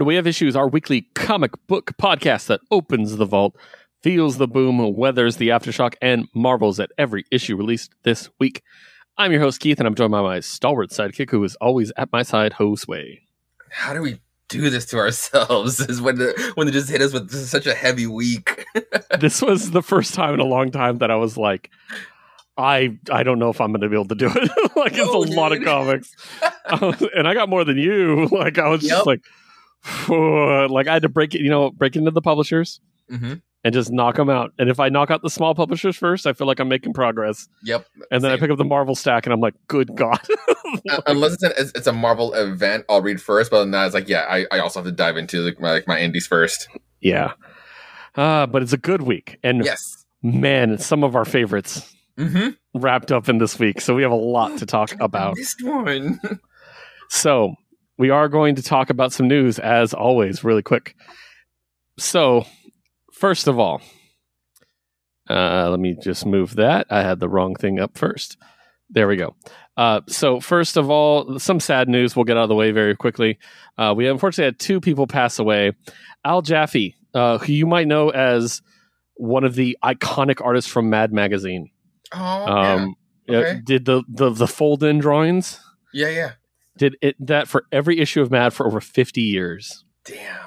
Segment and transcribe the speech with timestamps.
[0.00, 3.56] To We Have Issues, our weekly comic book podcast that opens the vault,
[4.02, 8.62] feels the boom, weathers the aftershock, and marvels at every issue released this week.
[9.16, 12.12] I'm your host, Keith, and I'm joined by my stalwart sidekick, who is always at
[12.12, 13.20] my side, Josue.
[13.70, 15.80] How do we do this to ourselves?
[15.88, 18.66] Is when the, when they just hit us with this is such a heavy week.
[19.18, 21.70] this was the first time in a long time that I was like,
[22.58, 24.50] I I don't know if I'm going to be able to do it.
[24.76, 28.28] like it's No, a lot of comics, I um, and I got more than you.
[28.30, 29.22] Like I was just like,
[30.08, 33.90] like I had to break it, you know, break into the publishers hmm and just
[33.90, 34.52] knock them out.
[34.60, 37.48] And if I knock out the small publishers first, I feel like I'm making progress.
[37.64, 37.84] Yep.
[38.12, 40.20] And then I pick up the Marvel stack, and I'm like, good God.
[40.90, 43.50] Uh, unless it's, an, it's it's a Marvel event, I'll read first.
[43.50, 45.88] But now it's like, yeah, I, I also have to dive into like my, like
[45.88, 46.68] my indies first.
[47.00, 47.32] yeah.
[48.14, 49.80] Uh, but it's a good week, and Yes.
[50.22, 52.50] man, some of our favorites Mm-hmm.
[52.80, 53.80] wrapped up in this week.
[53.80, 55.34] So we have a lot to talk about.
[55.36, 56.20] This one.
[57.08, 57.54] So
[57.98, 60.94] we are going to talk about some news as always, really quick.
[61.98, 62.44] So,
[63.12, 63.80] first of all,
[65.28, 66.86] uh, let me just move that.
[66.90, 68.36] I had the wrong thing up first.
[68.90, 69.34] There we go.
[69.76, 72.14] Uh, so, first of all, some sad news.
[72.14, 73.38] We'll get out of the way very quickly.
[73.76, 75.72] Uh, we unfortunately had two people pass away.
[76.24, 78.62] Al Jaffee, uh, who you might know as
[79.14, 81.70] one of the iconic artists from Mad Magazine,
[82.14, 82.94] Oh, um,
[83.28, 83.60] uh, Okay.
[83.64, 85.58] did the the, the fold-in drawings
[85.92, 86.08] yeah.
[86.08, 86.32] Yeah, yeah.
[86.76, 89.84] Did it that for every issue of Mad for over 50 years.
[90.04, 90.38] Damn.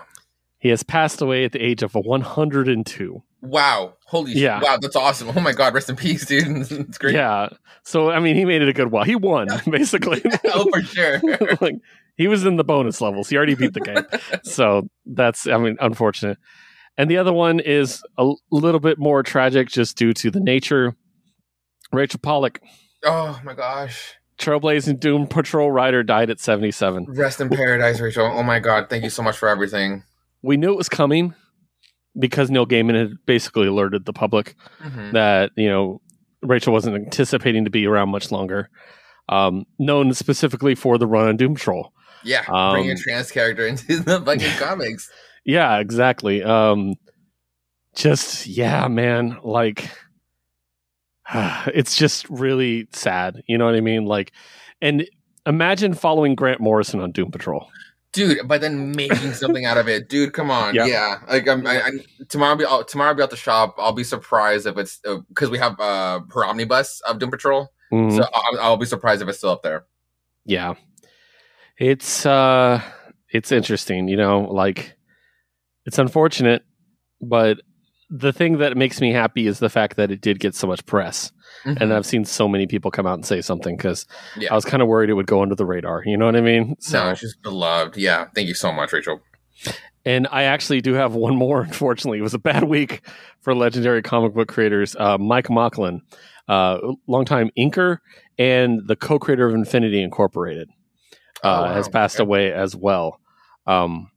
[0.60, 3.24] He has passed away at the age of 102.
[3.42, 3.94] Wow.
[4.06, 4.42] Holy shit.
[4.42, 4.62] Yeah.
[4.62, 5.32] Wow, that's awesome.
[5.36, 6.46] Oh my god, rest in peace, dude.
[6.72, 7.16] it's great.
[7.16, 7.50] Yeah.
[7.84, 9.06] So I mean, he made it a good while.
[9.06, 10.22] He won basically.
[10.46, 11.22] oh, for sure.
[11.62, 11.76] like
[12.18, 13.30] he was in the bonus levels.
[13.30, 14.06] He already beat the game.
[14.44, 16.38] so that's I mean, unfortunate.
[16.98, 20.96] And the other one is a little bit more tragic just due to the nature.
[21.94, 22.62] Rachel Pollack,
[23.06, 24.16] oh my gosh.
[24.40, 27.06] Trailblazing Doom Patrol rider, died at 77.
[27.10, 28.26] Rest in paradise, Rachel.
[28.26, 30.04] Oh my god, thank you so much for everything.
[30.42, 31.34] We knew it was coming
[32.18, 35.12] because Neil Gaiman had basically alerted the public Mhm.
[35.14, 36.02] that you know
[36.42, 38.70] Rachel wasn't anticipating to be around much longer.
[39.28, 41.92] Um, known specifically for the run on Doom Patrol.
[42.24, 45.10] Yeah, Um, bringing a trans character into the fucking comics.
[45.46, 46.44] Yeah, exactly.
[46.44, 46.96] Um,
[47.96, 49.38] just yeah, man.
[49.44, 49.90] Like
[51.74, 53.42] it's just really sad.
[53.48, 54.06] You know what I mean?
[54.06, 54.32] Like,
[54.82, 55.06] and
[55.46, 57.68] imagine following Grant Morrison on Doom Patrol.
[58.12, 58.48] dude.
[58.48, 60.34] But then making something out of it, dude.
[60.34, 60.86] Come on, Yeah.
[60.88, 61.20] yeah.
[61.30, 61.92] Like I'm, I, I,
[62.30, 63.10] tomorrow, I'll be I'll, tomorrow.
[63.10, 63.76] I'll be at the shop.
[63.78, 67.72] I'll be surprised if it's because we have uh her omnibus of Doom Patrol.
[67.92, 68.16] Mhm.
[68.18, 69.86] So I'll, I'll be surprised if it's still up there.
[70.46, 70.74] yeah,
[71.78, 72.82] it's uh,
[73.32, 74.08] it's interesting.
[74.08, 74.96] You know, like
[75.86, 76.64] it's unfortunate,
[77.22, 77.60] but
[78.10, 80.86] the thing that makes me happy is the fact that it did get so much
[80.86, 81.32] press.
[81.66, 84.06] and I've seen so many people come out and say something because
[84.38, 84.52] Yeah.
[84.52, 86.04] I was kind of worried it would go under the radar.
[86.06, 86.76] You know what I mean?
[86.80, 87.98] So, no, she's beloved.
[87.98, 89.20] Yeah, thank you so much, Rachel.
[90.06, 91.62] and I actually do have one more.
[91.64, 93.02] Unfortunately, it was a bad week
[93.42, 94.96] for legendary comic book creators.
[94.96, 96.02] Uh, Mike Machlan,
[96.48, 96.78] uh,
[97.08, 97.98] longtime inker
[98.38, 100.70] and the co-creator of Infinity Incorporated,
[101.44, 101.74] uh, Oh, wow.
[101.74, 102.24] has passed Okay.
[102.24, 103.20] away as well.
[103.68, 104.12] Um,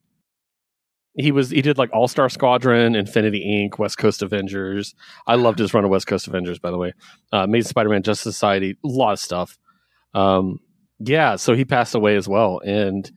[1.14, 4.94] he was he did like All Star Squadron, Infinity Inc., West Coast Avengers.
[5.26, 6.94] I loved his run of West Coast Avengers, by the way.
[7.32, 9.58] Uh, Amazing Spider-Man, Justice Society, a lot of stuff.
[10.14, 10.60] Um,
[10.98, 13.10] yeah, so he passed away as well, and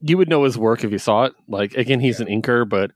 [0.00, 1.34] you would know his work if you saw it.
[1.46, 2.90] Like again, he's an inker, but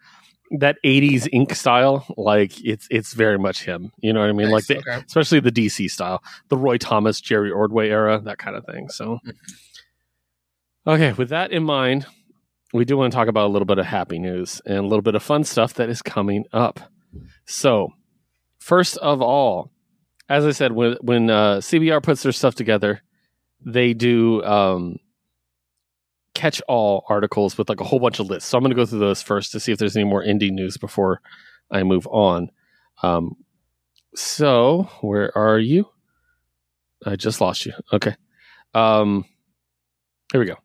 [0.59, 3.93] that '80s ink style, like it's it's very much him.
[3.99, 4.51] You know what I mean?
[4.51, 5.05] Like the, okay.
[5.07, 8.89] especially the DC style, the Roy Thomas, Jerry Ordway era, that kind of thing.
[8.89, 9.21] So,
[10.87, 12.07] okay, with that in mind,
[12.73, 15.03] we do want to talk about a little bit of happy news and a little
[15.03, 16.81] bit of fun stuff that is coming up.
[17.45, 17.89] So,
[18.59, 19.71] first of all,
[20.29, 23.03] as I said, when when uh, CBR puts their stuff together,
[23.65, 24.97] they do um,
[26.35, 28.49] catch all articles with like a whole bunch of lists.
[28.49, 30.51] So I'm going to go through those first to see if there's any more indie
[30.51, 31.21] news before
[31.71, 32.51] I move on.
[33.03, 33.37] Um,
[34.15, 35.89] so where are you?
[37.05, 37.73] I just lost you.
[37.93, 38.15] Okay.
[38.75, 39.25] Um,
[40.31, 40.57] here we go.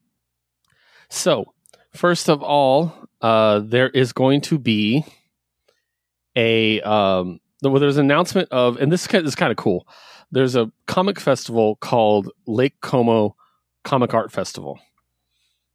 [1.09, 1.53] So
[1.97, 5.05] first of all, uh, there is going to be
[6.35, 9.87] a um, well, there's an announcement of, and this is kind of cool.
[10.31, 13.35] There's a comic festival called Lake Como
[13.83, 14.79] Comic Art Festival,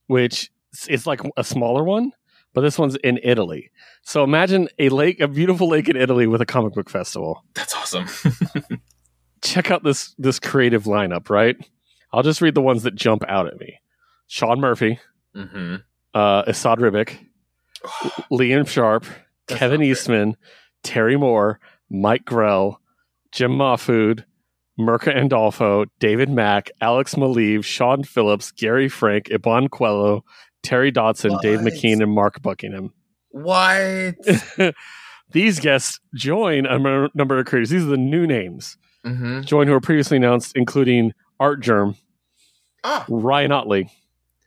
[0.06, 0.50] which
[0.88, 2.12] is- like a smaller one,
[2.54, 3.70] but this one's in Italy.
[4.02, 7.44] So imagine a lake, a beautiful lake in Italy with a comic book festival.
[7.54, 8.06] That's awesome.
[9.42, 11.56] Check out this this creative lineup, right?
[12.12, 13.80] I'll just read the ones that jump out at me.
[14.28, 15.00] Sean Murphy,
[15.34, 15.76] hmm
[16.14, 17.18] uh, Esad Ribic,
[18.30, 19.04] Liam Sharp,
[19.48, 20.36] That Kevin Eastman,
[20.82, 21.60] Terry Moore,
[21.90, 22.80] Mike Grell,
[23.32, 24.24] Jim Mahfood,
[24.78, 30.22] Mirka Andolfo, David Mack, Alex Maleev, Sean Phillips, Gary Frank, Iban Coello,
[30.62, 31.72] Terry Dodson, Dave What?
[31.72, 32.92] McKean, and Mark Buckingham.
[33.30, 34.14] What?
[35.32, 36.78] These guests join a
[37.14, 37.70] number of creators.
[37.70, 38.76] These are the new names.
[39.04, 41.96] hmm Join who were previously announced, including Artgerm,
[42.84, 43.88] Ah, Ryan Ottley,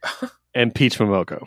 [0.56, 1.46] and Peach Momoko.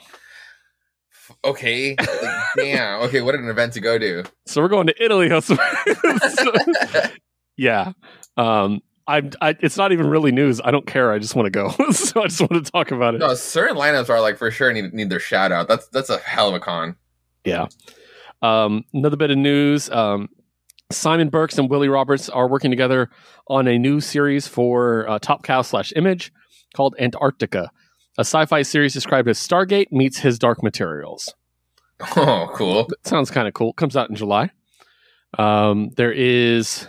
[1.45, 1.97] okay.
[1.99, 2.09] Like,
[2.57, 3.03] damn.
[3.09, 4.25] Okay, what an event to go to.
[4.47, 5.29] So we're going to Italy.
[5.41, 5.57] So-
[7.57, 7.93] yeah.
[8.37, 9.31] Um, I'm.
[9.41, 10.61] I, it's not even really news.
[10.63, 11.11] I don't care.
[11.13, 11.71] I just want to go.
[11.93, 13.19] so I just want to talk about it.
[13.19, 15.67] no, certain lineups are like for sure need need their shout out.
[15.69, 16.95] That's that's a hell of a con.
[17.45, 17.67] Yeah.
[18.43, 19.89] Um, another bit of news.
[19.91, 20.29] Um,
[20.93, 23.11] Simon Burks and Willie Roberts are working together
[23.49, 26.33] on a new series for uh, Top Cow slash Image
[26.75, 27.71] called Antarctica,
[28.19, 31.33] a sci-fi series described as Stargate meets His Dark Materials.
[32.17, 32.87] Oh, cool.
[32.89, 33.73] That sounds kind of cool.
[33.73, 34.51] Comes out in July.
[35.39, 36.87] Um, there is,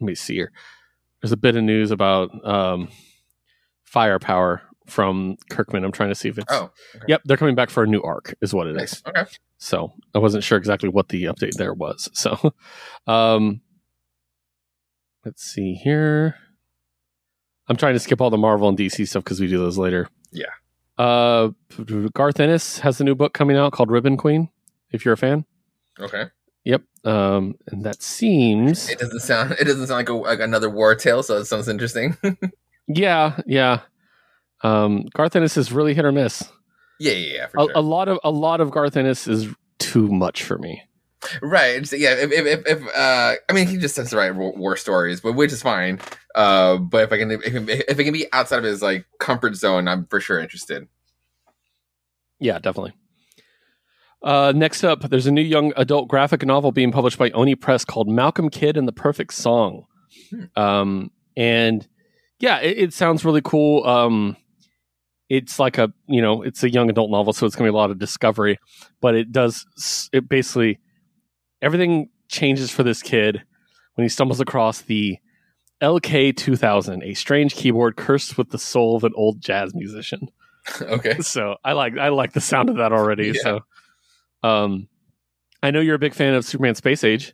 [0.00, 0.52] let me see here.
[1.22, 2.88] There's a bit of news about um,
[3.84, 5.84] firepower from Kirkman.
[5.84, 6.52] I'm trying to see if it's.
[6.52, 6.70] Oh,
[7.08, 8.76] Yep, they're coming back for a new arc, is what it is.
[8.76, 9.02] nice.
[9.06, 9.30] Okay.
[9.58, 12.08] So I wasn't sure exactly what the update there was.
[12.14, 12.52] So,
[13.06, 13.60] um,
[15.24, 16.36] let's see here.
[17.68, 20.08] I'm trying to skip all the Marvel and DC stuff because we do those later.
[20.32, 20.46] Yeah.
[20.98, 21.50] Uh,
[22.12, 24.48] Garth Ennis has a new book coming out called Ribbon Queen.
[24.90, 25.44] If you're a fan,
[26.00, 26.24] Okay.
[26.64, 26.82] yep.
[27.04, 29.52] Um, and that seems, It doesn't sound.
[29.60, 31.22] It doesn't sound like, a, like another war tale.
[31.22, 32.16] So it sounds interesting.
[32.88, 33.80] yeah, yeah.
[34.62, 36.42] Um, Garth Ennis is really hit or miss.
[36.98, 37.44] yeah, yeah, yeah.
[37.46, 37.72] A, sure.
[37.76, 39.46] a lot of a lot of Garth Ennis is
[39.78, 40.82] too much for me.
[41.42, 41.90] Right.
[41.92, 42.14] Yeah.
[42.14, 45.52] If, if, if, uh, I mean, he just tends to write war, stories, but which
[45.52, 46.00] is fine.
[46.34, 49.56] Uh, but if I can, if, if it can be outside of his like comfort
[49.56, 50.86] zone, I'm for sure interested.
[52.38, 52.94] Yeah, definitely.
[54.22, 57.84] Uh, next up, there's a new young adult graphic novel being published by Oni Press
[57.84, 59.86] called Malcolm Kidd and the Perfect Song.
[60.30, 60.60] Hmm.
[60.60, 61.86] Um, and
[62.40, 63.84] yeah, it, it sounds really cool.
[63.86, 64.36] Um,
[65.28, 67.76] it's like a you know, it's a young adult novel, so it's gonna be a
[67.76, 68.58] lot of discovery.
[69.00, 69.66] But it does
[70.12, 70.78] it basically
[71.62, 73.42] everything changes for this kid
[73.94, 75.18] when he stumbles across the
[75.82, 80.28] LK 2000, a strange keyboard cursed with the soul of an old jazz musician
[80.82, 81.18] okay.
[81.20, 83.28] so I like I like the sound of that already.
[83.28, 83.40] Yeah.
[83.42, 83.60] So,
[84.42, 84.88] um,
[85.62, 87.32] I know you're a big fan of Superman Space Age.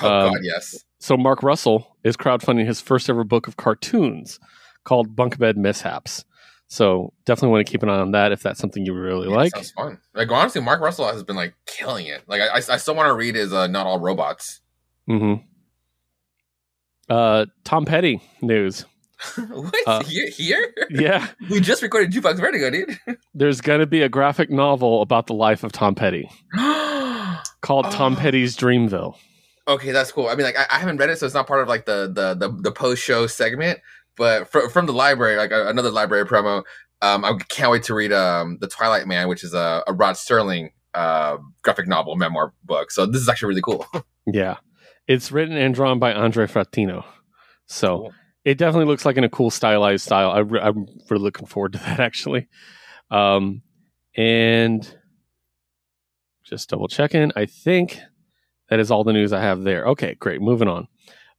[0.00, 0.76] Oh Um, God, yes.
[0.98, 4.40] So Mark Russell is crowdfunding his first ever book of cartoons
[4.84, 6.24] called Bunk Bed Mishaps.
[6.72, 9.34] So definitely want to keep an eye on that if that's something you really Yeah,
[9.34, 9.52] like.
[9.56, 9.98] sounds fun.
[10.14, 12.22] Like honestly, Mark Russell has been like killing it.
[12.28, 14.60] Like I, I, I still want to read his uh, "Not All Robots."
[15.08, 15.34] hmm
[17.08, 18.84] Uh, Tom Petty news.
[19.50, 20.30] what Uh, here?
[20.30, 20.74] Here?
[20.90, 22.98] Yeah, we just recorded Jukebox Vertigo, dude.
[23.34, 26.30] there's going to be a graphic novel about the life of Tom Petty
[27.62, 28.16] called Tom Oh.
[28.16, 29.16] Petty's Dreamville.
[29.68, 30.28] okay, that's cool.
[30.28, 32.10] I mean, like I, I haven't read it, so it's not part of like the
[32.12, 33.80] the the, the post show segment.
[34.16, 36.62] But fr- from the library, like uh, another library promo,
[37.02, 40.16] um, I can't wait to read um the Twilight Man, which is a, a Rod
[40.16, 42.90] Sterling uh graphic novel memoir book.
[42.90, 43.86] So this is actually really cool.
[44.26, 44.56] Yeah.
[45.08, 47.04] It's written and drawn by Andre Fratino.
[47.66, 48.12] So Cool.
[48.44, 50.30] it definitely looks like in a cool stylized style.
[50.30, 52.46] I re- I'm really looking forward to that actually.
[53.10, 53.62] Um,
[54.16, 54.86] and
[56.44, 57.32] just double checking.
[57.34, 57.98] I think
[58.68, 59.86] that is all the news I have there.
[59.88, 60.40] Okay, great.
[60.40, 60.86] Moving on.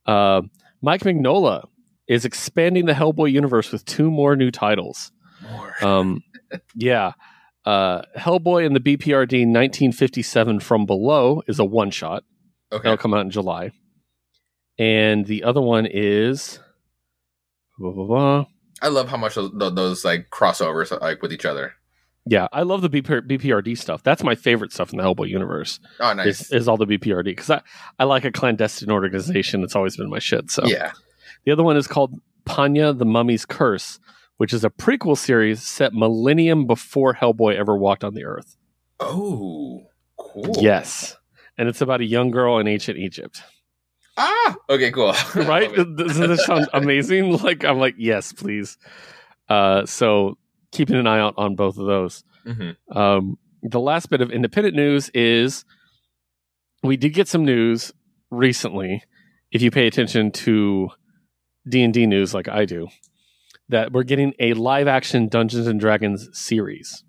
[0.06, 0.42] Uh,
[0.82, 1.66] Mike Mignola
[2.12, 5.14] is expanding the Hellboy universe with two more new titles.
[5.50, 5.74] More.
[5.82, 6.24] Um,
[6.76, 7.14] yeah.
[7.66, 12.24] Uh, Hellboy and the BPRD 1957 From Below is a one shot.
[12.70, 12.84] okay.
[12.84, 13.72] That'll come out in July.
[14.78, 16.60] And the other one is.
[17.78, 18.46] blah, blah, blah.
[18.82, 21.76] I love how much those, those like crossovers like with each other.
[22.26, 24.04] Yeah, I love the BP, BPRD stuff.
[24.04, 25.80] That's my favorite stuff in the Hellboy universe.
[26.02, 26.42] Oh, nice.
[26.42, 27.62] Is, is all the BPRD because I,
[28.00, 29.64] I like a clandestine organization.
[29.64, 30.52] It's always been my shit.
[30.52, 30.92] So Yeah.
[31.46, 34.00] The other one is called Panya the Mummy's Curse,
[34.38, 38.58] which is a prequel series set millennium before Hellboy ever walked on the earth.
[39.00, 39.84] Oh,
[40.18, 40.56] cool.
[40.60, 41.18] Yes,
[41.58, 43.42] and it's about a young girl in ancient Egypt.
[44.18, 44.56] Ah.
[44.70, 44.92] Okay.
[44.92, 45.14] Cool.
[45.36, 45.74] right?
[45.74, 47.38] Doesn't this sound amazing?
[47.44, 48.78] Like I'm like, yes, please.
[49.50, 50.38] Uh, so
[50.72, 52.24] keeping an eye out on both of those.
[52.46, 52.76] Mhm.
[52.96, 55.66] Um, the last bit of independent news is
[56.84, 57.92] we did get some news
[58.30, 59.04] recently.
[59.52, 60.90] If you pay attention to
[61.68, 62.88] D and D news like I do,
[63.70, 67.04] that we're getting a live action Dungeons and Dragons series.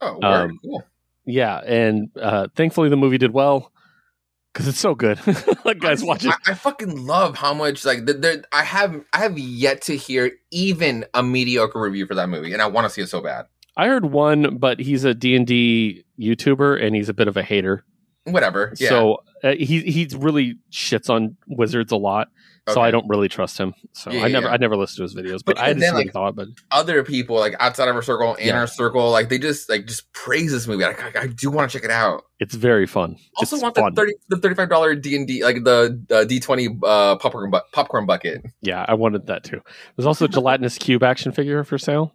[0.00, 0.20] Oh.
[0.22, 0.84] Um, cool.
[1.24, 3.72] Yeah, and uh, thankfully the movie did well
[4.52, 5.18] because it's so good.
[5.64, 6.32] like guys, watch it.
[6.46, 8.42] I, I fucking love how much like th- there.
[8.52, 12.62] I have I have yet to hear even a mediocre review for that movie, and
[12.62, 13.46] I want to see it so bad.
[13.76, 17.36] I heard one, but he's a D and D YouTuber and he's a bit of
[17.36, 17.84] a hater.
[18.24, 18.72] Whatever.
[18.78, 18.88] Yeah.
[18.88, 22.28] So uh, he he really shits on wizards a lot,
[22.68, 23.74] so I don't really trust him.
[23.92, 24.52] So Yeah, I never yeah.
[24.54, 26.06] I never listened to his videos, but, But I even just then, see what he
[26.06, 26.36] like, thought.
[26.36, 28.58] But Other people like outside of our circle, in Yeah.
[28.60, 30.84] our circle, like they just like just praise this movie.
[30.84, 32.22] Like, I, I do want to check it out.
[32.40, 33.16] it's very fun.
[33.36, 33.92] Also it's want fun.
[33.94, 37.16] the thirty the thirty five dollar D and D like the uh, D twenty uh,
[37.16, 38.42] popcorn bu- popcorn bucket.
[38.62, 39.60] Yeah, I wanted that too.
[39.96, 42.14] There's also a gelatinous cube action figure for sale,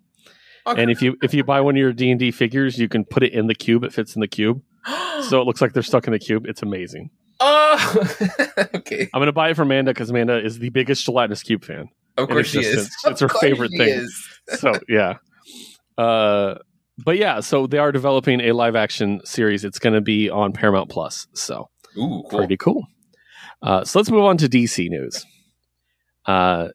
[0.68, 0.82] Okay.
[0.82, 3.06] and if you if you buy one of your D and D figures, you can
[3.06, 3.84] put it in the cube.
[3.84, 4.62] It fits in the cube,
[5.30, 6.46] so it looks like they're stuck in the cube.
[6.48, 7.10] It's amazing.
[7.40, 7.96] oh,
[8.76, 9.10] okay.
[9.14, 11.90] I'm gonna buy it for Amanda because Amanda is the biggest gelatinous cube fan.
[12.18, 12.68] Of course she is.
[12.74, 13.90] it's- it's her course favorite she thing.
[13.90, 14.28] is.
[14.60, 15.16] So yeah,
[15.98, 16.56] uh,
[16.98, 19.64] but yeah, so they are developing a live action series.
[19.64, 21.28] It's gonna be on Paramount Plus.
[21.34, 22.40] So Ooh, cool.
[22.40, 22.86] pretty cool.
[23.62, 25.26] Uh, so let's move on to DC news.
[26.26, 26.70] Uh,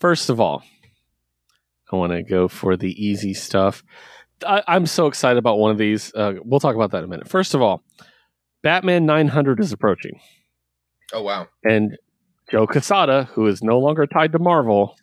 [0.00, 0.62] first of all,
[1.92, 3.84] I want to go for the easy stuff.
[4.46, 6.12] I, I'm so excited about one of these.
[6.14, 7.28] Uh, we'll talk about that in a minute.
[7.28, 7.82] First of all,
[8.62, 10.20] Batman 900 is approaching,
[11.12, 11.48] Oh wow.
[11.64, 11.96] and
[12.50, 14.96] Joe Quesada, who is no longer tied to Marvel,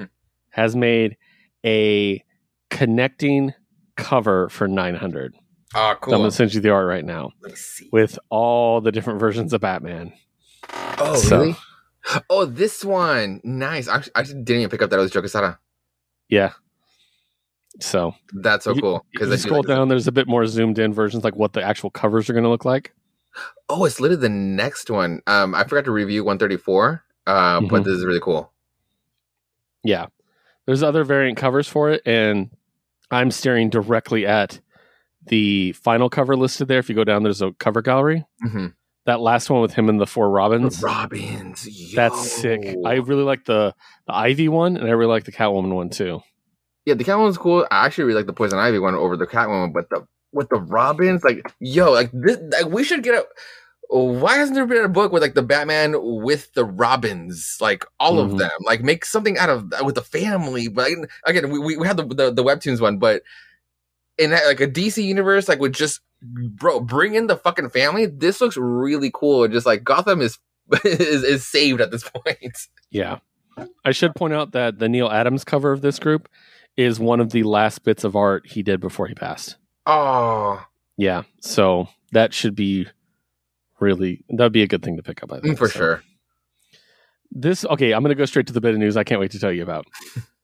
[0.50, 1.16] has made
[1.64, 2.22] a
[2.70, 3.52] connecting
[3.96, 5.34] cover for 900.
[5.74, 7.88] Ah, So I'm going to send you the art right now Let me see.
[7.92, 10.12] with all the different versions of Batman.
[10.98, 11.56] Oh, So- really?
[12.30, 13.42] Oh, this one.
[13.44, 13.86] Nice.
[13.86, 15.58] I I didn't even pick up that it was Joe Quesada.
[16.30, 16.52] Yeah.
[17.78, 19.06] So That's so cool.
[19.12, 21.90] Because scroll like down, there's a bit more zoomed in versions, like what the actual
[21.90, 22.92] covers are going to look like.
[23.68, 25.22] Oh, it's literally the next one.
[25.28, 27.04] Um, I forgot to review 134.
[27.26, 27.84] Uh, but Mhm.
[27.84, 28.50] this is really cool.
[29.84, 30.06] Yeah,
[30.66, 32.50] there's other variant covers for it, and
[33.10, 34.60] I'm staring directly at
[35.26, 36.78] the final cover listed there.
[36.80, 38.24] If you go down, there's a cover gallery.
[38.44, 38.66] Mm-hmm.
[39.06, 40.82] That last one with him and the four Robins.
[40.82, 41.66] Robins.
[41.94, 42.76] That's sick.
[42.84, 43.74] I really like the
[44.06, 46.20] the Ivy one, and I really like the Catwoman one too.
[46.90, 47.66] Yeah, the Catwoman's cool.
[47.70, 50.60] I actually really like the Poison Ivy one over the Catwoman, but the with the
[50.60, 53.24] Robins, like yo, like this, like we should get a.
[53.92, 58.16] Why hasn't there been a book with like the Batman with the Robins, like all
[58.16, 58.24] Mhm.
[58.32, 58.50] of them?
[58.64, 60.68] Like make something out of with the family.
[60.68, 63.22] But like, again, we, we we had the, the the webtoons one, but
[64.18, 68.06] in that, like a DC universe, like with just bro, bring in the fucking family.
[68.06, 69.48] This looks really cool.
[69.48, 70.38] Just like Gotham is
[70.84, 72.56] is, is saved at this point.
[72.90, 73.18] Yeah,
[73.84, 76.28] I should point out that the Neal Adams cover of this group
[76.76, 79.56] is one of the last bits of art he did before he passed.
[79.86, 80.64] Oh,
[80.96, 82.86] Yeah, so that should be
[83.80, 85.32] really that'd be a good thing to pick up.
[85.32, 86.02] I think for So, sure.
[87.32, 87.92] This okay.
[87.92, 88.96] I'm going to go straight to the bit of news.
[88.96, 89.86] I can't wait to tell you about.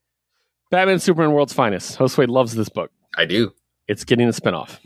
[0.71, 1.99] Batman Superman World's Finest.
[1.99, 2.90] Josue loves this book.
[3.16, 3.52] I do.
[3.88, 4.78] It's getting a spinoff.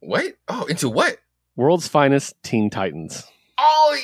[0.00, 0.34] What?
[0.48, 1.18] Oh, into what?
[1.56, 3.24] World's Finest Teen Titans.
[3.58, 3.98] Oh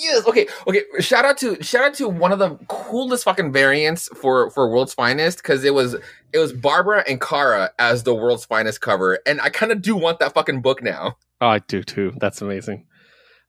[0.00, 0.26] yes.
[0.26, 0.46] Okay.
[0.66, 0.82] Okay.
[1.00, 4.94] Shout out to shout out to one of the coolest fucking variants for for World's
[4.94, 5.94] Finest because it was
[6.32, 9.96] it was Barbara and Kara as the World's Finest cover, and I kind of do
[9.96, 11.16] want that fucking book now.
[11.40, 12.12] Oh, I do too.
[12.20, 12.86] That's amazing.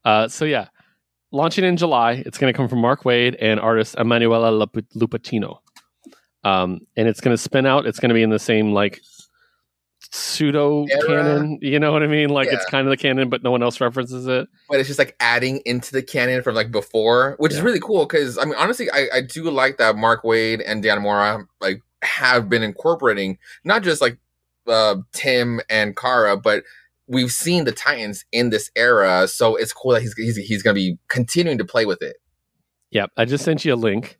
[0.04, 0.68] Uh, so yeah,
[1.30, 2.22] launching in July.
[2.24, 4.76] It's going to come from Mark Waid and artist Emanuela Lup-.
[6.44, 7.86] Um, and it's going to spin out.
[7.86, 9.00] It's going to be in the same like
[10.12, 11.58] pseudo canon.
[11.62, 12.28] You know what I mean?
[12.28, 14.46] Like it's kind of the canon, but no one else references it.
[14.68, 18.04] But it's just like adding into the canon from like before, which is really cool
[18.06, 21.82] because I mean honestly, I, I do like that Mark Waid and Dan Mora like
[22.02, 24.18] have been incorporating not just like
[24.68, 26.62] uh, Tim and Kara, but
[27.06, 30.74] we've seen the Titans in this era, so it's cool that he's he's, he's going
[30.74, 32.16] to be continuing to play with it.
[32.90, 33.10] Yep.
[33.16, 34.18] I just sent you a link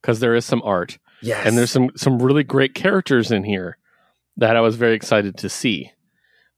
[0.00, 0.98] because there is some art.
[1.22, 3.78] Yes, and there's some some really great characters in here
[4.36, 5.90] that I was very excited to see.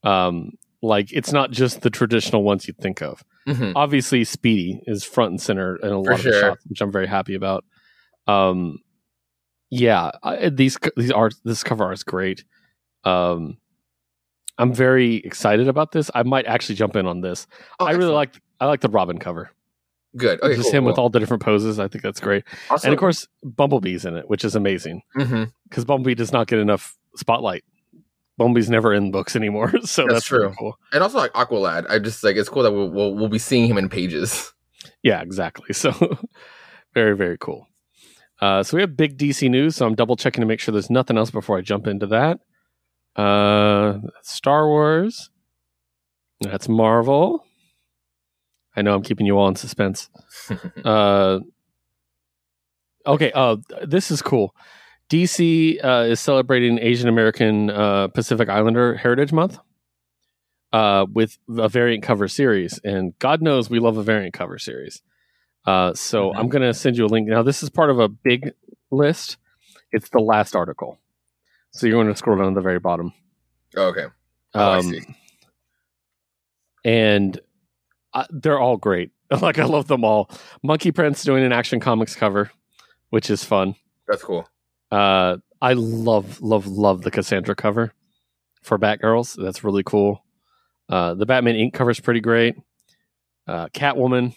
[0.04, 3.24] Um, like it's not just the traditional ones you'd think of.
[3.48, 3.72] Mhm.
[3.74, 6.40] Obviously, Speedy is front and center in a For lot of sure.
[6.40, 7.64] shots, which I'm very happy about.
[8.26, 8.78] Um,
[9.70, 12.44] yeah, I, these these art this cover art is great.
[13.04, 13.58] Um,
[14.58, 16.10] I'm very excited about this.
[16.14, 17.46] I might actually jump in on this.
[17.80, 19.50] Oh, I really like I like the Robin cover.
[20.16, 20.40] good.
[20.42, 21.78] Okay, just cool, him with all the different poses.
[21.78, 22.44] I think that's great.
[22.70, 26.58] Also, and of course, Bumblebee's in it, which is amazing because Bumblebee does not get
[26.58, 27.64] enough spotlight.
[28.38, 30.54] Bumblebee's never in books anymore, so That's that's, true.
[30.58, 30.78] cool.
[30.92, 31.90] and also like Aqualad.
[31.90, 34.52] I just like it's cool that we'll we'll, we'll be seeing him in pages.
[35.02, 35.66] Yeah, exactly.
[35.74, 35.92] So
[36.94, 37.66] very very cool.
[38.40, 39.74] Uh, so we have big DC news.
[39.76, 42.38] So I'm double checking to make sure there's nothing else before I jump into that.
[43.20, 45.30] Uh, Star Wars.
[46.40, 47.44] That's Marvel.
[48.76, 50.08] I know I'm keeping you all in suspense.
[50.84, 51.40] Uh,
[53.06, 53.32] okay.
[53.34, 54.54] Uh, this is cool.
[55.10, 59.58] DC uh, is celebrating Asian American uh, Pacific Islander Heritage Month
[60.72, 65.02] uh, with a variant cover series, and God knows we love a variant cover series.
[65.66, 66.38] Uh, so Mhm.
[66.38, 67.26] I'm going to send you a link.
[67.28, 68.52] Now, this is part of a big
[68.90, 69.38] list.
[69.92, 70.98] It's the last article,
[71.72, 73.12] so you're going to scroll down to the very bottom.
[73.76, 74.06] Oh, okay.
[74.54, 75.00] Oh, I Um, see.
[76.84, 77.40] and
[78.14, 79.10] Uh, they're all great.
[79.42, 80.30] like I love them all.
[80.62, 82.50] Monkey Prince doing an Action Comics cover,
[83.10, 83.74] which is fun.
[84.06, 84.48] That's cool.
[84.90, 87.92] Uh, I love, love, love the Cassandra cover
[88.62, 89.36] for Batgirls.
[89.42, 90.24] That's really cool.
[90.88, 92.56] Uh, the Batman Ink cover is pretty great.
[93.46, 94.34] Uh, Catwoman,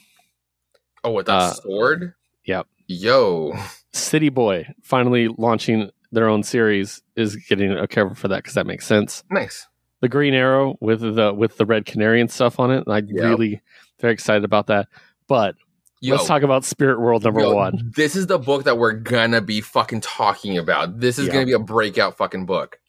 [1.03, 2.13] Oh, with that Uh, sword?
[2.45, 2.67] yep.
[2.87, 3.53] Yo.
[3.93, 8.67] City Boy, finally launching their own series, is getting a cover for that because that
[8.67, 9.23] makes sense.
[9.31, 9.67] Nice.
[10.01, 12.83] The Green Arrow with the with the red canary and stuff on it.
[12.87, 13.23] I'm Yep.
[13.25, 13.61] really
[13.99, 14.87] very excited about that.
[15.27, 15.55] But
[16.01, 16.15] Yo.
[16.15, 17.91] let's talk about Spirit World number Yo, one.
[17.95, 20.99] This is the book that we're gonna be fucking talking about.
[20.99, 21.33] This is Yeah.
[21.33, 22.79] gonna be a breakout fucking book.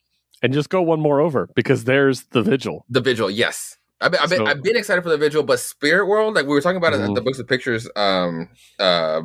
[0.42, 2.84] And just go one more over because there's the Vigil.
[2.88, 3.76] The Vigil, yes.
[4.00, 6.46] I've been, I've, been, So- I've been excited for the Vigil, but Spirit World, like
[6.46, 7.14] we were talking about it at Mhm.
[7.14, 8.48] the Books of Pictures um
[8.80, 9.20] uh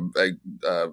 [0.66, 0.86] uh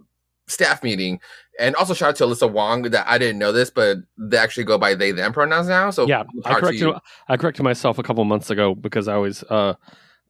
[0.48, 1.20] staff meeting,
[1.60, 4.64] and also shout out to Alyssa Wong that I didn't know this, but they actually
[4.64, 5.90] go by they them pronouns now.
[5.90, 6.94] So yeah, I corrected.
[7.28, 9.74] I corrected myself a couple months ago because I always uh,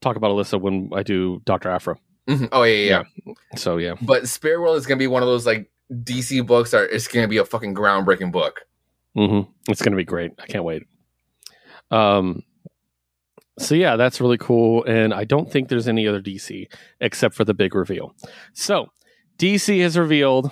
[0.02, 1.96] talk about Alyssa when I do Doctor Aphra.
[2.28, 2.50] Mhm.
[2.52, 3.34] Oh yeah, yeah, yeah.
[3.56, 6.90] So yeah, But Spirit World is gonna be one of those like DC books that
[6.92, 8.62] it's gonna be a fucking groundbreaking book.
[9.16, 10.32] hmm it's gonna be great.
[10.40, 10.84] I can't wait.
[11.92, 12.44] Um,
[13.60, 16.68] so yeah, that's really cool, and I don't think there's any other DC
[17.00, 18.16] except for the big reveal.
[18.54, 18.90] So
[19.38, 20.52] DC has revealed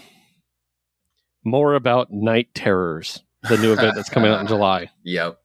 [1.44, 4.90] more about Night Terrors, the new event that's coming out in July.
[5.04, 5.40] Yep.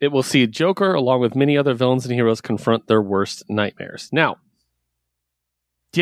[0.00, 4.10] It will see Joker along with many other villains and heroes confront their worst nightmares.
[4.12, 4.36] Now,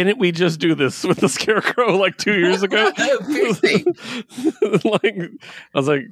[0.05, 2.91] didn't we just do this with the Scarecrow like two years ago?
[4.85, 5.17] Like,
[5.75, 6.03] I was like,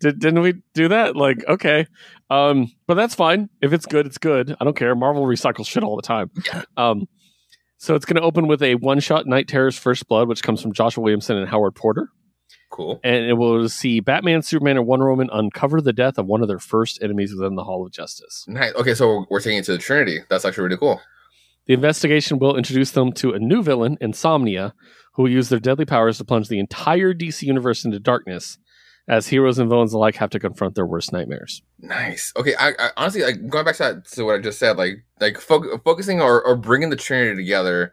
[0.00, 1.16] Did, didn't we do that?
[1.16, 1.86] Like, okay,
[2.30, 3.48] um, but that's fine.
[3.62, 4.54] If it's good, it's good.
[4.60, 4.94] I don't care.
[4.94, 6.30] Marvel recycles shit all the time.
[6.76, 7.06] Um,
[7.78, 10.72] so it's going to open with a one-shot Night Terror's First Blood, which comes from
[10.72, 12.08] Joshua Williamson and Howard Porter
[12.70, 12.98] Cool.
[13.04, 16.48] and it will see Batman, Superman, and Wonder Woman uncover the death of one of
[16.48, 18.44] their first enemies within the Hall of Justice.
[18.48, 18.74] Nice.
[18.74, 20.20] Okay, so we're taking it to the Trinity.
[20.28, 21.00] That's actually really cool.
[21.66, 24.74] The investigation will introduce them to a new villain, Insomnia,
[25.14, 28.58] who will use their deadly powers to plunge the entire DC universe into darkness,
[29.08, 31.62] as heroes and villains alike have to confront their worst nightmares.
[31.78, 32.32] Nice.
[32.36, 34.76] Okay, I, I honestly like going back to that to what I just said.
[34.76, 37.92] Like like fo- focusing or, or bringing the Trinity together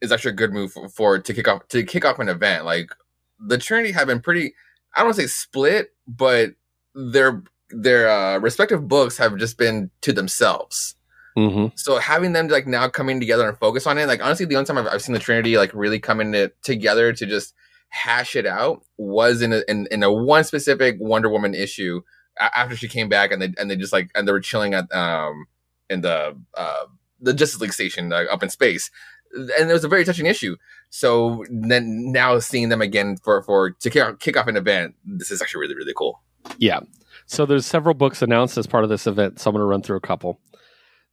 [0.00, 2.64] is actually a good move for, for to kick off to kick off an event.
[2.64, 2.90] Like
[3.38, 4.54] the Trinity have been pretty.
[4.94, 6.54] I don't want to say split, but
[6.94, 10.96] their their uh, respective books have just been to themselves.
[11.36, 14.56] Hmm So having them like now coming together and focus on it, like honestly, the
[14.56, 17.54] only time I've, I've seen the Trinity like really coming it together to just
[17.88, 22.02] hash it out was in a in, in a one specific Wonder Woman issue
[22.38, 24.92] after she came back and they and they just like and they were chilling at
[24.94, 25.46] um
[25.88, 26.84] in the uh
[27.20, 28.90] the Justice League station uh, up in space,
[29.34, 30.56] and it was a very touching issue.
[30.88, 34.94] So then now seeing them again for for to kick, off- kick off an event,
[35.04, 36.22] this is actually really really cool.
[36.58, 36.80] Yeah.
[37.26, 39.38] So there's several books announced as part of this event.
[39.38, 40.40] So I'm going to run through a couple.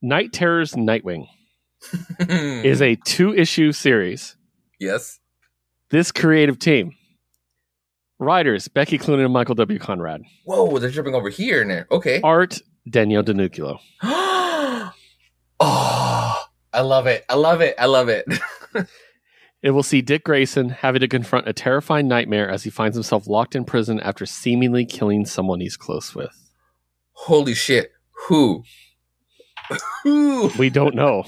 [0.01, 1.27] Night Terror's Nightwing
[2.19, 4.35] is a two-issue series.
[4.79, 5.19] yes.
[5.89, 6.91] This creative team,
[8.19, 9.79] writers Becky Cloonan and Michael W.
[9.79, 11.87] Conrad, Whoa, they're jumping over here and there.
[11.89, 12.19] Okay.
[12.23, 13.79] art Daniel Denuccio.
[14.03, 14.91] oh,
[15.61, 17.23] ah, I love it.
[17.29, 17.75] I love it.
[17.79, 18.25] I love it.
[19.63, 23.25] It will see Dick Grayson having to confront a terrifying nightmare as he finds himself
[23.25, 26.51] locked in prison after seemingly killing someone he's close with.
[27.13, 27.91] Holy shit.
[28.27, 28.63] Who?
[30.57, 31.25] We don't know.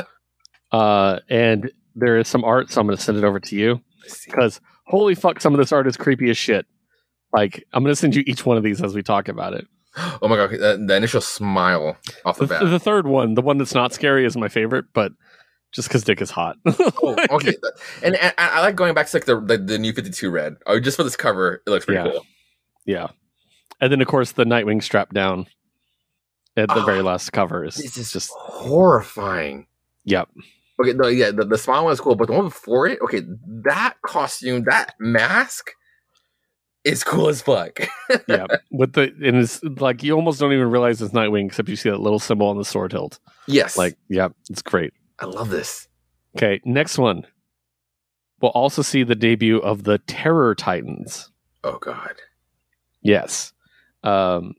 [0.72, 3.80] uh, and there is some art, so I'm going to send it over to you
[4.26, 6.66] because holy fuck, some of this art is creepy as shit.
[7.32, 9.66] Like, I'm going to send you each one of these as we talk about it.
[10.22, 12.70] Oh my god, the, the initial smile off the The, bat.
[12.70, 15.12] the third one, the one that's not scary, is my favorite, but
[15.72, 16.56] just because Dick is hot.
[17.04, 17.54] Oh, okay,
[18.02, 20.30] and, and I I like going back to like the the, the new Fifty Two
[20.30, 20.56] red.
[20.66, 22.10] Oh, just for this cover, it looks pretty Yeah.
[22.12, 22.26] cool.
[22.86, 23.08] yeah.
[23.82, 25.46] And then, of course, the Nightwing strap down
[26.56, 29.66] at the Oh, very last cover is This is just, horrifying.
[30.04, 30.28] yep.
[30.80, 33.20] Okay, no, yeah, the, the smile one is cool, but the one before it, okay,
[33.64, 35.70] that costume, that mask,
[36.84, 37.78] is cool as fuck.
[38.28, 41.76] yeah, with the and it's like you almost don't even realize it's Nightwing except you
[41.76, 43.20] see that little symbol on the sword hilt.
[43.46, 44.92] yes, Like, yeah, it's great.
[45.20, 45.86] I love this.
[46.36, 47.24] Okay, next one.
[48.40, 51.30] We'll also see the debut of the Terror Titans.
[51.62, 52.14] Oh god.
[53.02, 53.52] Yes.
[54.02, 54.54] Um.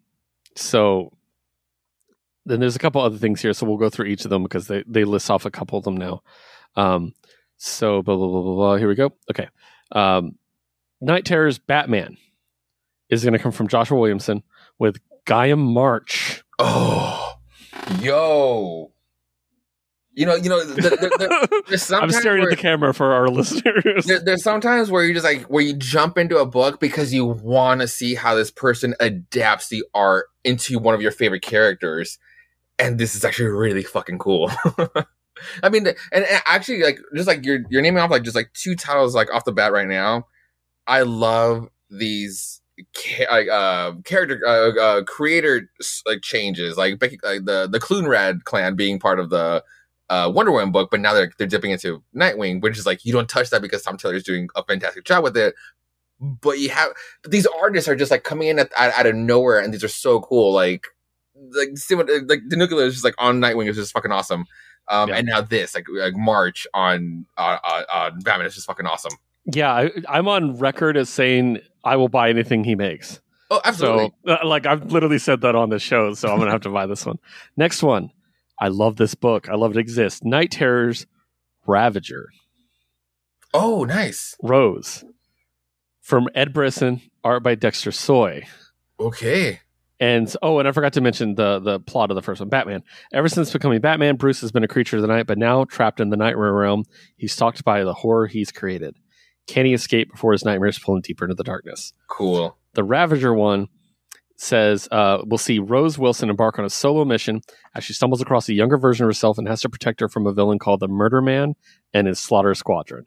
[0.56, 1.12] So
[2.46, 4.68] then there's a couple other things here, so we'll go through each of them because
[4.68, 6.22] they they list off a couple of them now.
[6.76, 7.14] Um.
[7.58, 8.56] So blah blah blah blah.
[8.56, 8.76] blah.
[8.78, 9.14] Here we go.
[9.32, 9.48] Okay.
[9.92, 10.38] Um.
[11.02, 12.18] Night Terror's Batman
[13.10, 14.42] is going to come from Joshua Williamson
[14.80, 16.44] with Guillem March.
[16.60, 17.34] Oh,
[18.00, 18.92] yo.
[20.16, 23.28] You know, you know, there, there, there- there's I'm staring at the camera for our
[23.30, 24.06] listeners.
[24.06, 27.26] there, there's sometimes where you just like where you jump into a book because you
[27.26, 32.20] want to see how this person adapts the art into one of your favorite characters
[32.84, 34.52] and this is actually really fucking cool.
[35.64, 38.52] I mean, and, and actually, like just like you're you're naming off like just like
[38.54, 40.28] two titles like off the bat right now.
[40.86, 42.62] I love these
[42.96, 45.70] ca- uh character uh, uh creator
[46.08, 49.64] like changes like like the the Clunrad clan being part of the
[50.10, 53.14] uh Wonder Woman book, but now they're they're dipping into Nightwing, which is like you
[53.14, 55.56] don't touch that because Tom Taylor's doing a fantastic job with it.
[56.20, 56.92] But you have
[57.22, 59.90] but these artists are just like coming in at, out of nowhere, and these are
[59.90, 60.54] so cool.
[60.54, 60.88] Like
[61.56, 64.46] like see like the nuclear is just like on Nightwing is just fucking awesome.
[64.90, 65.16] Um, Yeah.
[65.16, 69.14] and now this like like March on uh, uh, on Batman is just fucking awesome.
[69.46, 73.20] Yeah, I, I'm on record as saying I will buy anything he makes.
[73.52, 74.12] Oh, absolutely.
[74.26, 76.70] So, uh, like, I've literally said that on the show, so I'm gonna have to
[76.70, 77.20] buy this one.
[77.58, 78.10] Next one,
[78.60, 79.50] I love this book.
[79.50, 80.24] I love it exists.
[80.24, 81.06] Night Terrors,
[81.68, 82.30] Ravager,
[83.54, 84.36] oh, nice.
[84.42, 85.04] Rose,
[86.02, 88.44] from Ed Brisson, art by Dexter Soy.
[89.00, 89.60] Okay.
[90.04, 92.50] And oh, and I forgot to mention the the plot of the first one.
[92.50, 92.84] Batman.
[93.14, 96.02] Ever since becoming Batman, Bruce has been a creature of the night, but now trapped
[96.02, 96.84] in the nightmare realm,
[97.16, 98.98] he's stalked by the horror he's created.
[99.48, 101.94] Can he escape before his nightmares pull him deeper into the darkness?
[102.10, 102.58] Cool.
[102.74, 103.70] The Ravager one
[104.36, 107.40] says uh, we'll see Rose Wilson embark on a solo mission
[107.74, 110.28] as she stumbles across a younger version of herself and has to protect her from
[110.28, 111.54] a villain called the Murder Man
[111.94, 113.06] and his Slaughter Squadron.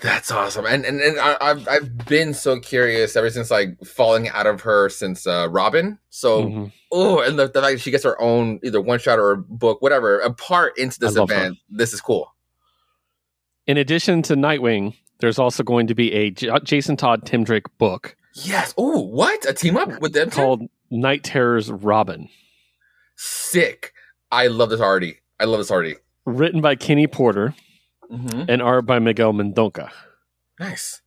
[0.00, 0.64] That's awesome.
[0.64, 4.62] And and, and I, I've I've been so curious ever since like falling out of
[4.62, 5.98] her since uh, Robin.
[6.08, 6.72] So Mhm.
[6.92, 9.36] oh, and the, the fact that she gets her own either one shot or a
[9.36, 11.58] book, whatever, a part into this event.
[11.68, 12.32] This is cool.
[13.66, 17.66] In addition to Nightwing, there's also going to be a J- Jason Todd Tim Drake
[17.78, 18.72] book Yes.
[18.78, 20.36] Oh, what a team up with them two?
[20.36, 22.28] called Night Terrors Robin,
[23.16, 23.92] sick.
[24.30, 25.18] I love this already.
[25.38, 25.96] I love this already.
[26.24, 27.54] written by Kenny Porter
[28.12, 28.42] Mm-hmm.
[28.48, 29.90] and art by Miguel Mendonca.
[30.60, 31.00] Nice.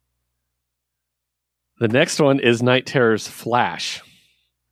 [1.80, 4.02] The next one is Night Terrors Flash.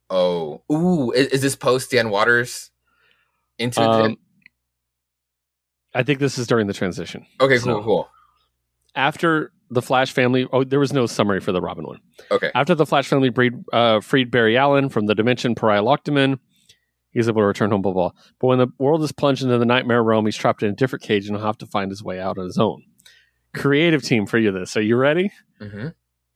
[0.10, 2.72] Oh, ooh, is, is this post Dan Watters
[3.60, 4.18] into Um,
[5.94, 7.26] I think this is during the transition.
[7.40, 7.44] it?
[7.44, 8.10] Okay, so- cool, cool.
[8.96, 12.00] After the Flash family, oh, there was no summary for the Robin one.
[12.32, 12.52] Okay.
[12.54, 15.84] After the Flash family breed, uh, freed Barry Allen from the dimension Pariah
[16.18, 16.40] in,
[17.14, 18.12] he's able to return home, blah, blah.
[18.40, 21.04] But when the world is plunged into the nightmare realm, he's trapped in a different
[21.04, 22.84] cage and he'll have to find his way out on his own.
[23.54, 24.76] Creative team for you this.
[24.76, 25.32] Are you ready?
[25.62, 25.90] Mm-hmm.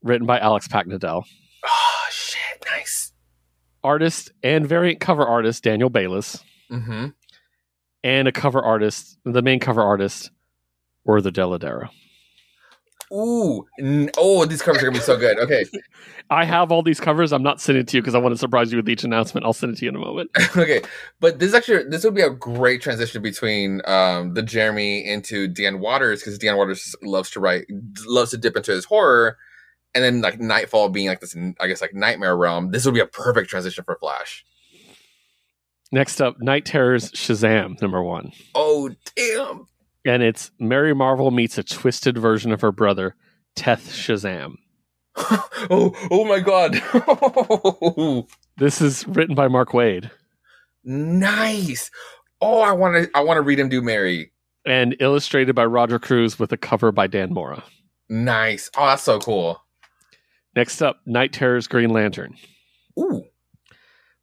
[0.03, 1.23] Written by Alex Paknadel.
[1.65, 3.11] Oh shit, nice.
[3.83, 6.43] Artist and variant cover artist Daniel Bayliss.
[6.71, 7.07] Mm-hmm.
[8.03, 10.31] And a cover artist, the main cover artist,
[11.03, 11.89] or the Deladera.
[13.13, 15.39] Ooh, n- oh, these covers are gonna be so good.
[15.39, 15.65] Okay,
[16.29, 17.31] I have all these covers.
[17.31, 19.45] I'm not sending it to you because I want to surprise you with each announcement.
[19.45, 20.29] I'll send it to you in a moment.
[20.57, 20.81] okay,
[21.21, 25.79] but this actually this would be a great transition between um the Jeremy into Dan
[25.79, 27.65] Watters because Dan Watters loves to write,
[28.05, 29.37] loves to dip into his horror,
[29.95, 32.71] and then like Nightfall being like this, I guess like nightmare realm.
[32.71, 34.45] This would be a perfect transition for Flash.
[35.91, 38.33] Next up, Night Terrors Shazam, number one.
[38.53, 39.67] Oh damn!
[40.07, 43.15] And it's Mary Marvel meets a twisted version of her brother,
[43.55, 44.55] Teth Shazam.
[45.69, 46.81] oh, oh my god!
[48.59, 50.09] This is written by Mark Waid
[50.87, 51.91] nice.
[52.41, 54.31] Oh, I want to, I want to read him do Mary.
[54.65, 57.63] and illustrated by Roger Cruz with a cover by Dan Mora.
[58.09, 58.69] Nice.
[58.77, 59.61] Oh, that's so cool.
[60.55, 62.35] Next up, Night Terrors Green Lantern,
[62.99, 63.23] Ooh,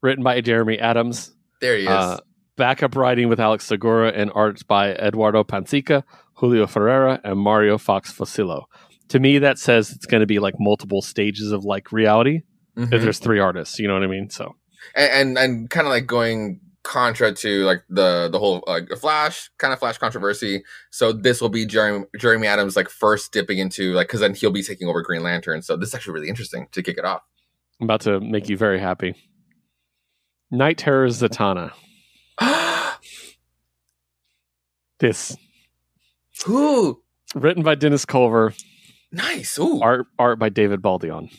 [0.02, 1.32] written by Jeremy Adams.
[1.60, 1.88] there he is.
[1.88, 2.18] Uh,
[2.56, 8.12] backup writing with Alex Segura and art by Eduardo Pansica, Julio Ferreira, and Mario Fox
[8.12, 8.64] Fosillo.
[9.08, 12.42] To me, that says it's going to be like multiple stages of like reality.
[12.76, 12.92] Mhm.
[12.92, 14.30] If there's three artists, you know what I mean?
[14.30, 14.56] So
[14.94, 19.50] and and, and kind of like going contra to like the the whole like Flash
[19.58, 20.64] kind of Flash controversy.
[20.90, 24.50] So this will be Jeremy Jeremy Adams like first dipping into like because then he'll
[24.50, 25.62] be taking over Green Lantern.
[25.62, 27.22] So this is actually really interesting to kick it off.
[27.80, 29.14] I'm about to make you very happy.
[30.50, 31.72] Night Terrors Zatanna.
[35.00, 35.36] This
[36.48, 37.00] Ooh,
[37.34, 38.52] written by Dennis Culver,
[39.12, 39.58] nice.
[39.58, 39.80] Ooh.
[39.82, 41.30] art art by David Baldeón.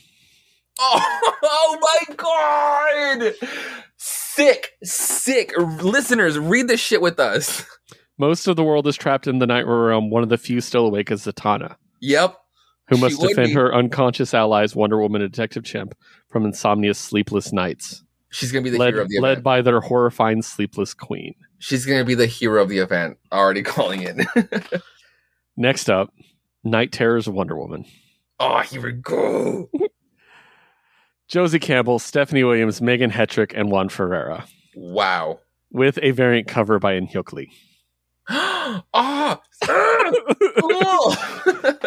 [0.79, 1.77] Oh, oh
[2.09, 3.33] my god!
[3.97, 5.53] Sick, sick.
[5.57, 7.65] Listeners, read this shit with us.
[8.17, 10.09] Most of the world is trapped in the nightmare realm.
[10.09, 12.35] One of the few still awake is Zatanna, Yep.
[12.89, 15.95] who must would defend her unconscious allies, Wonder Woman and Detective Chimp,
[16.29, 19.43] from Insomnia's sleepless nights, She's gonna be the led, hero of the led event.
[19.43, 21.35] by their horrifying sleepless queen.
[21.59, 23.17] She's gonna be the hero of the event.
[23.31, 24.81] Already calling it.
[25.57, 26.13] Next up,
[26.63, 27.85] Night Terrors Wonder Woman.
[28.39, 29.69] oh, here we go.
[31.27, 35.39] Josie Campbell, Stephanie Williams, Megan Hetrick, and Juan Ferreyra, Wow.
[35.71, 37.51] with a variant cover by Inhyuk Lee.
[38.29, 39.41] ah, ah,
[40.59, 41.15] cool.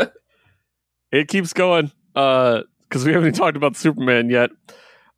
[1.13, 4.51] it keeps going because we haven't even talked about Superman yet.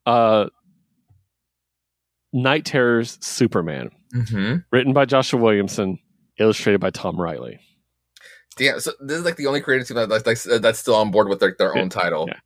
[0.05, 0.47] Uh,
[2.33, 4.57] Night Terror's Superman, Mm-hmm.
[4.73, 5.99] written by Joshua Williamson,
[6.39, 7.61] illustrated by Tom Riley.
[8.59, 11.11] Yeah, So this is like the only creative team that, that's like that's still on
[11.11, 12.27] board with their, their own title.
[12.29, 12.39] Yeah.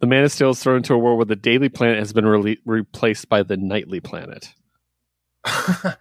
[0.00, 2.24] The Man of Steel is thrown into a world where the daily planet has been
[2.24, 4.48] rele- replaced by the nightly planet.
[5.44, 5.92] uh,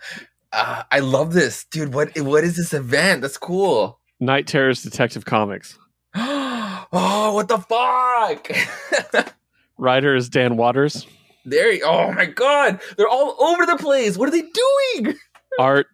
[0.53, 1.93] I love this, dude.
[1.93, 3.21] What what is this event?
[3.21, 3.99] That's cool.
[4.19, 5.77] Night Terror's Detective Comics.
[6.15, 9.35] oh, what the fuck?
[9.77, 11.05] Writer is Dan Watters.
[11.45, 11.79] There.
[11.83, 14.17] Oh my god, they're all over the place.
[14.17, 15.15] What are they doing?
[15.59, 15.87] Art,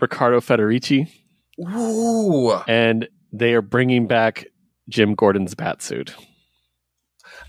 [0.00, 1.10] Riccardo Federici.
[1.60, 2.52] Ooh.
[2.68, 4.46] And they are bringing back
[4.88, 6.12] Jim Gordon's Batsuit.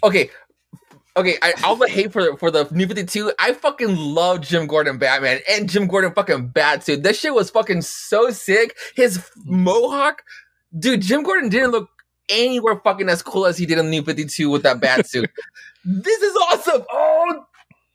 [0.03, 0.29] Okay.
[1.17, 3.33] Okay, I, all the hate for for the New Fifty Two.
[3.39, 7.03] I fucking love Jim Gordon Batman and Jim Gordon fucking Batsuit.
[7.03, 8.77] That shit was fucking so sick.
[8.95, 10.21] His mohawk,
[10.77, 11.01] dude.
[11.01, 11.89] Jim Gordon didn't look
[12.29, 15.07] anywhere fucking as cool as he did in the New Fifty Two with that bat
[15.07, 15.29] suit.
[15.85, 16.85] this is awesome.
[16.91, 17.45] Oh,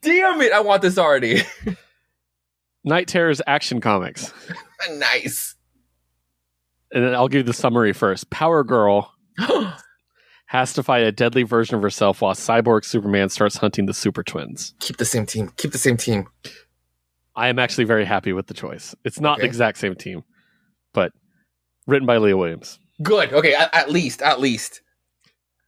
[0.03, 0.53] damn it!
[0.53, 1.43] I want this already.
[2.85, 4.33] Night Terror's Action Comics.
[4.93, 5.55] nice.
[6.93, 8.31] And then I'll give you the summary first.
[8.31, 9.13] Power Girl
[10.47, 14.23] has to fight a deadly version of herself while Cyborg Superman starts hunting the Super
[14.23, 14.75] Twins.
[14.81, 15.51] Keep the same team.
[15.57, 16.29] Keep the same team.
[17.35, 18.95] I am actually very happy with the choice.
[19.05, 20.23] It's not the exact same team,
[20.93, 21.11] but
[21.87, 23.33] written by Leah Williams, Good.
[23.33, 24.81] Okay, at, at least, at least.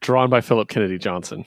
[0.00, 1.44] drawn by Philip Kennedy Johnson.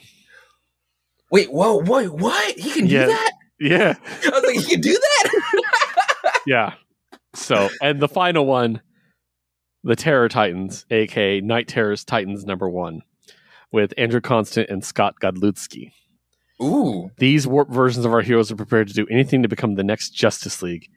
[1.30, 2.58] Wait, whoa, whoa, what?
[2.58, 3.04] He can Yeah.
[3.04, 3.32] do that?
[3.60, 6.42] Yeah, I was like, he can do that?
[6.46, 6.72] yeah.
[7.34, 8.80] So, and the final one,
[9.84, 13.02] the Terror Titans, aka Night Terror's Titans number one,
[13.70, 15.92] with Andrew Constant and Scott Godlewski.
[16.62, 17.10] Ooh.
[17.18, 20.10] These warp versions of our heroes are prepared to do anything to become the next
[20.10, 20.88] Justice League,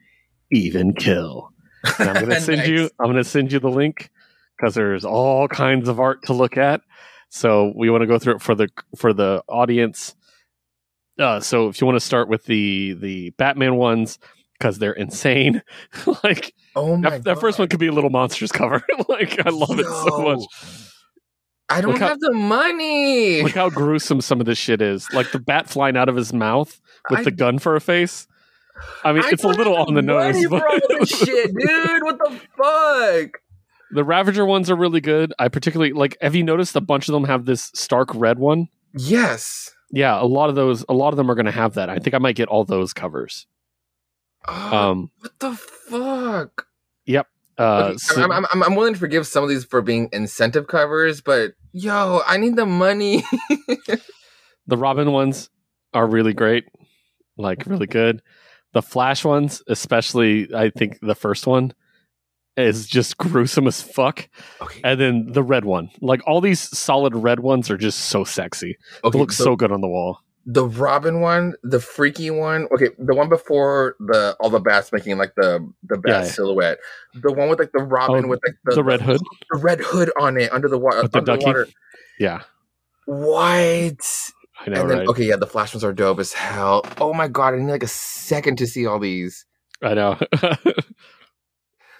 [0.50, 1.50] even kill.
[1.98, 2.68] And I'm gonna send Nice.
[2.68, 2.90] you.
[2.98, 4.08] I'm gonna send you the link
[4.56, 6.80] because there's all kinds of art to look at.
[7.30, 10.14] So we want to go through it for the for the audience.
[11.18, 14.18] Uh, so if you want to start with the the Batman ones
[14.58, 15.62] because they're insane,
[16.24, 18.82] like Oh my that, that first one could be a little monsters cover.
[19.08, 20.40] like I love it so much.
[21.68, 23.42] I don't how- have the money.
[23.42, 25.08] Look how gruesome some of this shit is.
[25.12, 28.26] Like the bat flying out of his mouth with I- the gun for a face.
[29.04, 30.44] I mean, I it's a little on the money nose.
[30.44, 32.02] for But all this shit, dude.
[32.02, 33.40] What the fuck?
[33.94, 35.32] The Ravager ones are really good.
[35.38, 36.16] I particularly like.
[36.20, 38.68] Have you noticed a bunch of them have this stark red one?
[38.96, 39.70] Yes.
[39.90, 40.84] Yeah, a lot of those.
[40.88, 41.88] A lot of them are going to have that.
[41.88, 43.46] I think I might get all those covers.
[44.46, 45.10] Oh, Um.
[45.20, 46.66] what the fuck?
[47.06, 47.26] Yep.
[47.58, 47.62] Uh.
[47.62, 50.66] Okay, so- I'm, I'm, I'm, I'm willing to forgive some of these for being incentive
[50.66, 53.22] covers, but yo, I need the money.
[54.66, 55.50] the Robin ones
[55.92, 56.64] are really great.
[57.36, 58.22] Like really good.
[58.72, 61.72] The Flash ones, especially, I think the first one
[62.56, 64.28] is just gruesome as fuck.
[64.60, 64.80] okay.
[64.84, 68.76] And then the red one, like all these solid red ones, are just so sexy.
[69.02, 69.18] Okay.
[69.18, 70.20] look the, so good on the wall.
[70.46, 72.68] the Robin one, the freaky one.
[72.72, 76.28] Okay, the one before the all the bats making like the the bat Yeah, yeah.
[76.28, 76.78] silhouette.
[77.14, 79.80] The one with like the Robin Oh, with like the, The red hood, the red
[79.80, 81.02] hood on it under the water.
[81.02, 81.46] With the under ducky?
[81.46, 81.66] water.
[82.20, 82.42] yeah,
[83.06, 84.30] What?
[84.66, 85.08] I know, and then right?
[85.08, 86.86] okay, yeah, the flash ones are dope as hell.
[87.00, 89.44] Oh my god, I need like a second to see all these.
[89.82, 90.18] I know.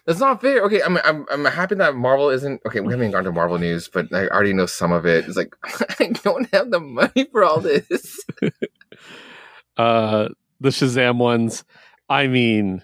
[0.07, 0.63] That's not fair.
[0.65, 2.81] Okay, I'm I'm I'm happy that Marvel isn't okay.
[2.81, 5.27] We haven't even gone to Marvel news, but I already know some of it.
[5.27, 5.55] It's like
[5.99, 8.21] I don't have the money for all this.
[9.79, 10.29] uh,
[10.61, 11.65] the Shazam ones,
[12.11, 12.83] I mean,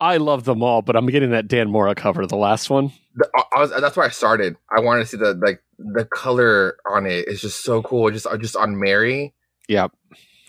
[0.00, 2.92] I love them all, but I'm getting that Dan Mora cover, the last one.
[3.14, 4.56] The, was, that's where I started.
[4.70, 7.26] I wanted to see the like the color on it.
[7.26, 8.10] it is just so cool.
[8.10, 9.34] Just just on Mary.
[9.68, 9.92] Yep.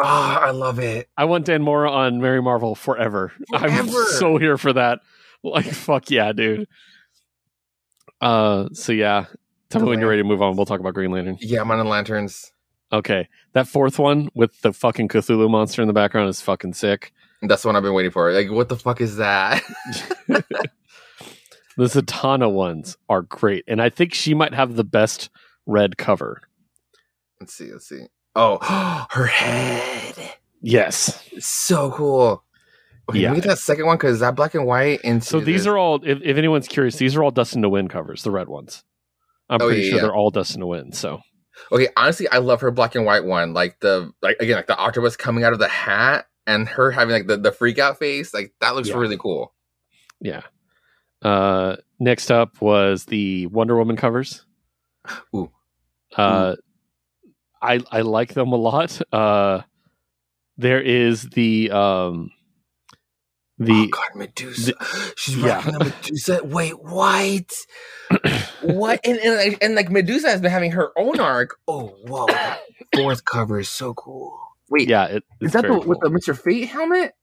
[0.02, 1.10] Oh, I love it.
[1.18, 3.32] I want Dan Mora on Mary Marvel forever.
[3.54, 5.00] I'm so here for that.
[5.44, 6.68] Like, fuck yeah, dude.
[8.20, 9.26] Uh, so yeah,
[9.70, 10.58] tell The me when you're ready to move on.
[10.58, 11.38] We'll talk about Green Lantern.
[11.40, 12.52] Yeah, I'm on the lanterns.
[12.92, 17.14] Okay, that fourth one with the fucking Cthulhu monster in the background is fucking sick.
[17.42, 18.34] That's the one I've been waiting for.
[18.34, 19.64] Like, what the fuck is that?
[21.80, 25.30] The Zatanna ones are great, and I think she might have the best
[25.66, 26.42] red cover.
[27.40, 27.72] let's see.
[27.72, 28.08] Let's see.
[28.36, 30.34] Oh, her head.
[30.62, 31.24] Yes.
[31.40, 32.44] So cool.
[33.10, 33.32] Okay, Yeah.
[33.32, 35.02] me get that second one because that black and white.
[35.02, 36.00] Into So these are all.
[36.04, 38.24] If, if anyone's curious, these are all Dustin Nguyen covers.
[38.24, 38.84] The red ones.
[39.50, 40.02] I'm Oh, pretty yeah, sure yeah.
[40.04, 40.94] they're all Dustin Nguyen.
[40.96, 41.22] So
[41.72, 41.88] okay.
[41.98, 43.54] Honestly, I love her black and white one.
[43.54, 47.14] Like the like again, like the octopus coming out of the hat and her having
[47.14, 48.34] like the the freak out face.
[48.34, 48.98] Like that looks Yeah.
[48.98, 49.54] really cool.
[50.22, 50.42] yeah.
[51.22, 54.46] Uh, next up was the Wonder Woman covers.
[55.36, 55.52] Ooh.
[56.16, 56.56] Uh,
[57.62, 59.02] I I like them a lot.
[59.12, 59.62] Uh,
[60.58, 62.32] there is the um,
[63.62, 64.74] oh the God, Medusa.
[65.16, 65.56] She's yeah.
[65.56, 66.42] rocking a Medusa.
[66.44, 67.54] Wait, what?
[68.62, 69.00] what?
[69.04, 71.58] And, and like- and like Medusa has been having her own arc.
[71.68, 72.28] Oh, whoa!
[72.96, 74.40] Fourth cover is so cool.
[74.70, 76.18] Wait, yeah, it, is that the very with the cool.
[76.18, 76.38] Mr.
[76.38, 77.14] Fate helmet?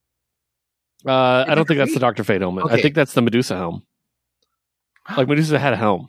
[1.06, 2.66] Uh, I don't think that's the Doctor Fate helmet.
[2.70, 3.84] I think that's the Medusa helm.
[5.16, 6.08] Like Medusa had a helm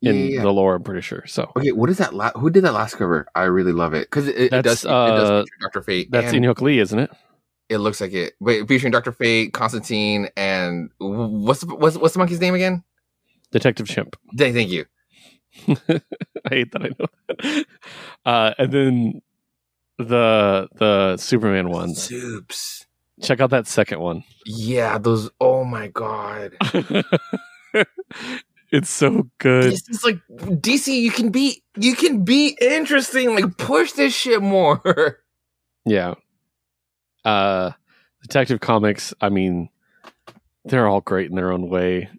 [0.00, 0.76] in Yeah, yeah, the lore.
[0.76, 1.24] I'm pretty sure.
[1.26, 2.14] So Okay, what is that?
[2.14, 3.26] La- who did that last cover?
[3.34, 4.84] I really love it because it, it, does.
[4.84, 6.10] it does uh, Doctor Fate.
[6.10, 7.10] that's and Lee, isn't it?
[7.70, 8.34] It looks like it.
[8.40, 12.82] Wait, featuring Doctor Fate, Constantine, and what's the, what's what's the monkey's name again?
[13.52, 14.16] Detective Chimp.
[14.36, 14.84] Thank, thank you.
[15.68, 17.66] I hate that I know that.
[18.24, 19.22] Uh, and then
[19.98, 22.02] the the Superman ones.
[22.02, 22.86] Soups.
[23.22, 24.24] Check out that second one.
[24.46, 25.30] Yeah, those.
[25.40, 26.56] Oh my god.
[28.72, 29.72] it's so good.
[29.72, 30.88] Is like DC.
[30.88, 33.34] You can be you can be interesting.
[33.34, 35.18] Like push this shit more.
[35.86, 36.14] Yeah.
[37.24, 37.72] Uh
[38.22, 39.70] Detective Comics, I mean,
[40.66, 42.10] they're all great in their own way.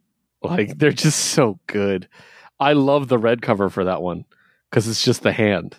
[0.42, 2.08] Like they're just so good.
[2.60, 4.26] I love the red cover for that one
[4.72, 5.78] cuz it's just the hand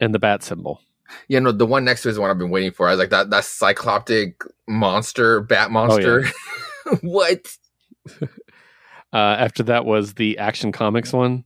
[0.00, 0.80] and the bat symbol.
[1.28, 2.86] yeah, no, the one next to it is the one I've been waiting for.
[2.86, 4.34] I was like that that cycloptic
[4.68, 6.24] monster, bat monster.
[7.02, 7.56] what?
[9.10, 11.44] Uh after that was the Action Comics one.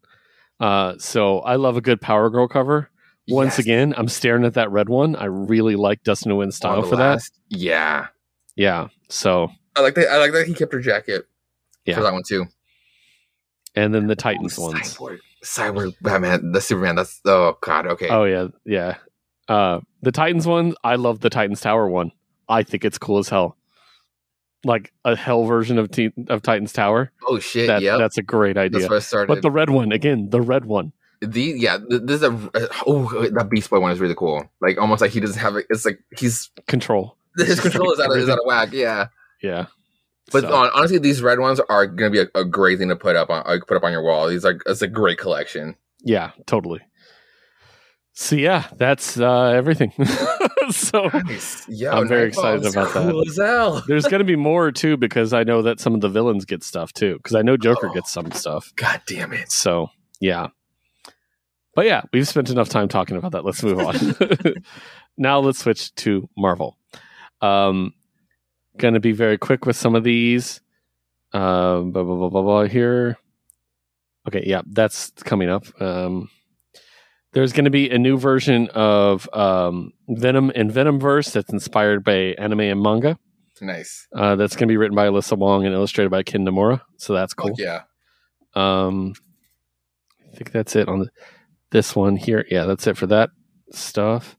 [0.59, 2.91] Uh so I love a good Power Girl cover.
[3.29, 3.59] Once Yes.
[3.61, 5.15] again, I'm staring at that red one.
[5.17, 7.23] I really like Dustin Nguyen's style for that.
[7.49, 8.09] Yeah,
[8.57, 8.89] Yeah.
[9.09, 10.09] So, I like that.
[10.09, 11.27] I like that he kept her jacket.
[11.85, 11.97] Yeah.
[11.97, 12.47] for that one too.
[13.75, 14.97] and then the Titans Oh, ones.
[14.97, 16.97] Cyborg, Cyborg, Batman, the Superman.
[16.97, 17.87] That's oh god.
[17.87, 18.09] Okay.
[18.09, 18.97] Oh yeah, yeah.
[19.49, 22.13] Uh, the Titans one, I love the Titans Tower one.
[22.49, 23.57] I think it's cool as hell.
[24.65, 27.11] Like a hell version of T- of Titans Tower.
[27.27, 27.67] oh shit.
[27.67, 27.99] That, yep.
[27.99, 28.89] That's a great That's idea.
[28.89, 29.27] where I started.
[29.29, 30.93] But the red one again, the red one.
[31.23, 32.51] The yeah, this is a
[32.87, 34.45] oh that Beast Boy one is really cool.
[34.61, 35.67] Like almost like he doesn't have it.
[35.71, 37.17] It's like he's Control.
[37.37, 38.73] his control is out of, is out of whack.
[38.73, 39.07] Yeah.
[39.43, 39.67] Yeah.
[40.33, 43.17] But So, honestly, these red ones are gonna be a, a great thing to put
[43.17, 44.29] up on uh, put up on your wall.
[44.29, 45.77] These are it's a great collection.
[46.03, 46.81] yeah, totally.
[48.15, 49.93] So yeah, that's uh, everything.
[50.71, 51.67] so Nice.
[51.69, 53.11] Yo, I'm very excited about that.
[53.11, 53.83] cool hell.
[53.89, 56.63] there's going to be more too because I know that some of the villains get
[56.63, 57.95] stuff too because I know Joker Oh.
[57.95, 58.71] gets some stuff.
[58.77, 59.51] God damn it.
[59.51, 59.89] So
[60.21, 60.49] yeah.
[61.75, 63.45] But yeah, we've spent enough time talking about that.
[63.45, 64.55] Let's move on.
[65.17, 66.77] now let's switch to Marvel.
[67.41, 67.95] Um
[68.77, 70.61] gonna be very quick with some of these.
[71.33, 73.19] Um blah blah blah blah blah here.
[74.29, 75.65] Okay, yeah, that's coming up.
[75.81, 76.29] Um
[77.33, 82.35] there's going to be a new version of um, Venom and Venomverse that's inspired by
[82.37, 83.19] anime and manga.
[83.59, 84.07] Nice.
[84.15, 86.83] Uh, that's going to be written by Alyssa Wong and illustrated by Ken Nomura.
[86.99, 87.57] So that's Cool.
[87.57, 87.57] cool.
[87.59, 87.85] yeah.
[88.55, 89.15] Um,
[90.31, 91.09] I think that's it on the,
[91.73, 92.47] this one here.
[92.49, 93.31] Yeah, that's it for that
[93.73, 94.37] stuff.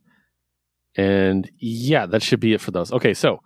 [0.96, 2.91] And yeah, that should be it for those.
[2.93, 3.39] Okay, so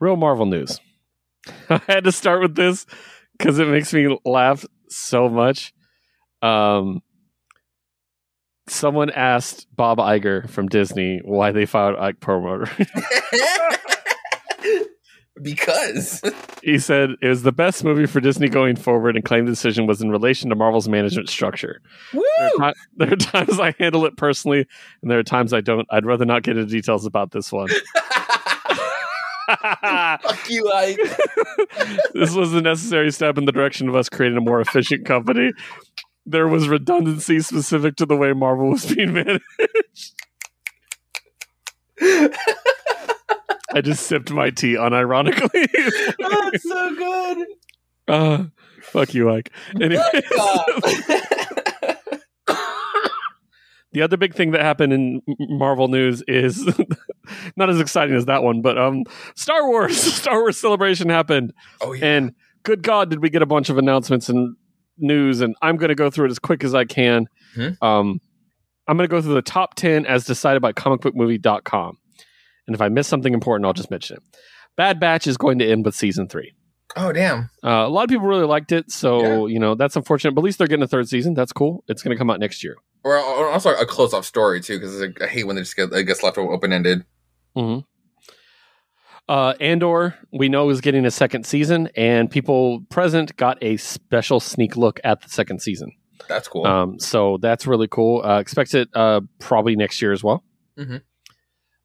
[0.00, 0.80] real Marvel news.
[1.68, 2.86] I had to start with this
[3.36, 5.74] because it makes me laugh so much.
[6.40, 7.02] Um,
[8.68, 12.70] someone asked Bob Iger from Disney why they fired Ike Perlmutter.
[15.42, 16.22] because
[16.62, 19.86] he said it was the best movie for Disney going forward and claimed the decision
[19.86, 21.80] was in relation to Marvel's management structure.
[22.12, 22.22] Woo!
[22.38, 24.66] There are, ti- there are times I handle it personally,
[25.02, 25.86] and there are times I don't.
[25.90, 27.68] I'd rather not get into details about this one.
[29.46, 30.98] Fuck you, Ike.
[32.14, 35.52] this was a necessary step in the direction of us creating a more efficient company.
[36.24, 39.42] There was redundancy specific to the way Marvel was being managed.
[43.74, 45.68] I just sipped my tea unironically.
[46.22, 47.46] oh, it's so good.
[48.06, 48.44] uh,
[48.82, 49.50] fuck you, Ike.
[49.80, 50.02] Anyway,
[53.90, 56.64] the other big thing that happened in Marvel news is
[57.56, 59.02] not as exciting as that one, but um,
[59.34, 62.06] Star Wars, Star Wars Celebration happened, oh yeah.
[62.06, 62.32] and
[62.62, 64.54] good God, did we get a bunch of announcements and
[64.98, 65.40] news?
[65.40, 67.26] And I'm going to go through it as quick as I can.
[67.56, 67.70] Hmm.
[67.82, 68.20] Um,
[68.86, 71.98] I'm going to go through the top ten as decided by ComicBookMovie.com,
[72.66, 74.22] and if I miss something important, I'll just mention it.
[74.76, 76.52] Bad Batch is going to end with season three.
[76.96, 77.50] oh damn.
[77.62, 80.32] Uh, a lot of people really liked it, so you know that's unfortunate.
[80.34, 81.34] But at least they're getting a third season.
[81.34, 81.84] That's cool.
[81.88, 82.76] It's going to come out next year.
[83.04, 85.92] Or, or also a close off story too, because I hate when they just get
[85.92, 87.04] it gets left open ended.
[87.54, 87.80] hmm
[89.28, 94.38] Uh, Andor, we know, is getting a second season, and people present got a special
[94.40, 95.92] sneak look at the second season.
[96.28, 96.66] That's cool.
[96.66, 98.22] Um, so that's really cool.
[98.24, 100.42] Uh, expect it uh, probably next year as well.
[100.78, 101.02] Mhm.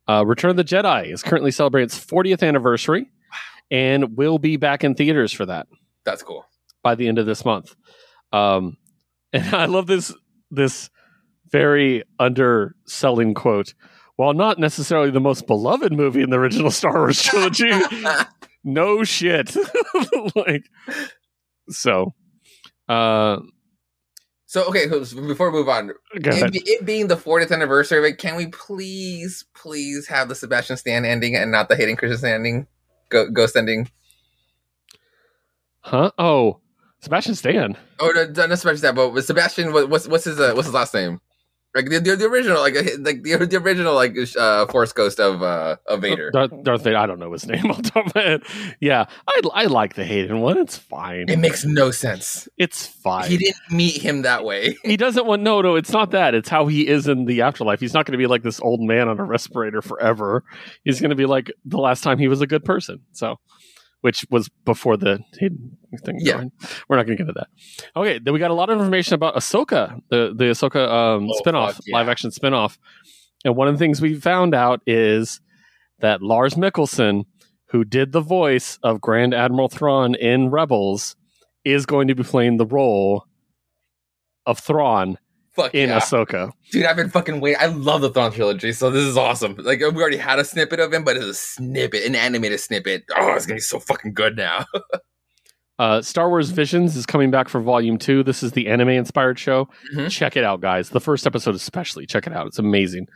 [0.10, 3.12] Uh, Return of the Jedi is currently celebrating its 40th anniversary
[3.70, 5.68] and will be back in theaters for that
[6.04, 6.46] That's cool.
[6.82, 7.76] by the end of this month.
[8.34, 8.78] Um,
[9.34, 10.12] and I love this
[10.50, 10.90] this
[11.52, 13.76] very underselling quote.
[14.16, 17.70] While not necessarily the most beloved movie in the original Star Wars trilogy,
[18.64, 19.56] no shit.
[20.36, 20.64] like
[21.70, 22.16] so
[22.88, 23.38] uh
[24.50, 28.36] So okay, before we move on, it, it being the 40th anniversary of it, can
[28.36, 32.66] we please, please have the Sebastian Stan ending and not the Hayden Christensen ending?
[33.10, 33.92] Go, ghost ending.
[35.82, 36.10] Huh?
[36.18, 36.62] Oh,
[37.00, 37.78] Sebastian Stan.
[38.00, 40.96] Oh, no, not Sebastian Stan, but Sebastian, what, what's what's his uh, what's his last
[40.96, 41.22] name?
[41.76, 45.44] Like the, the, the original, like like the, the original, like uh, Force Ghost of
[45.44, 46.32] uh, of Vader.
[46.32, 46.98] Darth, Darth Vader.
[46.98, 48.44] I don't know his name on top of my head.
[48.80, 50.58] Yeah, I, I like the Hayden one.
[50.58, 51.30] It's fine.
[51.30, 52.48] It makes no sense.
[52.58, 53.30] It's fine.
[53.30, 54.78] He didn't meet him that way.
[54.84, 57.80] he doesn't want no no it's not that it's how he is in the afterlife
[57.80, 60.44] he's not going to be like this old man on a respirator forever
[60.84, 63.38] he's going to be like the last time he was a good person so
[64.02, 66.34] which was before the hidden thing Yeah.
[66.38, 66.52] going.
[66.88, 67.48] we're not going to get into that
[68.00, 71.38] okay then we got a lot of information about ahsoka the the ahsoka um Oh,
[71.40, 71.98] spin-off fuck yeah.
[71.98, 72.78] live action spin-off
[73.46, 75.42] and one of the things we found out is
[76.00, 77.26] that lars Mikkelsen,
[77.72, 81.16] who did the voice of grand admiral thrawn in rebels
[81.66, 83.26] is going to be playing the role
[84.46, 85.18] of Thrawn
[85.64, 86.00] Fuck in yeah.
[86.00, 86.52] Ahsoka.
[86.72, 87.60] Dude, I've been fucking waiting.
[87.62, 89.56] I love the Thrawn trilogy, so this is awesome.
[89.58, 93.04] Like we already had a snippet of him, but it's a snippet, an animated snippet.
[93.18, 94.66] Oh, it's gonna be so fucking good now.
[95.80, 98.22] Uh, Star Wars Visions is coming back for Volume Two.
[98.22, 99.70] This is the anime-inspired show.
[99.96, 100.12] Mhm.
[100.12, 100.90] Check it out, guys.
[100.90, 102.48] The first episode, especially, check it out.
[102.48, 103.08] It's amazing.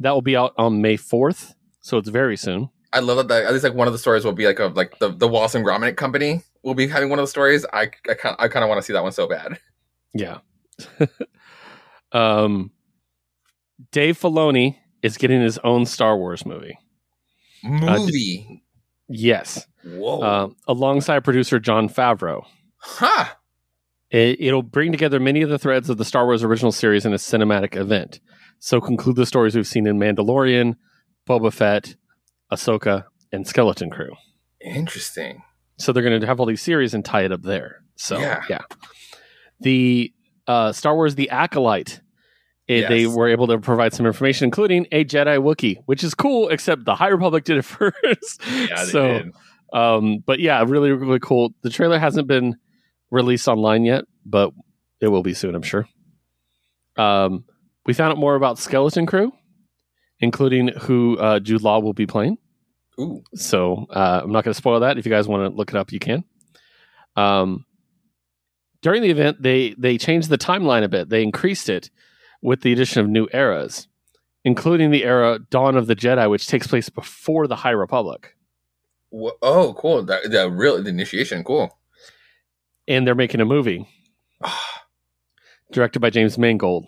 [0.00, 2.68] That will be out on May fourth, so it's very soon.
[2.92, 3.28] I love that.
[3.28, 5.26] The, at least like one of the stories will be like a like the the
[5.26, 7.64] Wallace and Gromit company will be having one of the stories.
[7.72, 9.58] I I kind I kind of want to see that one so bad.
[10.12, 10.38] Yeah.
[12.12, 12.70] um,
[13.92, 16.78] Dave Filoni is getting his own Star Wars movie.
[17.62, 18.62] Movie.
[19.08, 20.20] Yes, Whoa.
[20.20, 22.42] uh, alongside producer Jon Favreau.
[22.78, 23.26] huh.
[24.10, 27.12] It, it'll bring together many of the threads of the Star Wars original series in
[27.12, 28.18] a cinematic event.
[28.58, 30.74] So conclude the stories we've seen in Mandalorian,
[31.28, 31.94] Boba Fett,
[32.52, 34.10] Ahsoka, and Skeleton Crew.
[34.60, 35.42] Interesting.
[35.78, 37.82] So they're going to have all these series and tie it up there.
[37.96, 38.42] So Yeah.
[38.50, 38.62] yeah,
[39.60, 40.12] the
[40.50, 42.00] uh, Star Wars The Acolyte.
[42.66, 46.48] It, They were able to provide some information, including a Jedi Wookiee, which is cool.
[46.48, 48.40] Except the High Republic did it first.
[48.48, 49.22] Yeah, so,
[49.72, 51.52] um, but yeah, really, really cool.
[51.62, 52.56] The trailer hasn't been
[53.10, 54.52] released online yet, but
[55.00, 55.88] it will be soon, I'm sure.
[56.96, 57.44] Um,
[57.86, 59.32] we found out more about Skeleton Crew,
[60.20, 62.38] including who uh, Jude Law will be playing.
[63.00, 63.22] Ooh.
[63.34, 64.98] So uh, I'm not going to spoil that.
[64.98, 66.24] If you guys want to look it up, you can.
[67.16, 67.64] Um,
[68.82, 71.08] during the event, they they changed the timeline a bit.
[71.08, 71.90] They increased it
[72.42, 73.88] with the addition of new eras,
[74.44, 78.36] including the era Dawn of the Jedi, which takes place before the High Republic.
[79.12, 80.02] Oh, cool.
[80.04, 81.44] The, the real the initiation.
[81.44, 81.76] Cool.
[82.88, 83.88] And they're making a movie
[85.72, 86.86] directed by James Mangold.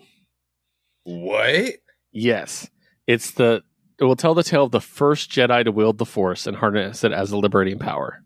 [1.03, 1.75] what?
[2.11, 2.69] Yes,
[3.07, 3.63] it's the
[3.99, 7.03] it will tell the tale of the first Jedi to wield the Force and harness
[7.03, 8.23] it as a liberating power.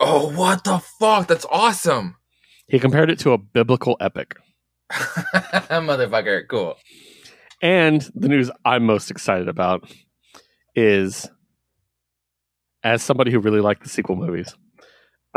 [0.00, 1.28] Oh, what the fuck?
[1.28, 2.16] That's awesome.
[2.72, 4.34] He compared it to a biblical epic.
[4.90, 6.48] Motherfucker.
[6.48, 6.76] Cool.
[7.60, 9.92] And the news I'm most excited about
[10.74, 11.28] is
[12.82, 14.54] as somebody who really liked the sequel movies,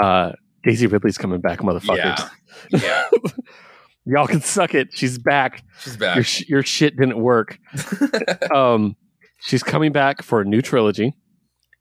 [0.01, 0.31] uh,
[0.63, 2.29] Daisy Ridley's coming back, motherfuckers.
[2.71, 2.79] Yeah.
[2.81, 3.09] Yeah.
[4.05, 4.89] Y'all can suck it.
[4.93, 5.61] She's back.
[5.81, 6.25] She's Your, back.
[6.25, 7.59] sh- your shit didn't work.
[8.55, 8.95] Um,
[9.41, 11.13] she's coming back for a new trilogy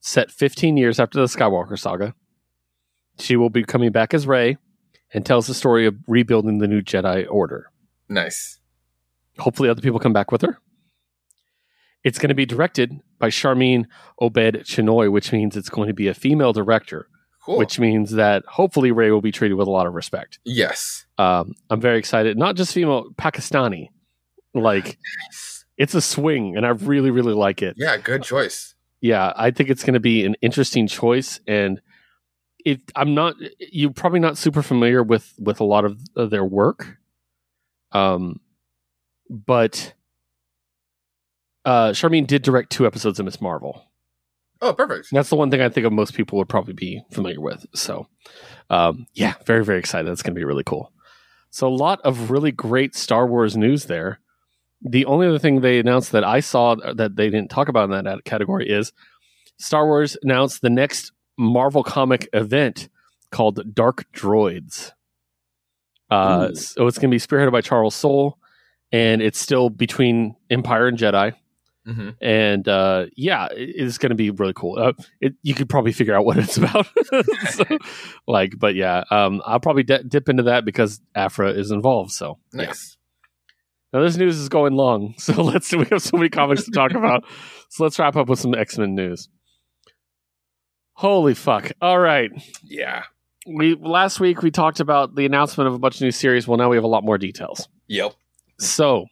[0.00, 2.12] set 15 years after the Skywalker saga.
[3.20, 4.56] She will be coming back as Rey
[5.14, 7.70] and tells the story of rebuilding the new Jedi Order.
[8.08, 8.58] nice.
[9.38, 10.58] Hopefully, other people come back with her.
[12.04, 13.88] It's going to be directed by Charmin
[14.20, 17.08] Obed Chinoy, which means it's going to be a female director,
[17.44, 17.58] Cool.
[17.58, 20.38] which means that hopefully Rey will be treated with a lot of respect.
[20.44, 21.06] yes.
[21.18, 22.36] Um, I'm very excited.
[22.38, 23.88] Not just female, Pakistani.
[24.54, 24.84] Like,
[25.30, 25.64] nice.
[25.78, 27.74] it's a swing, and I really, really like it.
[27.78, 28.74] Yeah, good choice.
[29.00, 31.40] Yeah, I think it's going to be an interesting choice.
[31.48, 31.80] And
[32.64, 36.98] if I'm not, you're probably not super familiar with with a lot of, their work.
[37.92, 38.40] Um,
[39.30, 39.94] but
[41.64, 43.84] uh, Sharmeen did direct two episodes of Miss Marvel.
[44.60, 45.10] Oh, perfect.
[45.10, 47.66] And that's the one thing I think of most people would probably be familiar with.
[47.74, 48.08] So,
[48.70, 50.08] um, yeah, very, very excited.
[50.08, 50.92] That's going to be really cool.
[51.50, 54.20] So, a lot of really great Star Wars news there.
[54.80, 58.04] The only other thing they announced that I saw that they didn't talk about in
[58.04, 58.92] that category is
[59.58, 62.88] Star Wars announced the next Marvel comic event
[63.30, 64.92] called Dark Droids.
[66.10, 66.54] Uh, Ooh.
[66.54, 68.38] so, it's going to be spearheaded by Charles Soule,
[68.92, 71.34] and it's still between Empire and Jedi
[71.86, 74.78] hmm and uh, yeah, it's going to be really cool.
[74.78, 76.86] Uh, it, you could probably figure out what it's about,
[77.50, 77.64] So,
[78.26, 82.12] like, but yeah, um, I'll probably di- dip into that because Aphra is involved.
[82.12, 82.66] So yeah.
[82.66, 82.96] Nice.
[83.92, 85.72] Now this news is going long, so let's.
[85.72, 87.24] We have so many comics to talk about,
[87.68, 89.28] so let's wrap up with some X Men news.
[90.94, 91.72] Holy fuck!
[91.82, 92.30] All right,
[92.62, 93.02] Yeah.
[93.46, 96.46] we last week we talked about the announcement of a bunch of new series.
[96.46, 97.68] Well, now we have a lot more details.
[97.88, 98.14] Yep.
[98.60, 99.06] So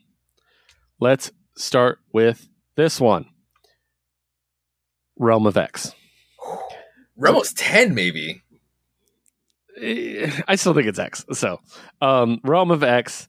[1.00, 3.26] let's start with this one
[5.18, 5.92] Realm of X.
[7.16, 8.42] Realm's ten, maybe.
[9.80, 11.24] Eh, I still think it's X.
[11.32, 11.58] So,
[12.00, 13.28] um, Realm of X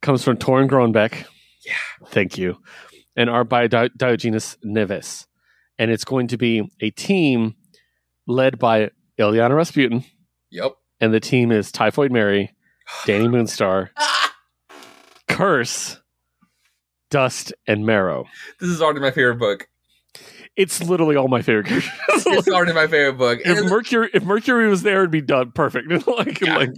[0.00, 1.26] comes from Torunn Grønbekk.
[1.66, 1.74] Yeah.
[2.08, 2.58] Thank you.
[3.16, 5.26] And art by Di- Diogenes Neves.
[5.78, 7.54] And it's going to be a team
[8.26, 10.04] led by Illyana Rasputin.
[10.50, 10.72] Yep.
[11.00, 12.54] And the team is Typhoid Mary,
[13.04, 13.88] Dani Moonstar!
[15.28, 16.00] Curse,
[17.10, 18.24] Dust, and Marrow.
[18.60, 19.68] This is already my favorite book.
[20.56, 21.90] It's literally all my favorite characters.
[22.34, 23.40] It's already my favorite book.
[23.44, 25.88] if And- Mercury if Mercury was there, it'd be done perfect.
[26.06, 26.56] like, Yeah.
[26.58, 26.70] like,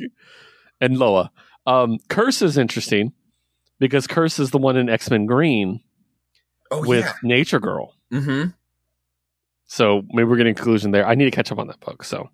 [0.80, 1.30] and Loa.
[1.66, 3.12] Um, Curse is interesting
[3.80, 5.80] because Curse is the one in X Men Green
[6.70, 7.12] oh with yeah.
[7.22, 7.94] Nature Girl.
[8.12, 8.50] Mm-hmm.
[9.74, 11.04] So maybe we're getting conclusion there.
[11.04, 12.04] I need to catch up on that book.
[12.04, 12.30] So,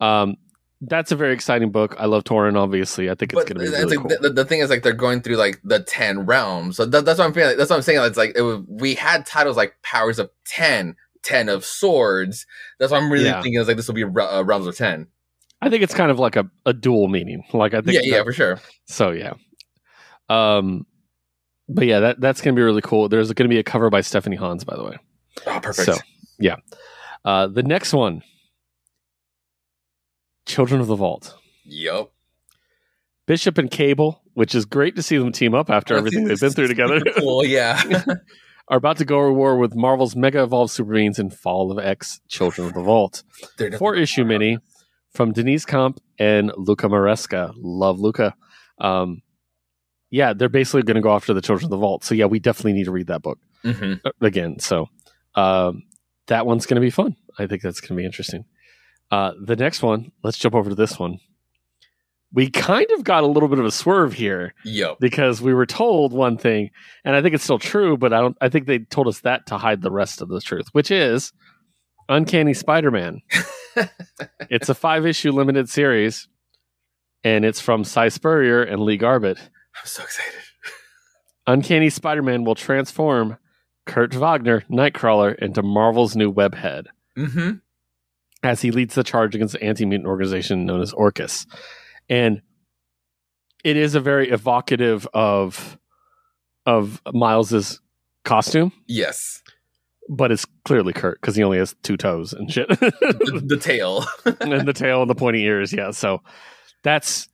[0.00, 0.34] um,
[0.80, 1.94] that's a very exciting book.
[2.00, 2.56] I love Torunn.
[2.56, 4.08] Obviously, I think it's going to be really like cool.
[4.20, 6.78] the, the thing is like they're going through like the ten realms.
[6.78, 7.56] So that, that's what I'm feeling.
[7.56, 8.02] That's what I'm saying.
[8.02, 12.44] It's like it was, we had titles like Powers of 10, 10 of Swords.
[12.80, 13.40] That's what I'm really Yeah.
[13.40, 15.06] thinking is like this will be uh, Realms of Ten.
[15.60, 17.44] I think it's kind of like a, a dual meaning.
[17.52, 18.58] Like I think Yeah, yeah, for sure.
[18.86, 19.34] So yeah.
[20.28, 20.86] Um
[21.68, 23.08] but yeah, that that's gonna be really cool.
[23.08, 24.96] There's gonna be a cover by Stephanie Hans, by the way.
[25.46, 25.86] Oh, perfect.
[25.86, 25.98] So
[26.42, 26.56] yeah.
[27.24, 28.22] Uh the next one.
[30.46, 31.36] Children of the Vault.
[31.64, 32.10] yep.
[33.26, 36.50] Bishop and Cable, which is great to see them team up after everything they've been
[36.50, 37.44] through together, cool.
[37.44, 37.80] Yeah.
[38.68, 41.78] are about to go to war with Marvel's Mega Evolved Super Beings and Fall of
[41.78, 43.22] X Children of the Vault.
[43.58, 44.58] They're Four issue mini
[45.14, 47.52] from Deniz Camp and Luca Maresca.
[47.56, 48.34] Love Luca.
[48.78, 49.22] Um,
[50.10, 52.02] yeah, they're basically going to go after the Children of the Vault.
[52.02, 54.00] So yeah, we definitely need to read that book Mhm.
[54.04, 54.58] uh, again.
[54.58, 54.88] So
[55.36, 55.84] um,
[56.32, 57.14] that one's going to be fun.
[57.38, 58.46] I think that's going to be interesting.
[59.10, 61.18] Uh, the next one, let's jump over to this one.
[62.32, 64.96] We kind of got a little bit of a swerve here Yep.
[65.00, 66.70] because we were told one thing,
[67.04, 68.36] and I think it's still true, but I don't.
[68.40, 71.34] I think they told us that to hide the rest of the truth, which is
[72.08, 73.20] Uncanny Spider-Man.
[74.48, 76.26] it's a five-issue limited series,
[77.22, 79.36] and it's from Si Spurrier and Lee Garbett.
[79.38, 80.32] I'm so excited.
[81.46, 83.36] Uncanny Spider-Man will transform
[83.86, 87.52] Kurt Wagner, Nightcrawler, into Marvel's new webhead Mm-hmm.
[88.42, 91.46] as he leads the charge against the anti-mutant organization known as Orchis.
[92.08, 92.40] And
[93.64, 95.78] it is a very evocative of
[96.64, 97.80] of Miles's
[98.24, 99.42] costume, Yes.
[100.08, 104.04] but it's clearly Kurt because he only has two toes and shit, The, the tail.
[104.40, 105.72] and the tail and the pointy ears.
[105.72, 106.22] Yeah, so
[106.84, 107.28] that's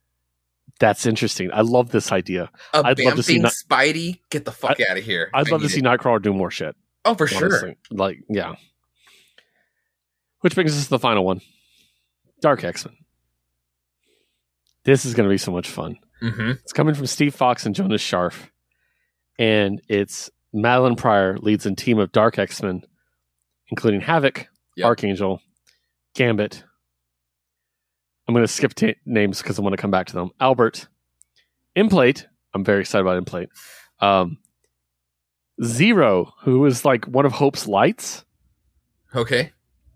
[0.79, 1.51] that's interesting.
[1.53, 2.51] I love this idea.
[2.73, 4.21] A I'd love to see not- Spidey.
[4.31, 5.31] Get the fuck out of here.
[5.35, 5.85] I'd I love to see it.
[5.85, 6.77] Nightcrawler do more shit.
[7.05, 7.75] Oh, for sure.
[7.91, 8.55] Like, yeah.
[10.41, 11.41] Which brings us to the final one
[12.41, 12.97] Dark X Men.
[14.85, 15.99] This is going to be so much fun.
[16.23, 16.51] Mm-hmm.
[16.63, 18.49] It's coming from Steve Foxe and Jonas Scharf.
[19.39, 22.83] And it's Madelyne Pryor leads a team of Dark X Men,
[23.69, 24.87] including Havok, Yep.
[24.87, 25.43] Archangel,
[26.15, 26.63] Gambit.
[28.29, 30.31] I'm going to skip ta names because I want to come back to them.
[30.39, 30.87] Albert,
[31.77, 32.27] Implate.
[32.55, 33.49] I'm very excited about Implate.
[34.01, 34.39] Um,
[35.65, 38.25] Zero, who is like one of Hope's lights.
[39.15, 39.53] Okay.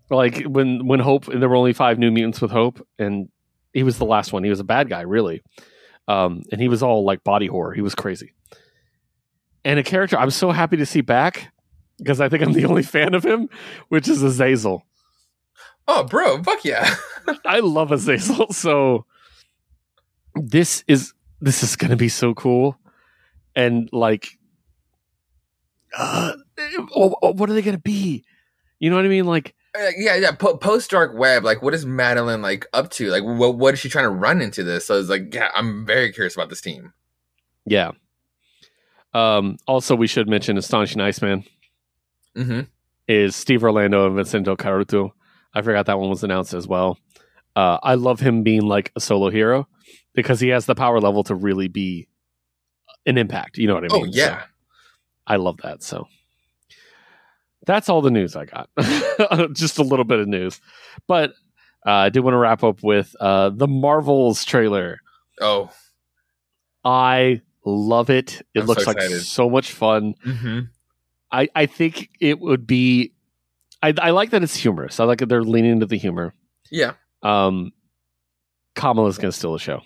[0.09, 3.29] Like when when Hope and there were only five new mutants with Hope, and
[3.71, 4.43] he was the last one.
[4.43, 5.41] He was a bad guy, really,
[6.07, 7.73] um, and he was all like body horror.
[7.73, 8.33] He was crazy,
[9.63, 11.51] and a character I'm so happy to see back
[11.97, 13.49] because I think I'm the only fan of him,
[13.87, 14.85] which is Azazel.
[15.87, 16.41] Oh, bro.
[16.43, 16.95] Fuck yeah.
[17.45, 18.51] I love Azazel.
[18.51, 19.05] So
[20.35, 22.77] this is this is gonna be so cool,
[23.55, 24.29] and like,
[25.97, 26.33] uh,
[27.33, 28.23] what are they gonna be?
[28.79, 29.25] You know what I mean?
[29.25, 30.31] Like, Uh, yeah, yeah.
[30.31, 31.43] Po- Post dark web.
[31.43, 33.09] Like, what is Madelyne like up to?
[33.09, 34.85] Like, what what is she trying to run into this?
[34.85, 36.93] So it's like, yeah, I'm very curious about this team.
[37.65, 37.91] yeah.
[39.13, 39.57] Um.
[39.67, 41.43] Also, we should mention Astonishing Iceman
[42.35, 42.61] Mm-hmm.
[43.07, 45.11] is Steve Orlando and Vincenzo Carratù.
[45.53, 46.97] I forgot that one was announced as well.
[47.55, 49.67] Uh, I love him being like a solo hero
[50.13, 52.07] because he has the power level to really be
[53.05, 53.57] an impact.
[53.57, 54.01] You know what I mean?
[54.01, 54.13] Oh mean?
[54.13, 54.41] yeah.
[54.41, 54.47] So,
[55.27, 55.83] I love that.
[55.83, 56.07] So
[57.65, 58.69] that's all the news I got.
[59.53, 60.59] Just a little bit of news,
[61.07, 61.33] but
[61.85, 64.99] uh, I did want to wrap up with uh, the Marvels trailer.
[65.41, 65.69] Oh.
[66.85, 68.41] I love it.
[68.53, 70.15] It I'm looks so like so much fun.
[70.25, 70.59] Mm-hmm.
[71.31, 73.12] I, I think it would be.
[73.83, 74.99] I, I like that it's humorous.
[74.99, 76.33] I like that they're leaning into the humor.
[76.71, 76.93] Yeah.
[77.21, 77.71] Um,
[78.75, 79.81] Kamala's gonna steal the show.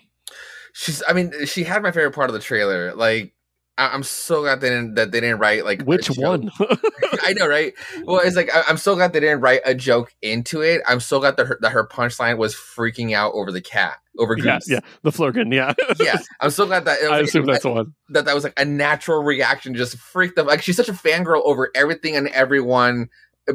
[0.72, 1.02] She's.
[1.08, 2.94] I mean, she had my favorite part of the trailer.
[2.94, 3.34] Like,
[3.76, 6.50] I- I'm so glad they didn't that they didn't write like Which one?
[7.22, 7.74] I know, right?
[8.04, 10.80] Well, it's like I- I'm so glad they didn't write a joke into it.
[10.86, 14.34] I'm so glad that her that her punchline was freaking out over the cat, over
[14.36, 14.68] Goose.
[14.68, 15.52] yeah, yeah, the Flerken.
[15.54, 16.18] Yeah, yeah.
[16.40, 17.94] I'm so glad that it was I like- assume that's the one.
[18.10, 19.74] that that was like a natural reaction.
[19.74, 20.46] Just freaked them.
[20.46, 23.08] Like she's such a fangirl over everything and everyone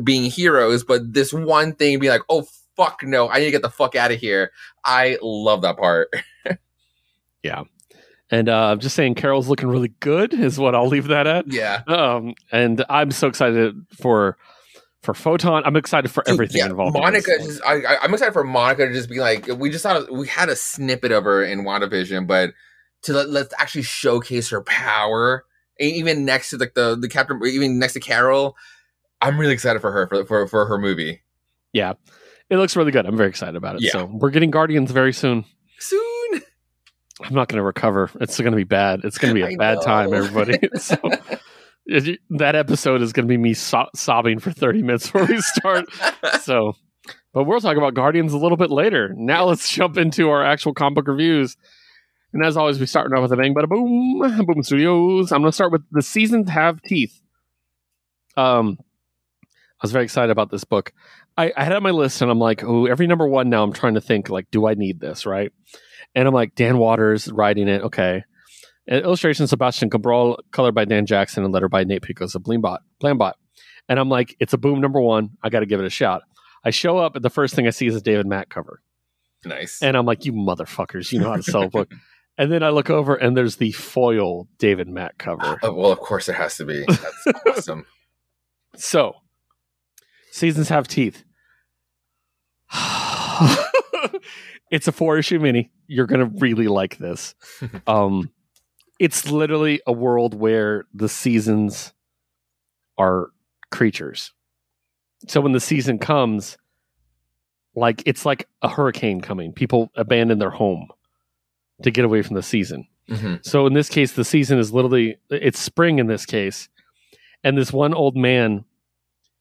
[0.03, 3.61] being heroes, but this one thing being like, oh fuck no, I need to get
[3.61, 4.51] the fuck out of here.
[4.83, 6.09] I love that part.
[7.43, 7.63] Yeah.
[8.31, 10.33] And uh, I'm just saying, Carol's looking really good.
[10.33, 11.51] Is what I'll leave that at.
[11.51, 11.83] Yeah.
[11.87, 14.37] Um, and I'm so excited for
[15.03, 15.63] for Photon.
[15.65, 16.95] I'm excited for Dude, everything yeah, involved.
[16.95, 17.45] in Monica, this.
[17.45, 20.47] just, I, I'm excited for Monica to just be like, we just thought we had
[20.47, 22.53] a snippet of her in WandaVision, but
[23.03, 25.43] to let, let's actually showcase her power,
[25.77, 28.55] even next to like the the Captain, even next to Carol.
[29.23, 31.21] I'm really excited for her for for, for her movie
[31.73, 31.93] yeah,
[32.49, 33.05] it looks really good.
[33.05, 33.81] I'm very excited about it.
[33.81, 33.91] Yeah.
[33.91, 35.43] So we're getting Guardians very soon.
[35.79, 36.41] soon.
[37.21, 38.09] I'm not going to recover.
[38.21, 39.01] It's going to be bad.
[39.03, 40.59] It's going to be a I bad time, everybody.
[40.75, 40.95] so
[42.29, 45.85] that episode is going to be me so- sobbing for 30 minutes before we start.
[46.41, 46.73] so,
[47.33, 49.13] but we'll talk about Guardians a little bit later.
[49.15, 51.57] Now let's jump into our actual comic book reviews.
[52.33, 55.31] And as always, we start off with a bang, bada boom, boom studios.
[55.31, 57.19] I'm going to start with the seasons have teeth.
[58.35, 58.79] Um,
[59.83, 60.93] I was very excited about this book.
[61.37, 63.63] I, I had it on my list, and I'm like, oh, every number one now.
[63.63, 65.51] I'm trying to think like, do I need this, right?
[66.15, 68.23] And I'm like, Dan Watters writing it, okay.
[68.87, 72.77] And illustration Sebastián Cabrol, colored by Dan Jackson, and letter by Nate Piekos of Blambot.
[73.01, 73.33] Blambot.
[73.89, 75.31] And I'm like, it's a boom number one.
[75.43, 76.21] I got to give it a shot.
[76.63, 78.81] I show up, and the first thing I see is a David Mack cover.
[79.43, 79.81] nice.
[79.81, 81.91] And I'm like, you motherfuckers, you know how to sell a book.
[82.37, 85.59] and then I look over, and there's the foil David Mack cover.
[85.61, 86.85] Oh, well, of course it has to be.
[86.87, 87.85] That's awesome.
[88.75, 89.13] So,
[90.33, 91.23] seasons have teeth.
[94.71, 95.71] it's a four issue mini.
[95.87, 97.35] You're going to really like this.
[97.87, 98.31] Um,
[98.99, 101.93] it's literally a world where the seasons
[102.97, 103.29] are
[103.71, 104.31] creatures.
[105.27, 106.57] So when the season comes,
[107.75, 109.51] like it's like a hurricane coming.
[109.51, 110.87] People abandon their home
[111.81, 112.87] to get away from the season.
[113.09, 116.69] hmm So in this case, the season is literally it's spring in this case,
[117.43, 118.63] and this one old man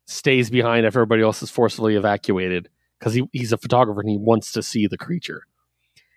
[0.06, 4.16] stays behind after everybody else is forcibly evacuated because he, he's a photographer and he
[4.18, 5.46] wants to see the creature.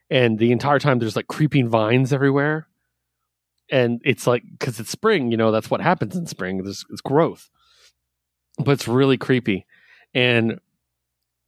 [0.09, 2.67] And the entire time, there's like creeping vines everywhere,
[3.71, 6.61] and it's like because it's spring, you know that's what happens in spring.
[6.63, 7.49] There's it's growth,
[8.59, 9.65] but it's really creepy,
[10.13, 10.59] and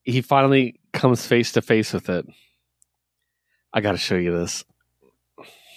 [0.04, 2.26] he finally comes face to face with it.
[3.72, 4.64] I got to show you this.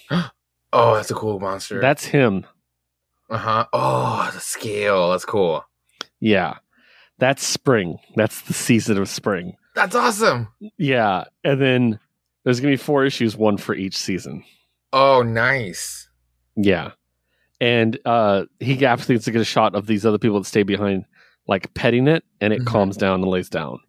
[0.73, 1.81] Oh, that's a cool monster.
[1.81, 2.45] That's him.
[3.29, 3.65] uh huh.
[3.73, 5.11] Oh, the scale.
[5.11, 5.65] That's cool.
[6.21, 6.55] Yeah.
[7.17, 7.97] That's spring.
[8.15, 9.57] That's the season of spring.
[9.75, 10.47] That's awesome.
[10.77, 11.25] Yeah.
[11.43, 11.99] And then
[12.43, 14.43] there's going to be four issues, one for each season.
[14.93, 16.09] Oh, nice.
[16.55, 16.91] Yeah.
[17.59, 20.63] And uh he absolutely gets to get a shot of these other people that stay
[20.63, 21.05] behind,
[21.47, 22.65] like petting it, and it Mhm.
[22.65, 23.79] calms down and lays down.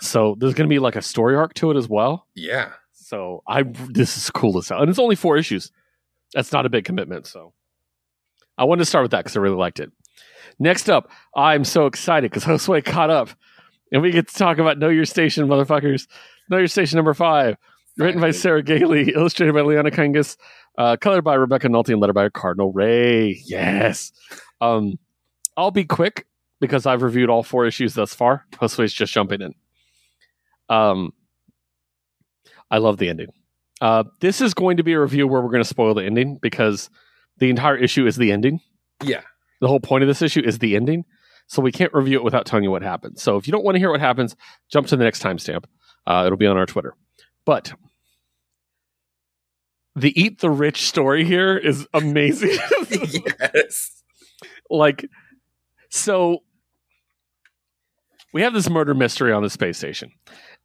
[0.00, 2.26] So there's going to be like a story arc to it as well.
[2.34, 2.72] Yeah.
[2.92, 5.70] So I this is cool as hell, and it's only four issues.
[6.32, 7.26] That's not a big commitment.
[7.26, 7.52] So
[8.56, 9.92] I wanted to start with that because I really liked it.
[10.58, 13.30] Next up, I'm so excited because Josue caught up,
[13.92, 16.06] and we get to talk about Know Your Station, motherfuckers.
[16.50, 17.56] Know Your Station number five,
[17.98, 20.36] written by Sarah Gailey, illustrated by Liana Kangas,
[20.78, 23.40] uh, colored by Rebecca Nalty, and lettered by Cardinal Rae.
[23.46, 24.12] Yes.
[24.60, 24.98] Um,
[25.56, 26.26] I'll be quick
[26.60, 28.46] because I've reviewed all four issues thus far.
[28.52, 29.54] Josue's just jumping in.
[30.68, 31.12] Um,
[32.70, 33.28] I love the ending.
[33.80, 36.38] Uh, this is going to be a review where we're going to spoil the ending
[36.40, 36.88] because
[37.38, 38.60] the entire issue is the ending.
[39.02, 39.22] Yeah.
[39.64, 41.06] The whole point of this issue is the ending.
[41.46, 43.22] So we can't review it without telling you what happens.
[43.22, 44.36] So if you don't want to hear what happens,
[44.70, 45.64] jump to the next timestamp.
[46.06, 46.94] Uh, it'll be on our Twitter.
[47.46, 47.72] But
[49.96, 52.58] the Eat the Rich story here is amazing.
[52.90, 54.02] yes.
[54.68, 55.08] like,
[55.88, 56.40] so
[58.34, 60.10] we have this murder mystery on the space station,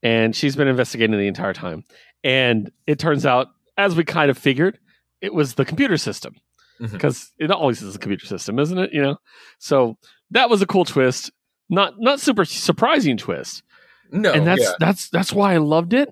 [0.04, 1.86] and she's been investigating the entire time.
[2.22, 3.48] And it turns out,
[3.78, 4.78] as we kind of figured,
[5.22, 6.36] it was the computer system
[6.80, 8.94] Because it always is a computer system, isn't it?
[8.94, 9.18] You know,
[9.58, 9.98] so
[10.32, 11.32] that was a cool twist.
[11.70, 13.64] Not not super surprising twist,
[14.12, 14.32] No.
[14.32, 14.72] and that's yeah.
[14.80, 16.10] that's that's why I loved it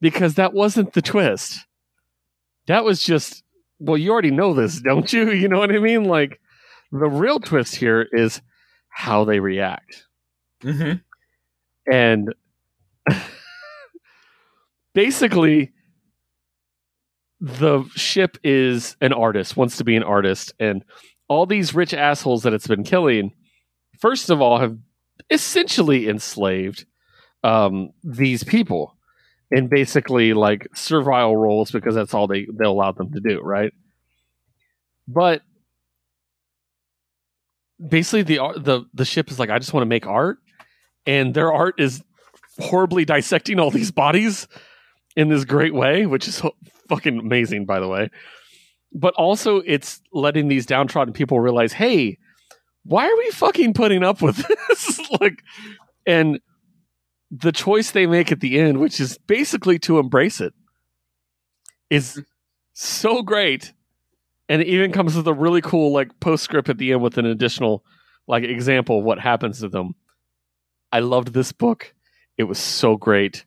[0.00, 1.66] because that wasn't the twist.
[2.66, 3.42] That was just
[3.78, 5.30] well, you already know this, don't you?
[5.32, 6.04] You know what I mean?
[6.04, 6.40] Like
[6.90, 8.40] the real twist here is
[8.88, 10.06] how they react,
[10.62, 11.02] Mhm.
[11.90, 12.34] and
[14.94, 15.72] basically
[17.42, 20.84] the ship is an artist wants to be an artist and
[21.28, 23.32] all these rich assholes that it's been killing
[23.98, 24.78] first of all have
[25.28, 26.86] essentially enslaved
[27.44, 28.96] um, these people
[29.50, 33.72] in basically like servile roles because that's all they they allow them to do right?
[35.08, 35.42] But
[37.86, 40.38] basically the the the ship is like I just want to make art,
[41.06, 42.02] and their art is
[42.58, 44.46] horribly dissecting all these bodies
[45.16, 46.42] in this great way, which is
[46.88, 48.10] fucking amazing, by the way.
[48.92, 52.18] But also, it's letting these downtrodden people realize, hey,
[52.84, 54.36] why are we fucking putting up with
[54.68, 55.00] this?
[55.20, 55.42] like,
[56.06, 56.40] and
[57.30, 60.52] the choice they make at the end, which is basically to embrace it,
[61.88, 62.22] is
[62.74, 63.72] so great.
[64.48, 67.24] And it even comes with a really cool like postscript at the end with an
[67.24, 67.84] additional
[68.28, 69.94] like example of what happens to them.
[70.90, 71.94] I loved this book.
[72.36, 73.44] It was so great.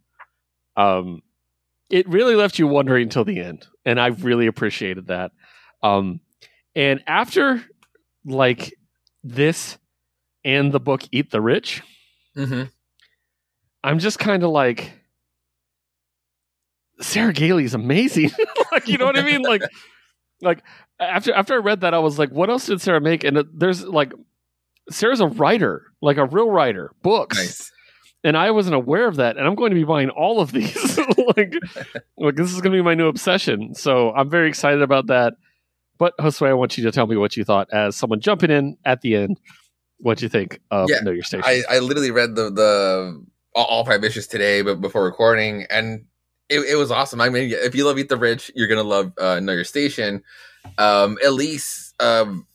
[0.76, 1.22] Um,
[1.90, 5.32] it really left you wondering until the end, and I really appreciated that.
[5.84, 6.20] Um,
[6.76, 7.64] and after
[8.26, 8.74] like
[9.24, 9.78] this
[10.44, 11.82] and the book Eat the Rich,
[12.36, 12.64] Mm-hmm.
[13.84, 14.92] I'm just kind of like
[17.02, 18.32] Sarah Gailey's amazing.
[18.72, 19.42] like you know what I mean?
[19.42, 19.62] Like
[20.42, 20.64] like
[21.00, 23.24] after after I read that I was like what else did Sarah make?
[23.24, 24.14] And it, there's like
[24.90, 27.38] Sarah's a writer, like a real writer, books.
[27.38, 27.72] Nice.
[28.26, 30.98] And I wasn't aware of that and I'm going to be buying all of these.
[31.38, 31.54] like
[32.18, 33.76] like this is going to be my new obsession.
[33.76, 35.36] So I'm very excited about that.
[35.98, 38.78] But Josue, I want you to tell me what you thought as someone jumping in
[38.84, 39.40] at the end.
[40.00, 41.46] What you think of Yeah, Know Your Station?
[41.46, 46.06] I, I literally read the the all, five issues today, but before recording, and
[46.50, 47.22] it, it was awesome.
[47.22, 50.24] I mean, if you love Eat the Rich, you're gonna love uh, Know Your Station.
[50.78, 52.46] Um, Elise um,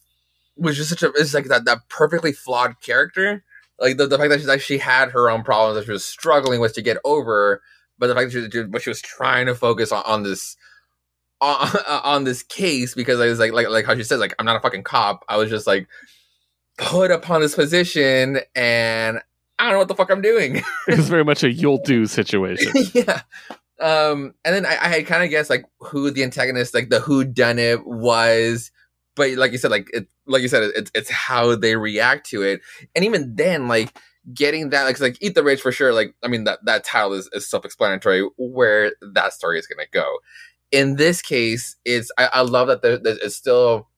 [0.57, 3.43] was just such a it's like that that perfectly flawed character.
[3.81, 6.05] Like the, the fact that she's like she had her own problems that she was
[6.05, 7.63] struggling with to get over,
[7.99, 10.57] but the fact that she, but she was trying to focus on, on this
[11.41, 14.47] on, on this case because I was like like like how she says like I'm
[14.47, 15.25] not a fucking cop.
[15.29, 15.89] I was just like
[16.77, 19.21] put upon this position and
[19.59, 20.57] I don't know what the fuck I'm doing.
[20.89, 22.73] it was very much a you'll do situation.
[22.95, 23.23] yeah.
[23.79, 27.01] Um, and then I, I had kind of guessed like who the antagonist, like the
[27.01, 28.71] who done it was,
[29.17, 32.43] but like you said, like it, like you said, it's it's how they react to
[32.43, 32.61] it,
[32.95, 33.93] and even then, like
[34.33, 35.93] getting that, like like eat the rich for sure.
[35.93, 39.89] Like I mean that that title is, is self explanatory where that story is gonna
[39.93, 40.19] go.
[40.71, 43.89] In this case, it's I, I love that there, there's it's still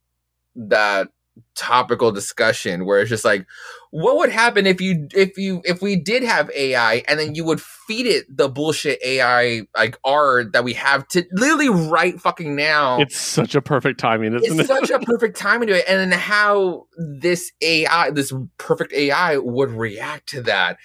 [0.57, 1.09] that
[1.55, 3.47] topical discussion where it's just like
[3.91, 7.45] what would happen if you if you if we did have AI and then you
[7.45, 12.57] would feed it the bullshit AI like art that we have to literally right fucking
[12.57, 13.01] now.
[13.01, 14.67] It's such a perfect timing, isn't It's it?
[14.67, 19.71] such a perfect timing to it, and then how this AI, this perfect AI, would
[19.71, 20.79] react to that.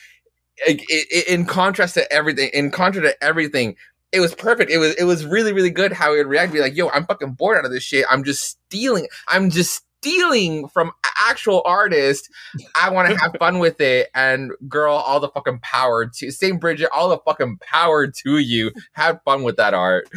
[0.68, 3.76] Like, i- i- in contrast to everything, in contrast to everything,
[4.12, 4.72] it was perfect.
[4.72, 6.52] It was it was really really good how it would react.
[6.54, 8.06] Be like, yo, I'm fucking bored out of this shit.
[8.10, 9.08] I'm just stealing.
[9.28, 10.92] I'm just stealing from
[11.28, 12.30] actual artists.
[12.76, 14.10] I want to have fun with it.
[14.16, 16.90] And girl, all the fucking power to Saint Bridget.
[16.94, 18.72] All the fucking power to you.
[18.94, 20.08] Have fun with that art.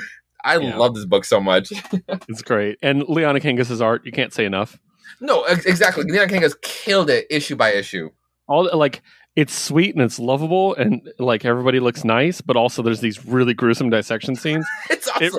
[0.44, 0.76] I Yeah.
[0.76, 1.72] love this book so much.
[2.28, 2.78] It's great.
[2.82, 4.78] And Liana Kangas's art, you can't say enough.
[5.20, 6.04] No, ex- exactly.
[6.04, 8.10] Leon King has killed it issue by issue.
[8.48, 9.02] All like
[9.36, 13.52] it's sweet and it's lovable and like everybody looks nice, but also there's these really
[13.54, 14.66] gruesome dissection scenes.
[14.90, 15.24] It's awesome.
[15.24, 15.32] it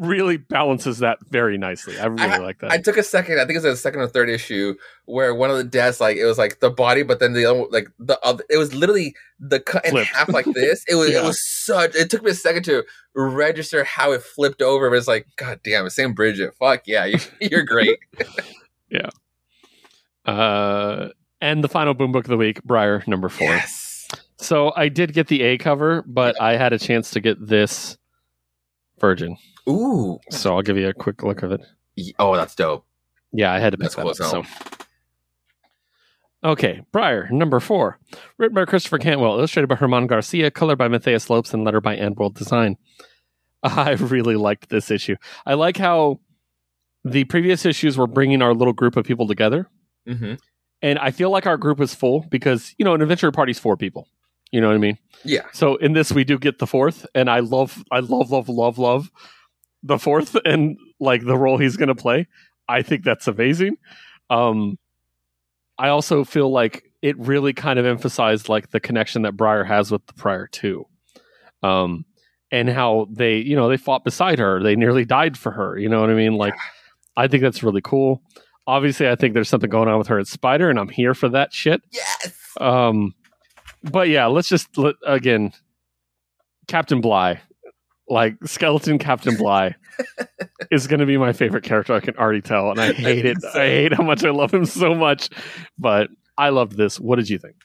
[0.00, 1.98] really balances that very nicely.
[1.98, 2.72] I really like that.
[2.72, 3.34] I took a second.
[3.38, 4.74] I think it was the second or third issue
[5.04, 7.64] where one of the deaths, like it was like the body, but then the other,
[7.70, 10.08] like the other, it was literally the cut in Flipped.
[10.14, 10.84] half like this.
[10.88, 11.22] It was Yeah.
[11.22, 11.94] it was such.
[11.94, 12.84] It took me a second to
[13.14, 14.90] register how it flipped over.
[14.90, 17.98] But it's like, God damn, Sam Bridget, fuck yeah, you, you're great.
[18.88, 19.10] Yeah.
[20.24, 21.08] Uh,
[21.40, 23.48] and the final boom book of the week, Briar number four.
[23.48, 24.08] yes.
[24.38, 27.96] So I did get the A cover, but I had a chance to get this
[29.00, 29.36] Virgin.
[29.68, 30.18] Ooh.
[30.30, 31.60] So I'll give you a quick look of it.
[32.18, 32.86] Oh, that's dope.
[33.32, 34.46] Yeah, I had to pick That's that up.
[34.46, 34.66] So.
[36.44, 37.98] Okay, Briar, number four.
[38.38, 41.96] Written by Christopher Cantwell, illustrated by Germán García, colored by Matheus Lopes, and letter by
[41.96, 42.76] AndWorld Design.
[43.62, 45.16] I really liked this issue.
[45.44, 46.20] I like how
[47.04, 49.68] the previous issues were bringing our little group of people together.
[50.06, 50.34] Mm-hmm.
[50.82, 53.76] And I feel like our group is full because, you know, an adventure party's four
[53.76, 54.08] people.
[54.52, 54.98] You know what I mean?
[55.24, 55.46] Yeah.
[55.52, 58.78] So in this, we do get the fourth, and I love, I love, love, love,
[58.78, 59.10] love
[59.82, 62.26] the fourth, and like the role he's going to play.
[62.68, 63.76] I think that's amazing.
[64.30, 64.78] Um,
[65.78, 69.90] I also feel like it really kind of emphasized like the connection that Briar has
[69.90, 70.86] with the prior two,
[71.62, 72.04] um,
[72.50, 74.62] and how they, you know, they fought beside her.
[74.62, 75.78] They nearly died for her.
[75.78, 76.34] You know what I mean?
[76.34, 76.54] Like,
[77.16, 78.22] I think that's really cool.
[78.66, 81.28] Obviously, I think there's something going on with her at Spider, and I'm here for
[81.28, 81.82] that shit.
[81.92, 82.32] Yes.
[82.60, 83.14] Um,
[83.90, 85.52] but yeah, let's just let, again,
[86.68, 87.40] Captain Bly,
[88.08, 89.74] like skeleton Captain Bly,
[90.70, 91.94] is going to be my favorite character.
[91.94, 93.38] I can already tell, and I hate it.
[93.54, 95.30] I hate how much I love him so much,
[95.78, 96.08] but
[96.38, 97.00] I loved this.
[97.00, 97.56] What did you think?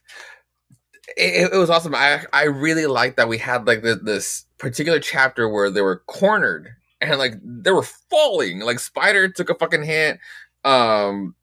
[1.17, 1.95] it, it was awesome.
[1.95, 6.03] I I really liked that we had like the, this particular chapter where they were
[6.07, 6.69] cornered
[6.99, 8.59] and like they were falling.
[8.59, 10.19] Like Spider took a fucking hit.
[10.63, 11.35] Um,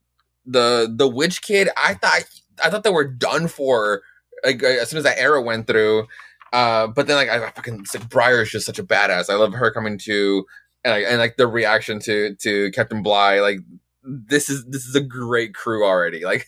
[0.47, 2.24] the the witch kid, I thought
[2.64, 4.03] I thought they were done for.
[4.45, 6.07] Like as soon as that arrow went through,
[6.53, 9.30] uh, but then like I fucking like Briar is just such a badass.
[9.30, 10.45] I love her coming to
[10.84, 13.41] and like, and like the reaction to to Captain Bligh.
[13.41, 13.61] Like
[14.03, 16.24] this is this is a great crew already.
[16.24, 16.47] Like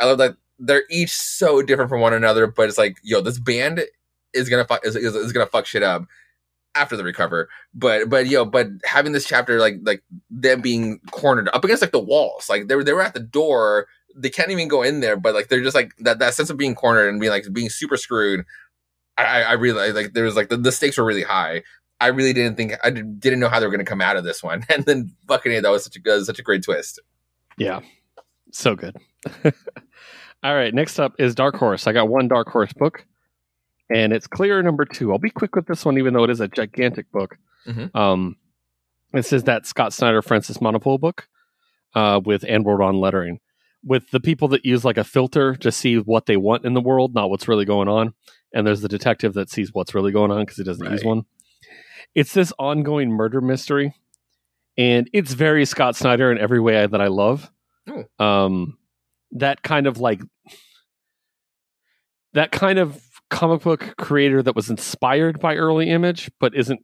[0.00, 3.38] I love that they're each so different from one another, but it's like yo, this
[3.38, 3.84] band
[4.32, 6.06] is gonna fuck is, is, is gonna fuck shit up
[6.74, 7.48] after the recover.
[7.74, 11.92] But but yo, but having this chapter like like them being cornered up against like
[11.92, 13.88] the walls, like they were they were at the door.
[14.16, 16.56] They can't even go in there, but like they're just like that that sense of
[16.56, 18.44] being cornered and being like being super screwed.
[19.16, 21.62] I I really like there was like the, the stakes were really high.
[22.00, 24.24] I really didn't think I didn't know how they were going to come out of
[24.24, 26.98] this one, and then fucking it, that was such a good, such a great twist.
[27.58, 27.80] Yeah,
[28.52, 28.96] so good.
[30.42, 31.86] All right, next up is Dark Horse.
[31.86, 33.04] I got one Dark Horse book,
[33.94, 35.12] and it's clear number two.
[35.12, 37.36] I'll be quick with this one, even though it is a gigantic book.
[37.66, 37.94] Mhm.
[37.94, 38.36] Um,
[39.12, 41.28] this is that Scott Snyder Francis Manapul book
[41.94, 43.40] uh, with Anne on lettering,
[43.84, 46.80] with the people that use like a filter to see what they want in the
[46.80, 48.14] world, not what's really going on.
[48.52, 51.24] And there's the detective that sees what's really going on because he doesn't use one.
[52.14, 53.94] It's this ongoing murder mystery,
[54.76, 57.50] and it's very Scott Snyder in every way that I love.
[57.88, 58.04] Ooh.
[58.24, 58.78] Um,
[59.32, 60.20] that kind of like
[62.32, 63.00] that kind of
[63.30, 66.80] comic book creator that was inspired by early image but isn't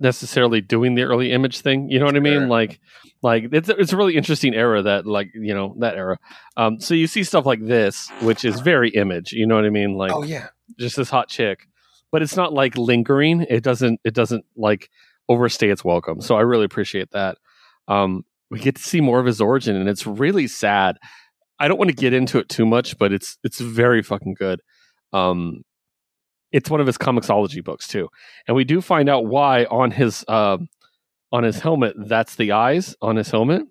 [0.00, 2.48] necessarily doing the early image thing you know what i mean?
[2.48, 2.80] Like
[3.20, 6.18] like it's, it's a really interesting era that like you know that era.
[6.56, 9.70] Um so you see stuff like this which is very image you know what i
[9.70, 9.94] mean?
[9.94, 11.66] Like oh yeah, just this hot chick.
[12.10, 13.44] But it's not like lingering.
[13.50, 14.88] It doesn't it doesn't like
[15.28, 16.20] overstay its welcome.
[16.20, 17.38] So i really appreciate that.
[17.88, 20.96] Um we get to see more of his origin and it's really sad.
[21.58, 24.60] I don't want to get into it too much but it's it's very fucking good.
[25.12, 25.64] Um
[26.52, 28.08] it's one of his ComiXology books too.
[28.46, 30.68] And we do find out why on his um
[31.30, 33.62] on his helmet that's the eyes on his helmet.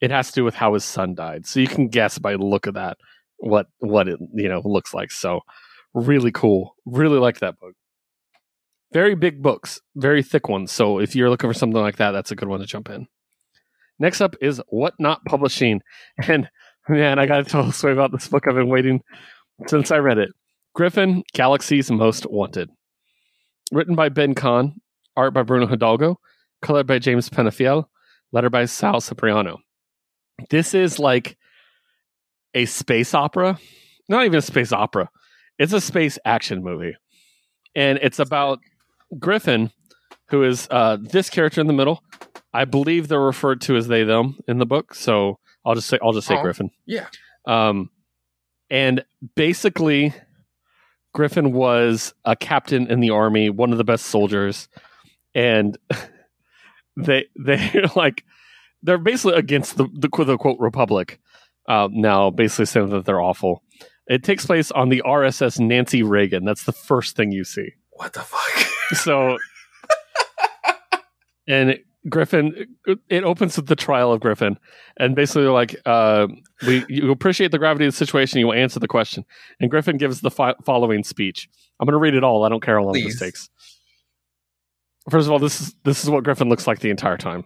[0.00, 1.46] It has to do with how his son died.
[1.46, 2.98] So you can guess by the look of that
[3.38, 5.10] what what it you know looks like.
[5.10, 5.40] So
[5.94, 6.74] really cool.
[6.86, 7.74] Really like that book.
[8.92, 10.72] Very big books very thick ones.
[10.72, 13.06] So if you're looking for something like that that's a good one to jump in.
[13.98, 15.82] Next up is what not publishing.
[16.26, 16.48] And
[16.88, 19.02] man i gotta tell Sway about this book i've been waiting
[19.66, 20.30] since i read it
[20.74, 22.70] griffin galaxy's most wanted.
[23.72, 24.80] Written by ben kahn
[25.16, 26.18] art by bruno hidalgo
[26.62, 27.84] colored by james penafiel
[28.32, 29.58] letter by sal cipriano.
[30.50, 31.36] This is like
[32.54, 33.58] a space opera.
[34.08, 35.10] Not even a space opera.
[35.58, 36.94] It's a space action movie.
[37.74, 38.60] And it's about
[39.18, 39.70] griffin
[40.30, 42.02] who is uh, this character in the middle.
[42.54, 45.98] I believe they're referred to as they them in the book so i'll just say
[46.02, 46.42] i'll just say Oh.
[46.42, 46.70] griffin.
[46.86, 47.06] yeah.
[47.46, 47.90] um,
[48.70, 49.04] and
[49.34, 50.14] basically,
[51.18, 54.68] Griffin was a captain in the army, one of the best soldiers,
[55.34, 55.76] and
[56.96, 58.22] they they like
[58.84, 61.18] they're basically against the the quote unquote republic.
[61.66, 63.64] Uh, now, basically saying that they're awful.
[64.06, 66.44] It takes place on the RSS Nancy Reagan.
[66.44, 67.72] That's the first thing you see.
[67.90, 68.66] What the fuck?
[68.96, 69.38] So,
[71.48, 72.76] and Griffin,
[73.08, 74.58] it opens with the trial of Griffin,
[74.98, 76.26] and basically like, uh,
[76.66, 79.24] "We you appreciate the gravity of the situation, you will answer the question."
[79.60, 81.48] And Griffin gives the fi- following speech.
[81.80, 82.44] I'm going to read it all.
[82.44, 83.18] I don't care how long Please.
[83.18, 83.50] this takes.
[85.10, 87.44] First of all, this is this is what Griffin looks like the entire time.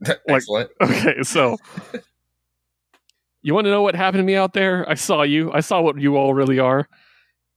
[0.28, 0.70] Excellent.
[0.82, 1.56] Okay, so
[3.42, 4.88] you want to know what happened to me out there?
[4.88, 5.52] I saw you.
[5.52, 6.88] I saw what you all really are.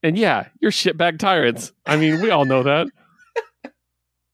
[0.03, 1.73] And yeah, you're shitbag tyrants.
[1.85, 2.87] I mean, we all know that.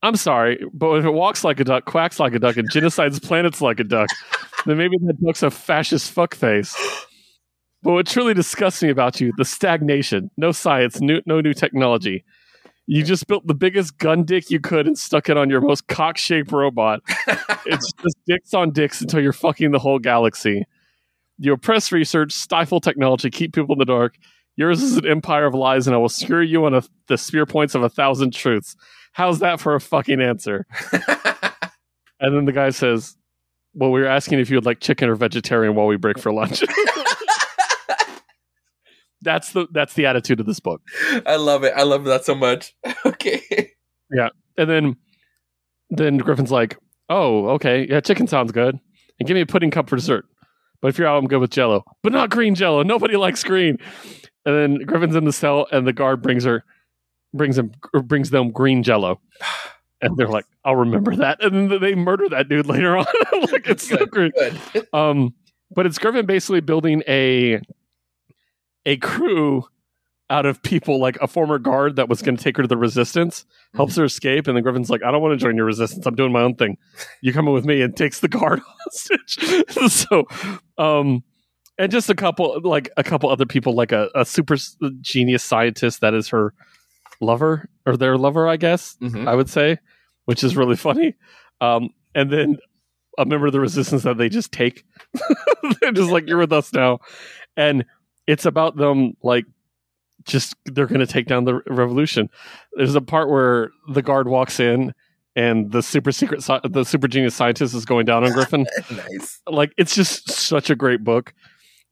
[0.04, 3.22] I'm sorry, but if it walks like a duck, quacks like a duck, and genocides
[3.22, 4.10] planets like a duck,
[4.66, 6.76] then maybe that duck's a fascist fuckface.
[7.82, 12.24] But what truly disgusts me about you, the stagnation, no science, new, no new technology.
[12.86, 15.88] You just built the biggest gun dick you could and stuck it on your most
[15.88, 17.02] cock shaped robot
[17.66, 20.66] it's just dicks on dicks until you're fucking the whole galaxy.
[21.38, 24.18] You oppress research, stifle technology, keep people in the dark.
[24.56, 27.46] Yours is an empire of lies, and I will skewer you on a, the spear
[27.46, 28.76] points of a thousand truths.
[29.18, 30.68] How's that for a fucking answer?
[32.20, 33.16] And then the guy says,
[33.74, 36.34] "Well, we were asking if you would like chicken or vegetarian while we break for
[36.34, 36.62] lunch."
[39.22, 40.82] that's the that's the attitude of this book.
[41.26, 41.74] I love it.
[41.76, 42.76] I love that so much.
[43.06, 43.72] okay.
[44.12, 44.30] Yeah.
[44.58, 44.96] And then
[45.90, 46.78] then Griffin's like,
[47.10, 48.80] "Oh, okay, yeah, chicken sounds good,
[49.20, 50.26] and give me a pudding cup for dessert.
[50.82, 52.84] But if you're out, I'm good with Jello, but not green Jello.
[52.84, 53.78] Nobody likes green."
[54.46, 56.64] And then Griffin's in the cell, and the guard brings her,
[57.38, 59.22] brings him, or brings them green Jello,
[60.02, 63.06] and they're like, "I'll remember that." And then they murder that dude later on.
[63.52, 64.12] like it's so Good.
[64.12, 64.34] great.
[64.74, 64.88] Good.
[64.94, 65.34] Um,
[65.72, 67.62] but it's Griffin basically building a
[68.86, 69.66] a crew
[70.30, 72.78] out of people like a former guard that was going to take her to the
[72.78, 76.06] resistance helps her escape and then griffin's like i don't want to join your resistance
[76.06, 76.78] i'm doing my own thing
[77.22, 79.38] you coming with me and takes the guard hostage
[79.92, 80.26] so
[80.78, 81.24] um
[81.78, 84.58] and just a couple like a couple other people like a, a super
[85.00, 86.54] genius scientist that is her
[87.22, 89.28] lover or their lover i guess Mhm.
[89.28, 89.78] i would say
[90.26, 91.16] which is really funny.
[91.62, 92.58] Um and then
[93.18, 94.84] a member of the resistance that they just take.
[95.82, 97.00] They're just like you're with us now.
[97.56, 97.86] And
[98.28, 99.46] it's about them like
[100.24, 102.30] just they're going to take down the revolution.
[102.74, 104.94] There's a part where the guard walks in
[105.36, 108.66] and the super secret sci- the super genius scientist is going down on griffin.
[108.92, 109.40] Nice.
[109.50, 111.34] like it's just such a great book.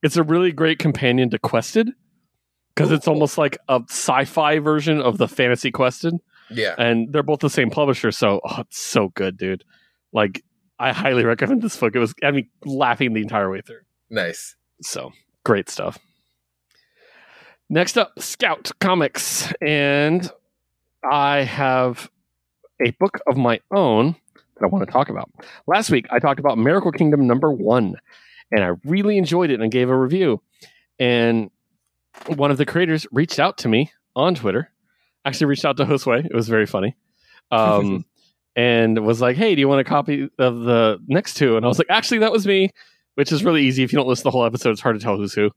[0.04, 1.90] It's a really great companion to quested
[2.76, 6.16] because it's almost like a sci-fi version of the fantasy quested.
[6.52, 6.76] Yeah.
[6.78, 9.64] and they're both the same publisher so oh, it's so good dude.
[10.14, 10.44] Like
[10.78, 11.96] i highly recommend this book.
[11.96, 13.82] It was i mean laughing the entire way through.
[14.10, 14.56] Nice.
[14.82, 15.12] so
[15.44, 15.98] great stuff.
[17.70, 19.52] Next up scout comics.
[19.62, 20.30] And
[21.10, 22.10] i have
[22.86, 25.32] a book of my own that i want to talk about.
[25.66, 27.96] Last week i talked about miracle kingdom number one
[28.52, 30.42] and i really enjoyed it and gave a review.
[31.00, 31.50] And
[32.28, 34.72] one of the creators reached out to me on twitter
[35.26, 36.24] actually reached out to josue.
[36.24, 36.96] It was very funny.
[37.52, 38.06] Um,
[38.56, 41.58] and was like hey do you want a copy of the next two?
[41.58, 42.70] And i was like actually that was me
[43.16, 43.84] which is really easy.
[43.84, 45.52] If you don't listen to the whole episode it's hard to tell who's who.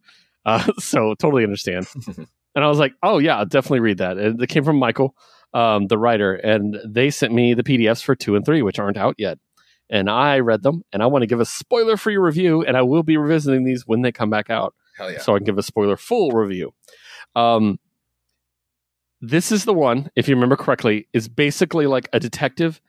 [0.44, 1.86] Uh, so totally understand.
[2.54, 4.16] And i was like oh yeah I'll definitely read that.
[4.16, 5.14] And it came from michael
[5.54, 8.96] um, the writer and they sent me the pdfs for two and three which aren't
[8.96, 9.38] out yet.
[9.88, 12.82] And i read them and i want to give a spoiler free review and i
[12.82, 15.18] will be revisiting these when they come back out yeah.
[15.18, 16.74] so I can give a spoiler full review.
[17.36, 17.78] Um,
[19.20, 22.80] this is the one, if you remember correctly, is basically like a detective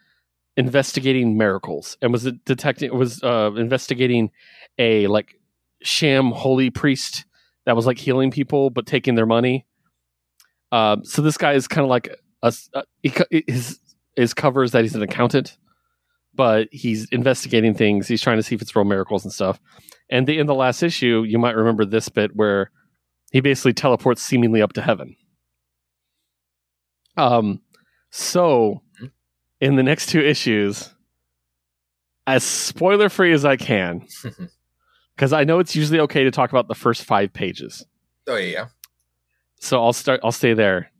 [0.57, 4.31] investigating miracles, and was detecting was uh, investigating
[4.77, 5.39] a like
[5.81, 7.25] sham holy priest
[7.65, 9.65] that was like healing people but taking their money.
[10.71, 12.09] Um, so this guy is kind of like
[12.43, 13.79] a, a- he his
[14.15, 15.57] his cover is that he's an accountant,
[16.33, 18.07] but he's investigating things.
[18.07, 19.59] He's trying to see if it's real miracles and stuff.
[20.09, 22.71] And the, in the last issue, you might remember this bit where
[23.31, 25.15] he basically teleports seemingly up to heaven.
[27.17, 27.61] Um,
[28.11, 28.81] so
[29.59, 30.93] in the next two issues,
[32.25, 34.07] as spoiler free as I can,
[35.15, 37.85] because I know it's usually okay to talk about the first five pages.
[38.27, 38.45] oh yeah.
[38.45, 38.65] yeah.
[39.59, 40.21] So I'll start.
[40.23, 40.91] I'll stay there.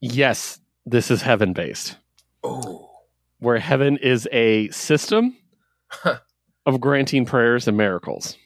[0.00, 1.96] Yes, this is heaven based,
[2.42, 2.89] Oh.
[3.40, 5.36] Where heaven is a system
[5.88, 6.18] Huh.
[6.66, 8.36] of granting prayers and miracles.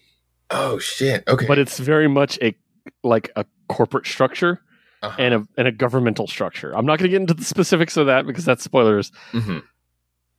[0.50, 1.24] Oh shit.
[1.28, 1.46] Okay.
[1.46, 2.54] but it's very much a
[3.02, 4.60] like a corporate structure
[5.02, 5.16] Uh-huh.
[5.18, 6.74] and a and a governmental structure.
[6.76, 9.10] I'm not going to get into the specifics of that because that's spoilers.
[9.32, 9.62] Mhm.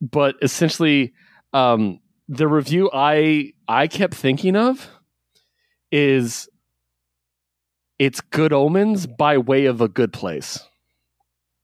[0.00, 1.12] But essentially,
[1.52, 4.88] um, the review I I kept thinking of
[5.92, 6.48] is
[7.98, 10.60] it's good omens by way of a good place.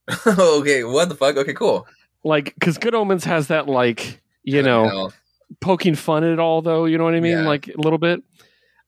[0.27, 0.83] okay.
[0.83, 1.37] What the fuck?
[1.37, 1.53] Okay.
[1.53, 1.85] Cool.
[2.23, 5.13] Like, because good omens has that like you know Hell.
[5.61, 7.47] poking fun at it all though you know what i mean Yeah.
[7.47, 8.21] like a little bit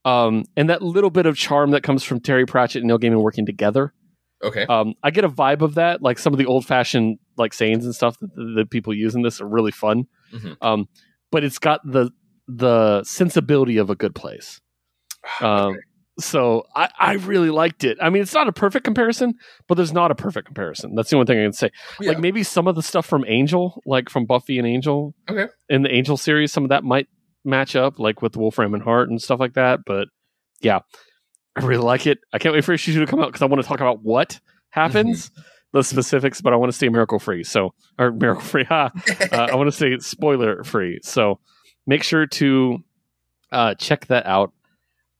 [0.03, 3.21] um and that little bit of charm that comes from terry pratchett and neil gaiman
[3.21, 3.93] working together
[4.43, 4.65] Okay.
[4.65, 7.86] um i get a vibe of that like some of the old fashioned like sayings
[7.86, 10.57] and stuff that, that people use in this are really fun Mhm.
[10.61, 10.89] um
[11.31, 12.11] but it's got the
[12.47, 14.59] the sensibility of a good place
[15.41, 15.79] um Okay.
[16.20, 17.97] So I, I really liked it.
[18.01, 19.34] I mean, it's not a perfect comparison,
[19.68, 20.95] but there's not a perfect comparison.
[20.95, 21.72] That's the only thing I can say.
[21.99, 22.09] Yeah.
[22.09, 25.47] Like maybe some of the stuff from Angel, like from Buffy and Angel, Okay.
[25.70, 27.07] in the Angel series, some of that might
[27.43, 29.82] match up, like with Wolfram and Hart and stuff like that.
[29.86, 30.07] But
[30.61, 30.80] yeah,
[31.55, 32.20] I really like it.
[32.34, 34.01] I can't wait for issue two to come out because I want to talk about
[34.01, 34.39] what
[34.70, 35.32] happens,
[35.74, 37.43] the specifics, but I want to stay miracle free.
[37.43, 38.91] So, or miracle free, ha.
[39.32, 40.99] Uh, I want to stay spoiler free.
[41.03, 41.39] So
[41.86, 42.78] make sure to
[43.51, 44.53] uh, check that out.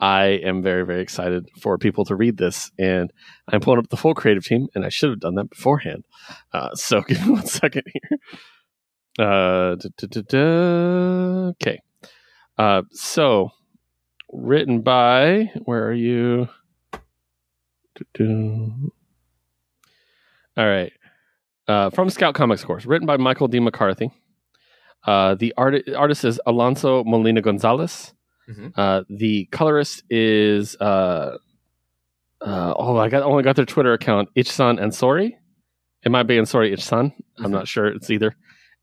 [0.06, 3.12] I am very, very excited for people to read this, and
[3.48, 6.06] I'm pulling up the full creative team, and I should have done that beforehand.
[6.54, 8.20] Uh, so give me one second here.
[9.18, 9.76] Uh.
[11.54, 11.80] Okay.
[12.56, 13.50] Uh, so
[14.32, 16.50] written by where are you?
[18.20, 18.92] All
[20.68, 20.94] right.
[21.68, 23.60] Uh, from Scout Comics, course, written by Michael D.
[23.60, 24.12] McCarthy.
[25.04, 28.14] Uh, the art- artist is Alonso Molina Gonzalez.
[28.50, 28.72] Mhm.
[28.76, 31.38] Uh, the colorist is uh,
[32.42, 35.34] uh, oh, I got only got their Twitter account, Ichsan Ansori.
[36.04, 37.12] It might be Ansori Ichsan.
[37.40, 37.50] I'm Mhm.
[37.52, 37.88] not sure.
[37.88, 38.36] It's either.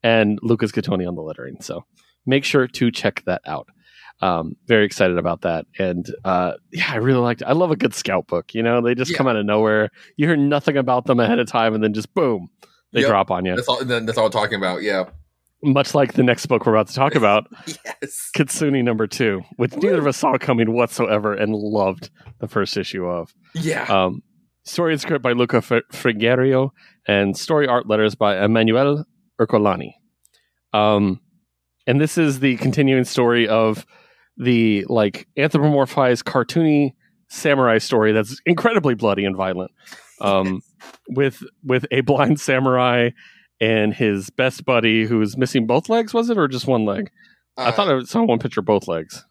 [0.02, 1.60] And Lucas Gattoni on the lettering.
[1.60, 1.84] So
[2.26, 3.68] make sure to check that out.
[4.20, 5.66] Um, very excited about that.
[5.78, 7.46] And uh, yeah, I really liked it.
[7.48, 8.54] I love a good scout book.
[8.54, 9.16] You know, they just Yeah.
[9.18, 9.90] come out of nowhere.
[10.16, 12.48] You hear nothing about them ahead of time, and then just boom,
[12.92, 13.08] they Yep.
[13.08, 13.54] drop on you.
[13.56, 13.84] That's all.
[13.84, 14.82] That's all I'm talking about.
[14.82, 15.04] Yeah.
[15.62, 18.30] Much like the next book we're about to talk about, Yes.
[18.34, 22.10] Kitsune number two, which neither of us saw coming whatsoever and loved
[22.40, 23.32] the first issue of.
[23.54, 23.84] Yeah.
[23.84, 24.22] Um,
[24.64, 26.70] story and script by Luca Frigerio,
[27.06, 29.04] and story art letters by Emmanuel
[29.40, 29.92] Ercolani.
[30.72, 31.20] Um,
[31.86, 33.86] and this is the continuing story of
[34.36, 36.94] the like anthropomorphized cartoony
[37.28, 39.70] samurai story that's incredibly bloody and violent.
[40.20, 40.60] Um,
[41.08, 43.10] with with a blind samurai
[43.62, 47.10] and his best buddy who's missing both legs, was it or just one leg?
[47.56, 49.24] I thought I saw one picture both legs.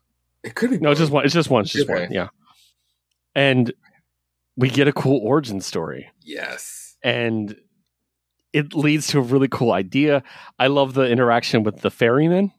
[0.43, 0.77] it could be.
[0.79, 1.25] No, it's just one.
[1.25, 1.63] It's just one.
[1.63, 2.11] It's just one.
[2.11, 2.29] Yeah.
[3.35, 3.73] And
[4.55, 6.95] we get a cool origin story, Yes.
[7.03, 7.55] and
[8.53, 10.23] it leads to a really cool idea.
[10.59, 12.51] I love the interaction with the ferryman.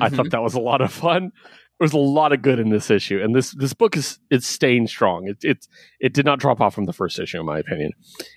[0.00, 0.16] I Mhm.
[0.16, 1.32] thought that was a lot of fun.
[1.80, 4.46] There was a lot of good in this issue, and this this book is it's
[4.46, 5.26] staying strong.
[5.26, 5.66] It it
[5.98, 7.92] it did not drop off from the first issue, in my opinion.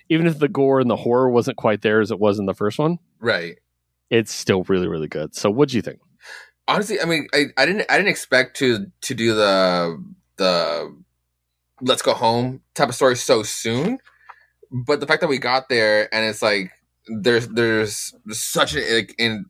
[0.08, 2.54] Even if the gore and the horror wasn't quite there as it was in the
[2.54, 3.58] first one, right.
[4.08, 5.34] it's still really really good.
[5.36, 6.00] So, what do you think?
[6.68, 10.02] honestly i mean I, I didn't i didn't expect to to do the
[10.36, 10.96] the
[11.80, 13.98] let's go home type of story so soon
[14.70, 16.70] but the fact that we got there and it's like
[17.08, 19.46] there's there's such a like in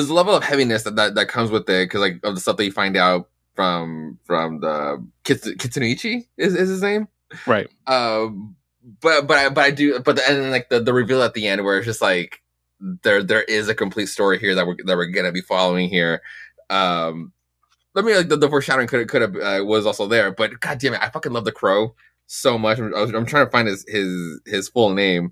[0.00, 2.40] there's a level of heaviness that that, that comes with it because like of the
[2.40, 7.08] stuff that you find out from from the Kits- Kitsunichi is, is his name
[7.46, 7.68] Right.
[7.86, 8.56] um
[9.00, 11.34] but but I but I do but the, and then like the the reveal at
[11.34, 12.42] the end where it's just like
[13.02, 16.22] there there is a complete story here that we're that we're gonna be following here.
[16.70, 17.32] Um,
[17.94, 20.78] let me like the, the foreshadowing could could have uh, was also there, but god
[20.78, 21.94] damn it, I fucking love the crow
[22.26, 22.78] so much.
[22.78, 25.30] I'm, I'm trying to find his his his full name.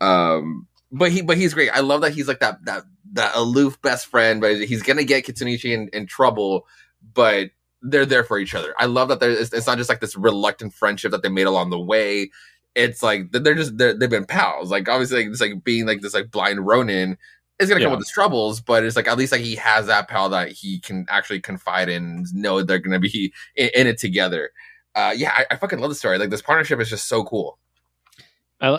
[0.00, 1.70] Um, but he but he's great.
[1.70, 2.84] I love that he's like that that
[3.14, 6.66] that aloof best friend, but he's gonna get Kitsunichi in, in trouble,
[7.14, 7.50] but
[7.82, 8.74] they're there for each other.
[8.78, 11.46] I love that there it's, it's not just like this reluctant friendship that they made
[11.46, 12.30] along the way.
[12.74, 14.70] It's like they're just they're, they've been pals.
[14.70, 17.16] Like obviously, like, it's like being like this like blind Ronin
[17.60, 20.08] is gonna come with its troubles, but it's like at least like he has that
[20.08, 23.98] pal that he can actually confide in, and know they're gonna be in, in it
[23.98, 24.50] together.
[24.96, 26.18] Uh, yeah, I, I fucking love the story.
[26.18, 27.58] Like this partnership is just so cool.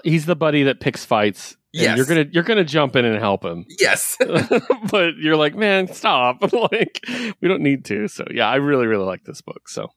[0.04, 1.58] He's the buddy that picks fights.
[1.76, 1.98] And Yes.
[1.98, 3.66] you're gonna you're gonna jump in and help him.
[3.80, 4.18] Yes,
[4.92, 6.42] but you're like, man, stop.
[6.72, 7.02] like,
[7.42, 8.08] we don't need to.
[8.08, 9.68] So, yeah, I really, really like this book.
[9.68, 9.90] So,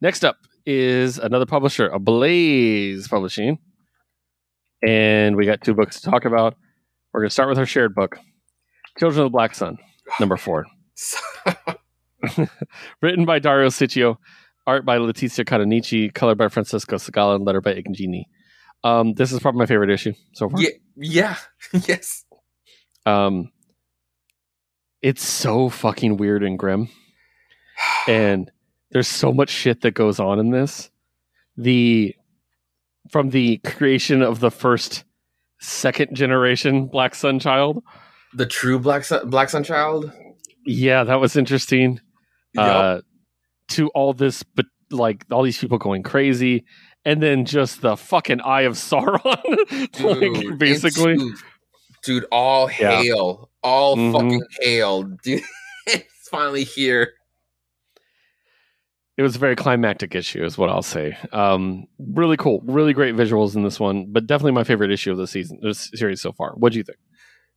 [0.00, 3.58] next up is another publisher, Ablaze Publishing.
[4.86, 6.54] And we got two books to talk about.
[7.12, 8.18] We're going to start with our shared book,
[8.98, 9.76] Children of the Black Sun,
[10.20, 10.64] number four.
[13.02, 14.16] Written by Dario Sicchio,
[14.66, 18.24] art by Letizia Cadonici, colored by Francisco Segala, and letter by Igingini.
[18.84, 20.60] Um, this is probably my favorite issue so far.
[20.60, 21.36] yeah, yeah,
[21.86, 22.24] yes.
[23.04, 23.50] Um,
[25.02, 26.88] it's so fucking weird and grim,
[28.08, 28.50] and
[28.90, 30.90] there's so much shit that goes on in this.
[31.56, 32.14] The
[33.10, 35.04] from the creation of the first,
[35.60, 37.82] second generation Black Sun child.
[38.34, 40.12] the true Black Sun, Black Sun Child.
[40.64, 42.00] Yeah, that was interesting.
[42.54, 42.66] Yup.
[42.66, 43.00] Uh,
[43.68, 46.64] to all this, but like all these people going crazy,
[47.06, 49.22] and then just the fucking Eye of Sauron,
[50.02, 51.16] like Dude, basically.
[52.02, 53.00] dude, all Yeah.
[53.02, 54.12] hail, all Mhm.
[54.12, 55.42] fucking hail, dude.
[55.86, 57.14] it's finally here.
[59.18, 63.14] it was a very climactic issue is what i'll say um, really cool really great
[63.14, 66.32] visuals in this one but definitely my favorite issue of the season this series so
[66.32, 66.98] far what do you think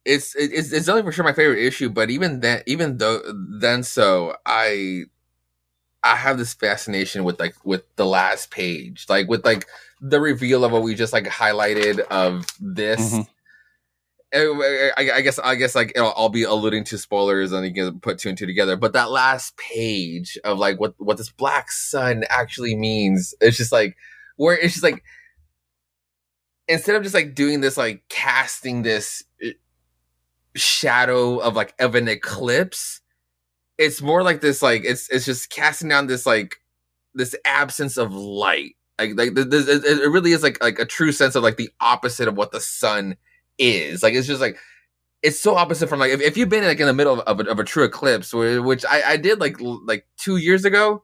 [0.06, 3.20] It's it's it's definitely for sure my favorite issue, but even then, even though
[3.60, 5.04] then, so I
[6.04, 9.68] I have this fascination with like with the last page, like with like
[10.02, 13.14] the reveal of what we just like highlighted of this.
[13.14, 13.28] Eh, mhm.
[14.34, 17.52] I, eh, eh, I- I guess I guess like I'll, I'll be alluding to spoilers
[17.52, 18.76] and you can put two and two together.
[18.78, 23.72] But that last page of like what what this black sun actually means, it's just
[23.72, 23.98] like
[24.38, 25.04] where it's just like
[26.68, 29.24] instead of just like doing this like casting this
[30.56, 33.02] shadow of like of an eclipse,
[33.80, 36.58] it's more like this like it's it's just casting down this like
[37.16, 38.76] this absence of light.
[39.00, 41.56] Like like th- th- it it really is like like a true sense of like
[41.56, 43.16] the opposite of what the sun
[43.58, 44.04] is.
[44.04, 44.58] Like it's just like
[45.24, 47.40] it's so opposite from like if, if you've been like in the middle of, of,
[47.40, 51.04] a, of a true eclipse, which I, I did like like two years ago,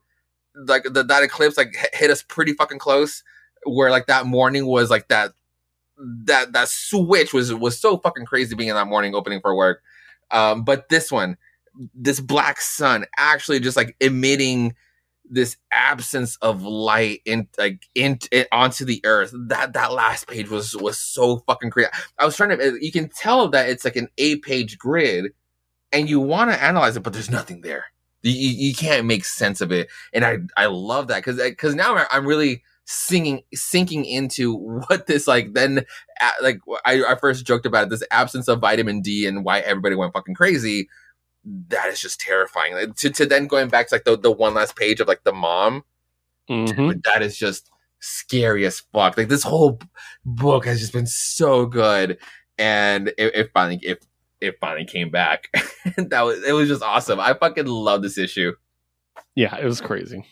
[0.53, 3.23] like the, that eclipse like hit us pretty fucking close.
[3.63, 5.31] Where like that morning was like that
[5.97, 9.81] that that switch was was so fucking crazy being in that morning opening for work.
[10.29, 11.37] Um, but this one,
[11.93, 14.73] this black sun actually just like emitting
[15.29, 19.33] this absence of light in like in, in onto the earth.
[19.47, 21.89] That that last page was was so fucking crazy.
[22.19, 22.77] I was trying to.
[22.79, 25.31] You can tell that it's like an eight page grid,
[25.91, 27.85] and you want to analyze it, but there's nothing there.
[28.21, 32.05] You, you, can't make sense of it, and I I love that because because now
[32.09, 34.55] I'm really singing sinking into
[34.87, 35.85] what this like then
[36.21, 39.59] uh, like I, I first joked about it, this absence of vitamin D and why
[39.59, 40.87] everybody went fucking crazy.
[41.67, 42.73] That is just terrifying.
[42.73, 45.23] Like, to to then going back to like the, the one last page of like
[45.23, 45.83] the mom,
[46.49, 46.75] Mhm.
[46.75, 47.69] dude, that is just
[47.99, 49.17] scary as fuck.
[49.17, 49.79] Like this whole
[50.25, 52.17] book has just been so good,
[52.57, 54.05] and it, it finally it
[54.41, 55.49] it finally came back.
[55.97, 57.19] that was it was just awesome.
[57.19, 58.53] I fucking love this issue.
[59.35, 60.25] Yeah, it was crazy.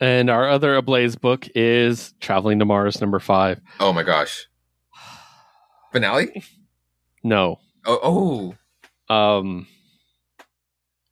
[0.00, 3.60] And our other Ablaze book is Traveling to Mars number five.
[3.80, 4.46] Oh my gosh.
[5.92, 6.42] Finale?
[7.22, 7.58] No.
[7.84, 8.54] Oh, oh.
[9.10, 9.66] Um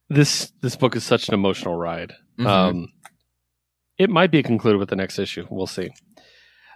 [0.08, 2.14] this this book is such an emotional ride.
[2.38, 2.46] Mhm.
[2.46, 2.92] Um
[3.98, 5.46] it might be concluded with the next issue.
[5.50, 5.90] We'll see.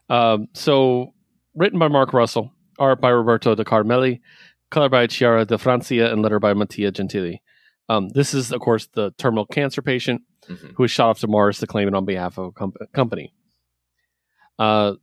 [0.09, 1.15] Um so
[1.55, 4.20] written by Mark Russell, art by Roberto de Carmeli,
[4.70, 7.39] color by Chiara de Francia, and letter by Mattia Gentili.
[7.89, 10.73] Um, this is, of course, the terminal cancer patient Mhm.
[10.77, 13.35] who was shot off to Mars to claim it on behalf of a com- company.
[14.59, 14.94] Uh,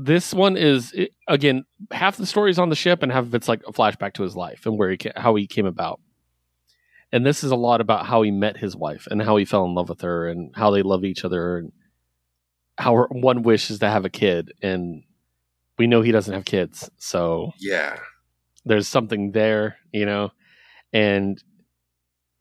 [0.00, 3.34] this one is it, again half the story is on the ship and half of
[3.34, 6.00] it's like a flashback to his life and where he ca- how he came about.
[7.10, 9.64] And this is a lot about how he met his wife and how he fell
[9.64, 11.72] in love with her and how they love each other and
[12.76, 15.02] how her one wish is to have a kid and
[15.78, 17.98] we know he doesn't have kids so Yeah.
[18.64, 20.30] there's something there, you know.
[20.92, 21.42] And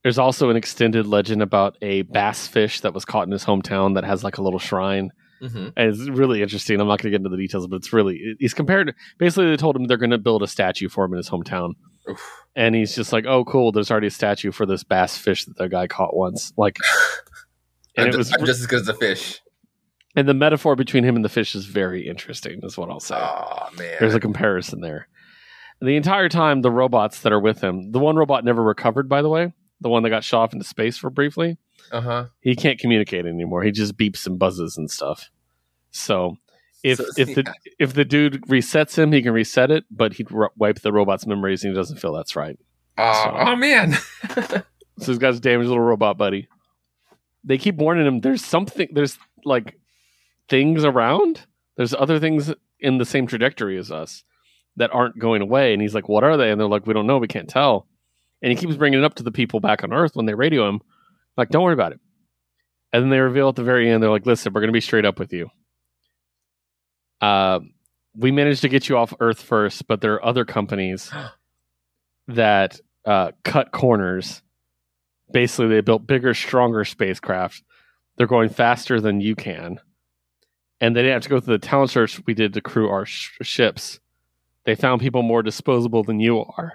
[0.03, 3.95] there's also an extended legend about a bass fish that was caught in his hometown
[3.95, 5.11] that has like a little shrine.
[5.39, 6.79] Hmm And it's really interesting.
[6.79, 8.93] I'm not going to get into the details, but it's really he's compared.
[9.17, 11.73] Basically, they told him they're going to build a statue for him in his hometown,
[12.09, 12.43] Oof.
[12.55, 13.71] and he's just like, "Oh, cool!
[13.71, 16.77] There's already a statue for this bass fish that the guy caught once." Like,
[17.97, 19.41] and I'm, it was, I'm just as good as the fish.
[20.15, 22.59] and the metaphor between him and the fish is very interesting.
[22.63, 23.15] Is what I'll say.
[23.15, 23.97] Oh man.
[23.99, 25.07] There's a comparison there.
[25.79, 29.21] The entire time, the robots that are with him, the one robot never recovered, by
[29.21, 31.59] the way, the one that got shot off into space for briefly,
[31.91, 32.25] uh huh.
[32.41, 33.63] he can't communicate anymore.
[33.63, 35.29] He just beeps and buzzes and stuff.
[35.91, 36.37] So
[36.83, 40.31] if So- if the if the dude resets him, he can reset it, but he'd
[40.31, 42.57] r- wipe the robot's memories, and he doesn't feel that's right.
[42.97, 43.95] Oh, So- oh man.
[44.99, 46.47] So he's got his damaged little robot buddy.
[47.43, 48.21] They keep warning him.
[48.21, 48.87] There's something.
[48.91, 49.79] There's like
[50.49, 51.45] things around.
[51.75, 54.23] There's other things in the same trajectory as us
[54.75, 55.71] that aren't going away.
[55.73, 57.19] And he's like, "What are they?" And they're like, "We don't know.
[57.19, 57.85] We can't tell."
[58.41, 60.67] And he keeps bringing it up to the people back on Earth when they radio
[60.67, 60.81] him,
[61.37, 61.99] like, "Don't worry about it."
[62.93, 64.81] And then they reveal at the very end, they're like, "Listen, we're going to be
[64.81, 65.49] straight up with you.
[67.21, 67.59] Uh,
[68.15, 71.11] we managed to get you off Earth first, but there are other companies
[72.27, 74.41] that uh, cut corners."
[75.31, 77.63] basically they built bigger, stronger spacecraft.
[78.17, 79.79] They're going faster than you can,
[80.79, 83.05] and they didn't have to go through the talent search we did to crew our
[83.05, 83.99] sh- ships.
[84.63, 86.73] They found people more disposable than you are,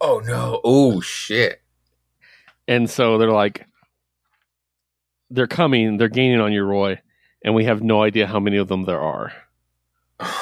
[0.00, 0.60] oh no.
[0.64, 1.62] Oh shit.
[2.68, 3.66] and so they're like,
[5.34, 7.00] they're coming, they're gaining on you, Roy,
[7.44, 9.32] and we have no idea how many of them there are.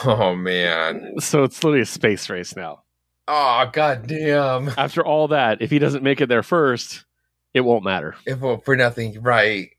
[0.05, 1.15] Oh man.
[1.19, 2.83] So it's literally a space race now.
[3.27, 4.71] Oh goddamn.
[4.77, 7.05] After all that, if he doesn't make it there first,
[7.55, 8.15] it won't matter.
[8.27, 9.71] If well, for nothing, right?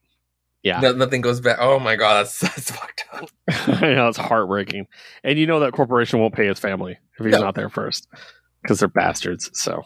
[0.63, 0.79] Yeah.
[0.79, 1.57] No, nothing goes back.
[1.59, 3.29] Oh my god, that's that's fucked up.
[3.49, 4.87] I know it's heartbreaking,
[5.23, 7.41] and you know that corporation won't pay his family if he's No.
[7.41, 8.07] not there first
[8.61, 9.51] because they're bastards.
[9.53, 9.83] So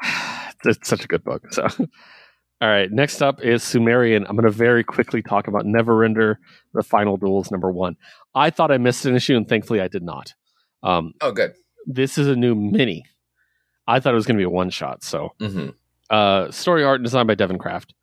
[0.64, 1.52] it's such a good book.
[1.52, 1.66] So,
[2.62, 4.24] all right, next up is Sumerian.
[4.26, 6.36] I'm going to very quickly talk about Neverender:
[6.72, 7.96] The Final Duels, number one.
[8.34, 10.32] I thought I missed an issue, and thankfully I did not.
[10.82, 11.52] Um, Oh good.
[11.86, 13.04] this is a new mini.
[13.86, 15.02] I thought it was going to be a one shot.
[15.04, 15.70] So, Mm-hmm.
[16.08, 17.94] uh, story art and design by Devin Kraft.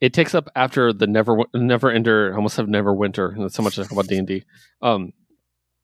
[0.00, 2.32] It takes up after the never never ender.
[2.32, 3.34] I almost have never winter.
[3.38, 4.44] That's so much I talk about D and D.
[4.82, 5.12] Um,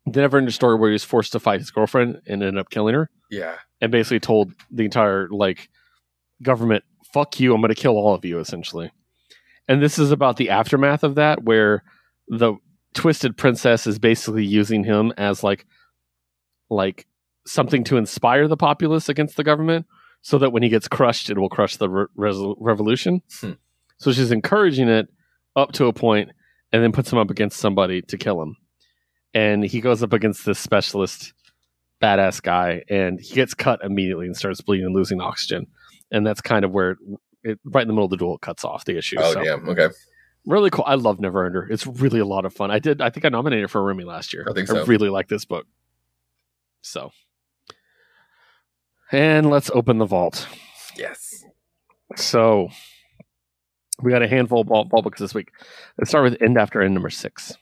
[0.06, 2.70] the never ender story where he was forced to fight his girlfriend and ended up
[2.70, 3.56] killing her, Yeah.
[3.80, 5.68] and basically told the entire like
[6.42, 7.54] government, "Fuck you!
[7.54, 8.90] I'm going to kill all of you." Essentially,
[9.68, 11.82] and this is about the aftermath of that, where
[12.28, 12.54] the
[12.94, 15.66] twisted princess is basically using him as like
[16.70, 17.06] like
[17.46, 19.86] something to inspire the populace against the government
[20.22, 23.22] so that when he gets crushed, it will crush the re- resol- revolution.
[23.40, 23.52] Hmm.
[23.98, 25.08] So she's encouraging it
[25.56, 26.30] up to a point
[26.72, 28.56] and then puts him up against somebody to kill him.
[29.34, 31.32] And he goes up against this specialist,
[32.00, 35.66] badass guy, and he gets cut immediately and starts bleeding and losing oxygen.
[36.12, 36.98] And that's kind of where it,
[37.42, 39.16] it right in the middle of the duel, it cuts off the issue.
[39.18, 39.68] Oh so damn.
[39.68, 39.88] Okay.
[40.46, 40.84] really cool.
[40.86, 41.68] I love Neverender.
[41.70, 42.70] It's really a lot of fun.
[42.70, 43.00] I did.
[43.00, 44.46] I think I nominated for a Remy last year.
[44.48, 44.84] I think so.
[44.84, 45.66] really like this book.
[46.82, 47.10] So,
[49.10, 50.46] and let's open the vault.
[50.96, 51.44] Yes.
[52.16, 52.68] So,
[54.02, 55.50] we got a handful of vault, vault books this week.
[55.96, 57.56] Let's start with End After End number six.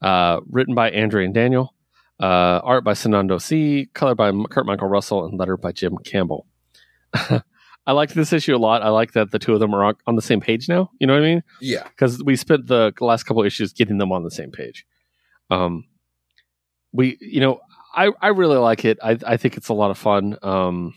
[0.00, 1.74] Uh, written by Andry and Daniel,
[2.20, 6.46] uh, art by Sunando C, color by Kurt Michael Russell, and letter by Jim Campbell.
[7.86, 8.82] I like this issue a lot.
[8.82, 10.90] I like that the two of them are on, the same page now.
[10.98, 11.42] You know what I mean?
[11.60, 11.84] Yeah.
[11.84, 14.86] because we spent the last couple issues getting them on the same page.
[15.50, 15.84] Um,
[16.92, 17.60] we, you know,
[17.94, 18.98] I I really like it.
[19.02, 20.36] I I think it's a lot of fun.
[20.42, 20.94] Um,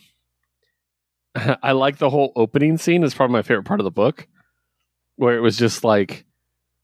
[1.36, 3.04] I like the whole opening scene.
[3.04, 4.28] It's probably my favorite part of the book,
[5.16, 6.26] where it was just like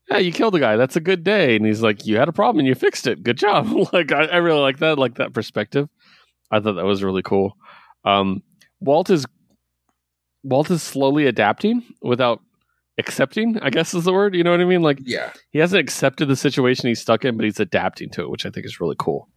[0.10, 0.76] "Yeah, you killed a guy.
[0.76, 3.24] That's a good day." And he's like, "You had a problem and you fixed it.
[3.24, 5.00] Good job." like I, I really like that.
[5.00, 5.90] Like that perspective.
[6.52, 7.58] I thought that was really cool.
[8.06, 8.44] Um,
[8.84, 9.26] Walt is
[10.44, 12.42] Walt is slowly adapting without
[12.98, 13.58] accepting.
[13.62, 14.36] I guess is the word.
[14.36, 14.82] You know what I mean?
[14.82, 15.32] Like Yeah.
[15.52, 18.50] he hasn't accepted the situation he's stuck in, but he's adapting to it, which I
[18.50, 19.30] think is really cool.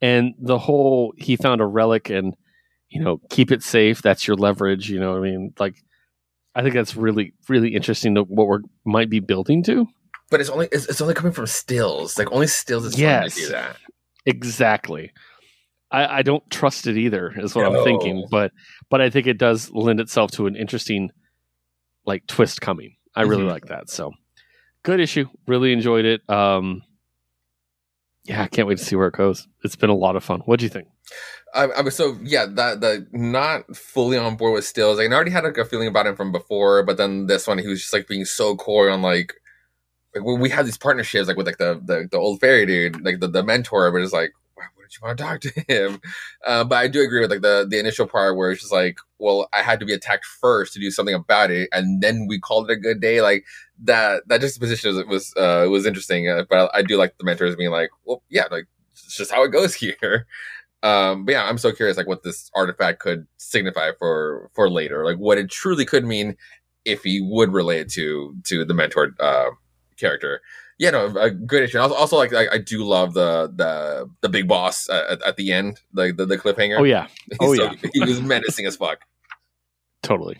[0.00, 2.34] And the whole he found a relic and
[2.88, 4.02] you know keep it safe.
[4.02, 4.90] That's your leverage.
[4.90, 5.54] You know what I mean?
[5.58, 5.76] Like
[6.54, 9.86] I think that's really really interesting to what we're might be building to.
[10.30, 12.18] But it's only it's, it's only coming from stills.
[12.18, 13.34] Like only stills is yes.
[13.36, 13.76] To do that.
[14.26, 15.12] Exactly.
[15.92, 17.78] I, I don't trust it either, is what No.
[17.78, 18.26] I'm thinking.
[18.30, 18.52] But
[18.90, 21.10] but I think it does lend itself to an interesting
[22.06, 22.96] like twist coming.
[23.14, 23.50] I really Mhm.
[23.50, 23.90] like that.
[23.90, 24.10] So
[24.82, 25.26] good issue.
[25.46, 26.28] Really enjoyed it.
[26.28, 26.82] Um
[28.24, 29.48] yeah, I can't wait to see where it goes.
[29.64, 30.40] It's been a lot of fun.
[30.46, 30.88] What do you think?
[31.54, 34.98] I, I was so yeah that the not fully on board with stills.
[34.98, 37.66] I already had like a feeling about him from before, but then this one he
[37.68, 39.34] was just like being so coy on like.
[40.14, 43.02] Like when we had these partnerships, like with like the the, the old fairy dude,
[43.02, 44.30] like the, the mentor, but it's like,
[44.94, 46.00] you want to talk to him?
[46.46, 48.98] Uh, but I do agree with like the the initial part where it's just like,
[49.18, 52.38] well, I had to be attacked first to do something about it, and then we
[52.38, 53.20] called it a good day.
[53.20, 53.44] Like
[53.84, 56.28] that that juxtaposition was was uh, was interesting.
[56.28, 59.44] Uh, but I do like the mentors being like, well, yeah, like it's just how
[59.44, 60.26] it goes here.
[60.82, 65.04] Um, but yeah, I'm so curious, like what this artifact could signify for for later,
[65.04, 66.36] like what it truly could mean
[66.84, 69.50] if he would relate to to the mentor uh,
[69.96, 70.40] character.
[70.82, 71.78] Yeah, no, a good issue.
[71.78, 75.52] Also, also like, I, I do love the the the big boss at, at the
[75.52, 76.80] end, like the, the cliffhanger.
[76.80, 77.06] Oh yeah,
[77.40, 77.74] oh, so- yeah.
[77.94, 78.98] he was menacing as fuck.
[80.02, 80.38] totally.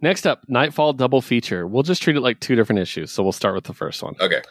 [0.00, 1.66] Next up, Nightfall double feature.
[1.66, 3.10] We'll just treat it like two different issues.
[3.10, 4.14] So we'll start with the first one.
[4.20, 4.42] Okay,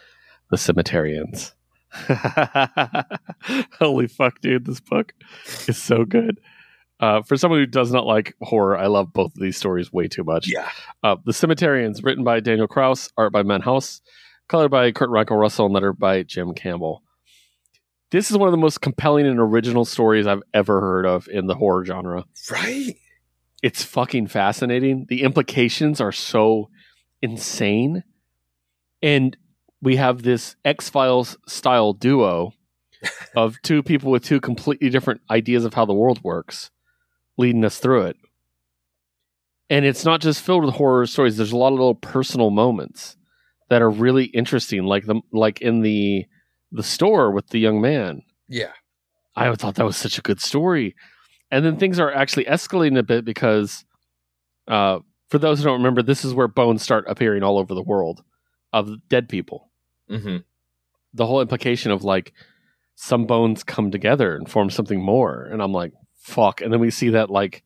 [0.50, 1.54] The Cemeterians.
[3.80, 4.66] Holy fuck, dude!
[4.66, 5.14] This book
[5.68, 6.40] is so good.
[7.00, 10.08] Uh, for someone who does not like horror, I love both of these stories way
[10.08, 10.48] too much.
[10.52, 10.70] yeah,
[11.04, 14.02] Uh, the Cemeterians, written by Daniel Kraus, art by Men House,
[14.52, 17.04] colored by Kurt Michael Russell, and lettered by Jim Campbell.
[18.10, 21.48] This is one of the most compelling and original stories I've ever heard of in
[21.48, 22.26] the horror genre.
[22.52, 22.98] right.
[23.64, 25.06] It's fucking fascinating.
[25.08, 26.70] The implications are so
[27.22, 28.04] insane.
[29.02, 29.38] And
[29.82, 32.52] we have this X Files style duo
[33.38, 36.72] of two people with two completely different ideas of how the world works
[37.38, 38.18] leading us through it.
[39.70, 41.38] And it's not just filled with horror stories.
[41.38, 43.16] There's a lot of little personal moments
[43.72, 46.26] that are really interesting, like the like in the
[46.74, 48.22] the store with the young man.
[48.50, 48.74] Yeah,
[49.34, 50.94] I thought that was such a good story.
[51.50, 53.86] And then things are actually escalating a bit because,
[54.68, 55.00] uh,
[55.30, 58.26] for those who don't remember, this is where bones start appearing all over the world
[58.74, 59.72] of dead people.
[60.10, 60.40] hmm
[61.14, 62.34] The whole implication of like
[62.96, 65.46] some bones come together and form something more.
[65.46, 66.60] And I'm like, fuck.
[66.60, 67.64] And then we see that like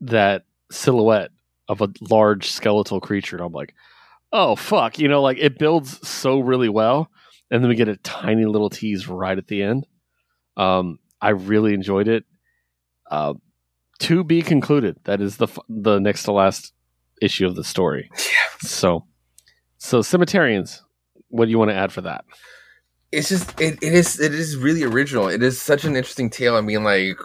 [0.00, 1.30] that silhouette
[1.68, 3.36] of a large skeletal creature.
[3.36, 3.72] And I'm like,
[4.32, 4.98] oh, fuck.
[4.98, 7.08] You know, like it builds so really well.
[7.50, 9.86] And then we get a tiny little tease right at the end.
[10.56, 12.24] Um, I really enjoyed it.
[13.10, 13.34] Uh,
[14.02, 14.96] to be concluded.
[15.04, 16.72] That is the the next to last
[17.20, 18.10] issue of the story.
[18.18, 18.68] yeah.
[18.68, 19.06] So,
[19.78, 20.80] so cemeterians.
[21.28, 22.24] What do you want to add for that?
[23.12, 25.28] It's just it, it is it is really original.
[25.28, 26.56] It is such an interesting tale.
[26.56, 27.18] I mean, like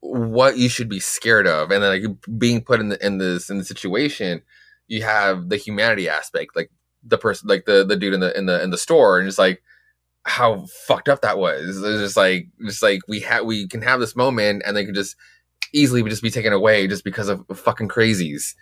[0.00, 3.48] what you should be scared of, and then like being put in the in this
[3.50, 4.42] in the situation,
[4.88, 6.70] you have the humanity aspect, like
[7.04, 9.38] the person, like the the dude in the in the in the store, and just
[9.38, 9.62] like
[10.24, 11.78] how fucked up that was.
[11.82, 14.94] It's just like just like we have we can have this moment, and they can
[14.94, 15.16] just
[15.72, 18.54] easily just be taken away just because of fucking crazies.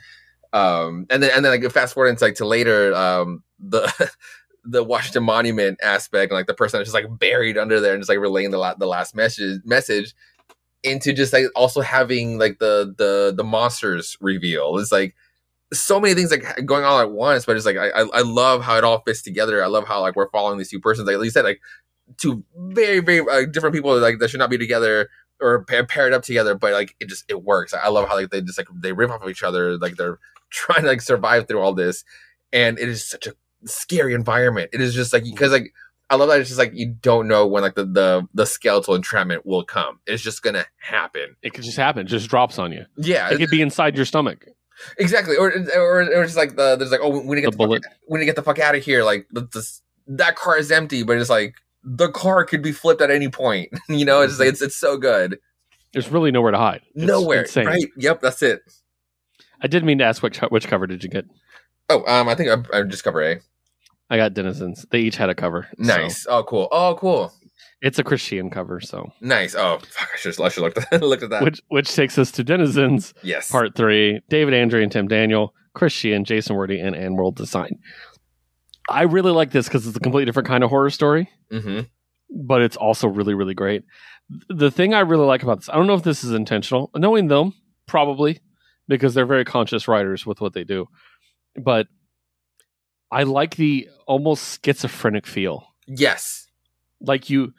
[0.52, 4.10] Um, and then and then like fast forward into like to later, um, the
[4.64, 8.00] the Washington Monument aspect, and like the person that's just like buried under there and
[8.00, 10.14] just like relaying the la- the last message message
[10.82, 14.78] into just like also having like the the the monsters reveal.
[14.78, 15.14] It's like
[15.72, 18.62] so many things like going on at once, but it's like I I, I love
[18.62, 19.62] how it all fits together.
[19.62, 21.60] I love how like we're following these two persons, like you said, like
[22.18, 25.08] two very very uh, different people like that should not be together
[25.40, 27.74] or pa- paired up together, but like it just it works.
[27.74, 30.18] I love how like they just like they rip off of each other, like they're
[30.50, 32.04] trying to like survive through all this,
[32.52, 33.34] and it is such a
[33.64, 34.70] scary environment.
[34.72, 35.72] It is just like because like
[36.08, 38.94] I love that it's just like you don't know when like the the the skeletal
[38.94, 39.98] entrapment will come.
[40.06, 41.36] It's just gonna happen.
[41.42, 42.06] It could just happen.
[42.06, 42.86] It just drops on you.
[42.96, 44.46] Yeah, It could be inside your stomach.
[44.98, 45.36] Exactly.
[45.36, 47.84] Or or or it's like the there's like oh we need to get the, bullet.
[47.84, 49.04] fuck, we need to get the fuck out of here.
[49.04, 53.00] Like the, this, that car is empty, but it's like the car could be flipped
[53.00, 53.70] at any point.
[53.88, 55.38] you know, it's just like it's it's so good.
[55.92, 56.82] There's really nowhere to hide.
[56.94, 57.66] It's Nowhere, insane.
[57.66, 57.86] right?
[57.96, 58.60] Yep, that's it.
[59.62, 61.24] I did mean to ask which which cover did you get?
[61.88, 63.40] Oh, um, I think I, I just cover A.
[64.10, 64.84] I got Denizens.
[64.90, 65.68] They each had a cover.
[65.78, 66.26] so Nice.
[66.28, 66.68] Oh, cool.
[66.70, 67.32] Oh, cool.
[67.82, 69.54] It's a Christian cover, so Nice.
[69.54, 70.08] Oh, fuck!
[70.14, 71.42] I should I should look at looked at that.
[71.42, 73.50] which which takes us to Denizens yes.
[73.50, 74.20] part three.
[74.28, 77.78] David Andry and Tim Daniel, Chris Shehan, Jason Wordie, and AndWorld Design.
[78.88, 81.80] I really like this because it's a completely different kind of horror story, Mm-hmm.
[82.46, 83.82] but it's also really, really great.
[84.48, 86.90] The thing I really like about this, I don't know if this is intentional.
[86.96, 87.52] Knowing them,
[87.86, 88.40] probably,
[88.88, 90.86] because they're very conscious writers with what they do.
[91.62, 91.88] But
[93.10, 95.66] I like the almost schizophrenic feel.
[95.86, 96.46] Yes.
[97.00, 97.52] Like you,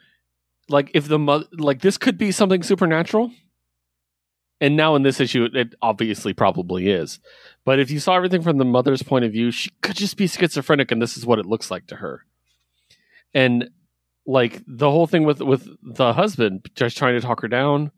[0.68, 3.30] like if the mother, like this could be something supernatural.
[4.60, 7.20] And now in this issue, it obviously probably is.
[7.64, 10.26] But if you saw everything from the mother's point of view, she could just be
[10.26, 12.24] schizophrenic, and this is what it looks like to her.
[13.32, 13.70] And
[14.26, 17.92] like the whole thing with with the husband just trying to talk her down,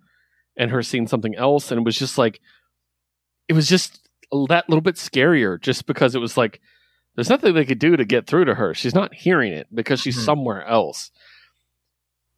[0.56, 2.40] and her seeing something else, and it was just like,
[3.48, 4.06] it was just
[4.48, 6.60] that little bit scarier, just because it was like,
[7.14, 8.74] there's nothing they could do to get through to her.
[8.74, 10.24] She's not hearing it because she's Mhm.
[10.24, 11.10] somewhere else.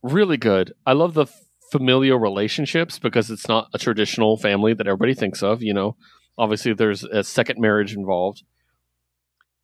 [0.03, 0.73] Really good.
[0.87, 1.27] I love the
[1.71, 5.63] familial relationships because it's not a traditional family that everybody thinks of.
[5.63, 5.97] You know,
[6.37, 8.43] obviously there's a second marriage involved.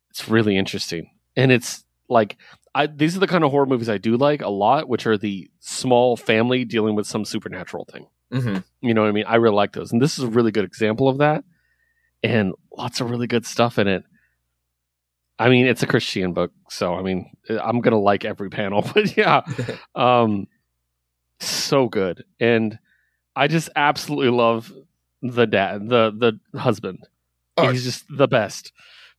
[0.09, 2.37] It's really interesting, and it's like
[2.73, 5.17] I these are the kind of horror movies I do like a lot, which are
[5.17, 8.07] the small family dealing with some supernatural thing.
[8.33, 8.57] Mm-hmm.
[8.81, 9.25] You know what I mean?
[9.27, 11.43] I really like those, and this is a really good example of that,
[12.23, 14.03] and lots of really good stuff in it.
[15.39, 19.15] I mean, it's a Christian book, so I mean, I'm gonna like every panel, but
[19.17, 19.41] yeah,
[19.95, 20.47] um,
[21.39, 22.77] so good, and
[23.35, 24.71] I just absolutely love
[25.21, 27.07] the dad, the the husband.
[27.57, 27.69] Oh.
[27.71, 28.71] He's just the best.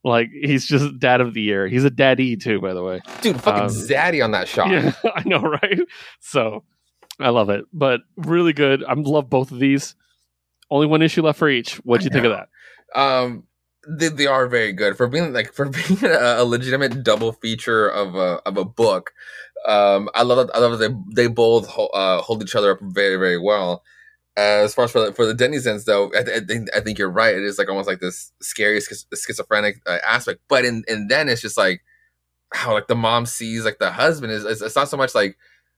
[0.02, 1.68] Like he's just dad of the year.
[1.68, 3.00] He's a daddy too, by the way.
[3.20, 4.70] Dude, fucking Um, zaddy on that shot.
[4.70, 5.80] Yeah, I know, right?
[6.20, 6.64] So
[7.18, 8.82] I love it, but really good.
[8.84, 9.94] I love both of these.
[10.70, 11.76] Only one issue left for each.
[11.76, 12.48] What'd you think of that?
[12.98, 13.44] Um,
[13.88, 17.88] they, they are very good for being like for being a, a legitimate double feature
[17.88, 19.12] of a of a book.
[19.66, 20.54] Um, I love that.
[20.56, 23.82] I love that they they both ho- uh, hold each other up very very well.
[24.36, 26.80] Uh, as far as for the, for the denizens, though, I, th- I think I
[26.80, 27.34] think you're right.
[27.34, 31.28] It is like almost like this scary schiz- schizophrenic uh, aspect, but in and then
[31.28, 31.82] it's just like
[32.54, 34.44] how like the mom sees like the husband is.
[34.44, 35.36] It's, it's not so much like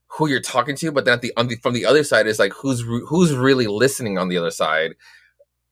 [0.09, 2.85] who you're talking to, but then the, the from the other side is like who's
[2.85, 4.95] re- who's really listening on the other side,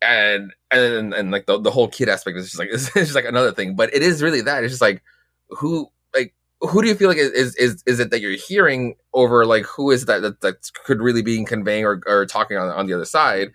[0.03, 3.25] and and and like the, the whole kid aspect is just like it's just like
[3.25, 3.75] another thing.
[3.75, 5.03] But it is really that it's just like
[5.51, 9.45] who like who do you feel like is is is it that you're hearing over
[9.45, 12.87] like who is that that, that could really be conveying or, or talking on, on
[12.87, 13.51] the other side?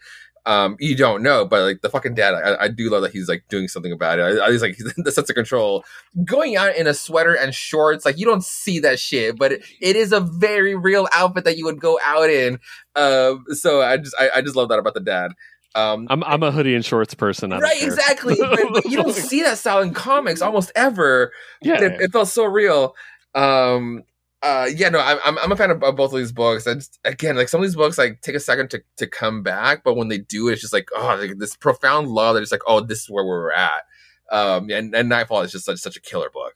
[0.48, 3.28] Um you don't know but like the fucking dad I, I do love that he's
[3.28, 4.40] like doing something about it.
[4.40, 5.84] I, I was like the sense of control.
[6.24, 9.64] Going out in a sweater and shorts like you don't see that shit but it,
[9.82, 12.60] it is a very real outfit that you would go out in.
[12.96, 15.32] Um so i just I, I just love that about the dad
[15.76, 17.54] um I'm I'm a hoodie and shorts person.
[17.54, 21.32] I right exactly but, but you don't see that style in comics almost ever
[21.62, 22.96] Yeah, it, it felt so real.
[23.36, 24.04] Um,
[24.42, 26.68] uh, yeah, no, I'm I'm, I'm a fan of, of both of these books.
[26.68, 29.84] And again, like some of these books, like take a second to, to come back,
[29.84, 32.36] but when they do, it's just like oh, like, this profound love.
[32.36, 33.84] That it's like oh, this is where we're at.
[34.32, 36.54] Um, and, and Nightfall is just such such a killer book.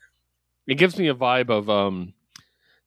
[0.67, 2.13] it gives me a vibe of um.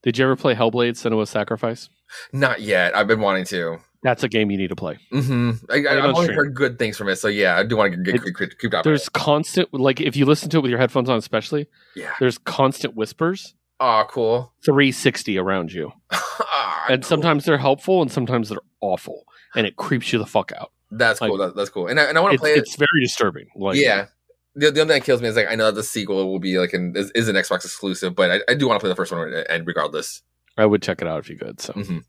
[0.02, 1.88] Did you ever play Hellblade: Senua's Sacrifice?
[2.32, 2.96] Not yet.
[2.96, 3.78] I've been wanting to.
[4.02, 4.98] That's a game you need to play.
[5.12, 5.50] Mm-hmm.
[5.70, 7.98] I, I, I've only heard good things from it, so yeah, I do want to
[7.98, 8.82] get, get, get, keep up.
[8.84, 12.12] There's constant like if you listen to it with your headphones on, especially Yeah.
[12.20, 14.52] there's constant whispers, Oh, cool.
[14.64, 17.08] 360 around you, Ah, and cool.
[17.08, 19.24] sometimes they're helpful and sometimes they're awful,
[19.54, 20.72] and it creeps you the fuck out.
[20.90, 21.38] that's like- cool.
[21.38, 21.86] That, that's cool.
[21.86, 22.58] And I, and I want to play it.
[22.58, 23.46] it's very disturbing.
[23.56, 24.06] Like, yeah.
[24.54, 26.38] The, the only thing that kills me is like I know that the sequel will
[26.38, 28.90] be like an is, is an Xbox exclusive, but I, I do want to play
[28.90, 30.22] the first one and regardless.
[30.58, 31.58] I would check it out if you could.
[31.60, 32.02] So Mhm.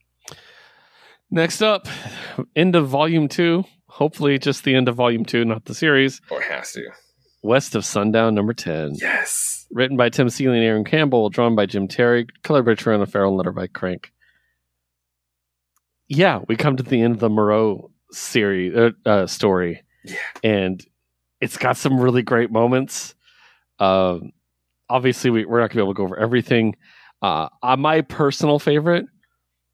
[1.34, 1.88] Next up,
[2.56, 3.64] end of volume two.
[3.88, 6.22] Hopefully, just the end of volume two, not the series.
[6.30, 6.84] Or it has to.
[7.42, 8.92] West of Sundown, number ten.
[8.94, 9.66] Yes.
[9.72, 13.36] Written by Tim Seeley and Aaron Campbell, drawn by Jim Terry, color by Triona Farrell,
[13.36, 14.12] letter by Crank.
[16.08, 20.18] Yeah, we come to the end of the Moreau series uh, uh, story, Yeah.
[20.44, 20.86] and
[21.42, 23.16] it's got some really great moments.
[23.80, 24.34] Um,
[24.88, 26.76] obviously, we, we're not gonna be able to go over everything.
[27.24, 29.06] Uh, uh, my personal favorite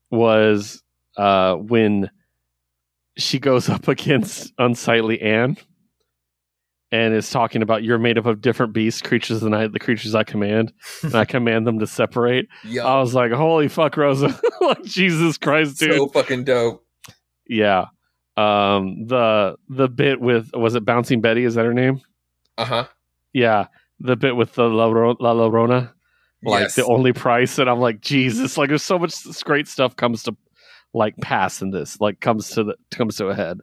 [0.10, 0.82] was
[1.20, 2.10] uh, when
[3.18, 5.58] she goes up against unsightly Anne
[6.92, 10.16] and is talking about you're made up of different beasts, creatures the night, the creatures
[10.16, 10.74] I command,
[11.04, 12.48] and I command them to separate.
[12.64, 14.40] Yo, I was like, holy fuck, Rosa.
[14.62, 15.94] like, Jesus Christ, dude.
[15.94, 16.84] so fucking dope.
[17.48, 17.86] yeah.
[18.38, 21.44] Um, the the bit with was it Bouncing Betty?
[21.44, 22.00] Is that her name?
[22.58, 22.88] Uh huh.
[23.34, 23.68] Yeah.
[24.00, 25.92] The bit with the La, Ro- La Llorona,
[26.44, 26.76] like yes.
[26.76, 29.14] the only price, and I'm like, Jesus, like there's so much
[29.44, 30.38] great stuff comes to
[30.94, 33.60] like pass in this, like comes to the comes to a head.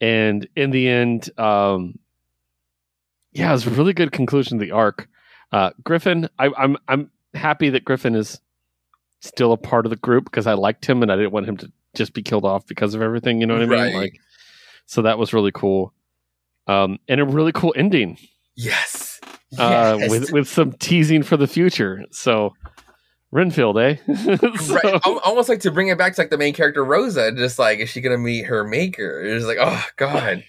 [0.00, 1.98] And in the end, um
[3.32, 5.08] yeah, it was a really good conclusion to the arc.
[5.52, 8.40] Uh Griffin, I, I'm I'm happy that Griffin is
[9.20, 11.56] still a part of the group because I liked him and I didn't want him
[11.58, 13.94] to just be killed off because of everything, you know what I mean?
[13.94, 14.20] Like
[14.86, 15.92] so that was really cool.
[16.68, 18.18] um, and a really cool ending
[18.54, 19.20] Yes.
[19.58, 20.10] uh, Yes.
[20.10, 22.04] with with some teasing for the future.
[22.10, 22.54] So
[23.36, 23.96] Renfield, eh?
[24.56, 25.00] So- right.
[25.04, 27.88] Almost like to bring it back to like the main character Rosa, just like is
[27.90, 29.22] she gonna meet her maker?
[29.22, 30.42] It's like, oh god,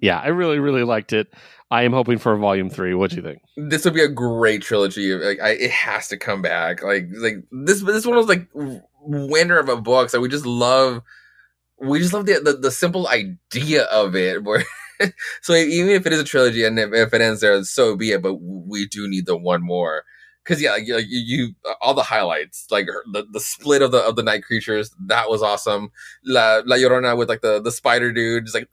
[0.00, 1.28] yeah, I really really liked it.
[1.70, 2.94] I am hoping for a volume three.
[2.94, 3.40] What do you think?
[3.56, 5.12] this would be a great trilogy.
[5.14, 6.82] Like, I, it has to come back.
[6.82, 8.46] Like, like this, this one was like
[9.02, 10.08] winner of a book.
[10.10, 11.02] So we just love,
[11.80, 14.44] we just love the the, the simple idea of it.
[14.44, 14.64] Where,
[15.42, 18.12] so even if it is a trilogy and if, if it ends there, so be
[18.12, 18.22] it.
[18.22, 20.04] But we do need the one more.
[20.46, 24.22] Cause yeah, you, you, all the highlights, like the, the split of the of the
[24.22, 25.90] night creatures, that was awesome.
[26.24, 28.68] La La Llorona with like the the spider dude, just like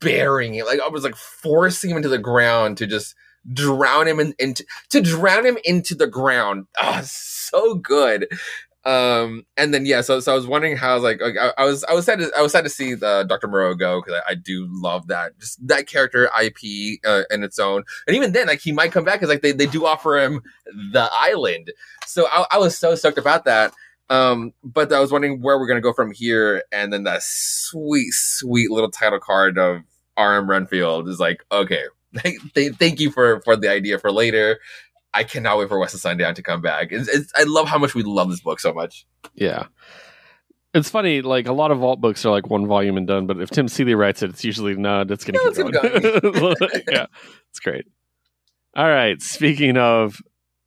[0.00, 3.14] burying it, like I was like forcing him into the ground to just
[3.52, 6.66] drown him in, into to drown him into the ground.
[6.80, 8.26] Ah, so good.
[8.84, 11.94] Um, and then yeah, so so I was wondering how like, I, I was I
[11.94, 13.48] was sad to I was sad to see the Dr.
[13.48, 17.58] Moreau go because I, I do love that just that character IP uh, in its
[17.58, 20.16] own, and even then like he might come back because like they they do offer
[20.16, 20.42] him
[20.92, 21.72] the island,
[22.06, 23.74] so I, I was so stoked about that.
[24.10, 28.12] Um, but I was wondering where we're gonna go from here, and then that sweet,
[28.12, 29.82] sweet little title card of
[30.18, 31.84] RM Renfield is like, okay,
[32.54, 34.60] thank thank you for for the idea for later.
[35.18, 36.88] I cannot wait for West of Sundown to come back.
[36.92, 39.04] It's, it's, I love how much we love this book so much.
[39.34, 39.66] Yeah.
[40.74, 43.40] It's funny, like a lot of vault books are like one volume and done, but
[43.40, 46.52] if Tim Seeley writes it, it's usually no, it's gonna No, keep it's going.
[46.52, 47.06] gonna yeah,
[47.50, 47.86] it's great.
[48.76, 50.20] All right, speaking of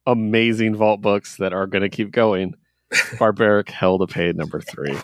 [0.06, 2.56] amazing vault books that are gonna keep going,
[3.20, 4.98] Barbaric Hell to Pay number three.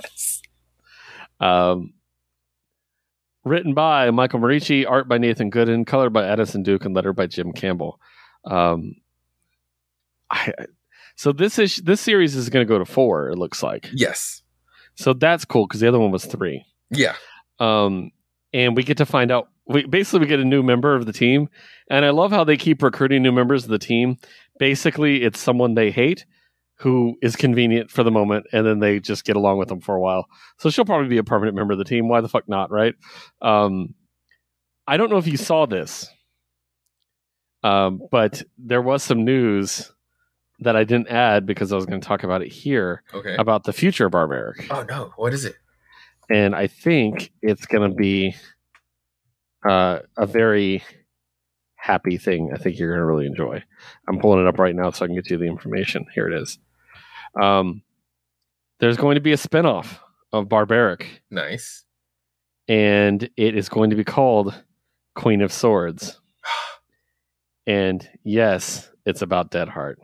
[1.39, 1.93] Um,
[3.45, 7.27] written by Michael Moreci, art by Nathan Gooden, colored by Addison Duke, and letter by
[7.27, 8.01] Jim Campbell.
[8.45, 8.95] Um,
[10.29, 10.53] I,
[11.15, 13.29] so this is this series is going to go to four.
[13.29, 14.41] It looks like Yes.
[14.95, 16.65] so that's cool because the other one was three.
[16.89, 17.15] Yeah.
[17.59, 18.11] Um,
[18.53, 19.49] and we get to find out.
[19.69, 21.49] We basically we get a new member of the team,
[21.89, 24.17] and I love how they keep recruiting new members of the team.
[24.59, 26.25] Basically, it's someone they hate
[26.79, 29.95] who is convenient for the moment, and then they just get along with them for
[29.95, 30.27] a while.
[30.59, 32.07] So she'll probably be a permanent member of the team.
[32.07, 32.93] Why the fuck not, right?
[33.41, 33.95] Um,
[34.87, 36.07] I don't know if you saw this,
[37.63, 39.91] um, but there was some news
[40.59, 43.35] that I didn't add because I was going to talk about it here Okay.
[43.37, 45.13] about the future of Barbaric Oh no!
[45.15, 45.55] What is it?
[46.29, 48.35] and I think it's going to be
[49.67, 50.83] uh, a very
[51.75, 52.51] happy thing.
[52.53, 53.63] I think you're going to really enjoy.
[54.09, 56.05] I'm pulling it up right now so I can get you the information.
[56.13, 56.57] Here it is.
[57.41, 57.81] Um,
[58.79, 59.99] there's going to be a spinoff
[60.33, 61.83] of Barbaric, Nice.
[62.67, 64.53] and it is going to be called
[65.15, 66.19] Queen of Swords.
[67.65, 69.99] And yes, it's about Dead Heart.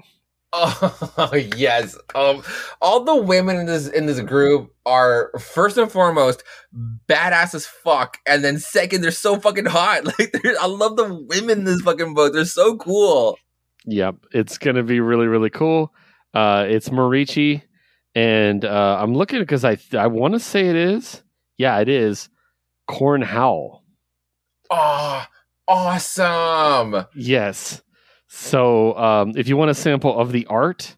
[0.55, 1.97] Oh yes.
[2.13, 2.43] Um,
[2.79, 6.43] all the women in this in this group are first and foremost
[7.09, 10.03] badass as fuck, and then second, they're so fucking hot.
[10.19, 12.33] Like, I love the women in this fucking book.
[12.33, 13.37] They're so cool.
[13.85, 15.93] Yep, it's going to be really really cool.
[16.33, 17.63] Uh, it's Moreci,
[18.13, 21.23] and uh, I'm looking because I I want to say it is.
[21.57, 22.29] Yeah, it is.
[22.87, 23.83] Corin Howell.
[24.69, 25.25] Oh,
[25.67, 27.05] awesome.
[27.15, 27.82] Yes.
[28.35, 30.97] So um, if you want a sample of the art,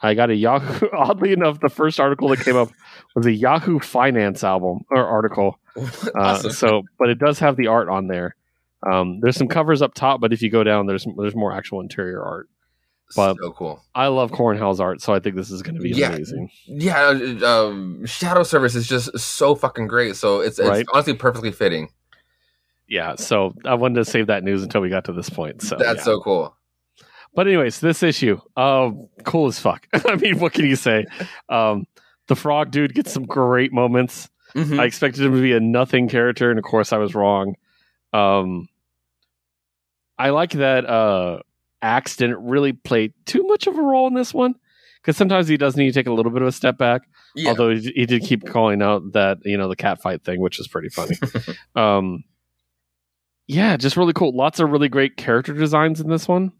[0.00, 0.86] I got a Yahoo.
[0.96, 2.70] Oddly enough, the first article that came up
[3.16, 5.58] was a Yahoo Finance album or article.
[5.78, 6.50] Uh, awesome.
[6.50, 8.34] So, but it does have the art on there.
[8.90, 11.80] Um, there's some covers up top, but if you go down, there's there's more actual
[11.80, 12.48] interior art.
[13.14, 13.80] but- so cool.
[13.94, 16.08] I love Corin Howell's art, so I think this is going to be Yeah.
[16.14, 16.50] amazing.
[16.66, 20.16] Yeah, uh, um, Shadow Service is just so fucking great.
[20.16, 20.86] So it's, it's Right.
[20.92, 21.90] honestly perfectly fitting.
[22.88, 25.62] Yeah, so I wanted to save that news until we got to this point.
[25.62, 26.02] So That's yeah.
[26.04, 26.56] so cool.
[27.38, 28.90] But anyways, this issue, uh,
[29.22, 29.86] cool as fuck.
[29.92, 31.06] I mean, what can you say?
[31.48, 31.84] Um,
[32.26, 34.28] the frog dude gets some great moments.
[34.56, 34.80] Mhm.
[34.80, 37.54] I expected him to be a nothing character, and of course, I was wrong.
[38.12, 38.66] Um,
[40.18, 41.38] I like that uh,
[41.80, 44.56] Axe didn't really play too much of a role in this one
[45.00, 47.02] because sometimes he does need to take a little bit of a step back.
[47.36, 47.50] yeah.
[47.50, 50.58] Although he, he did keep calling out that you know the cat fight thing, which
[50.58, 51.16] is pretty funny.
[51.76, 52.24] um,
[53.46, 54.34] yeah, just really cool.
[54.36, 56.50] Lots of really great character designs in this one.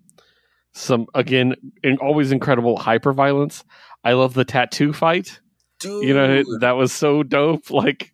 [0.75, 3.65] Some again, in, always incredible hyper violence.
[4.05, 5.41] I love the tattoo fight.
[5.81, 6.05] Dude.
[6.05, 7.71] You know that was so dope.
[7.71, 8.13] Like,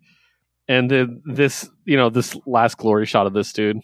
[0.69, 3.81] and then this, you know, this last glory shot of this dude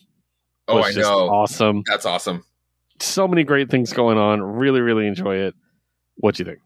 [0.70, 1.28] oh, I know.
[1.28, 1.82] awesome.
[1.86, 2.44] That's awesome.
[3.00, 4.42] So many great things going on.
[4.42, 5.54] Really, really enjoy it.
[6.16, 6.60] What do you think?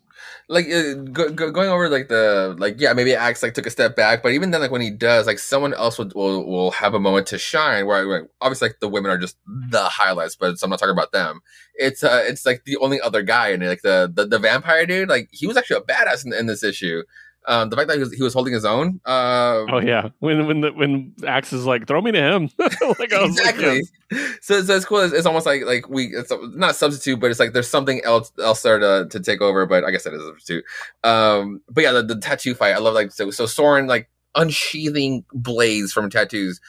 [0.49, 3.71] Like uh, go, go, going over like the like yeah maybe Axe like took a
[3.71, 6.71] step back but even then like when he does like someone else will will, will
[6.73, 10.37] have a moment to shine where like, obviously like the women are just the highlights
[10.37, 11.41] but I'm not talking about them.
[11.75, 15.09] It's uh it's like the only other guy and like the, the the vampire dude
[15.09, 17.03] like he was actually a badass in, in this issue
[17.47, 19.01] Um, the fact that he was, he was holding his own.
[19.05, 22.51] Uh, oh yeah, when when the when Axe is like, throw me to him.
[22.59, 23.81] like, exactly.
[23.81, 24.29] Like, yeah.
[24.41, 25.01] So so it's cool.
[25.01, 28.33] It's, it's, almost like like we it's not substitute, but it's like there's something else
[28.43, 29.67] else there to, to take over.
[29.67, 30.65] But I guess that is a substitute.
[31.03, 32.75] Um, but yeah, the, the tattoo fight.
[32.75, 36.61] I love like so so Soren like unsheathing blades from tattoos.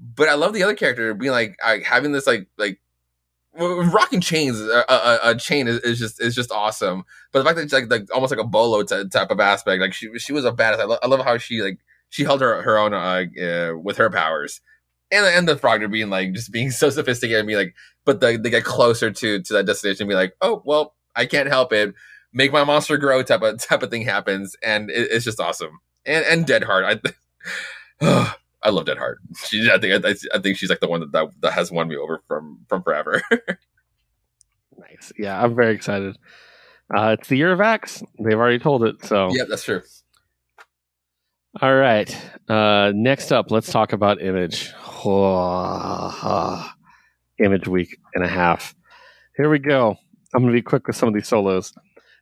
[0.00, 2.80] But I love the other character being like having this like like
[3.56, 7.04] rocking chains a, a, a chain is, is, just is just awesome.
[7.32, 9.80] But the fact that it's like, like almost like a bolo t- type of aspect
[9.80, 10.80] like she she was a badass.
[10.80, 11.78] I, lo- I love how she like
[12.10, 14.60] she held her her own uh, uh, with her powers.
[15.10, 17.74] And and the Frogner being like just being so sophisticated and be like
[18.04, 21.26] but the, they get closer to to that destination and be like oh well I
[21.26, 21.94] can't help it.
[22.32, 24.56] Make my monster grow type of type of thing happens.
[24.62, 25.78] And it, it's just awesome.
[26.04, 27.00] And and Deadheart
[28.00, 28.34] I
[28.64, 29.18] I love Dead Heart.
[29.46, 31.88] She, I think, I, I, think she's like the one that, that, that has won
[31.88, 33.22] me over from from forever.
[34.78, 35.12] nice.
[35.18, 36.16] Yeah, I'm very excited.
[36.94, 38.02] Uh, it's the year of Axe.
[38.18, 39.04] They've already told it.
[39.04, 39.82] So yeah, that's true.
[41.60, 42.10] All right.
[42.48, 44.72] Uh, next up, let's talk about Image.
[47.38, 48.74] image week and a half.
[49.36, 49.96] Here we go.
[50.34, 51.72] I'm going to be quick with some of these solos.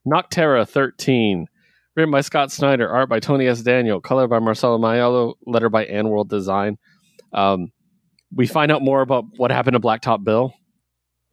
[0.06, 1.46] Nocterra 13.
[1.94, 3.60] Written by Scott Snyder, art by Tony S.
[3.60, 6.78] Daniel, color by Marcelo Maiolo, letter by AndWorld Design.
[7.32, 7.70] Um,
[8.34, 10.54] we find out more about what happened to Blacktop Bill.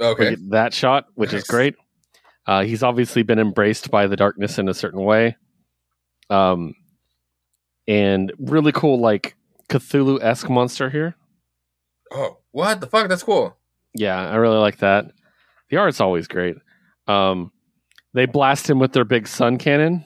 [0.02, 0.36] Okay.
[0.50, 1.42] That shot, which nice.
[1.42, 1.76] is great.
[2.46, 5.38] Uh, he's obviously been embraced by the darkness in a certain way.
[6.30, 6.74] Um,
[7.88, 9.36] and really cool, like
[9.70, 11.16] Cthulhu esque monster here.
[12.12, 13.08] Oh, what the fuck?
[13.08, 13.56] That's cool.
[13.94, 15.06] Yeah, I really like that.
[15.70, 16.56] The art's always great.
[17.08, 17.52] Um,
[18.14, 20.06] they blast him with their big sun cannon,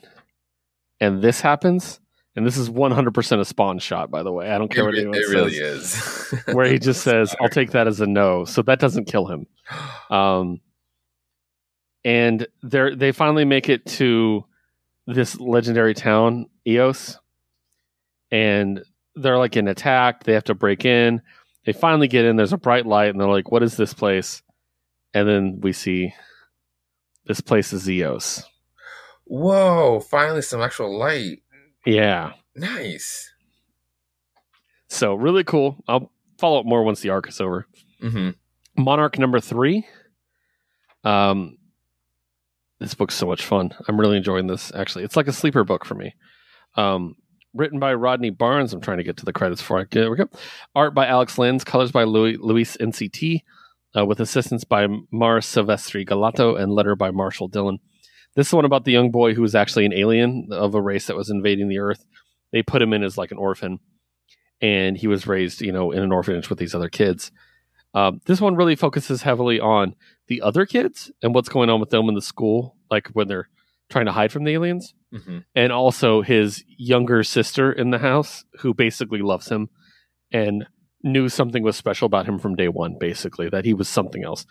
[1.03, 1.99] and this happens,
[2.33, 4.49] and this is 100% a spawn shot, by the way.
[4.49, 5.31] I don't care it, what anyone it says.
[5.31, 6.33] It really is.
[6.53, 8.45] where he just says, I'll take that as a no.
[8.45, 9.47] So that doesn't kill him.
[10.09, 10.61] Um,
[12.05, 14.45] and they they finally make it to
[15.07, 17.17] this legendary town, Eos,
[18.29, 18.83] and
[19.15, 20.23] they're like in attack.
[20.23, 21.23] They have to break in.
[21.65, 22.35] They finally get in.
[22.35, 24.43] There's a bright light, and they're like, "What is this place?"
[25.15, 26.13] And then we see
[27.25, 28.43] this place is Eos
[29.25, 31.43] whoa, finally some actual light.
[31.85, 32.33] Yeah.
[32.55, 33.31] Nice.
[34.87, 35.83] So really cool.
[35.87, 37.67] I'll follow up more once the arc is over.
[38.01, 38.31] Mm-hmm.
[38.81, 39.85] Monarch number three.
[41.03, 41.57] Um,
[42.79, 43.73] this book's so much fun.
[43.87, 44.71] I'm really enjoying this.
[44.75, 46.15] Actually, it's like a sleeper book for me.
[46.75, 47.15] Um,
[47.53, 48.73] written by Rodney Barnes.
[48.73, 49.91] I'm trying to get to the credits for it.
[49.91, 50.29] There we go.
[50.75, 51.65] Art by Alex Lins.
[51.65, 53.41] Colors by Louis, Luis NCT.
[53.95, 57.79] Uh, with assistance by Mar Silvestri Galato and letter by Marshall Dillon.
[58.35, 61.07] This is one about the young boy who was actually an alien of a race
[61.07, 62.03] that was invading the Earth.
[62.51, 63.79] They put him in as like an orphan,
[64.61, 67.31] and he was raised, you know, in an orphanage with these other kids.
[67.93, 69.95] Um, this one really focuses heavily on
[70.27, 73.49] the other kids and what's going on with them in the school, like when they're
[73.89, 75.39] trying to hide from the aliens, mm-hmm.
[75.53, 79.69] and also his younger sister in the house who basically loves him
[80.31, 80.65] and
[81.03, 84.45] knew something was special about him from day one, basically that he was something else.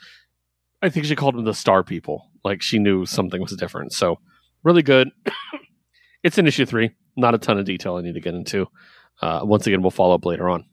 [0.80, 2.28] I think she called him the Star People.
[2.44, 3.92] Like she knew something was different.
[3.92, 4.18] So
[4.62, 5.10] really good.
[6.22, 6.90] it's in issue three.
[7.16, 8.68] Not a ton of detail I need to get into.
[9.20, 10.64] Uh, once again, we'll follow up later on.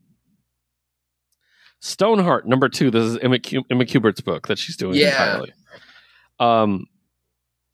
[1.82, 2.92] Stoneheart number two.
[2.92, 5.08] This is Emma, Q- Emma Kubert's book that she's doing yeah.
[5.10, 5.54] entirely.
[6.40, 6.86] Um,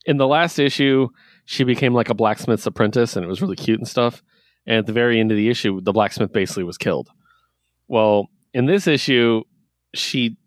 [0.05, 1.09] in the last issue,
[1.45, 4.21] she became like a blacksmith's apprentice, and it was really cute and stuff.
[4.67, 7.09] And at the very end of the issue, the blacksmith basically was killed.
[7.87, 9.43] Well, in this issue,
[9.93, 10.37] she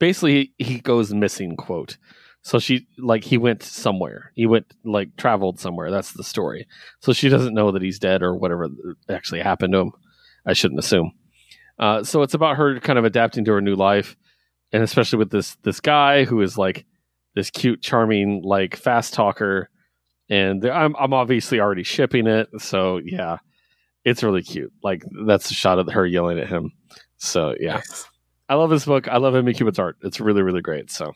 [0.00, 1.96] basically he goes missing quote.
[2.42, 4.32] So she like he went somewhere.
[4.34, 5.92] He went like traveled somewhere.
[5.92, 6.66] That's the story.
[7.00, 8.68] So she doesn't know that he's dead or whatever
[9.08, 9.92] actually happened to him
[10.46, 11.12] i shouldn't assume.
[11.78, 14.16] Uh, so it's about her kind of adapting to her new life
[14.72, 16.86] and especially with this this guy who is like
[17.34, 19.70] this cute charming like fast talker
[20.28, 23.38] and i'm, I'm obviously already shipping it so yeah.
[24.02, 24.72] It's really cute.
[24.82, 26.72] Like that's a shot of her yelling at him.
[27.18, 27.82] So yeah
[28.50, 29.06] I love this book.
[29.06, 29.96] I love Emmy Kubert's art.
[30.02, 30.90] It's really, really great.
[30.90, 31.12] So,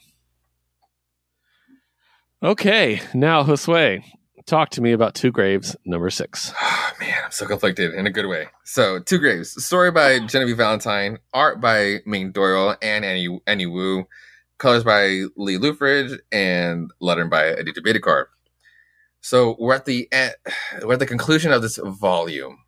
[2.41, 4.05] okay, now Josue,
[4.47, 6.53] talk to me about Two Graves, number six.
[6.61, 8.47] Oh, man, I'm so conflicted in a good way.
[8.63, 14.07] So, Two Graves, story by Genevieve Valentine, art by Ming Doyle and Annie Annie Wu,
[14.59, 18.27] colors by Lee Loughridge, and lettering by Aditya Bidikar.
[19.23, 20.35] So we're at the end,
[20.85, 22.59] we're at the conclusion of this volume,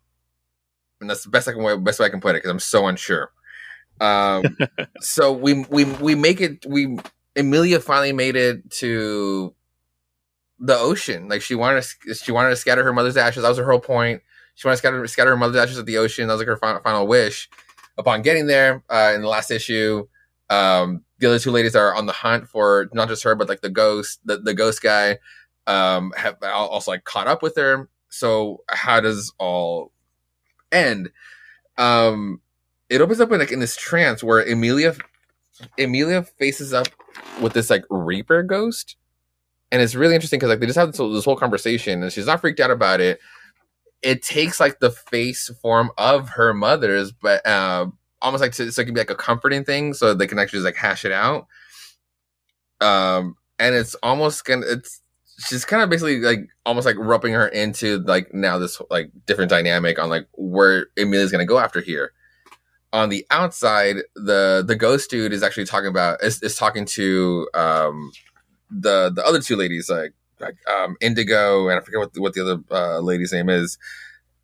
[0.99, 2.85] and that's the best I can best way I can put it because I'm so
[2.85, 3.31] unsure.
[3.99, 4.57] Um,
[4.99, 6.65] so we we we make it.
[6.67, 6.97] We
[7.35, 9.53] Emilia finally made it to
[10.59, 11.29] the ocean.
[11.29, 13.43] Like she wanted to, she wanted to scatter her mother's ashes.
[13.43, 14.21] That was her whole point.
[14.55, 16.27] She wanted to scatter scatter her mother's ashes at the ocean.
[16.27, 17.49] That was like her final, final wish.
[17.97, 20.07] Upon getting there, uh, in the last issue,
[20.49, 23.61] um, the other two ladies are on the hunt for not just her, but like
[23.61, 25.17] the ghost, the, the ghost guy,
[25.65, 27.89] um, have also like caught up with her.
[28.09, 29.91] so how does all
[30.71, 31.11] end?
[31.77, 32.41] Um,
[32.89, 34.95] it opens up in like in this trance where Emilia,
[35.77, 36.87] Emilia faces up
[37.41, 38.95] with this like Reaper ghost,
[39.71, 42.27] and it's really interesting because like they just have this, this whole conversation, and she's
[42.27, 43.19] not freaked out about it.
[44.01, 47.87] It takes like the face form of her mother's, but uh,
[48.21, 50.57] almost like to, so it can be like a comforting thing, so they can actually
[50.57, 51.47] just like hash it out.
[52.79, 55.01] Um, and it's almost gonna it's
[55.39, 59.49] she's kind of basically like almost like roping her into like now this like different
[59.49, 62.11] dynamic on like where Emilia's gonna go after here.
[62.97, 67.47] On the outside, the the ghost dude is actually talking about is, is talking to
[67.53, 68.11] um
[68.71, 72.33] the the other two ladies like like um Indigo and I forget what the, what
[72.33, 73.77] the other uh, lady's name is.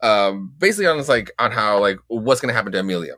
[0.04, 3.16] Um, basically on this like on how like what's gonna happen to Amelia,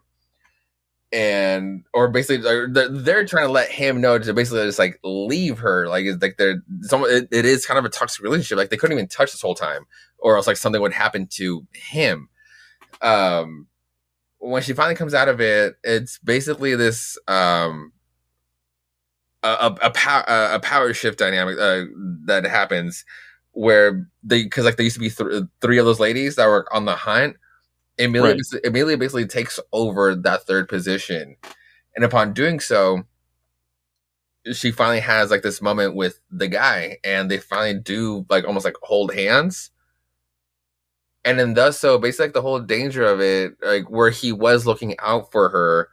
[1.12, 5.60] and or basically they're, they're trying to let him know to basically just like leave
[5.60, 8.70] her like it's like they're some it, it is kind of a toxic relationship like
[8.70, 9.86] they couldn't even touch this whole time
[10.18, 12.30] or else like something would happen to him
[13.02, 13.68] um
[14.50, 17.92] when she finally comes out of it it's basically this um
[19.44, 19.48] a
[19.82, 21.84] a, a, a power shift dynamic uh,
[22.26, 23.06] that happens
[23.52, 26.68] where they because like there used to be th- three of those ladies that were
[26.74, 27.38] on the hunt
[27.98, 28.66] Emilia, right.
[28.66, 31.38] Emilia basically takes over that third position.
[31.96, 33.04] And upon doing so,
[34.52, 38.66] she finally has like this moment with the guy and they finally do like almost
[38.66, 39.72] like hold hands.
[41.26, 44.68] And then thus so basically like the whole danger of it, like where he was
[44.68, 45.90] looking out for her,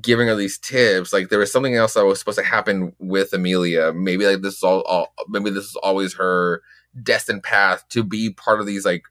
[0.00, 3.32] giving her these tips, like there was something else that was supposed to happen with
[3.34, 6.62] amelia Maybe like this is all, all maybe this is always her
[7.02, 9.04] destined path to be part of these like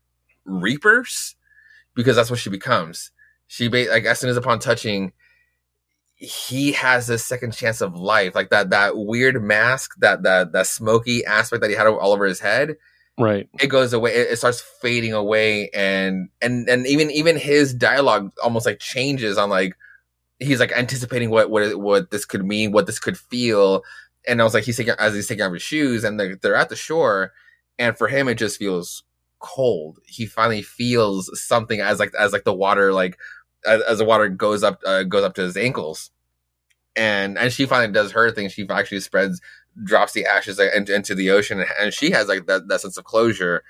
[0.46, 1.36] reapers
[1.96, 3.12] because that's what she becomes.
[3.48, 5.14] She ba- like as soon as upon touching,
[6.16, 10.68] he has this second chance of life, like that that weird mask, that that that
[10.68, 12.76] smoky aspect that he had all over his head.
[13.20, 13.50] Right.
[13.60, 14.16] It goes away.
[14.16, 19.38] It, it starts fading away, and and and even even his dialogue almost like changes
[19.38, 19.76] on like
[20.40, 23.84] he's like anticipating what what what this could mean, what this could feel.
[24.26, 26.56] And I was like, he's taking as he's taking off his shoes, and they're they're
[26.56, 27.34] at the shore,
[27.78, 29.04] and for him it just feels
[29.40, 30.00] cold.
[30.06, 33.18] He finally feels something as like as like the water like
[33.66, 36.12] as, as the water goes up uh, goes up to his ankles,
[36.96, 38.48] and and she finally does her thing.
[38.48, 39.42] She actually spreads
[39.84, 43.06] drops the ashes into, into the ocean, and she has like that that sense of
[43.06, 43.64] closure.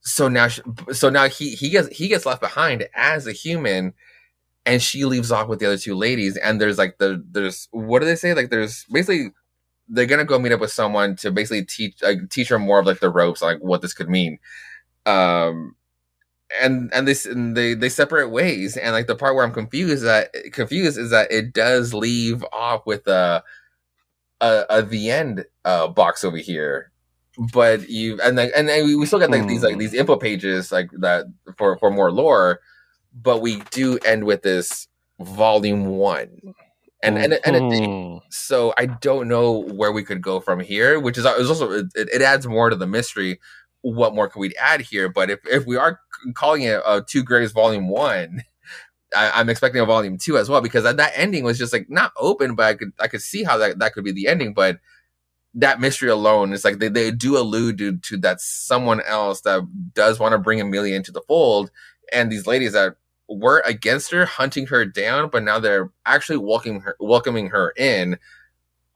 [0.00, 0.62] So now, she,
[0.92, 3.94] so now he he gets he gets left behind as a human,
[4.66, 6.36] and she leaves off with the other two ladies.
[6.36, 8.34] And there's like the there's what do they say?
[8.34, 9.32] Like there's basically
[9.88, 12.86] they're gonna go meet up with someone to basically teach like teach her more of
[12.86, 14.38] like the ropes, like what this could mean.
[15.06, 15.76] Um,
[16.60, 18.76] and and this and they they separate ways.
[18.76, 22.86] And like the part where I'm confused that confused is that it does leave off
[22.86, 23.42] with a
[24.42, 26.92] a, a the end uh box over here.
[27.54, 29.48] But you and then and then we still got like mm.
[29.48, 31.24] these like these info pages like that
[31.56, 32.60] for for more lore,
[33.14, 34.86] but we do end with this
[35.18, 36.54] volume one
[37.02, 38.18] and and and mm-hmm.
[38.30, 41.86] so I don't know where we could go from here, which is, is also it,
[41.94, 43.40] it, adds more to the mystery.
[43.80, 45.08] What more can we add here?
[45.08, 45.98] But if if we are
[46.34, 48.44] calling it a Two Graves Volume One,
[49.16, 51.88] I, am expecting a Volume Two as well because that, that ending was just like
[51.90, 54.54] not open, but I could I could see how that that could be the ending,
[54.54, 54.78] but.
[55.54, 59.60] That mystery alone is like they, they do allude to, to that someone else that
[59.92, 61.70] does want to bring Amelia into the fold,
[62.10, 62.96] and these ladies that
[63.28, 68.18] were against her, hunting her down, but now they're actually welcoming her, welcoming her in,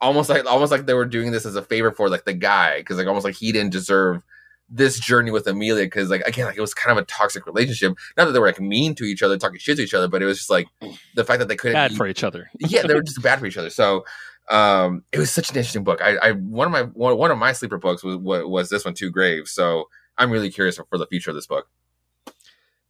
[0.01, 2.79] almost like almost like they were doing this as a favor for like the guy,
[2.79, 4.23] because like almost like he didn't deserve
[4.69, 7.97] this journey with Amelia because like again, like it was kind of a toxic relationship.
[8.17, 10.23] Not that they were like mean to each other, talking shit to each other, but
[10.23, 10.67] it was just like
[11.15, 12.51] the fact that they couldn't bad for each other.
[12.59, 13.71] yeah, they were just bad for each other.
[13.71, 14.05] So
[14.49, 16.01] um it was such an interesting book.
[16.03, 18.95] I, I one of my one, one of my sleeper books was was this one,
[18.95, 19.53] Two Graves.
[19.53, 19.89] So
[20.19, 21.69] I'm really curious for the future of this book.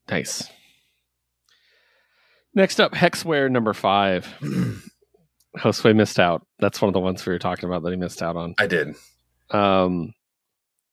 [0.09, 0.49] Nice.
[2.55, 4.27] Next up, Hexware number five.
[5.59, 6.47] Josue missed out.
[6.59, 8.55] That's one of the ones we were talking about that he missed out on.
[8.59, 8.95] I did.
[9.51, 10.15] Um,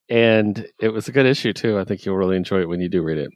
[0.08, 1.78] and it was a good issue too.
[1.78, 3.30] I think you'll really enjoy it when you do read it.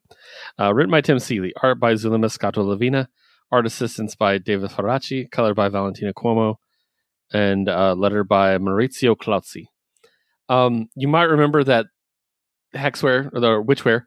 [0.59, 3.09] Uh, written by Tim Seeley, art by Zulema Scotto Lavina,
[3.51, 6.57] art assistance by David Faraci, color by Valentina Cuomo,
[7.33, 9.67] and uh, letter by Maurizio Clauzzi.
[10.49, 11.87] Um, you might remember that
[12.75, 14.05] Hexware or the Witchware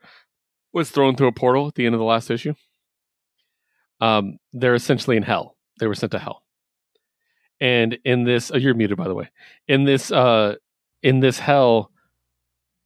[0.74, 2.54] was thrown through a portal at the end of the last issue
[4.02, 5.56] um, they're essentially in hell.
[5.80, 6.44] They were sent to hell.
[7.62, 9.30] And in this, oh, you're muted by the way.
[9.68, 10.56] In this, uh,
[11.04, 11.91] in this hell,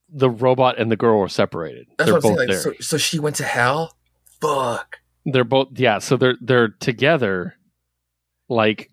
[0.09, 1.87] the robot and the girl were separated.
[1.97, 2.59] That's they're both saying, like, there.
[2.59, 3.95] So, so she went to hell.
[4.41, 4.99] Fuck.
[5.25, 5.99] They're both yeah.
[5.99, 7.55] So they're they're together,
[8.47, 8.91] like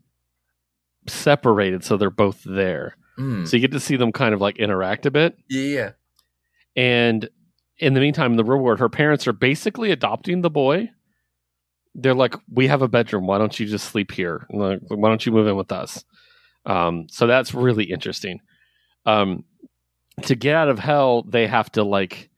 [1.07, 1.85] separated.
[1.85, 2.97] So they're both there.
[3.19, 3.47] Mm.
[3.47, 5.37] So you get to see them kind of like interact a bit.
[5.49, 5.93] Yeah.
[6.75, 7.29] And
[7.79, 10.91] in the meantime, in the real world, her parents are basically adopting the boy.
[11.95, 13.27] They're like, "We have a bedroom.
[13.27, 14.47] Why don't you just sleep here?
[14.51, 16.03] Like, why don't you move in with us?"
[16.65, 18.41] Um, so that's really interesting.
[19.05, 19.45] Um,
[20.23, 22.31] to get out of hell, they have to like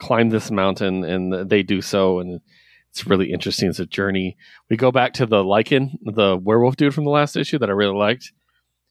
[0.00, 2.40] climb this mountain, and they do so, and
[2.90, 3.70] it's really interesting.
[3.70, 4.36] It's a journey.
[4.68, 7.72] We go back to the Lycan, the werewolf dude from the last issue that I
[7.72, 8.32] really liked.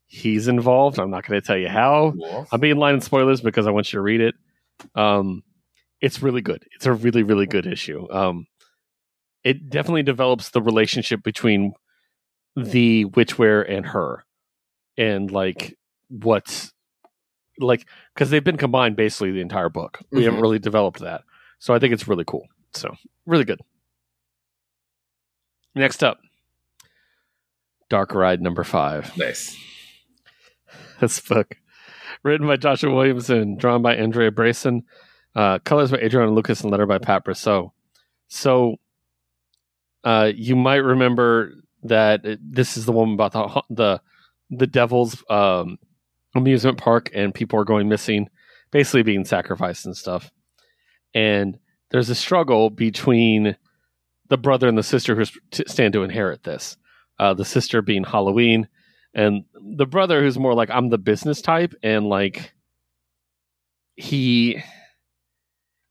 [0.07, 0.99] He's involved.
[0.99, 2.13] I'm not going to tell you how.
[2.17, 2.47] Cool.
[2.51, 4.35] I'm being line in spoilers because I want you to read it.
[4.95, 5.43] Um,
[6.01, 6.65] it's really good.
[6.75, 8.11] It's a really, really good issue.
[8.11, 8.47] Um,
[9.43, 11.73] it definitely develops the relationship between
[12.55, 14.25] the witchware and her,
[14.97, 15.77] and like
[16.09, 16.73] what's
[17.61, 19.99] like because they've been combined basically the entire book.
[20.11, 20.43] We haven't Mhm.
[20.43, 21.23] really developed that,
[21.59, 22.47] so I think it's really cool.
[22.73, 22.93] So
[23.25, 23.61] really good.
[25.75, 26.19] Next up,
[27.89, 29.15] Dark Ride number five.
[29.17, 29.55] Nice.
[30.99, 31.57] this book.
[32.23, 34.83] Written by Joshua Williamson, drawn by Andrei Bressan,
[35.35, 37.71] uh, colors by Adriano Lucas, and letter by Pat Brosseau.
[38.27, 38.75] So,
[40.03, 44.01] uh, you might remember that it- this is the one about the the
[44.53, 45.79] the devil's um,
[46.35, 48.29] amusement park, and people are going missing,
[48.71, 50.31] basically being sacrificed and stuff.
[51.13, 51.57] And
[51.89, 53.57] there's a struggle between
[54.29, 56.77] the brother and the sister who t- stand to inherit this.
[57.19, 58.67] Uh, the sister being Halloween,
[59.13, 59.43] and
[59.75, 62.53] the brother who's more like I'm the business type and like
[63.95, 64.63] he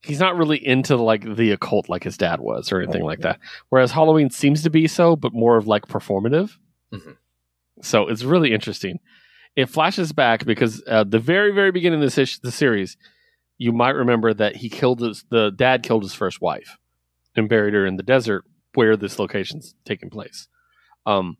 [0.02, 3.38] he's not really into like the occult like his dad was or anything like that.
[3.68, 6.56] Whereas Halloween seems to be so, but more of like performative.
[6.92, 7.16] Mhm.
[7.82, 8.98] So it's really interesting.
[9.56, 12.96] It flashes back because uh, the very very beginning of this ish, the series,
[13.58, 16.78] you might remember that he killed his the dad killed his first wife
[17.36, 18.44] and buried her in the desert
[18.74, 20.48] where this location's taking place.
[21.06, 21.36] Um,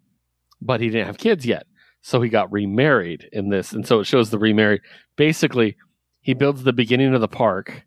[0.60, 1.66] but he didn't have kids yet.
[2.02, 3.72] So he got remarried in this.
[3.72, 4.80] And so it shows the remarried.
[5.16, 5.76] Basically,
[6.20, 7.84] he builds the beginning of the park.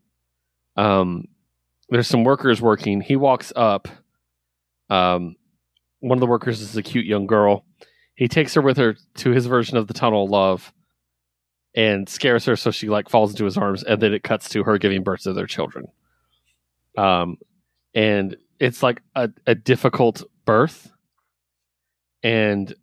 [0.75, 1.27] Um,
[1.89, 3.01] there's some workers working.
[3.01, 3.87] He walks up.
[4.89, 5.35] Um,
[5.99, 7.65] one of the workers is a cute young girl.
[8.15, 10.73] He takes her with her to his version of the tunnel of love
[11.75, 14.63] and scares her so she like falls into his arms and then it cuts to
[14.63, 15.85] her giving birth to their children.
[16.97, 17.37] Um,
[17.95, 20.91] and it's like a, a difficult birth.
[22.21, 22.73] And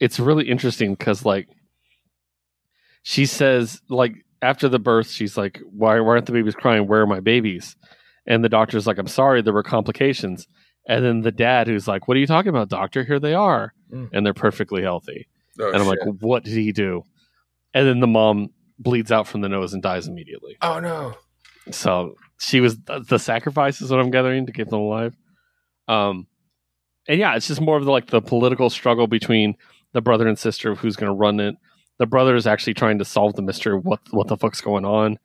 [0.00, 1.48] it's really interesting because like
[3.02, 6.86] she says like after the birth she's like why, why aren't the babies crying?
[6.86, 7.76] Where are my babies?
[8.26, 10.46] And the doctor's like i'm sorry there were complications
[10.88, 13.72] and then the dad who's like what are you talking about doctor here they are
[13.92, 14.10] Mm.
[14.12, 15.28] and they're perfectly healthy
[15.60, 15.98] Oh, and i'm shit.
[16.06, 17.04] like what did he do
[17.72, 21.14] and then the mom bleeds out from the nose and dies immediately oh no.
[21.70, 22.78] so she was
[23.08, 25.16] the sacrifice is what I'm gathering to keep them alive.
[25.88, 26.28] Um,
[27.08, 29.56] and yeah, it's just more of the like the political struggle between
[29.92, 31.56] the brother and sister of who's going to run it.
[31.98, 34.84] The brother is actually trying to solve the mystery of what what the fuck's going
[34.84, 35.18] on.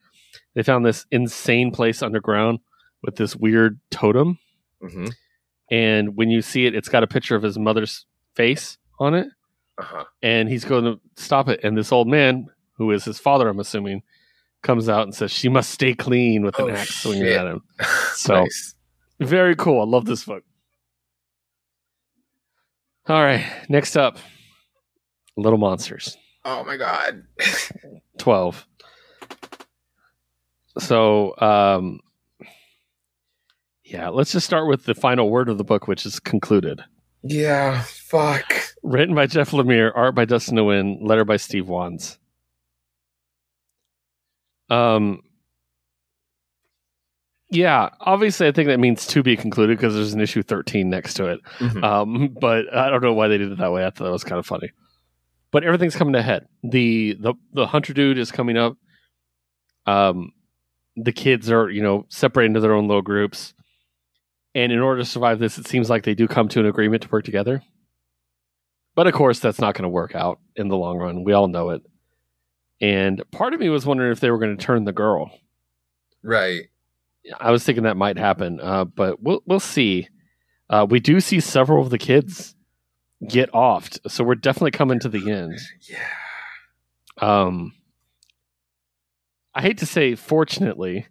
[0.55, 2.59] They found this insane place underground
[3.03, 4.39] with this weird totem,
[4.81, 5.07] hmm
[5.71, 9.27] and when you see it, it's got a picture of his mother's face on it,
[9.77, 10.03] Uh-huh.
[10.21, 11.59] and he's going to stop it.
[11.63, 14.03] And this old man, who is his father, I'm assuming,
[14.61, 17.61] comes out and says she must stay clean with an Oh, axe swinging at him.
[18.15, 18.75] So- nice.
[19.19, 19.81] Very cool.
[19.81, 20.43] I love this book.
[23.07, 24.17] All right, next up,
[25.35, 27.23] Little Monsters, Oh my god.
[28.17, 28.65] twelve.
[30.79, 31.99] So, um,
[33.93, 36.81] yeah, let's just start with the final word of the book, which is concluded.
[37.21, 37.81] yeah.
[37.83, 38.53] Fuck.
[38.83, 42.17] Written by Jeff Lemire, art by Dustin Nguyen, letter by Steve Wands.
[44.69, 45.21] Um,
[47.49, 51.13] yeah, obviously, I think that means to be concluded because there's an issue 13 next
[51.15, 51.39] to it.
[51.59, 51.83] Mhm.
[51.83, 53.85] Um, but I don't know why they did it that way.
[53.85, 54.71] I thought that was kind of funny.
[55.51, 56.47] But everything's coming to a head.
[56.63, 58.75] The the the hunter dude is coming up.
[59.85, 60.31] Um,
[60.95, 63.53] the kids are you know separated into their own little groups,
[64.55, 67.03] and in order to survive this, it seems like they do come to an agreement
[67.03, 67.61] to work together.
[68.95, 71.23] But of course, that's not going to work out in the long run.
[71.23, 71.81] We all know it.
[72.79, 75.31] And part of me was wondering if they were going to turn the girl.
[76.21, 76.69] Right.
[77.39, 80.09] I was thinking that might happen, uh, but we'll we'll see.
[80.69, 82.55] Uh, we do see several of the kids
[83.27, 85.59] get offed, so we're definitely coming to the end.
[85.89, 86.07] Yeah.
[87.21, 87.73] Um,
[89.53, 91.05] I hate to say, fortunately,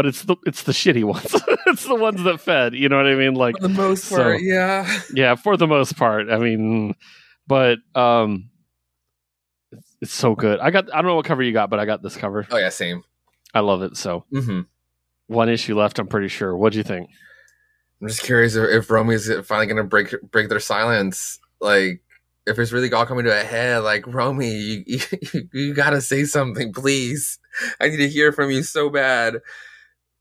[0.00, 1.34] but it's the it's the shitty ones.
[1.66, 2.74] it's the ones that fed.
[2.74, 3.34] You know what I mean?
[3.34, 4.98] Like, For the most so- part, yeah.
[5.12, 6.30] yeah, for the most part.
[6.30, 6.94] I mean,
[7.46, 8.48] but um,
[9.70, 10.58] it's, it's so good.
[10.58, 12.46] I got I don't know what cover you got, but I got this cover.
[12.50, 13.02] Oh yeah, same.
[13.52, 13.98] I love it.
[13.98, 14.62] So hmm
[15.26, 15.98] one issue left.
[15.98, 16.56] I'm pretty sure.
[16.56, 17.10] What do you think?
[18.00, 21.38] I'm just curious if, if Romy's finally gonna break break their silence.
[21.60, 22.00] Like,
[22.46, 25.00] if it's really all coming to a head, like Romy, you,
[25.34, 27.38] you, you gotta say something, please.
[27.78, 29.40] I need to hear from you so bad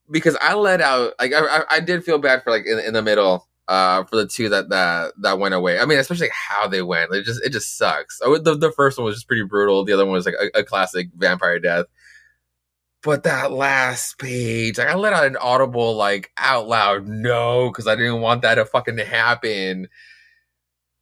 [0.10, 2.94] because I let out like I, I, I did feel bad for like in, in
[2.94, 5.80] the middle uh for the two that that that went away.
[5.80, 7.14] I mean, especially like how they went.
[7.14, 8.20] It just it just sucks.
[8.24, 9.86] Oh, the the first one was just pretty brutal.
[9.86, 11.86] The other one was like a, a classic vampire death.
[13.02, 17.88] But that last page, like I let out an audible like out loud no because
[17.88, 19.88] I didn't want that to fucking happen.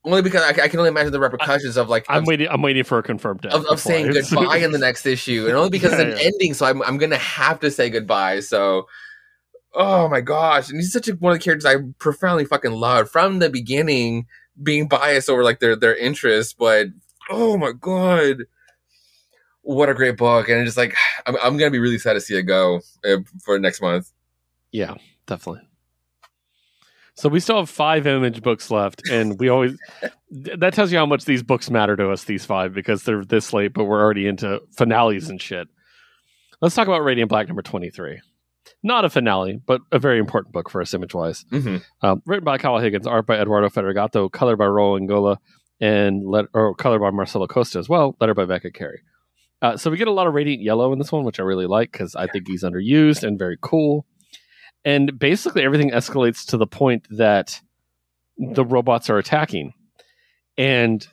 [0.08, 2.48] Only because I, I can only imagine the repercussions of like I'm of, waiting.
[2.48, 5.56] I'm waiting for a confirmed death of, of saying goodbye in the next issue, and
[5.58, 6.32] only because Yeah, it's an yeah.
[6.32, 8.40] ending, so I'm I'm gonna have to say goodbye.
[8.40, 8.88] So,
[9.74, 13.10] oh my gosh, and he's such a, one of the characters I profoundly fucking loved
[13.10, 14.28] from the beginning,
[14.64, 16.88] being biased over like their their interests, but
[17.30, 18.46] oh my god,
[19.62, 20.48] what a great book!
[20.48, 23.60] And just like I'm I'm gonna be really sad to see it go uh, for
[23.60, 24.14] next month.
[24.72, 24.94] Yeah,
[25.26, 25.68] definitely.
[27.18, 29.76] So we still have five image books left, and we always
[30.30, 32.26] that tells you how much these books matter to us.
[32.26, 35.68] These five because they're this late, but we're already into finales and shit.
[36.62, 38.22] Let's talk about Radiant Black number twenty three.
[38.84, 41.44] Not a finale, but a very important book for us image wise.
[41.52, 41.78] Mm-hmm.
[42.06, 45.38] Um, written by Kyle Higgins, art by Eduardo Ferigato, color by Raul Angulo,
[45.80, 49.02] and let, or color by Marcelo Costa as well, letter by Becca Carey.
[49.62, 51.66] Uh, so we get a lot of Radiant Yellow in this one, which I really
[51.66, 54.06] like because I think he's underused and very cool.
[54.86, 57.62] And basically, everything escalates to the point that
[58.38, 59.74] the robots are attacking,
[60.58, 61.06] and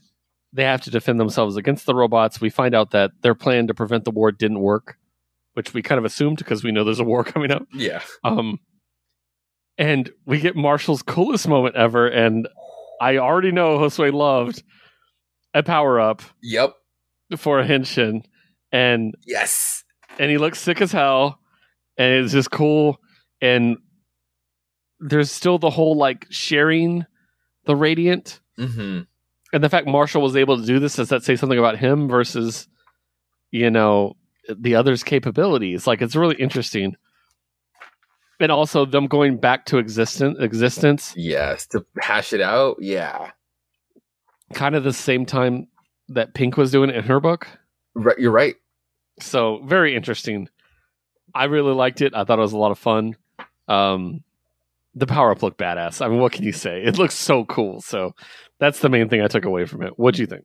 [0.52, 2.40] they have to defend themselves against the robots.
[2.40, 4.96] We find out that their plan to prevent the war didn't work,
[5.54, 7.66] which we kind of assumed because we know there's a war coming up.
[7.72, 8.60] Yeah, Um,
[9.76, 12.48] and we get Marshall's coolest moment ever, and
[13.00, 14.62] I already know Josue loved
[15.52, 16.74] a power up yep,
[17.36, 18.24] for a Henshin,
[18.70, 19.84] and yes,
[20.18, 21.40] and he looks sick as hell,
[21.96, 22.98] and it's just cool.
[23.44, 23.76] And
[25.00, 27.04] there's still the whole like sharing
[27.66, 29.00] the radiant, mm-hmm.
[29.52, 32.08] and the fact Marshall was able to do this does that say something about him
[32.08, 32.68] versus,
[33.50, 34.16] you know,
[34.48, 35.86] the others' capabilities?
[35.86, 36.96] Like it's really interesting.
[38.40, 41.66] And also them going back to existence existence yes.
[41.68, 43.30] To hash it out, yeah,
[44.54, 45.68] kind of the same time
[46.08, 47.46] that Pink was doing it in her book.
[47.94, 48.18] right.
[48.18, 48.54] You're right.
[49.20, 50.48] So very interesting.
[51.34, 52.14] I really liked it.
[52.14, 53.16] I thought it was a lot of fun.
[53.68, 54.22] Um,
[54.94, 56.04] the power up looked badass.
[56.04, 56.82] I mean, what can you say?
[56.82, 57.80] It looks so cool.
[57.80, 58.14] So
[58.58, 59.98] that's the main thing I took away from it.
[59.98, 60.44] What do you think?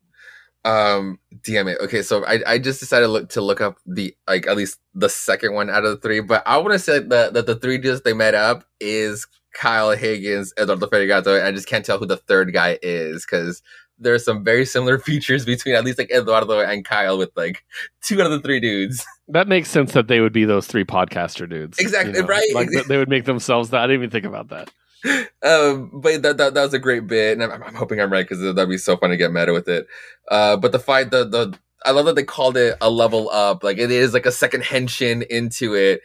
[0.65, 1.77] Um, damn it.
[1.81, 4.79] Okay, so I, I just decided to look, to look up the like at least
[4.93, 7.55] the second one out of the three, but I want to say that that the
[7.55, 12.05] three dudes they met up is Kyle Higgins, Eduardo Ferigato, I just can't tell who
[12.05, 13.61] the third guy is because
[13.97, 17.63] there's some very similar features between at least like Eduardo and Kyle with like
[18.01, 19.05] two out of the three dudes.
[19.30, 21.77] That makes sense that they would be those three podcaster dudes.
[21.80, 22.53] Exactly, right.
[22.53, 23.81] Like they would make themselves that.
[23.81, 24.72] I didn't even think about that.
[25.43, 28.27] um, but that, that that was a great bit, and I'm, I'm hoping I'm right
[28.27, 29.88] because that'd be so fun to get meta with it.
[30.30, 33.64] Uh, but the fight, the the I love that they called it a level up.
[33.64, 36.01] Like it is like a second henshin into it,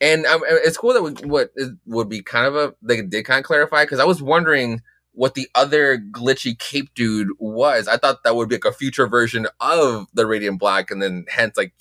[0.00, 1.52] and um, it's cool that we, what
[1.86, 4.82] would be kind of a they did kind of clarify because I was wondering
[5.12, 7.88] what the other glitchy cape dude was.
[7.88, 11.24] I thought that would be like a future version of the Radiant Black, and then
[11.28, 11.72] hence like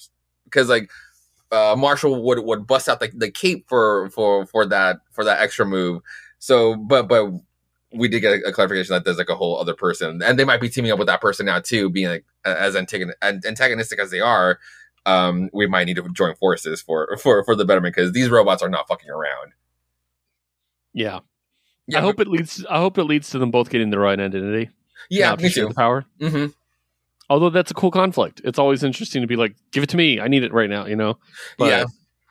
[0.55, 0.89] because like
[1.51, 5.41] uh, Marshall would would bust out the, the cape for for for that for that
[5.41, 6.01] extra move.
[6.39, 7.31] So, but but
[7.93, 10.45] we did get a, a clarification that there's like a whole other person, and they
[10.45, 14.11] might be teaming up with that person now too, being like as antagon- antagonistic as
[14.11, 14.59] they are.
[15.07, 18.63] Um, we might need to join forces for for for the betterment because these robots
[18.63, 19.51] are not fucking around.
[20.93, 21.19] Yeah.
[21.87, 22.65] Yeah, I hope it leads.
[22.65, 24.71] I hope it leads to them both getting the right identity.
[25.11, 25.67] yeah, me too.
[25.67, 26.05] The power.
[26.19, 26.47] hmm
[27.29, 28.41] Although that's a cool conflict.
[28.43, 30.19] It's always interesting to be like, give it to me.
[30.19, 30.85] I need it right now.
[30.85, 31.17] You know.
[31.57, 31.85] But, yeah,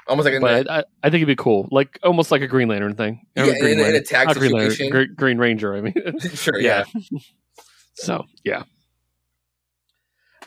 [0.07, 2.95] almost like But I, I think it'd be cool, like almost like a Green Lantern
[2.95, 3.27] thing.
[3.37, 5.15] Yeah, Green in, in a Lantern- tag not Green, Lantern.
[5.17, 5.77] Green, Ranger.
[5.77, 5.95] I mean,
[6.35, 6.85] sure, yeah.
[6.95, 7.19] yeah.
[7.95, 8.63] so yeah.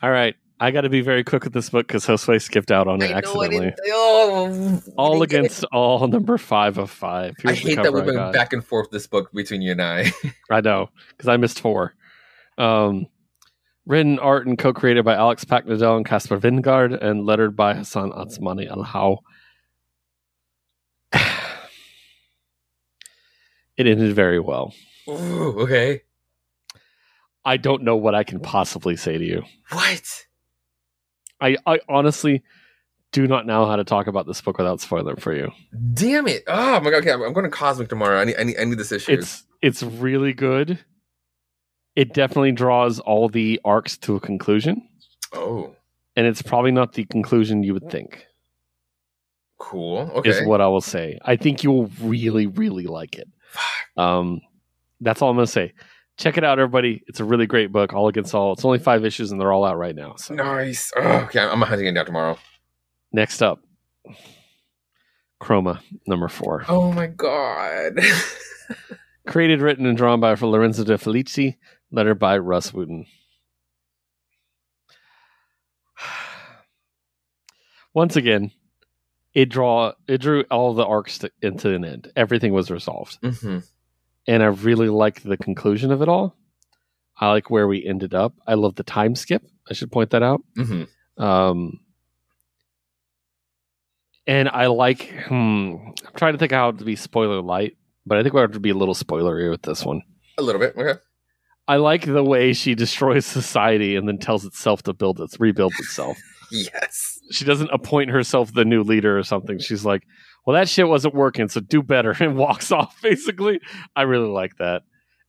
[0.02, 2.88] All right, I got to be very quick with this book because Josue skipped out
[2.88, 3.74] on it I I accidentally.
[3.88, 7.36] oh, all I against all, number five of five.
[7.40, 9.82] I Here's the hate that we've been back and forth this book between you and
[9.82, 10.12] I.
[10.52, 11.96] I know because I missed four.
[12.60, 13.08] Um,
[13.88, 19.18] written, art, and co-created by Alex Paknadel and Caspar Wijngaard, and lettered by Hassan Otsmane-Elhaou.
[23.78, 24.74] it ended very well.
[25.10, 26.02] Ooh, okay.
[27.46, 29.44] I don't know what I can possibly say to you.
[29.72, 30.26] What?
[31.40, 32.44] I, I honestly
[33.14, 35.52] do not know how to talk about this book without spoiler for you.
[35.94, 36.44] Damn it!
[36.48, 36.98] Oh my god.
[36.98, 38.20] Okay, I'm, I'm going to Cosmic tomorrow.
[38.20, 39.14] I need, I need, I need this issue.
[39.14, 40.80] It's it's really good.
[41.98, 44.88] It definitely draws all the arcs to a conclusion,
[45.34, 45.76] oh,
[46.16, 48.28] and it's probably not the conclusion you would think.
[49.58, 50.12] cool.
[50.14, 50.30] Okay.
[50.30, 51.18] Is what I will say.
[51.26, 53.28] I think you'll really, really like it.
[53.98, 54.42] Um,
[55.02, 55.74] that's all I'm gonna say.
[56.18, 57.02] check it out, everybody.
[57.08, 58.54] It's a really great book, All Against All.
[58.54, 60.16] It's only five issues, and they're all out right now.
[60.18, 60.92] So Nice.
[60.96, 62.38] Oh, okay, I'm hunting it down tomorrow.
[63.12, 63.64] next up,
[65.42, 68.00] Chroma number four, Oh my god.
[69.28, 71.58] created, written, and drawn by Lorenzo De Felici,
[71.92, 73.06] lettered by Rus Wooton.
[77.94, 78.52] Once again,
[79.34, 82.12] it draw it drew all the arcs to, into an end.
[82.16, 83.18] Everything was resolved.
[83.24, 83.60] hmm
[84.30, 86.36] and I really like the conclusion of it all.
[87.18, 88.34] I like where we ended up.
[88.46, 89.42] I love the time skip.
[89.70, 90.42] I should point that out.
[90.58, 90.84] hmm
[91.18, 91.80] Um,
[94.28, 95.10] and I like.
[95.28, 98.52] Hmm, I'm trying to think how to be spoiler light, but I think we have
[98.52, 100.02] to be a little spoilery with this one.
[100.38, 100.76] A little bit.
[100.78, 101.00] Okay.
[101.68, 105.74] I like the way she destroys society and then tells itself to build its rebuild
[105.80, 106.18] itself.
[106.50, 107.20] Yes.
[107.30, 109.60] she doesn't appoint herself the new leader or something.
[109.60, 110.04] She's like,
[110.46, 112.96] "Well, that shit wasn't working, so do better," and walks off.
[113.02, 113.60] Basically,
[113.98, 114.84] I really like that,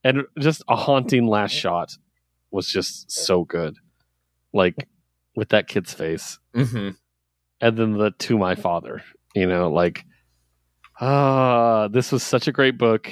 [0.04, 1.90] and just a haunting last shot
[2.52, 3.74] was just so good,
[4.54, 4.76] like
[5.34, 6.90] with that kid's face, hmm
[7.60, 9.02] and then the "To My Father,"
[9.34, 10.04] you know, like
[11.00, 13.10] ah, this was such a great book.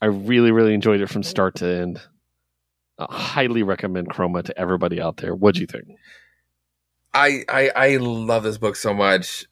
[0.00, 2.00] I really, really enjoyed it from start to end.
[2.98, 5.34] I highly recommend Chroma to everybody out there.
[5.34, 5.84] What'd you think?
[7.12, 9.46] I, I I love this book so much.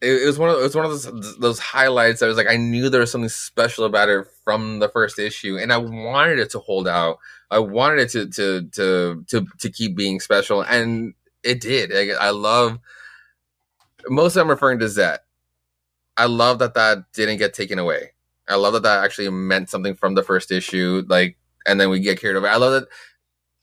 [0.00, 2.22] It, it was one of it was one of those those highlights.
[2.22, 5.58] I was like, I knew there was something special about it from the first issue,
[5.58, 7.18] and I wanted it to hold out.
[7.50, 11.92] I wanted it to to to to to keep being special, and it did.
[11.94, 12.78] I, I love
[14.08, 15.20] most them referring to Zet.
[16.16, 18.12] I love that that didn't get taken away.
[18.50, 21.04] I love that that actually meant something from the first issue.
[21.08, 22.48] Like, and then we get carried over.
[22.48, 22.88] I love that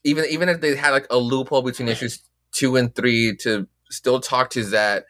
[0.04, 4.20] even even if they had like a loophole between issues two and three to still
[4.20, 5.04] talk to Zet.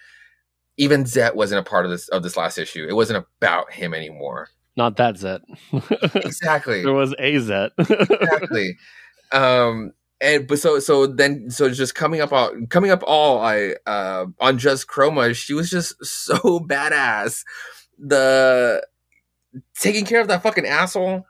[0.77, 2.87] Even Zet wasn't a part of this of this last issue.
[2.89, 4.49] It wasn't about him anymore.
[4.77, 5.41] Not that Zet.
[6.15, 6.83] Exactly.
[6.85, 7.73] there was a Zet.
[7.79, 8.77] exactly.
[9.33, 13.75] Um, and but so so then so just coming up all coming up all I
[13.87, 17.45] uh on just Chroma, she was just so badass.
[17.99, 18.87] The
[19.79, 21.27] taking care of that fucking asshole.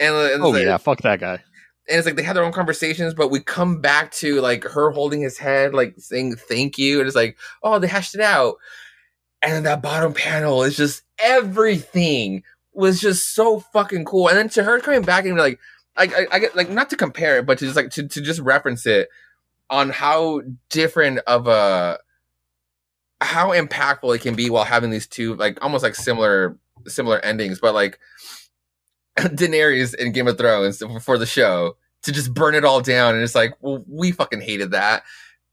[0.00, 1.42] And, uh, and oh like- yeah, fuck that guy.
[1.88, 4.90] and it's like they had their own conversations, but we come back to like her
[4.90, 8.56] holding his head, like saying thank you, and it's like, oh, they hashed it out.
[9.42, 12.42] And then that bottom panel is just everything
[12.72, 14.28] was just so fucking cool.
[14.28, 15.58] And then to her coming back and like,
[15.96, 18.20] I, I, I get like not to compare it, but to just like to, to
[18.20, 19.08] just reference it
[19.70, 21.98] on how different of a
[23.20, 26.56] how impactful it can be while having these two like almost like similar
[26.86, 27.98] similar endings, but like
[29.18, 33.24] Daenerys in Game of Thrones for the show to just burn it all down, and
[33.24, 35.02] it's like, well, we fucking hated that.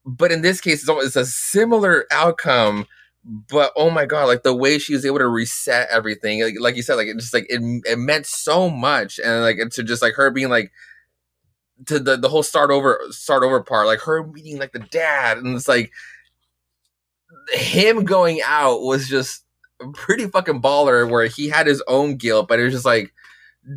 [0.06, 2.86] But in this case, it's, almost, it's a similar outcome.
[3.24, 6.76] But oh my god, like the way she was able to reset everything, like, like
[6.76, 10.04] you said, like it just like it, it meant so much, and like to just
[10.04, 10.72] like her being like
[11.88, 15.40] to the the whole start over start over part, like her meeting like the dad,
[15.40, 15.92] and it's like
[17.52, 19.45] him going out was just
[19.94, 23.14] pretty fucking baller, where he had his own guilt, but it was just like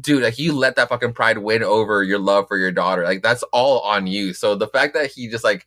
[0.00, 3.04] dude, like you let that fucking pride win over your love for your daughter.
[3.04, 4.32] Like that's all on you.
[4.34, 5.66] So the fact that he just like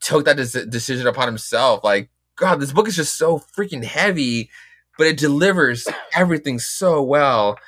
[0.00, 4.50] took that des- decision upon himself, like God, this book is just so freaking heavy,
[4.98, 7.58] but it delivers everything so well.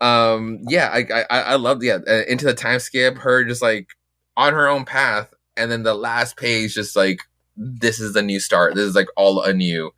[0.00, 3.88] Um, yeah, I I, I love yeah uh, into the time skip, her just like
[4.36, 7.20] on her own path, and then the last page just like
[7.56, 8.74] this is the new start.
[8.74, 9.92] This is like all anew.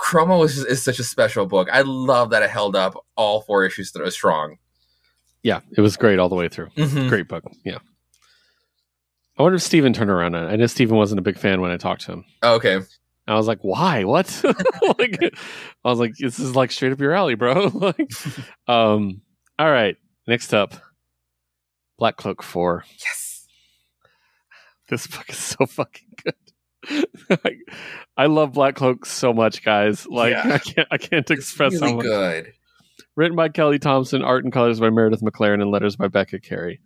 [0.00, 1.68] Chroma was is such a special book.
[1.70, 4.56] I love that it held up all four issues that strong.
[5.42, 6.68] Yeah, it was great all the way through.
[6.76, 7.08] Mm-hmm.
[7.08, 7.44] Great book.
[7.64, 7.78] Yeah.
[9.38, 10.52] I wonder if Steven turned around on it.
[10.52, 12.24] I know Steven wasn't a big fan when I talked to him.
[12.42, 12.80] Oh, okay.
[13.26, 14.04] I was like, why?
[14.04, 14.42] What?
[14.98, 15.18] like,
[15.84, 17.66] I was like, this is like straight up your alley, bro.
[17.74, 18.10] like,
[18.68, 19.22] um,
[19.58, 19.96] all right.
[20.26, 20.74] Next up,
[21.98, 22.84] Black Cloak 4.
[22.98, 23.46] Yes.
[24.88, 26.34] This book is so fucking good.
[28.16, 30.06] I, love Black Cloak so much, guys.
[30.06, 30.42] Like, Yeah.
[30.54, 32.04] I can't, I can't express really how much.
[32.04, 32.52] good.
[33.16, 36.80] Written by Kelly Thompson, art and colors by Meredith McClaren, and letters by Becca Carey.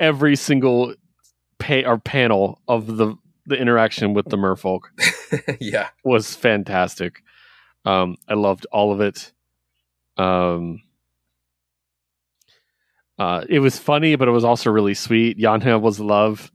[0.00, 0.94] Every single
[1.58, 3.14] pay or panel of the
[3.46, 4.82] the interaction with the merfolk
[5.60, 5.88] yeah.
[6.04, 7.22] was fantastic.
[7.84, 9.32] Um, I loved all of it.
[10.16, 10.80] Um,
[13.18, 15.38] uh, it was funny, but it was also really sweet.
[15.38, 16.52] Yanya was love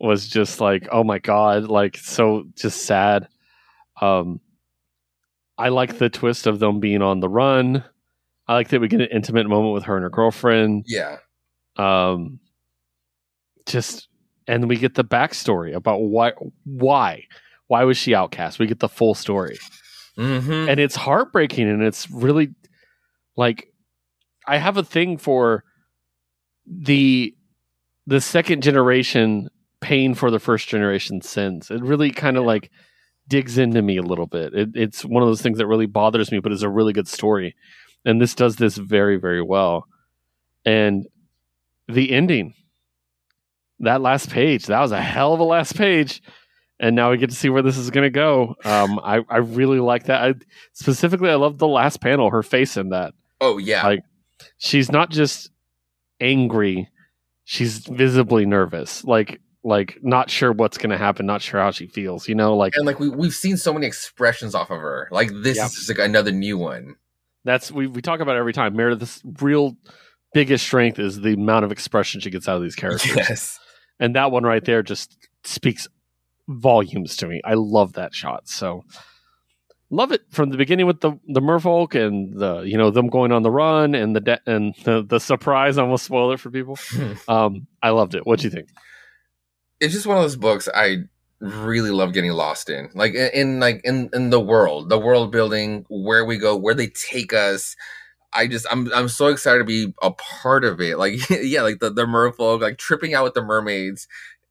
[0.00, 3.28] was just like, oh my god, like so just sad.
[4.00, 4.40] Um,
[5.58, 7.84] I like the twist of them being on the run.
[8.48, 10.84] I like that we get an intimate moment with her and her girlfriend.
[10.88, 11.18] Yeah.
[11.76, 12.40] Um,
[13.66, 14.08] just
[14.48, 16.32] and we get the backstory about why
[16.64, 17.24] why
[17.68, 18.58] why was she outcast.
[18.58, 19.58] We get the full story
[20.18, 20.68] Mm-hmm.
[20.68, 22.50] and it's heartbreaking and it's really
[23.36, 23.72] like
[24.46, 25.62] i have a thing for
[26.66, 27.32] the
[28.06, 29.48] the second generation
[29.80, 31.70] paying for the first generation sins.
[31.70, 32.70] It really kind of like
[33.28, 34.54] digs into me a little bit.
[34.54, 37.08] It, it's one of those things that really bothers me, but it's a really good
[37.08, 37.54] story,
[38.04, 39.86] and this does this very very well.
[40.64, 41.06] And
[41.88, 42.54] the ending,
[43.80, 46.22] that last page, that was a hell of a last page.
[46.82, 48.54] And now we get to see where this is going to go.
[48.64, 50.22] Um, I, I really like that.
[50.22, 50.34] I,
[50.72, 53.12] specifically, I love the last panel, her face in that.
[53.38, 54.00] Oh yeah, Like,
[54.56, 55.50] she's not just
[56.20, 56.88] angry;
[57.44, 59.04] she's visibly nervous.
[59.04, 62.28] Like, like not sure what's going to happen, not sure how she feels.
[62.28, 65.08] You know, like and like we we've seen so many expressions off of her.
[65.10, 66.96] Like this is just like another new one.
[67.44, 68.74] that's we we talk about every time.
[68.76, 69.76] Meredith's real
[70.32, 73.14] biggest strength is the amount of expression she gets out of these characters.
[73.16, 73.58] Yes.
[73.98, 75.88] and that one right there just speaks
[76.48, 77.40] volumes to me.
[77.44, 78.48] I love that shot.
[78.48, 78.82] So
[79.90, 83.32] love it from the beginning with the the merfolk and the you know them going
[83.32, 85.78] on the run and the de- and the, the surprise.
[85.78, 86.78] I almost spoil it for people.
[87.28, 88.26] Um, I loved it.
[88.26, 88.68] What do you think?
[89.80, 90.98] It's just one of those books I
[91.40, 92.90] really love getting lost in.
[92.94, 96.88] Like in, like in in the world, the world building, where we go, where they
[96.88, 97.76] take us.
[98.32, 100.98] I just I'm I'm so excited to be a part of it.
[100.98, 104.06] Like yeah, like the the merfolk, like tripping out with the mermaids.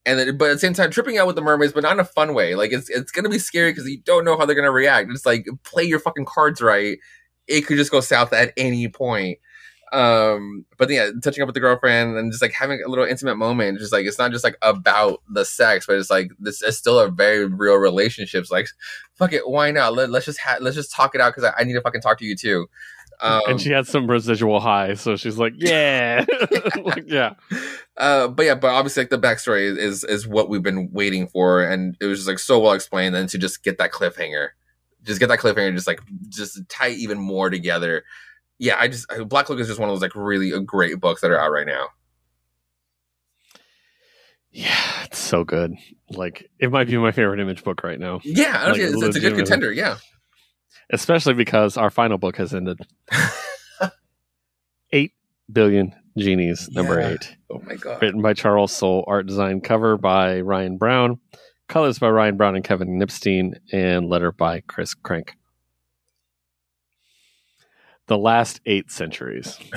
[0.06, 2.00] And then, but at the same time, tripping out with the mermaids, but not in
[2.00, 2.56] a fun way.
[2.56, 5.12] Like it's it's gonna be scary because you don't know how they're gonna react.
[5.12, 6.98] It's like play your fucking cards right.
[7.48, 9.40] It could just go south at any point.
[9.92, 13.36] Um, but yeah, touching up with the girlfriend and just like having a little intimate
[13.36, 13.80] moment.
[13.80, 17.00] Just like it's not just like about the sex, but it's like this is still
[17.00, 18.42] a very real relationship.
[18.42, 18.68] It's like,
[19.16, 19.94] fuck it, why not?
[19.94, 22.02] Let, let's just ha- let's just talk it out because I, I need to fucking
[22.02, 22.68] talk to you too.
[23.22, 26.26] Um, and she had some residual high, so she's like, "Yeah,
[26.84, 27.34] like, yeah."
[27.98, 31.28] uh, but yeah, but obviously like the backstory is, is is what we've been waiting
[31.28, 33.16] for, and it was just like so well explained.
[33.16, 34.50] And to just get that cliffhanger,
[35.04, 38.04] just get that cliffhanger, just like just tie even more together.
[38.60, 41.22] Yeah, I just Black Cloak is just one of those like really uh, great books
[41.22, 41.88] that are out right now.
[44.52, 45.74] Yeah, it's so good.
[46.10, 49.20] Like it might be my favorite image book right now, Yeah, Like, it's, it's a
[49.20, 49.72] good contender.
[49.72, 49.98] Yeah,
[50.92, 52.80] especially because our final book has ended.
[54.92, 55.12] Eight
[55.52, 57.10] billion genies, number Yeah.
[57.10, 57.36] eight.
[57.52, 61.20] oh my god, written by Charles Soule, art design cover by Ryan Browne,
[61.68, 65.36] colors by Ryan Browne and Kevin Knipstein, and letter by Chris Crank.
[68.10, 69.58] The last eight centuries.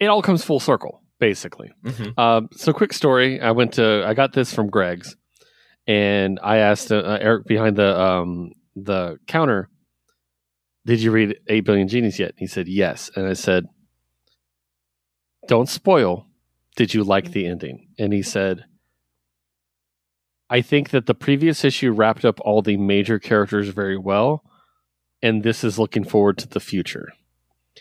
[0.00, 1.70] It all comes full circle, basically.
[1.84, 2.18] Mhm.
[2.18, 3.40] Um, so, quick story.
[3.40, 4.04] I went to.
[4.04, 5.14] I got this from Greg's,
[5.86, 9.68] and I asked uh, uh, Eric behind the um, the counter,
[10.86, 13.66] "Did you read Eight Billion Genies yet?" He said yes, and I said,
[15.46, 16.26] "Don't spoil.
[16.74, 18.64] Did you like the ending?" And he said,
[20.50, 24.42] "I think that the previous issue wrapped up all the major characters very well,
[25.22, 27.12] and this is looking forward to the future."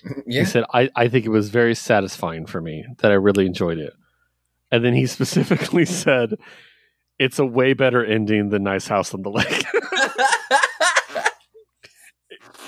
[0.25, 3.45] yeah, He said, I, I think it was very satisfying for me that I really
[3.45, 3.91] enjoyed it.
[4.71, 6.35] And then he specifically said,
[7.19, 9.65] it's a way better ending than Nice House on the Lake.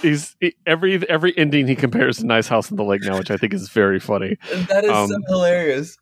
[0.01, 3.31] He's he- every every ending he compares to Nice House on the Lake now, which
[3.31, 4.35] I think is very funny.
[4.67, 5.97] that is Um, so hilarious.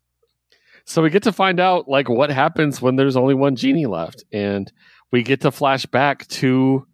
[0.84, 4.24] So we get to find out like what happens when there's only one genie left,
[4.32, 4.70] and
[5.12, 6.84] we get to flash back to,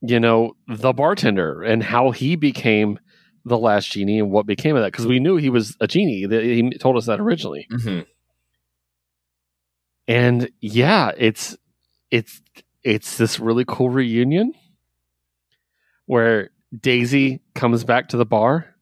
[0.00, 2.98] you know, the bartender and how he became
[3.44, 6.26] the last genie and what became of that because we knew he was a genie.
[6.26, 8.00] That He told us that originally, hmm
[10.06, 11.56] and yeah, it's
[12.10, 12.40] it's
[12.82, 14.54] it's this really cool reunion
[16.06, 18.74] where Daisy comes back to the bar,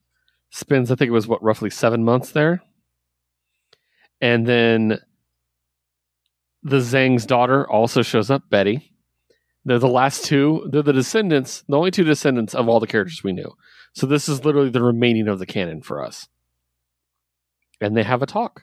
[0.51, 2.63] spends I think it was what roughly seven months there,
[4.21, 5.01] and then
[6.63, 8.93] the Zhang's daughter also shows up, Betty.
[9.67, 10.69] They're the last two.
[10.71, 13.53] They're the descendants, the only two descendants of all the characters we knew.
[13.95, 16.29] So this is literally the remaining of the canon for us.
[17.81, 18.63] And they have a talk.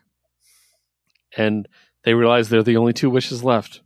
[1.36, 1.68] And
[2.06, 3.82] they realize they're the only two wishes left.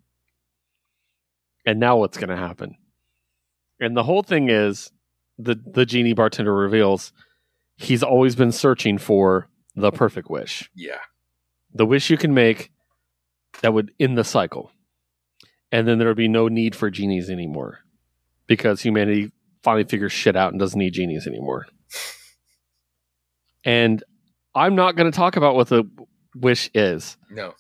[1.66, 2.78] And now what's going to happen?
[3.80, 4.92] And the whole thing is
[5.40, 7.14] the the genie bartender reveals
[7.78, 10.70] he's always been searching for the perfect wish.
[10.76, 11.00] Yeah,
[11.74, 12.72] The wish you can make
[13.62, 14.72] that would end the cycle.
[15.72, 17.80] And then there would be no need for genies anymore
[18.48, 19.32] because humanity
[19.64, 21.68] finally figures shit out and doesn't need genies anymore.
[23.66, 24.04] And
[24.56, 25.84] I'm not going to talk about what the
[26.36, 27.18] wish is.
[27.30, 27.54] no,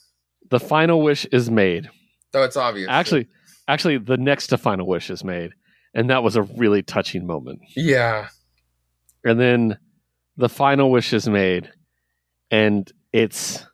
[0.50, 1.90] The final wish is made.
[2.32, 2.88] so it's obvious.
[2.90, 3.28] Actually,
[3.68, 5.52] actually the next to final wish is made.
[5.94, 7.60] And that was a really touching moment.
[7.76, 8.30] yeah,
[9.24, 9.78] And then
[10.38, 11.72] the final wish is made
[12.52, 13.66] and it's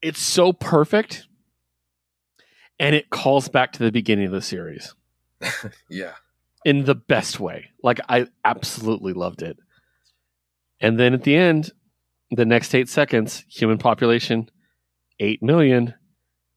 [0.00, 1.26] it's so perfect
[2.80, 4.94] and it calls back to the beginning of the series
[5.88, 6.14] yeah,
[6.64, 7.70] in the best way.
[7.84, 9.58] Like I absolutely loved it.
[10.80, 11.70] And then at the end,
[12.30, 14.50] the next eight seconds, human population,
[15.20, 15.94] 8 million,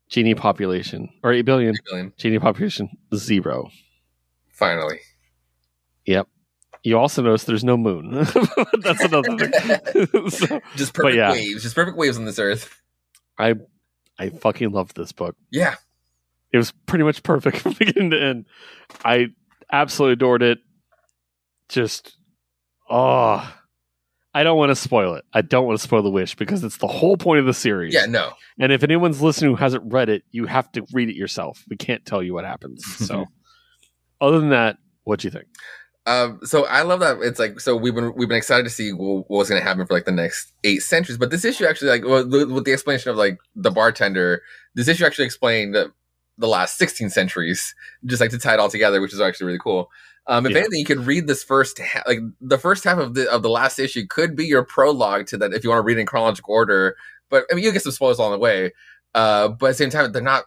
[0.10, 2.14] genie population, or 8 billion, 8 billion.
[2.18, 3.70] genie population, zero.
[4.48, 5.00] Finally.
[6.06, 6.28] Yep.
[6.84, 8.12] You also notice there's no moon.
[8.82, 10.08] That's another thing.
[10.30, 11.32] so, just perfect yeah.
[11.32, 11.64] waves.
[11.64, 12.82] Just perfect waves on this earth.
[13.38, 13.56] I
[14.20, 15.36] I fucking loved this book.
[15.50, 15.76] Yeah.
[16.54, 18.46] It was pretty much perfect from beginning to end.
[19.04, 19.28] I
[19.72, 20.60] absolutely adored it.
[21.68, 22.16] Just
[22.90, 23.54] oh
[24.36, 25.26] I don't want to spoil it.
[25.34, 27.94] I don't want to spoil the wish because it's the whole point of the series.
[27.94, 28.34] Yeah, no.
[28.60, 31.64] And if anyone's listening who hasn't read it, you have to read it yourself.
[31.70, 32.84] We can't tell you what happens.
[33.04, 33.26] So
[34.22, 35.48] other than that, what do you think?
[36.06, 38.92] Um, so I love that it's like so we've been we've been excited to see
[38.92, 41.18] what, what's going to happen for like the next eight centuries.
[41.18, 44.42] But this issue actually like well, with with the explanation of like the bartender,
[44.76, 45.76] this issue actually explained
[46.38, 47.74] the, last sixteen centuries,
[48.06, 49.90] just like to tie it all together, which is actually really cool.
[50.28, 50.60] Um, if Yeah.
[50.60, 53.50] anything, you could read this first ha- like the first half of the of the
[53.50, 56.54] last issue could be your prologue to that if you want to read in chronological
[56.54, 56.96] order.
[57.30, 58.72] But I mean, you get some spoilers along the way.
[59.14, 60.46] Uh, but at the same time, they're not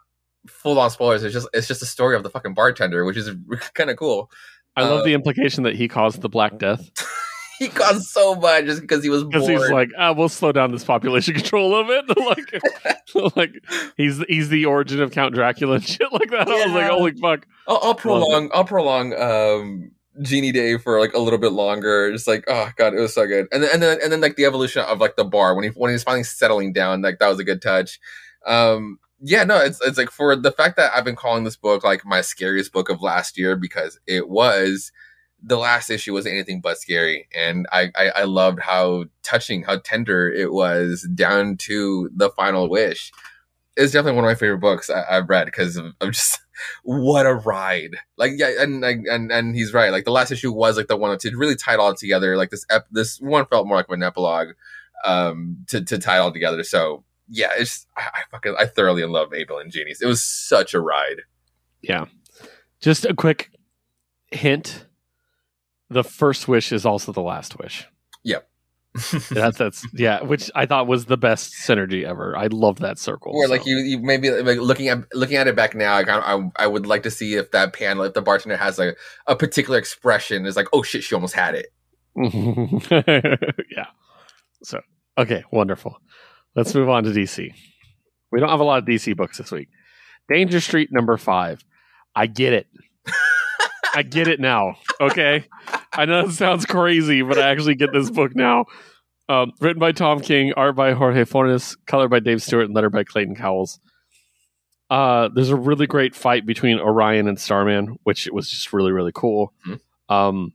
[0.49, 1.23] full on spoilers.
[1.25, 3.31] It's just it's just a story of the fucking bartender, which is
[3.75, 4.31] kind of cool.
[4.77, 6.91] I love Uh, the implication that he caused the Black Death
[7.59, 10.73] he caused so much just because he was because he's like, ah, we'll slow down
[10.73, 12.55] this population control a little bit.
[13.15, 13.65] like, like
[13.97, 16.49] he's he's the origin of Count Dracula and shit like that.
[16.49, 17.47] I was like, holy fuck.
[17.67, 18.51] I'll, I'll prolong.
[18.53, 19.15] I'll prolong.
[19.15, 19.91] Um,
[20.23, 22.11] Genie Day for like a little bit longer.
[22.13, 23.49] Just like, oh god, it was so good.
[23.53, 25.71] And then and then and then like the evolution of like the bar when he
[25.71, 27.99] when he's finally settling down, like that was a good touch.
[28.47, 31.85] Um, yeah, no, it's it's like for the fact that I've been calling this book
[31.85, 34.93] like my scariest book of last year because it was.
[35.43, 39.79] The last issue was anything but scary, and I, I I loved how touching, how
[39.79, 43.13] tender it was down to the final wish.
[43.77, 46.41] It's definitely one of my favorite books I, I've read because of just
[46.83, 50.51] what a ride like yeah and and and, and he's right like the last issue
[50.51, 53.45] was like the one to really tie it all together like this ep- this one
[53.45, 54.49] felt more like an epilogue
[55.05, 59.05] um to to tie it all together so yeah it's i, I fucking i thoroughly
[59.05, 61.21] love abel and genies it was such a ride
[61.83, 62.07] Yeah.
[62.81, 63.51] Just a quick
[64.31, 64.86] hint.
[65.91, 67.87] The first wish is also the last wish.
[68.25, 68.49] Yep.
[69.31, 72.35] that's that's yeah, which I thought was the best synergy ever.
[72.37, 73.33] I love that circle.
[73.35, 73.69] or like so.
[73.69, 76.67] you, you maybe like looking at looking at it back now like, I, I I
[76.67, 78.97] would like to see if that panel if the bartender has like
[79.27, 81.67] a particular expression is like oh shit she almost had it
[82.17, 83.87] yeah.
[84.63, 84.81] So
[85.19, 85.99] okay, wonderful.
[86.55, 87.51] Let's move on to DC.
[88.33, 89.69] We don't have a lot of DC books this week.
[90.29, 91.63] Danger Street number five.
[92.15, 92.67] I get it.
[93.95, 94.77] I get it now.
[94.99, 95.45] Okay.
[95.97, 98.67] I know it sounds crazy, but I actually get this book now.
[99.29, 102.91] Um, written by Tom King, art by Jorge Fornes, color by Dave Stewart, and letter
[102.91, 103.81] by Clayton Cowles.
[104.89, 109.11] Uh, there's a really great fight between Orion and Starman, which was just really, really
[109.13, 109.53] cool.
[109.67, 109.81] Mhm.
[110.09, 110.53] Um,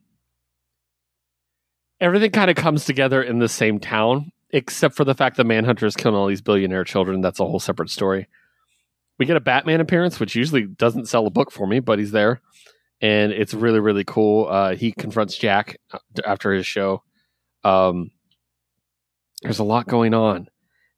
[2.00, 5.86] everything kind of comes together in the same town, except for the fact that Manhunter
[5.86, 7.20] is killing all these billionaire children.
[7.20, 8.28] That's a whole separate story.
[9.20, 12.12] We get a Batman appearance, which usually doesn't sell a book for me, but he's
[12.12, 12.42] there,
[13.02, 14.48] and it's really really cool.
[14.48, 17.04] Uh, he confronts Jack uh, after his show.
[17.64, 18.12] Um,
[19.42, 20.48] there's a lot going on,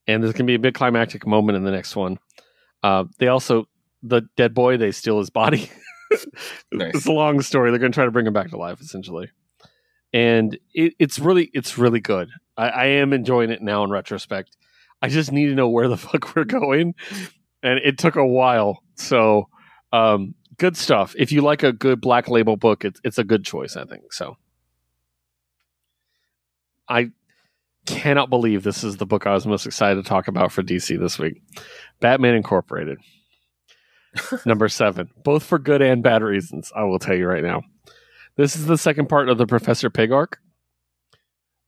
[0.08, 2.20] and there's gonna be a big climactic moment in the next one.
[2.84, 3.66] Uh, they also
[4.02, 5.70] the dead boy they steal his body.
[6.72, 6.94] Nice.
[6.94, 7.72] It's a long story.
[7.72, 9.32] They're gonna try to bring him back to life, essentially,
[10.14, 12.30] and it, it's really it's really good.
[12.56, 14.56] I, I am enjoying it now in retrospect.
[15.02, 16.94] I just need to know where the fuck we're going,
[17.64, 18.84] and it took a while.
[18.96, 19.50] So,
[19.92, 21.16] um, good stuff.
[21.18, 23.76] If you like a good black label book, it's it's a good choice.
[23.76, 24.38] I think so.
[26.88, 27.12] I
[27.86, 31.00] cannot believe this is the book I was most excited to talk about for DC
[31.00, 31.42] this week.
[32.00, 32.98] Batman Incorporated.
[34.46, 36.72] Number seven, both for good and bad reasons.
[36.76, 37.64] I will tell you right now.
[38.36, 40.40] This is the second part of the Professor Pig arc.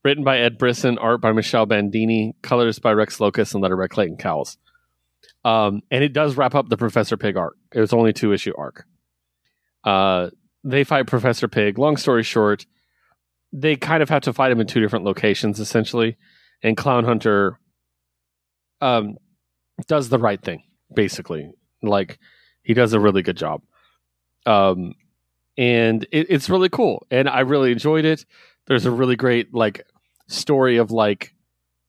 [0.04, 3.88] Written by Ed Brisson, art by Michele Bandini, colors by Rex Lokus, and letter by
[3.88, 4.58] Clayton Cowles.
[5.46, 7.56] Um, and it does wrap up the Professor Pig arc.
[7.72, 8.86] It was only two issue arc.
[9.84, 10.32] Uh,
[10.64, 11.78] they fight Professor Pig.
[11.78, 12.66] Long story short,
[13.54, 16.18] they kind of have to fight him in two different locations, essentially.
[16.64, 17.60] And Clown Hunter
[18.82, 19.18] um,
[19.88, 21.52] does the right thing, basically.
[21.84, 22.18] Like,
[22.64, 23.62] he does a really good job.
[24.48, 24.96] Um,
[25.58, 27.06] and it, it's really cool.
[27.12, 28.26] And I really enjoyed it.
[28.66, 29.86] There's a really great, like,
[30.28, 31.36] story of, like,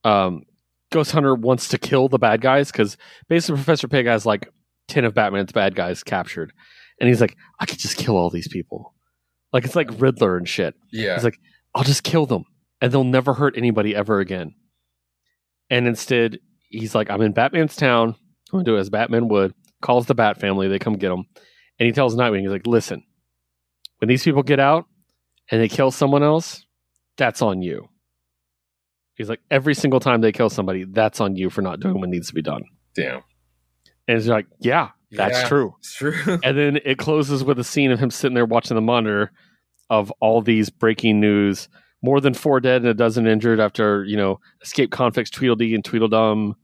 [0.03, 0.43] um,
[0.91, 2.97] Ghost Hunter wants to kill the bad guys because
[3.27, 4.49] basically Professor Pig has, like,
[4.87, 6.53] 10 of Batman's bad guys captured.
[6.99, 8.93] And he's like, I could just kill all these people.
[9.53, 10.75] Like, it's like Riddler and shit.
[10.91, 11.39] yeah It's like,
[11.75, 12.45] I'll just kill them
[12.81, 14.55] and they'll never hurt anybody ever again.
[15.69, 16.39] And instead,
[16.69, 18.09] he's like, I'm in Batman's town.
[18.09, 19.53] I'm going to do it as Batman would.
[19.81, 20.67] Calls the Bat family.
[20.67, 21.25] They come get him.
[21.79, 23.03] And he tells Nightwing, he's like, listen,
[23.99, 24.85] when these people get out
[25.51, 26.65] and they kill someone else,
[27.17, 27.89] that's on you.
[29.17, 32.09] He's like, every single time they kill somebody, that's on you for not doing what
[32.09, 32.63] needs to be done.
[32.95, 33.21] Damn.
[34.07, 35.47] And he's like, yeah, that's Yeah.
[35.47, 35.75] true.
[35.79, 36.13] It's true.
[36.43, 39.31] And then it closes with a scene of him sitting there watching the monitor
[39.89, 41.67] of all these breaking news.
[42.03, 45.83] More than four dead and a dozen injured after, you know, escape convicts Tweedledee and
[45.83, 46.55] Tweedledum.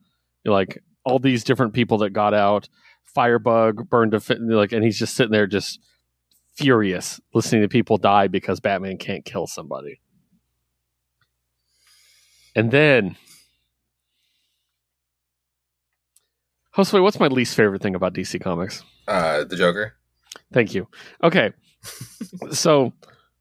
[0.45, 2.69] Like all these different people that got out.
[3.15, 5.79] Firebug burned to fit, like, and he's just sitting there just
[6.55, 9.99] furious listening to people die because Batman can't kill somebody.
[12.55, 13.15] And then,
[16.75, 18.83] Josue, what's my least favorite thing about DC Comics?
[19.07, 19.95] Uh, the Joker.
[20.51, 20.87] Thank you.
[21.23, 21.51] Okay.
[22.51, 22.93] so,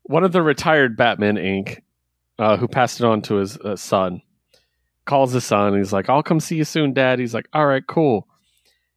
[0.04, 1.80] one of the retired Batman Inc.,
[2.38, 4.22] uh, who passed it on to his uh, son,
[5.04, 5.76] calls his son.
[5.76, 7.18] He's like, I'll come see you soon, Dad.
[7.18, 8.26] He's like, All right, cool.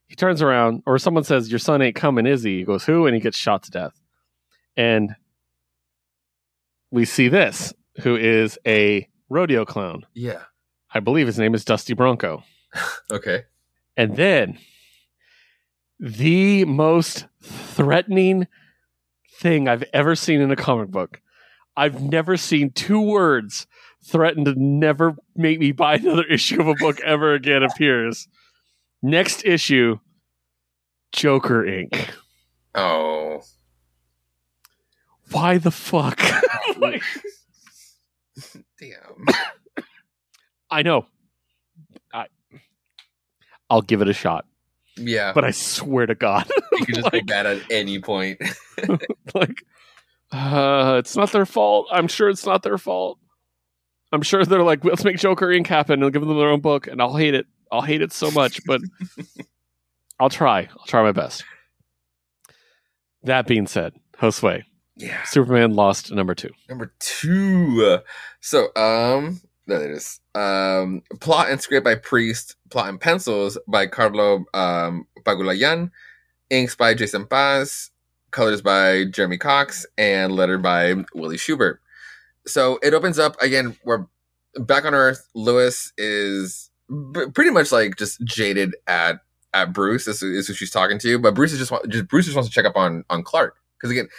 [0.08, 2.60] He turns around, or someone says, Your son ain't coming, is he?
[2.60, 3.06] He goes, Who?
[3.06, 4.00] And he gets shot to death.
[4.78, 5.16] And
[6.92, 10.06] we see this, who is a rodeo clown.
[10.14, 10.44] Yeah.
[10.94, 12.44] I believe his name is Dusty Bronco.
[13.12, 13.44] Okay.
[13.96, 14.58] And then
[16.00, 18.48] the most threatening
[19.40, 21.22] thing I've ever seen in a comic book.
[21.78, 23.68] I've never seen two words
[24.04, 28.28] threaten to never make me buy another issue of a book ever again appears.
[29.02, 30.00] Next issue
[31.12, 32.10] Joker Inc.
[32.74, 33.42] Oh.
[35.32, 36.22] Why the fuck?
[36.78, 37.04] Like,
[38.80, 39.26] Damn.
[40.70, 41.06] I know.
[42.14, 42.26] I
[43.70, 44.46] I'll give it a shot,
[44.98, 45.32] Yeah.
[45.34, 48.42] but I swear to God, you can just like- make that at any point.
[49.34, 49.64] like
[50.32, 53.20] uh it's not their fault i'm sure it's not their fault
[54.12, 56.88] i'm sure they're like let's make joker inc happen and give them their own book
[56.88, 58.82] and i'll hate it i'll hate it so much but
[60.20, 61.46] i'll try i'll try my best
[63.24, 64.64] that being said josue
[64.96, 65.24] yeah.
[65.24, 68.00] superman lost number two Number two.
[68.40, 70.20] So, um, there it is.
[70.36, 72.56] Um, plot and script by Priest.
[72.70, 75.92] Plot and pencils by Carlo um, Pagulayan.
[76.50, 77.90] Inks by Jason Paz.
[78.32, 79.86] Colors by Jeremy Cox.
[79.98, 81.82] And letter by Willie Schubert.
[82.46, 83.76] So it opens up again.
[83.84, 84.06] We're
[84.56, 85.28] back on Earth.
[85.34, 89.20] Lois is b- pretty much like just jaded at
[89.54, 90.06] at Bruce.
[90.06, 91.18] This is who she's talking to.
[91.18, 93.90] But Bruce is just, just Bruce just wants to check up on on Clark because
[93.90, 94.10] again,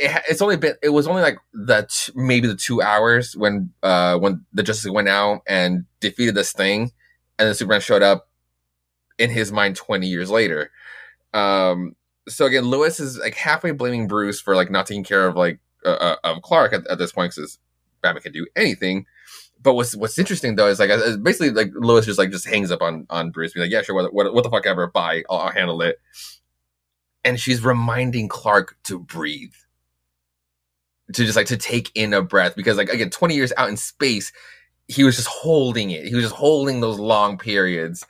[0.00, 3.72] it, it's only been it was only like the t- maybe the two hours when
[3.82, 6.92] uh when the Justice went out and defeated this thing,
[7.38, 8.28] and then Superman showed up
[9.18, 10.70] in his mind twenty years later.
[11.32, 11.94] Um,
[12.28, 15.60] so again, Lois is like halfway blaming Bruce for like not taking care of like
[15.84, 17.58] uh, uh, of Clark at, at this point because
[18.02, 19.06] Batman can do anything.
[19.62, 22.70] But what's what's interesting though is like uh, basically like Lois just like just hangs
[22.70, 25.22] up on on Bruce, be like, yeah, sure, what what, what the fuck ever, bye,
[25.28, 26.00] I'll, I'll handle it.
[27.22, 29.52] And she's reminding Clark to breathe
[31.14, 33.76] to just like to take in a breath because like again 20 years out in
[33.76, 34.32] space
[34.90, 36.06] he was just holding it.
[36.06, 38.04] He was just holding those long periods.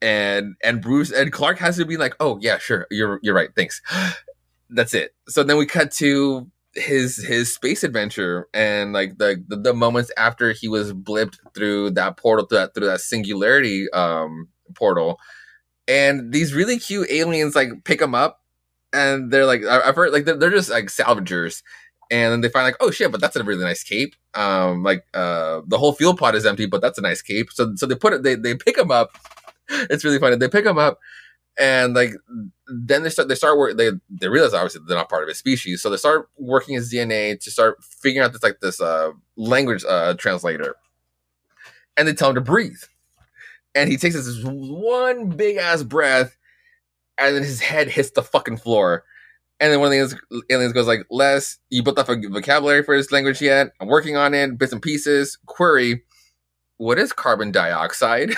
[0.00, 2.86] And and bruce and clark has to be like oh yeah sure.
[2.90, 3.50] You're you're right.
[3.54, 3.80] Thanks.
[4.70, 5.14] That's it.
[5.28, 10.10] So then we cut to his his space adventure and like the the, the moments
[10.16, 15.18] after he was blipped through that portal through that through that singularity um portal.
[15.88, 18.40] And these really cute aliens like pick him up
[18.92, 21.62] and they're like i've heard like they're, they're just like salvagers
[22.12, 24.14] and then they find like oh shit but that's a really nice cape.
[24.34, 27.50] Um like uh the whole fuel pod is empty but that's a nice cape.
[27.50, 29.16] So so they put it they, they pick him up.
[29.88, 30.36] It's really funny.
[30.36, 30.98] They pick him up
[31.58, 32.12] and like
[32.66, 35.38] then they start they start work they they realize obviously they're not part of his
[35.38, 35.80] species.
[35.80, 39.82] So they start working his dna to start figuring out this like this uh language
[39.88, 40.76] uh translator.
[41.96, 42.82] And they tell him to breathe.
[43.74, 46.36] And he takes this one big ass breath
[47.16, 49.04] and then his head hits the fucking floor
[49.62, 50.16] and then one of the aliens,
[50.50, 53.68] aliens goes like, Les, you built up a vocabulary for this language yet?
[53.80, 55.38] I'm working on it, bits and pieces.
[55.46, 56.02] Query,
[56.78, 58.32] what is carbon dioxide?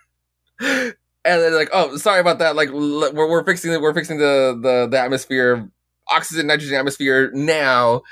[0.60, 0.94] and
[1.24, 2.54] then like, oh, sorry about that.
[2.54, 3.80] Like, we're, we're fixing it.
[3.80, 5.68] We're fixing the, the, the atmosphere,
[6.08, 8.02] oxygen, nitrogen atmosphere now.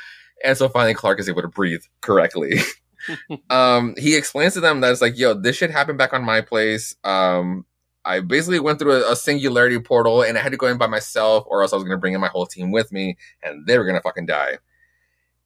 [0.44, 2.59] And so finally Clark is able to breathe correctly.
[3.51, 6.40] um, he explains to them that it's like, yo, this shit happened back on my
[6.40, 6.97] place.
[7.05, 7.66] Um,
[8.09, 10.86] I basically went through a, a singularity portal and I had to go in by
[10.86, 13.66] myself or else I was going to bring in my whole team with me and
[13.66, 14.56] they were going to fucking die.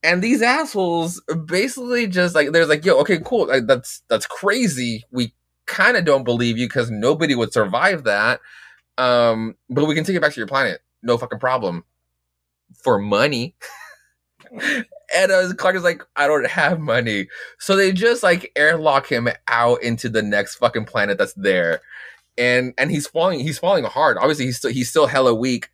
[0.05, 3.48] And these assholes basically just like, there's like, yo, okay, cool.
[3.48, 5.02] Like, that's, that's crazy.
[5.10, 5.34] We
[5.66, 8.39] kind of don't believe you because nobody would survive that.
[8.97, 10.82] Um, but we can take it back to your planet.
[11.02, 11.84] No fucking problem.
[12.80, 13.56] For money.
[14.52, 17.26] and uh, Clark is like, I don't have money.
[17.59, 21.80] So they just like airlock him out into the next fucking planet that's there
[22.39, 24.17] and and he's falling he's falling hard.
[24.19, 25.69] Obviously he's still he's still hella weak.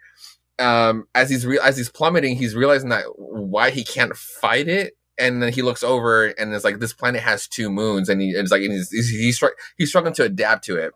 [0.59, 4.95] Um as he's re- as he's plummeting he's realizing that why he can't fight it
[5.19, 8.31] and then he looks over and it's like this planet has two moons and he
[8.31, 9.45] and it's like and he's he's, he's,
[9.77, 10.93] he's struggling to adapt to it.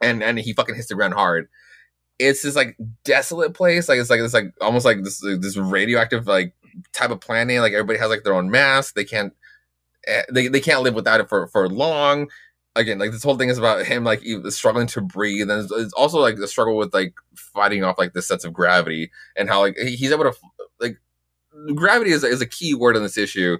[0.00, 1.48] And and he fucking hits the ground hard.
[2.18, 3.88] It's this like desolate place.
[3.88, 6.52] Like it's like it's like almost like this this radioactive like
[6.92, 7.60] type of planet.
[7.60, 8.94] Like everybody has like their own mask.
[8.94, 9.32] They can't
[10.06, 12.28] eh, they, they can't live without it for for long
[12.76, 16.18] again like this whole thing is about him like struggling to breathe and it's, also
[16.18, 19.76] like the struggle with like fighting off like this sense of gravity and how like
[19.76, 20.34] he's able to
[20.80, 20.98] like
[21.74, 23.56] gravity is, is a key word in this issue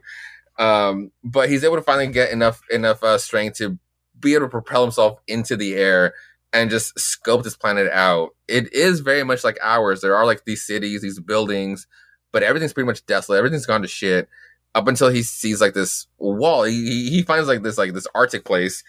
[0.59, 3.79] um but he's able to finally get enough enough uh, strength to
[4.19, 6.15] be able to propel himself into the air
[6.53, 8.31] and just scope this planet out.
[8.47, 10.01] It is very much like ours.
[10.01, 11.87] There are like these cities these buildings
[12.33, 13.39] but everything's pretty much desolate.
[13.39, 14.29] Everything's gone to shit
[14.75, 18.45] up until he sees like this wall he, he- finds like this like this arctic
[18.45, 18.83] place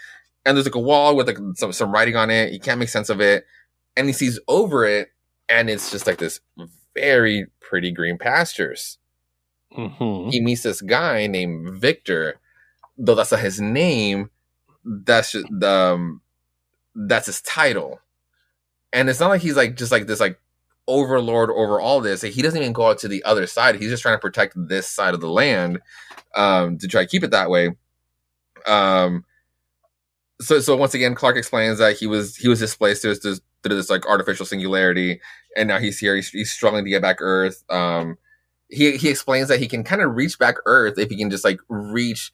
[0.46, 2.90] and there's like a wall with like some, some writing on it he can't make
[2.90, 3.46] sense of it
[3.98, 5.10] and he sees over it
[5.50, 6.40] and it's just like this
[6.96, 8.98] very pretty green pastures
[9.76, 10.32] Mhm.
[10.32, 12.40] he meets this guy named Victor,
[12.98, 14.30] though that's not his name.
[14.86, 16.22] That's just, the um,
[16.96, 18.00] that's his title,
[18.94, 20.40] and it's not like he's like just like this like
[20.88, 22.24] overlord over all this.
[22.24, 23.76] Like, he doesn't even go out to the other side.
[23.76, 25.80] He's just trying to protect this side of the land
[26.36, 27.72] um, to try to keep it that way.
[28.68, 29.26] Um,
[30.42, 33.70] so so once again, Clark explains that he was he was displaced through this to
[33.70, 35.22] this like artificial singularity,
[35.56, 36.16] and now he's here.
[36.16, 37.64] He's, he's struggling to get back Earth.
[37.70, 38.18] Um,
[38.70, 41.46] he he explains that he can kind of reach back Earth if he can just
[41.46, 42.32] like reach.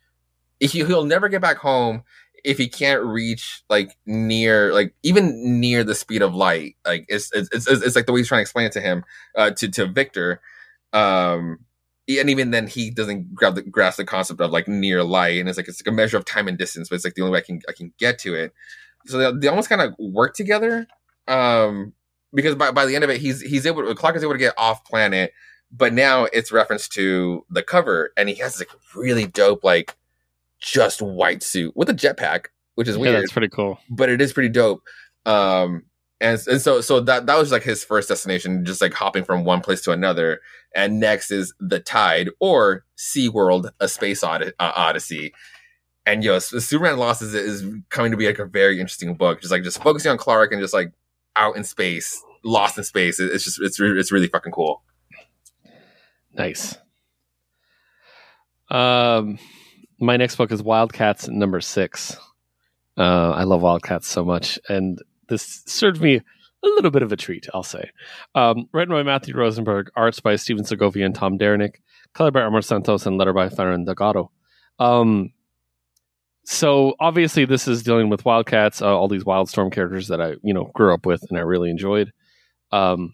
[0.59, 2.03] He, he'll never get back home
[2.43, 6.75] if he can't reach like near like even near the speed of light.
[6.85, 9.03] Like it's it's it's, it's like the way he's trying to explain it to him
[9.35, 10.41] uh, to to Victor.
[10.93, 11.59] Um,
[12.09, 15.47] and even then he doesn't grab the grasp the concept of like near light and
[15.47, 17.31] it's like it's like a measure of time and distance but it's like the only
[17.31, 18.53] way i can i can get to it
[19.05, 20.87] so they, they almost kind of work together
[21.27, 21.93] um
[22.33, 24.39] because by, by the end of it he's he's able to clark is able to
[24.39, 25.31] get off planet
[25.71, 29.95] but now it's reference to the cover and he has this like really dope like
[30.61, 33.13] just white suit with a jetpack which is weird.
[33.15, 33.77] Yeah, that's pretty cool.
[33.89, 34.81] but it is pretty dope.
[35.25, 35.83] Um,
[36.21, 39.43] and, and so so that that was like his first destination, just like hopping from
[39.43, 40.39] one place to another.
[40.73, 45.33] And next is the Tide or SeaWorld, a space Od- uh, odyssey.
[46.05, 49.51] And yo, Superman Lost is is coming to be like a very interesting book, just
[49.51, 50.93] like just focusing on Clark and just like
[51.35, 53.19] out in space, lost in space.
[53.19, 54.81] It- It's just it's re- it's really fucking cool.
[56.33, 56.77] Nice.
[58.69, 59.37] Um,
[60.01, 62.17] my next book is Wildcats number six.
[62.97, 64.99] Uh, I love Wildcats so much, and
[65.29, 67.89] this served me a little bit of a treat, I'll say.
[68.35, 71.81] Um, written by Matthew Rosenberg, arts by Stephen Segovia and Tom Derenick,
[72.13, 74.31] color by Omar Santos, and letter by Farron Delgado.
[74.79, 75.31] Um,
[76.43, 80.53] so obviously, this is dealing with Wildcats, uh, all these Wildstorm characters that I, you
[80.53, 82.11] know, grew up with and I really enjoyed.
[82.71, 83.13] Um,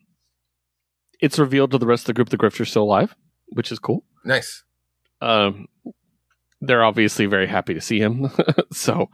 [1.19, 3.15] it's revealed to the rest of the group the Grifter's still alive,
[3.47, 4.03] which is cool.
[4.23, 4.64] Nice.
[5.22, 5.68] Um,
[6.61, 8.29] they're obviously very happy to see him.
[8.71, 9.09] so,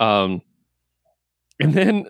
[0.00, 0.42] um,
[1.60, 2.06] and then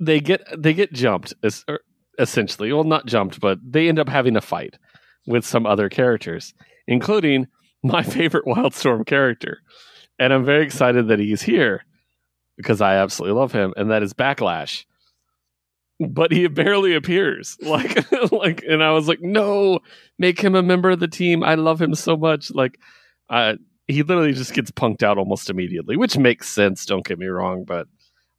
[0.00, 1.80] they get they get jumped es- er,
[2.18, 2.72] essentially.
[2.72, 4.76] Well, not jumped, but they end up having a fight
[5.26, 6.54] with some other characters,
[6.86, 7.46] including
[7.82, 9.58] my favorite Wildstorm character.
[10.18, 11.84] And I'm very excited that he's here
[12.56, 14.84] because I absolutely love him, and that is Backlash.
[16.00, 19.80] But he barely appears, like, like, and I was like, no,
[20.18, 21.42] make him a member of the team.
[21.42, 22.50] I love him so much.
[22.52, 22.78] Like,
[23.30, 23.54] uh,
[23.88, 26.86] he literally just gets punked out almost immediately, which makes sense.
[26.86, 27.86] Don't get me wrong, but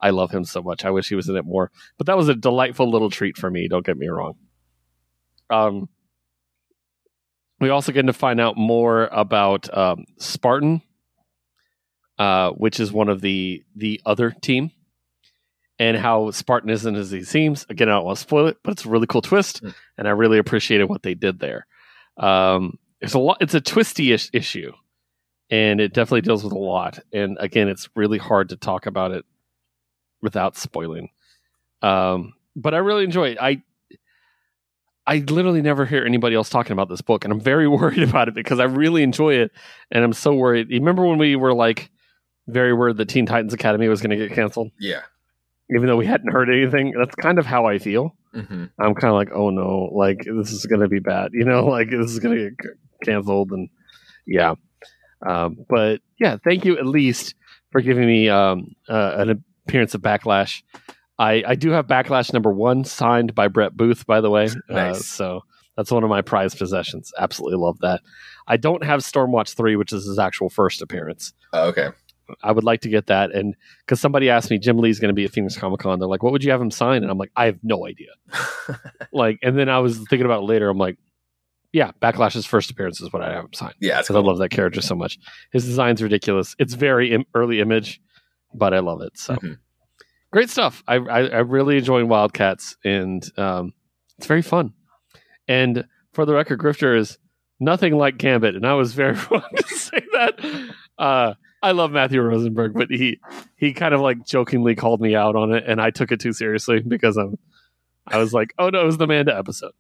[0.02, 0.86] I love him so much.
[0.86, 1.72] I wish he was in it more.
[1.98, 3.68] But that was a delightful little treat for me.
[3.68, 4.34] Don't get me wrong.
[5.50, 5.90] Um,
[7.60, 10.82] we also get to find out more about um, Spartan,
[12.18, 14.72] uh, which is one of the the other team,
[15.80, 17.66] and how Spartan isn't as he seems.
[17.70, 19.76] Again, I don't want to spoil it, but it's a really cool twist, Mm.
[19.98, 21.66] and I really appreciated what they did there.
[22.18, 23.38] Um, it's a lot.
[23.42, 24.72] It's a twisty ish issue,
[25.50, 27.00] and it definitely deals with a lot.
[27.14, 29.26] And again, it's really hard to talk about it
[30.22, 31.10] without spoiling.
[31.82, 33.38] Um, but I really enjoy it.
[33.40, 33.62] I
[35.08, 38.28] I literally never hear anybody else talking about this book, and I'm very worried about
[38.28, 39.52] it because I really enjoy it,
[39.92, 40.70] and I'm so worried.
[40.70, 41.92] You remember when we were like
[42.48, 45.02] very worried that Teen Titans Academy was going to get canceled, Yeah.
[45.74, 46.94] Even though we hadn't heard anything?
[46.98, 48.16] That's kind of how I feel.
[48.34, 51.46] hmm I'm kind of like, oh no, like this is going to be bad, you
[51.46, 53.70] know, like this is going to get canceled, and
[54.28, 54.56] yeah.
[55.26, 57.36] Um, but yeah, thank you at least
[57.72, 60.62] for giving me um, uh, an appearance of Backlash.
[61.18, 64.46] I, I do have Backlash number one signed by Brett Booth, by the way.
[64.70, 65.06] Uh, Nice.
[65.08, 65.42] so
[65.78, 67.12] that's one of my prized possessions.
[67.18, 68.02] Absolutely love that.
[68.48, 71.34] I don't have Stormwatch 3, which is his actual first appearance.
[71.54, 71.90] Oh, okay.
[72.44, 73.32] I would like to get that.
[73.32, 76.00] And because somebody asked me, Jim Lee's going to be at Phoenix Comic Con.
[76.00, 77.02] They're like, what would you have him sign?
[77.04, 78.10] And I'm like, I have no idea.
[79.14, 80.70] like, and then I was thinking about it later.
[80.70, 80.98] I'm like,
[81.72, 83.76] yeah, Backlash's first appearance is what I have signed.
[83.82, 84.18] Yeah, because cool.
[84.18, 85.20] I love that character so much.
[85.52, 86.56] His design's ridiculous.
[86.58, 88.00] It's very Im- early image,
[88.54, 89.18] but I love it.
[89.18, 89.58] So Mhm.
[90.32, 90.84] great stuff.
[90.88, 93.74] I, I I really enjoy Wildcats, and um,
[94.18, 94.74] it's very fun.
[95.50, 97.18] And for the record, Grifter is
[97.60, 100.70] nothing like Gambit, and I was very wrong to say that.
[100.98, 103.20] Uh, I love Matthew Rosenberg, but he
[103.56, 106.34] he kind of like jokingly called me out on it, and I took it too
[106.34, 107.38] seriously because I'm.
[108.08, 109.72] I was like, "Oh no, it was the Amanda episode."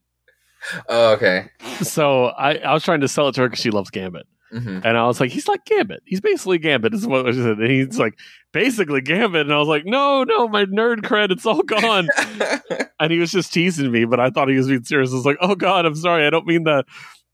[0.89, 1.49] Oh, okay.
[1.83, 4.25] So I, I was trying to sell it to her because she loves Gambit.
[4.51, 6.01] hmm And I was like, he's like Gambit.
[6.05, 7.59] He's basically Gambit, is what I said.
[7.59, 8.17] And he's like,
[8.51, 9.41] basically Gambit.
[9.41, 12.07] And I was like, no, no, my nerd cred, it's all gone.
[12.99, 15.11] and he was just teasing me, but I thought he was being serious.
[15.11, 16.25] I was like, oh God, I'm sorry.
[16.25, 16.85] I don't mean that.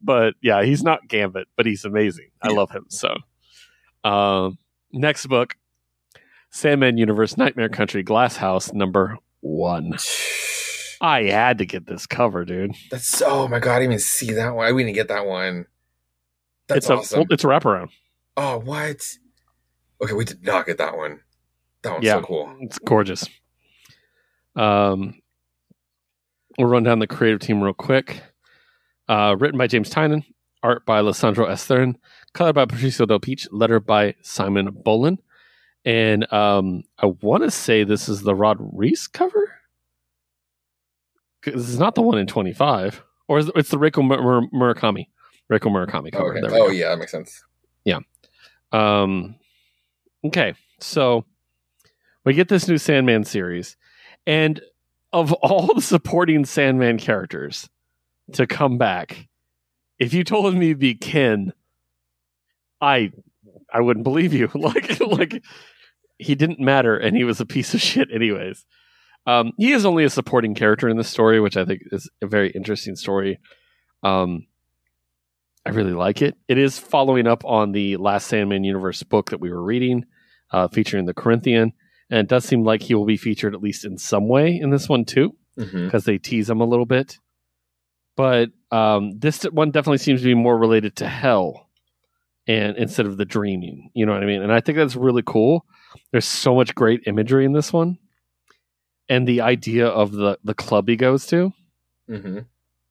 [0.02, 2.32] But yeah, he's not Gambit, but he's amazing.
[2.42, 2.56] I Yeah.
[2.56, 2.86] love him.
[2.90, 3.16] So,
[4.04, 4.58] um,
[4.92, 5.56] next book
[6.52, 9.94] Sandman Universe Nightmare Country Glass House number one.
[11.02, 12.76] I had to get this cover, dude.
[12.92, 13.22] That's.
[13.24, 13.76] Oh my god!
[13.78, 14.68] I didn't even see that one.
[14.68, 15.66] I didn't get that one.
[16.68, 17.26] That's it's a awesome.
[17.32, 17.90] it's a wraparound.
[18.38, 19.02] oh, what?
[20.04, 21.20] Okay, we did not get that one.
[21.82, 22.20] That one's Yeah.
[22.20, 22.56] so cool.
[22.62, 23.28] It's gorgeous.
[24.56, 25.16] Um,
[26.58, 28.22] we'll run down the creative team real quick.
[29.08, 30.24] Uh, written by James Tynion,
[30.64, 31.96] art by Lisandro Estherren,
[32.34, 35.22] color by Patricio Delpeche, letter by Simon Bowland.
[35.84, 39.52] And um, I want to say this is the Rod Reis cover.
[41.44, 43.04] This is not the one in 25.
[43.28, 44.22] Or is it, it's the Reiko Mur-
[44.52, 45.08] Mur- Murakami.
[45.52, 46.38] Reiko Murakami Oh, cover.
[46.38, 46.48] okay.
[46.48, 46.70] Oh go.
[46.70, 47.44] yeah, that makes sense.
[47.84, 48.00] Yeah.
[48.72, 49.36] Um,
[50.24, 51.26] okay, so
[52.24, 53.76] we get this new Sandman series,
[54.26, 54.62] and
[55.12, 57.68] of all the supporting Sandman characters
[58.34, 59.28] to come back,
[60.00, 61.52] if you told me to be Ken,
[62.82, 63.12] I
[63.74, 64.50] I wouldn't believe you.
[64.56, 65.44] like like
[66.18, 68.66] he didn't matter, and he was a piece of shit, anyways.
[69.28, 72.28] Um, he is only a supporting character in this story, which I think is a
[72.28, 73.40] very interesting story.
[74.04, 74.48] Um,
[75.66, 76.36] I really like it.
[76.48, 80.06] It is following up on the last Sandman universe book that we were reading,
[80.52, 81.74] uh, featuring the Corinthian,
[82.10, 84.72] and it does seem like he will be featured at least in some way in
[84.72, 85.36] this one too,
[85.86, 87.18] because they tease him a little bit.
[88.18, 91.70] But um, this one definitely seems to be more related to hell,
[92.48, 94.42] and instead of the dreaming, you know what I mean.
[94.42, 95.66] And I think that's really cool.
[96.12, 97.98] There's so much great imagery in this one,
[99.12, 101.54] and the idea of the the club he goes to
[102.08, 102.40] hmm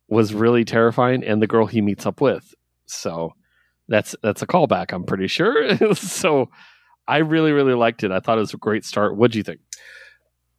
[0.08, 2.52] was really terrifying and the girl he meets up with
[2.86, 3.32] so
[3.88, 6.48] that's that's a callback i'm pretty sure so
[7.06, 9.60] i really really liked it i thought it was a great start what'd you think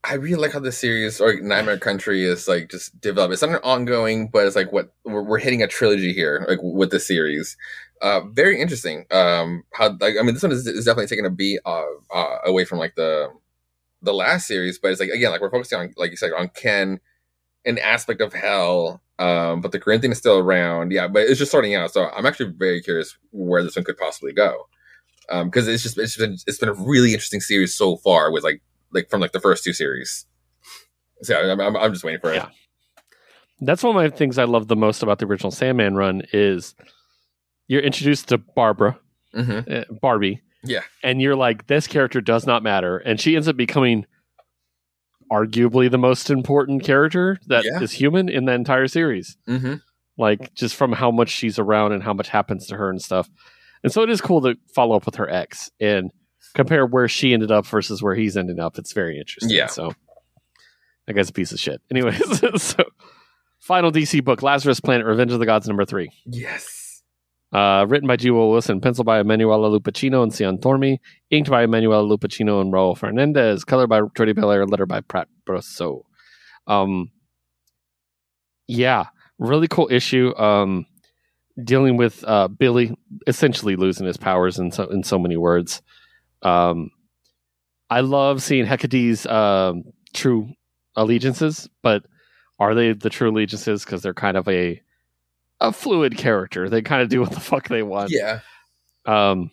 [0.03, 3.33] I really like how the series or Nightmare Country is like just developed.
[3.33, 6.57] It's not an ongoing, but it's like what we're, we're hitting a trilogy here, like
[6.63, 7.55] with the series.
[8.01, 9.05] Uh, very interesting.
[9.11, 12.38] Um, how like I mean, this one is, is definitely taking a beat uh, uh,
[12.45, 13.30] away from like the
[14.01, 16.49] the last series, but it's like again, like we're focusing on like you said on
[16.49, 16.99] Ken,
[17.65, 19.01] an aspect of hell.
[19.19, 21.07] Um, but the Corinthian is still around, yeah.
[21.07, 24.33] But it's just starting out, so I'm actually very curious where this one could possibly
[24.33, 24.67] go.
[25.30, 28.43] Um, because it's just it's been it's been a really interesting series so far with
[28.43, 30.25] like like from like the first two series.
[31.21, 32.38] So yeah, I'm, I'm, I'm just waiting for it.
[32.38, 32.49] Yeah.
[33.59, 36.73] that's one of my things i love the most about the original sandman run is
[37.67, 38.98] you're introduced to barbara
[39.33, 40.81] hmm uh, barbie Yeah.
[41.03, 44.06] and you're like this character does not matter and she ends up becoming
[45.31, 47.98] arguably the most important character that is Yeah.
[47.98, 49.75] human in the entire series hmm
[50.17, 53.27] like just from how much she's around and how much happens to her and stuff.
[53.81, 56.11] And so it is cool to follow up with her ex and
[56.53, 58.77] compare where she ended up versus where he's ending up.
[58.77, 59.56] It's very interesting.
[59.57, 59.65] Yeah.
[59.67, 59.93] So
[61.07, 61.81] that guy's a piece of shit.
[61.90, 62.22] Anyways,
[62.61, 62.83] so
[63.61, 66.11] final DC book, Lazarus Planet, Revenge of the Gods, number three.
[66.27, 66.80] Yes.
[67.53, 68.31] Uh, written by G.
[68.31, 70.99] Willow Wilson, penciled by Emanuela Lupacchino and Cian Tormey,
[71.31, 76.03] inked by Emanuela Lupacchino and Raul Fernandez, colored by Jordie Bellaire, letter by Pat Brosseau.
[76.67, 77.11] Um,
[78.67, 79.07] yeah,
[79.38, 80.33] really cool issue.
[80.38, 80.85] Um,
[81.61, 82.95] dealing with uh, Billy
[83.27, 85.81] essentially losing his powers in so in so many words.
[86.41, 86.89] Um,
[87.89, 90.53] I love seeing Hecate's um, true
[90.95, 92.03] allegiances, but
[92.59, 93.83] are they the true allegiances?
[93.83, 94.81] Because they're kind of a
[95.61, 96.69] a fluid character.
[96.69, 98.11] They kind of do what the fuck they want.
[98.11, 98.40] Yeah.
[99.06, 99.51] Um,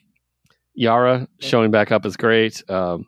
[0.74, 2.68] Yara showing back up is great.
[2.70, 3.06] Um,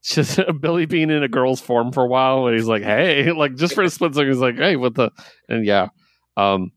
[0.00, 3.30] it's just Billy being in a girl's form for a while, and he's like, "Hey,"
[3.36, 5.10] like just for a split second, he's like, "Hey, what the?"
[5.48, 5.88] And yeah,
[6.36, 6.72] um,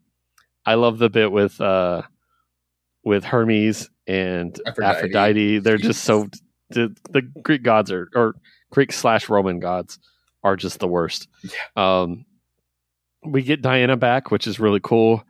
[0.66, 2.04] I love the bit with uh,
[3.04, 4.98] with Hermes and Aphrodite.
[4.98, 5.60] Aphrodite.
[5.60, 6.28] They're just so
[6.70, 8.36] the, the Greek gods are or
[8.72, 10.00] Greek slash Roman gods
[10.44, 11.28] are just the worst.
[11.76, 12.26] Um,
[13.24, 15.24] we get Diana back, which is really cool.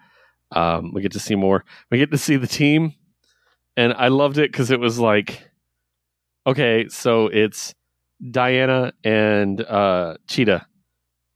[0.51, 1.63] Um, we get to see more.
[1.89, 2.93] We get to see the team,
[3.77, 5.49] and I loved it because it was like,
[6.45, 7.73] okay, so it's
[8.29, 10.67] Diana and uh, Cheetah.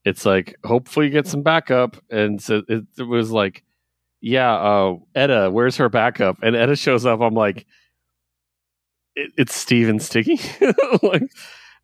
[0.03, 3.64] It's like hopefully you get some backup, and so it, it was like
[4.26, 6.38] yeah, uh, Etta, where's her backup?
[6.42, 7.22] And Etta shows up.
[7.22, 7.68] I'm like,
[9.16, 10.40] it, it's Steven Stiggy,
[11.03, 11.30] like,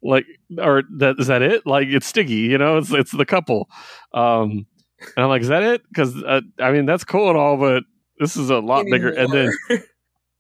[0.02, 0.26] like,
[0.58, 1.68] or that is that it?
[1.68, 3.70] Like, it's Stiggy, you know, it's it's the couple.
[4.16, 4.66] Um,
[5.16, 5.82] and I'm like, is that it?
[5.88, 7.84] Because uh, I mean, that's cool and all, but
[8.20, 9.10] this is a lot bigger.
[9.10, 9.52] And then,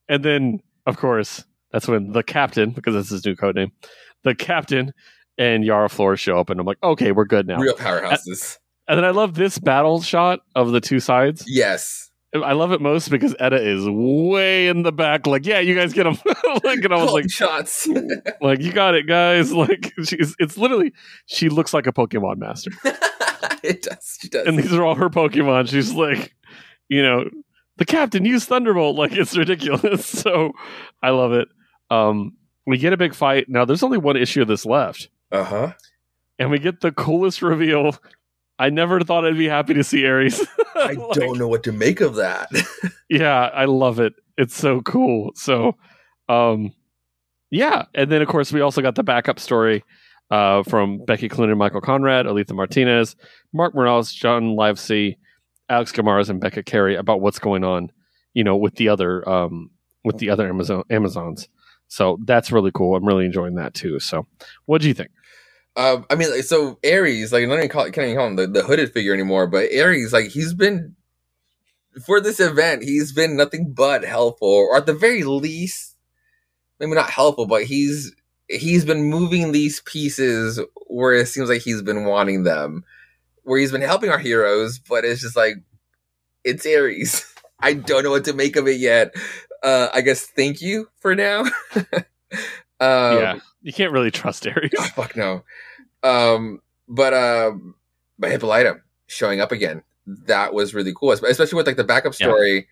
[0.09, 3.71] and then, of course, that's when the captain, because that's his new code name,
[4.23, 4.93] the captain
[5.37, 7.57] and Yara Flores show up, and I'm like, okay, we're good now.
[7.57, 8.57] real powerhouses.
[8.87, 11.45] And then I love this battle shot of the two sides.
[11.47, 12.11] Yes.
[12.33, 15.91] I love it most because Etta is way in the back, like, yeah, you guys
[15.91, 16.17] get him.
[16.63, 17.87] like, and I was Calling like, shots.
[18.41, 19.51] like, you got it, guys.
[19.51, 20.93] Like, she's, it's literally,
[21.25, 22.71] she looks like a Pokemon master.
[23.63, 24.17] it does.
[24.21, 24.47] She does.
[24.47, 25.69] And these are all her Pokemon.
[25.69, 26.33] She's like,
[26.89, 27.29] you know,
[27.77, 28.95] the captain used Thunderbolt.
[28.97, 30.05] Like, it's ridiculous.
[30.21, 30.51] So
[31.01, 31.47] I love it.
[31.89, 32.33] Um,
[32.67, 33.49] we get a big fight.
[33.49, 35.09] Now, there's only one issue of this left.
[35.31, 35.73] Uh huh.
[36.39, 37.95] And we get the coolest reveal.
[38.59, 40.45] I never thought I'd be happy to see Ares.
[40.75, 42.49] I Like, don't know what to make of that.
[43.09, 45.75] yeah i love it it's so cool so
[46.29, 46.71] um
[47.49, 49.83] yeah and then of course we also got the backup story
[50.31, 53.15] uh from becky cloonan michael conrad alitha martinez
[53.53, 55.17] mark morales john livesay
[55.69, 57.91] alex guimarães and becca carey about what's going on
[58.33, 59.69] you know with the other um
[60.03, 61.47] with the other amazon amazons.
[61.87, 62.95] So that's really cool.
[62.95, 63.99] I'm really enjoying that too.
[63.99, 64.25] So
[64.65, 65.11] what do you think?
[65.75, 68.47] Um, I mean, so Ares, like, I don't even call, can't even call him the,
[68.47, 70.95] the hooded figure anymore, but Ares, like, he's been,
[72.05, 75.95] for this event, he's been nothing but helpful, or at the very least,
[76.79, 78.13] maybe not helpful, but he's,
[78.51, 82.83] he's been moving these pieces where it seems like he's been wanting them,
[83.43, 85.55] where he's been helping our heroes, but it's just like,
[86.43, 87.25] it's Ares.
[87.59, 89.13] I don't know what to make of it yet.
[89.63, 91.41] Uh, I guess thank you for now.
[91.75, 91.99] um,
[92.79, 95.43] yeah you can't really trust ares Oh, fuck no.
[96.01, 97.51] Um, but uh,
[98.17, 102.27] but Hippolyta showing up again, that was really cool, especially with like the backup Yeah.
[102.27, 102.67] story,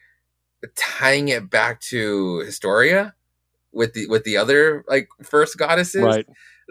[0.75, 3.14] tying it back to Historia
[3.72, 6.04] with the with the other like first goddesses.
[6.04, 6.26] right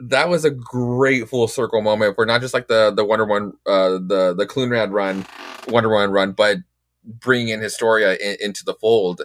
[0.08, 3.52] That was a great full circle moment for not just like the the Wonder Woman
[3.66, 5.26] uh, the the Clunrad run,
[5.68, 6.58] Wonder Woman run, but
[7.04, 9.22] bringing in Historia in, into the fold.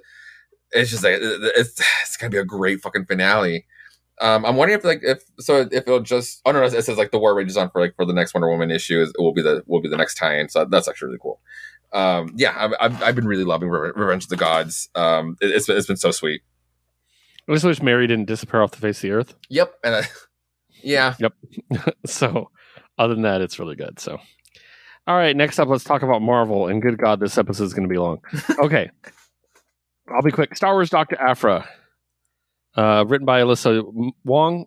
[0.71, 3.65] It's just like it's it's gonna be a great fucking finale.
[4.21, 7.11] Um, I'm wondering if like if so if it'll just oh no it says like
[7.11, 9.41] the war rages on for like for the next Wonder Woman issue is will be
[9.41, 11.39] the will be the next tie-in so that's actually really cool.
[11.91, 14.89] Um, yeah, I've, I've I've been really loving Revenge of the Gods.
[14.95, 16.41] Um, it, it's been, it's been so sweet.
[17.49, 19.35] I just wish mary didn't disappear off the face of the earth.
[19.49, 20.03] Yep, and I,
[20.83, 21.33] yeah, Yep.
[22.05, 22.49] so
[22.97, 24.17] other than that it's really good so.
[25.05, 27.87] All right next up let's talk about marvel and good god this episode is going
[27.87, 28.19] to be long.
[28.59, 28.89] Okay.
[30.13, 30.55] I'll be quick.
[30.55, 31.67] Star wars dr aphra
[32.75, 33.83] uh, written by alyssa
[34.23, 34.65] wong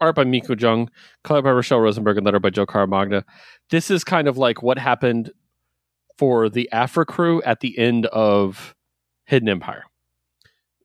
[0.00, 0.90] art by minkyu jung
[1.24, 3.22] color by rachelle rosenberg and letter by joe caramagna
[3.70, 5.30] this is kind of like what happened
[6.18, 8.74] for the aphra crew at the end of
[9.24, 9.84] hidden empire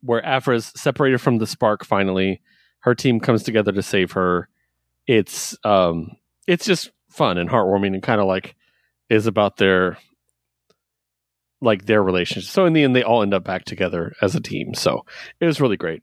[0.01, 2.41] where aphra's separated from the spark finally
[2.79, 4.49] her team comes together to save her
[5.07, 6.11] it's um
[6.47, 8.55] it's just fun and heartwarming and kind of like
[9.09, 9.97] is about their
[11.61, 12.49] like their relationship.
[12.49, 14.73] So in the end, they all end up back together as a team.
[14.73, 15.05] So
[15.39, 16.01] it was really great.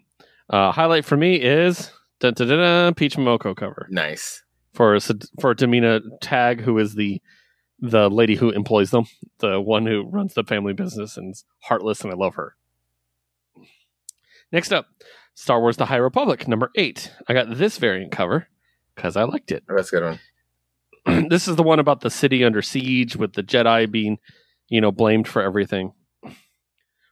[0.48, 4.42] Uh, highlight for me is dun, dun, dun, dun, Peach Momoko cover nice.
[4.72, 4.98] for
[5.40, 7.20] for Domina Tagge, who is the
[7.80, 9.04] the lady who employs them,
[9.38, 12.56] the one who runs the family business and is heartless, and I love her.
[14.52, 14.86] Next up,
[15.34, 17.12] Star Wars: The High Republic, number eight.
[17.28, 18.48] I got this variant cover
[18.94, 19.64] because I liked it.
[19.70, 20.18] Oh, that's a good
[21.04, 21.28] one.
[21.28, 24.18] this is the one about the city under siege with the Jedi being,
[24.68, 25.92] you know, blamed for everything.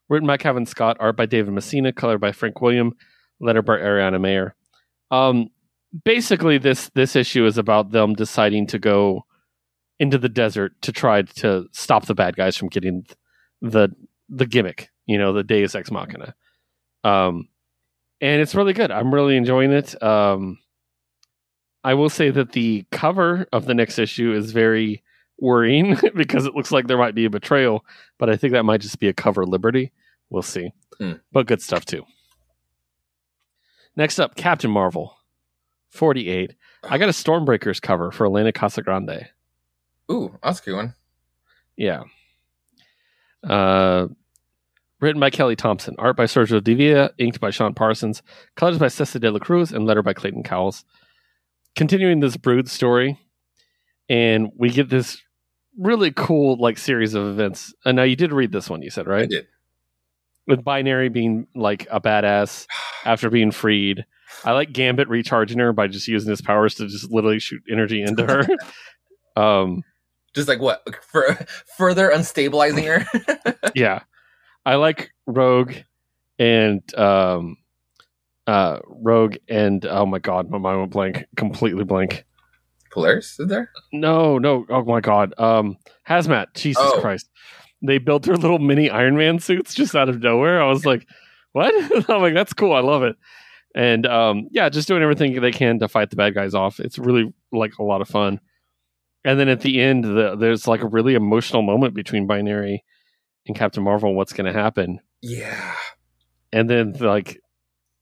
[0.08, 2.92] Written by Cavan Scott, art by David Messina, color by Frank William,
[3.40, 4.54] letter by Ariana Maher.
[5.10, 5.48] Um,
[6.04, 9.24] basically, this this issue is about them deciding to go
[9.98, 13.06] into the desert to try to stop the bad guys from getting
[13.60, 13.88] the
[14.28, 16.34] the gimmick, you know, the Deus Ex Machina.
[17.06, 17.48] Um,
[18.20, 18.90] and it's really good.
[18.90, 20.00] I'm really enjoying it.
[20.02, 20.58] Um,
[21.84, 25.02] I will say that the cover of the next issue is very
[25.38, 27.84] worrying because it looks like there might be a betrayal,
[28.18, 29.92] but I think that might just be a cover liberty.
[30.30, 30.72] We'll see.
[30.98, 31.12] Hmm.
[31.30, 32.04] But good stuff too.
[33.94, 35.16] Next up, Captain Marvel,
[35.90, 36.54] 48.
[36.82, 39.28] I got a Stormbreakers cover for Elena Casagrande.
[40.10, 40.94] Ooh, that's a good one.
[41.76, 42.02] Yeah.
[43.42, 44.08] Uh,
[45.00, 48.22] written by Kelly Thompson, art by Sergio Dávila, inked by Sean Parsons,
[48.56, 50.84] colors by Cessa de la Cruz, and letter by Clayton Cowles.
[51.74, 53.18] Continuing this Brood story,
[54.08, 55.20] and we get this
[55.78, 57.74] really cool like series of events.
[57.84, 59.24] And now you did read this one, you said, right?
[59.24, 59.46] I did.
[60.46, 62.66] With Binary being like a badass
[63.04, 64.06] after being freed.
[64.44, 68.02] I like Gambit recharging her by just using his powers to just literally shoot energy
[68.02, 68.46] into her.
[69.40, 69.82] um,
[70.34, 71.38] Just like what for
[71.76, 73.64] further unstabilizing her.
[73.74, 74.02] yeah,
[74.66, 75.72] I like Rogue
[76.38, 77.56] and um,
[78.46, 82.24] uh, Rogue and oh my god, my mind went blank, completely blank.
[82.90, 83.70] Polaris is there?
[83.92, 84.66] No, no.
[84.68, 85.34] Oh my god.
[85.38, 85.76] Um,
[86.08, 86.46] Hazmat.
[86.54, 87.00] Jesus Oh.
[87.00, 87.30] Christ.
[87.82, 90.62] They built their little mini Iron Man suits just out of nowhere.
[90.62, 91.06] I was like,
[91.52, 91.72] what?
[92.10, 92.72] I'm like, that's cool.
[92.72, 93.16] I love it.
[93.74, 96.80] And um, yeah, just doing everything they can to fight the bad guys off.
[96.80, 98.40] It's really like a lot of fun.
[99.24, 102.82] And then at the end, the, there's like a really emotional moment between Binary
[103.46, 104.08] and Captain Marvel.
[104.10, 105.00] and What's going to happen?
[105.22, 105.74] Yeah.
[106.52, 107.40] And then like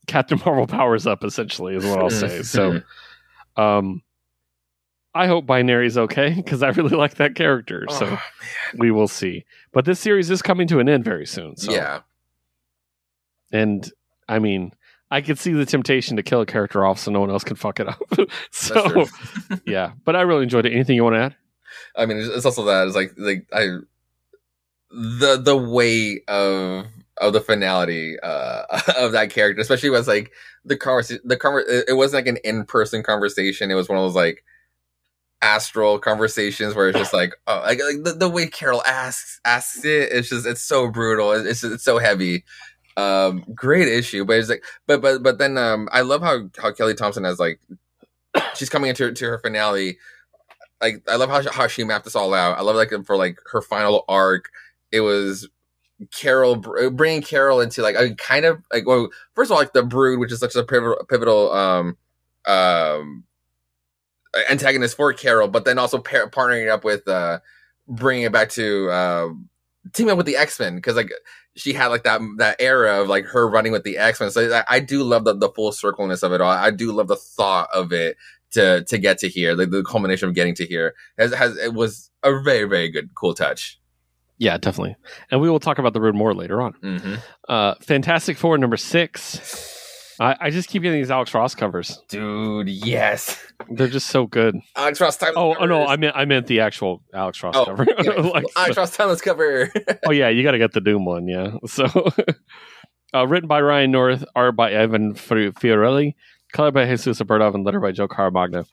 [0.06, 1.24] Captain Marvel powers up.
[1.24, 2.42] Essentially, is what I'll say.
[2.42, 2.81] So.
[3.56, 4.02] Um,
[5.14, 7.86] I hope Binary's okay because I really like that character.
[7.89, 8.20] So Oh,
[8.76, 9.44] we will see.
[9.73, 11.56] But this series is coming to an end very soon.
[11.56, 11.70] So.
[11.70, 12.00] yeah.
[13.52, 13.89] And
[14.28, 14.73] I mean,
[15.12, 17.55] I could see the temptation to kill a character off so no one else can
[17.55, 18.02] fuck it up.
[18.50, 19.06] So
[19.66, 20.73] yeah, but I really enjoyed it.
[20.73, 21.36] Anything you want to add?
[21.94, 23.68] I mean, it's it's also that it's like like I
[24.94, 26.86] the the weight of
[27.18, 28.62] of the finality uh
[28.98, 30.32] of that character, especially was like
[30.64, 31.23] the conversation.
[31.24, 33.70] The conver- it wasn't like an in person conversation.
[33.70, 34.44] It was one of those like
[35.42, 39.84] astral conversations where it's just like oh like, like the, the way Carol asks asks
[39.84, 40.12] it.
[40.12, 41.32] It's just it's so brutal.
[41.32, 42.44] It's it's, it's so heavy.
[42.97, 46.73] Um, great issue, but it's like but but but then um I love how how
[46.73, 47.60] Kelly Thompson has like
[48.55, 49.98] she's coming into to her finale
[50.81, 52.58] like I love how she, how she mapped this all out.
[52.58, 54.50] I love like for like her final arc.
[54.94, 55.48] It was
[56.12, 59.82] Carol bringing Carol into like a kind of like well first of all like the
[59.82, 61.97] Brood, which is such a pivotal pivotal um
[62.47, 63.24] um
[64.50, 67.40] antagonist for Carol, but then also par- partnering up with uh
[67.89, 69.28] bringing it back to uh
[69.92, 71.12] teaming up with the X Men because like
[71.56, 74.31] she had like that that era of like her running with the X Men.
[74.31, 76.50] So I, I do love the the full circleness of it all.
[76.50, 78.16] I do love the thought of it
[78.52, 81.74] to to get to here, like the culmination of getting to here has has it
[81.74, 83.81] was a very very good cool touch.
[84.38, 84.96] Yeah, definitely.
[85.30, 86.72] And we will talk about the road more later on.
[86.82, 87.14] Mm-hmm.
[87.48, 89.70] Uh, Fantastic Four number six.
[90.20, 92.00] I, I just keep getting these Alex Ross covers.
[92.08, 93.36] Dude, yes,
[93.70, 94.56] They're just so good.
[94.76, 95.32] Alex Ross time.
[95.36, 97.84] Oh, oh no, I meant I meant the actual Alex Ross Oh, cover.
[97.98, 98.12] yeah.
[98.12, 99.72] Like, Alex Ross timeless cover.
[100.06, 101.26] oh yeah, you got to get the Doom one.
[101.26, 101.52] Yeah.
[101.66, 101.86] So,
[103.12, 106.14] uh, written by Ryan North, art by Ivan Fiorelli,
[106.52, 108.66] color by Jesus Aburtov, and letter by Joe Caramagna.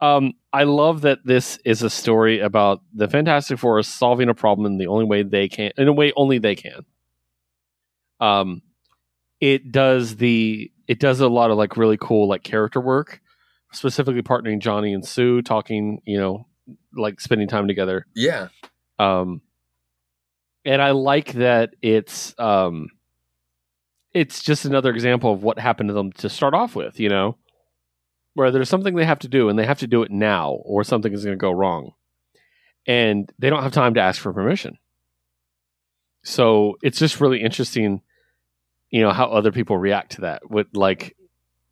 [0.00, 4.66] Um, I love that this is a story about the Fantastic Four solving a problem
[4.66, 6.84] in the only way they can, in a way only they can.
[8.18, 8.62] Um,
[9.40, 13.20] it does the it does a lot of like really cool like character work,
[13.72, 16.46] specifically partnering Johnny and Sue, talking, you know,
[16.94, 18.06] like spending time together.
[18.14, 18.48] Yeah,
[18.98, 19.40] um
[20.64, 22.88] and i like that it's um
[24.12, 27.36] it's just another example of what happened to them to start off with you know
[28.34, 30.84] where there's something they have to do and they have to do it now or
[30.84, 31.92] something is going to go wrong
[32.86, 34.78] and they don't have time to ask for permission
[36.22, 38.02] so it's just really interesting
[38.90, 41.16] you know how other people react to that with like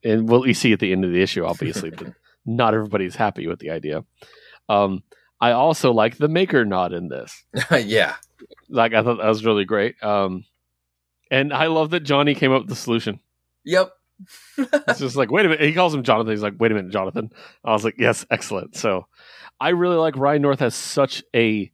[0.05, 2.13] and what we see at the end of the issue obviously but
[2.47, 4.05] not everybody's happy with the idea
[4.69, 5.03] um
[5.41, 7.45] I also like the maker nod in this.
[7.71, 8.17] yeah.
[8.69, 10.03] Like I thought that was really great.
[10.03, 10.45] Um,
[11.31, 13.21] and I love that Johnny came up with the solution.
[13.65, 13.93] Yep.
[14.57, 15.65] It's just like, wait a minute.
[15.65, 16.33] He calls him Jonathan.
[16.33, 17.31] He's like, wait a minute, Jonathan.
[17.65, 18.77] I was like, yes, excellent.
[18.77, 19.07] So
[19.61, 21.71] I really like Ryan North has such a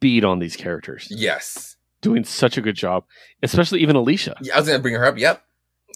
[0.00, 1.76] beat on these characters, yes.
[2.00, 3.04] doing such a good job,
[3.42, 4.36] especially even Alicia.
[4.40, 5.18] Yeah, I was gonna bring her up.
[5.18, 5.42] Yep.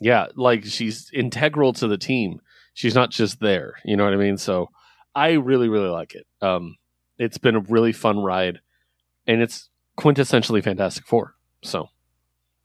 [0.00, 2.40] Yeah, like she's integral to the team.
[2.74, 3.74] She's not just there.
[3.84, 4.36] You know what I mean?
[4.36, 4.70] So
[5.14, 6.26] I really, really like it.
[6.42, 6.76] Um,
[7.18, 8.60] it's been a really fun ride,
[9.26, 11.36] and it's quintessentially Fantastic Four.
[11.62, 11.88] So,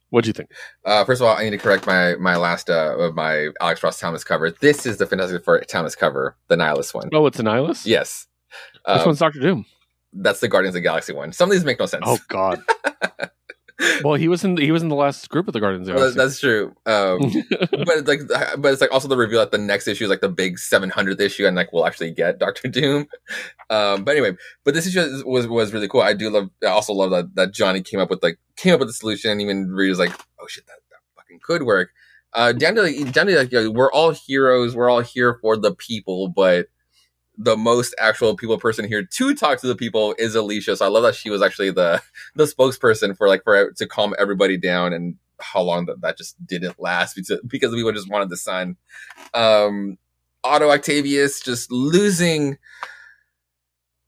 [0.10, 0.50] what'd you think?
[0.86, 3.84] Uh, first of all, I need to correct my my last uh of my Alex
[3.84, 4.52] Ross Thomas cover.
[4.52, 7.10] This is the Fantastic Four Thomas cover, the Nihilist one.
[7.14, 7.86] Oh, it's Annihilus.
[7.86, 8.28] Yes.
[8.86, 9.66] Which Um, one's Doctor Doom?
[10.14, 11.32] that's the Guardians of the Galaxy one.
[11.34, 12.04] Some of these make no sense.
[12.06, 12.62] Oh God.
[14.04, 15.88] well, he was in he was in the last group of the Guardians.
[15.88, 16.18] of the Well, Galaxy.
[16.20, 16.76] that's true.
[16.86, 17.20] Um,
[17.86, 18.22] but it's like,
[18.62, 21.20] but it's like also the reveal that the next issue is like the big 700th
[21.20, 23.08] issue, and like we'll actually get Doctor Doom.
[23.70, 24.36] Um, but anyway,
[24.66, 26.02] but this issue was was really cool.
[26.02, 26.50] I do love.
[26.64, 29.32] I also love that that Johnny came up with like came up with the solution,
[29.32, 31.92] and even Reed was like, "Oh shit, that, that fucking could work."
[32.34, 34.76] Uh, down to like, down to like, you know, we're all heroes.
[34.76, 36.68] We're all here for the people, but
[37.42, 40.76] the most actual people person here to talk to the people is Alicia.
[40.76, 42.02] So I love that she was actually the
[42.36, 46.36] the spokesperson for like for to calm everybody down and how long that that just
[46.46, 48.76] didn't last because because people just wanted the sun.
[49.34, 49.98] Um,
[50.44, 52.58] Otto Octavius just losing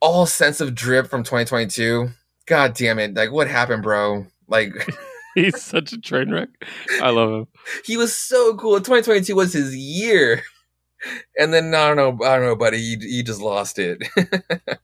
[0.02, 2.10] all sense of drip from 2022.
[2.48, 3.14] God damn it!
[3.16, 4.28] Like what happened, bro?
[4.48, 4.74] Like
[5.36, 6.50] He's such a train wreck.
[7.02, 7.48] I love him.
[7.86, 8.78] he was so cool.
[8.78, 10.44] 2022 was his year,
[11.38, 12.80] and then I don't know, I don't know, buddy.
[12.80, 14.04] You, you just lost it.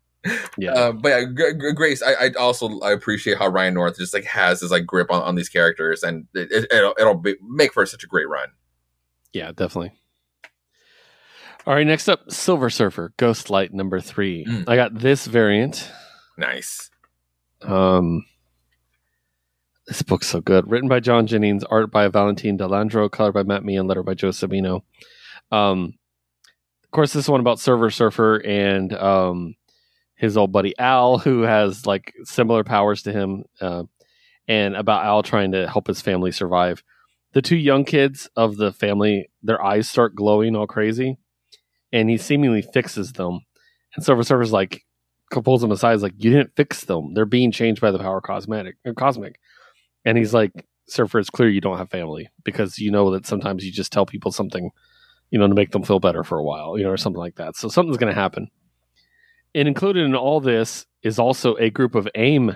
[0.58, 0.72] Yeah.
[0.72, 4.14] Um, but yeah, G- G- Grace, I, I also I appreciate how Ryan North just
[4.14, 7.36] like has his like grip on, on these characters, and it, it, it'll it'll be,
[7.42, 8.50] make for such a great run.
[9.34, 9.92] Yeah, definitely.
[11.66, 14.46] All right, next up, Silver Surfer, Ghost Light number three.
[14.46, 14.68] Mm.
[14.68, 15.92] I got this variant.
[16.38, 16.90] Nice.
[17.62, 18.26] Um,
[19.86, 20.70] this book's so good.
[20.70, 24.14] Written by John Jennings, art by Valentine De Landro, color by Matt Meehan, letter by
[24.14, 24.82] Joe Sabino.
[25.52, 25.96] Um,
[26.88, 29.56] of course, this one about Server Surfer and um,
[30.16, 33.84] his old buddy Al, who has like similar powers to him, uh,
[34.48, 36.84] and about Al trying to help his family survive.
[37.34, 41.18] The two young kids of the family, their eyes start glowing all crazy,
[41.92, 43.42] and he seemingly fixes them.
[43.96, 44.84] And Silver Surfer's like,
[45.30, 45.94] pulls him aside.
[45.94, 47.14] Is like, you didn't fix them.
[47.14, 49.40] They're being changed by the power cosmetic or cosmic.
[50.06, 50.52] And he's like,
[50.88, 54.06] Surfer, it's clear you don't have family because you know that sometimes you just tell
[54.06, 54.72] people something,
[55.32, 57.36] you know, to make them feel better for a while, you know, or something like
[57.36, 57.56] that.
[57.56, 58.50] So something's going to happen.
[59.56, 62.56] And included in all this is also a group of AIM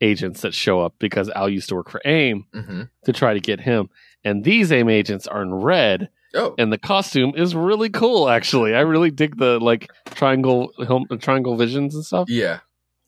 [0.00, 3.40] agents that show up because Al used to work for AIM hmm to try to
[3.40, 3.88] get him.
[4.24, 8.28] And these AIM agents are in red, Oh, and the costume is really cool.
[8.28, 12.28] Actually, I really dig the like triangle helm, triangle visions and stuff.
[12.28, 12.60] yeah.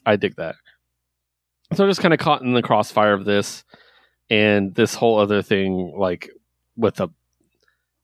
[0.07, 0.55] I dig that.
[1.75, 3.65] So I'm just kind of caught in the crossfire of this
[4.31, 6.31] and this whole other thing, like
[6.77, 7.09] with the,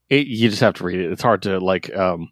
[0.09, 1.11] it, you just have to read it.
[1.13, 2.29] It's hard to like um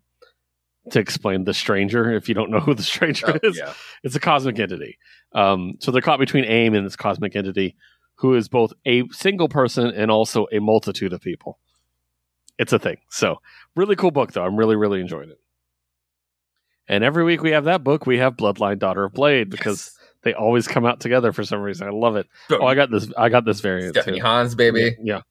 [0.91, 3.57] to explain the stranger if you don't know who the stranger Oh, is.
[3.57, 3.73] yeah.
[4.03, 4.99] It's a cosmic entity.
[5.33, 7.77] Um, so they're caught between AIM and this cosmic entity,
[8.17, 11.59] who is both a single person and also a multitude of people.
[12.59, 12.99] It's a thing.
[13.11, 13.37] So
[13.77, 14.45] really cool book though.
[14.45, 15.39] I'm really really enjoying it.
[16.89, 18.07] And every week we have that book.
[18.07, 21.87] We have Bloodline Daughter of Blade because they always come out together for some reason.
[21.87, 22.27] I love it.
[22.51, 23.11] Oh, I got this.
[23.17, 24.25] I got this variant Stephanie too.
[24.25, 24.97] Hans, baby.
[25.03, 25.23] Yeah.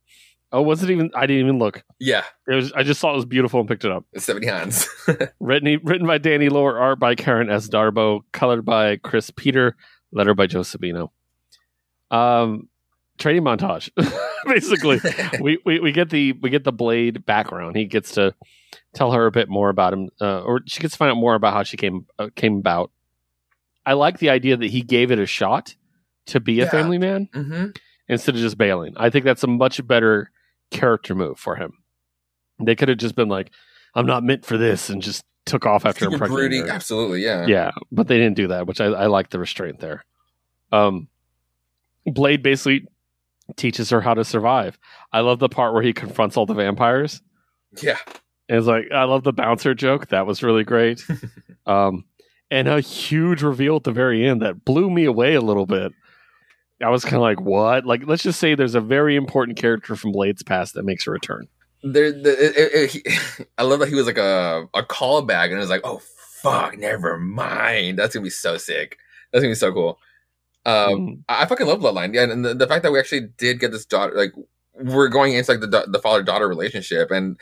[0.53, 1.11] Oh, was it even?
[1.15, 1.83] I didn't even look.
[1.99, 2.73] Yeah, It was.
[2.73, 4.03] I just saw it was beautiful and picked it up.
[4.11, 4.87] it's Stephanie Hans.
[5.39, 7.69] Written written by Danny Lore, art by Karen S.
[7.69, 9.75] Darboe, colored by Chris Peter,
[10.11, 11.09] letter by Joe Sabino.
[12.09, 12.67] Um,
[13.17, 13.89] training montage.
[14.45, 14.99] Basically,
[15.41, 17.75] we, we we get the we get the blade background.
[17.75, 18.33] He gets to
[18.93, 21.35] tell her a bit more about him, uh, or she gets to find out more
[21.35, 22.91] about how she came uh, came about.
[23.85, 25.75] I like the idea that he gave it a shot
[26.27, 26.71] to be a Yeah.
[26.71, 27.67] family man hmm
[28.07, 28.93] instead of just bailing.
[28.97, 30.29] I think that's a much better
[30.71, 31.73] character move for him.
[32.59, 33.51] They could have just been like,
[33.95, 36.71] "I'm not meant for this," and just took off after Super impregnating her.
[36.71, 37.45] Absolutely, yeah.
[37.45, 40.05] Yeah, but they didn't do that, which I, I like the restraint there.
[40.71, 41.07] Um,
[42.05, 42.87] Blade basically
[43.55, 44.77] teaches her how to survive.
[45.11, 47.21] I love the part where he confronts all the vampires.
[47.81, 47.97] Yeah.
[48.49, 50.07] And it's like I love the bouncer joke.
[50.07, 51.05] That was really great.
[51.65, 52.05] um,
[52.49, 55.93] and a huge reveal at the very end that blew me away a little bit.
[56.83, 59.95] I was kind of like, "What?" Like, let's just say there's a very important character
[59.95, 61.47] from Blade's past that makes a return.
[61.83, 63.03] There, the, it, it, he-
[63.57, 66.01] I love that he was like a a callback, and it was like, oh
[66.41, 67.97] fuck, never mind.
[67.99, 68.97] That's gonna be so sick.
[69.31, 69.99] That's gonna be so cool.
[70.65, 71.23] Um, Mhm.
[71.29, 72.13] I I fucking love Bloodline.
[72.13, 74.31] Yeah, and the, the fact that we actually did get this daughter, like
[74.75, 77.37] we're going into like the the father daughter relationship, and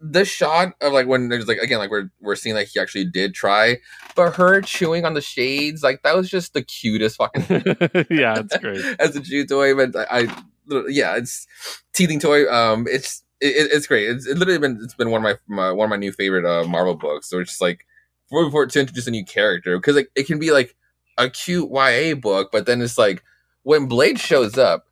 [0.00, 3.04] the shot of like when there's like again like we're we're seeing like he actually
[3.04, 3.78] did try,
[4.14, 7.42] but her chewing on the shades like that was just the cutest fucking
[8.10, 8.84] yeah, it's great.
[8.98, 10.42] as a chew toy, but I, I
[10.88, 11.46] yeah, it's
[11.92, 12.50] teething toy.
[12.52, 14.08] Um, it's it, it's great.
[14.08, 16.44] It's it literally been it's been one of my, my one of my new favorite
[16.44, 17.28] uh, Marvel books.
[17.28, 17.86] So it's just like
[18.28, 20.74] for, for to introduce a new character because like it can be like
[21.18, 23.22] a cute YA book, but then it's like
[23.62, 24.86] when Blade shows up,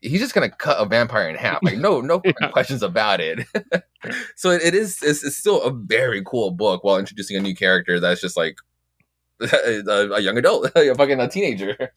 [0.00, 1.58] he's just gonna cut a vampire in half.
[1.62, 2.48] Like no no Yeah.
[2.50, 3.46] questions about it.
[4.36, 7.54] so it, it is it's, it's still a very cool book while introducing a new
[7.54, 8.56] character that's just like.
[9.42, 11.94] A, a young adult, a fucking a teenager.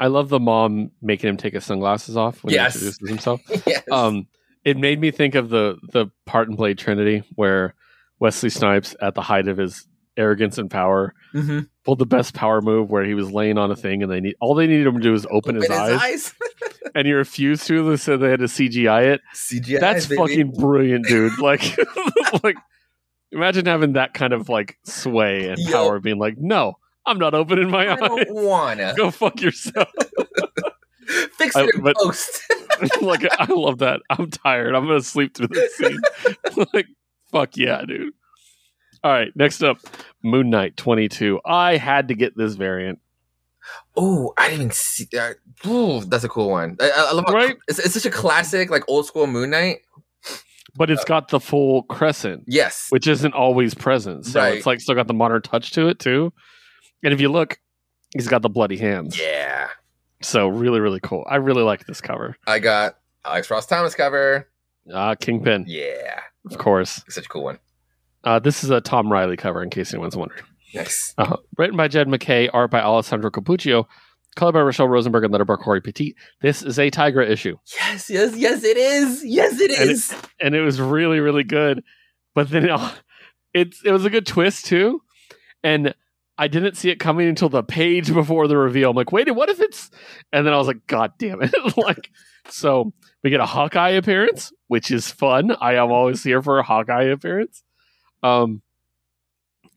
[0.00, 2.74] I love the mom making him take his sunglasses off when Yes.
[2.80, 3.40] he introduces himself.
[3.64, 3.84] yes.
[3.92, 4.26] Um,
[4.64, 7.74] it made me think of the the part in Blade Trinity where
[8.18, 9.86] Wesley Snipes, at the height of his
[10.20, 11.68] arrogance and power, Mhm.
[11.84, 14.34] pulled the best power move where he was laying on a thing and they need
[14.40, 16.34] all they needed him to do was open, his, eyes,
[16.94, 19.20] and he refused to, so they had to CGI it.
[19.34, 19.80] CGI.
[19.80, 20.16] That's baby.
[20.18, 21.32] fucking brilliant, dude.
[21.40, 21.62] Like,
[22.44, 22.56] like
[23.32, 25.72] imagine having that kind of like sway and Yo.
[25.72, 26.74] power, being like, no,
[27.06, 27.98] I'm not opening my I eyes.
[28.00, 29.88] don't wanna Go fuck yourself.
[31.38, 32.42] fix I- it in but- post.
[33.02, 34.00] like I love that.
[34.10, 34.74] I'm tired.
[34.74, 36.00] I'm gonna sleep through this scene.
[36.72, 36.86] like
[37.30, 38.12] fuck yeah, dude.
[39.02, 39.78] All right, next up,
[40.22, 41.40] Moon Knight 22.
[41.44, 42.98] I had to get this variant.
[43.96, 45.08] oh, I didn't even see.
[45.18, 45.32] Uh,
[45.68, 46.76] ooh, that's a cool one.
[46.80, 47.56] I, I love how Right?
[47.68, 49.78] It's, it's such a classic, like old school Moon Knight.
[50.76, 52.86] But it's got the full crescent, Yes.
[52.90, 54.24] which isn't always present.
[54.26, 54.56] So Right.
[54.58, 56.32] it's like still got the modern touch to it too.
[57.02, 57.58] And if you look,
[58.14, 59.18] he's got the bloody hands.
[59.18, 59.68] Yeah.
[60.22, 61.26] So really, really cool.
[61.28, 62.36] I really like this cover.
[62.46, 64.48] I got Alex Ross Timeless cover.
[64.92, 66.20] Uh Kingpin, Yeah.
[66.50, 67.02] of course.
[67.08, 67.58] Such a cool one.
[68.24, 70.42] Uh, this is a Tom Reilly cover, in case anyone's wondering.
[70.74, 71.14] Nice.
[71.18, 73.86] Uh, written by Jed MacKay, art by Alessandro Cappuccio,
[74.36, 76.14] color by Rachelle Rosenberg, and letter by Cory Petit.
[76.42, 79.24] This is a Tigra issue, Yes, yes, yes, it is.
[79.24, 80.14] Yes, it And it- is.
[80.40, 81.82] and it was really, really good.
[82.34, 82.80] But then it,
[83.52, 85.02] it, it was a good twist too,
[85.64, 85.94] and
[86.38, 88.90] I didn't see it coming until the page before the reveal.
[88.90, 89.90] I'm like, wait, what if it's?
[90.32, 91.52] And then I was like, God damn it!
[91.76, 92.10] like,
[92.48, 92.92] so
[93.24, 95.54] we get a Hawkeye appearance, which is fun.
[95.60, 97.62] I am always here for a Hawkeye appearance.
[98.22, 98.62] Um,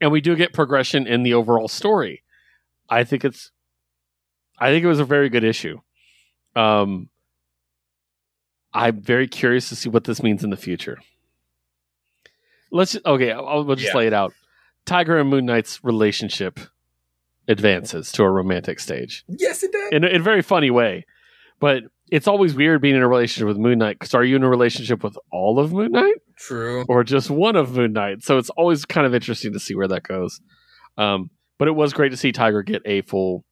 [0.00, 2.22] and we do get progression in the overall story.
[2.88, 3.50] I think it's,
[4.58, 5.80] I think it was a very good issue.
[6.54, 7.08] Um,
[8.72, 10.98] I'm very curious to see what this means in the future.
[12.70, 13.98] Let's just, okay, I'll, we'll just Yeah.
[13.98, 14.32] lay it out.
[14.86, 16.60] Tigra and Moon Knight's relationship
[17.46, 19.90] advances to a romantic stage yes, it does.
[19.92, 21.04] in in a very funny way.
[21.60, 24.42] But it's always weird being in a relationship with Moon Knight because are you in
[24.44, 26.84] a relationship with all of Moon Knight True.
[26.88, 28.22] or just one of Moon Knight?
[28.22, 30.40] So it's always kind of interesting to see where that goes.
[30.98, 33.44] Um, but it was great to see Tigra get a full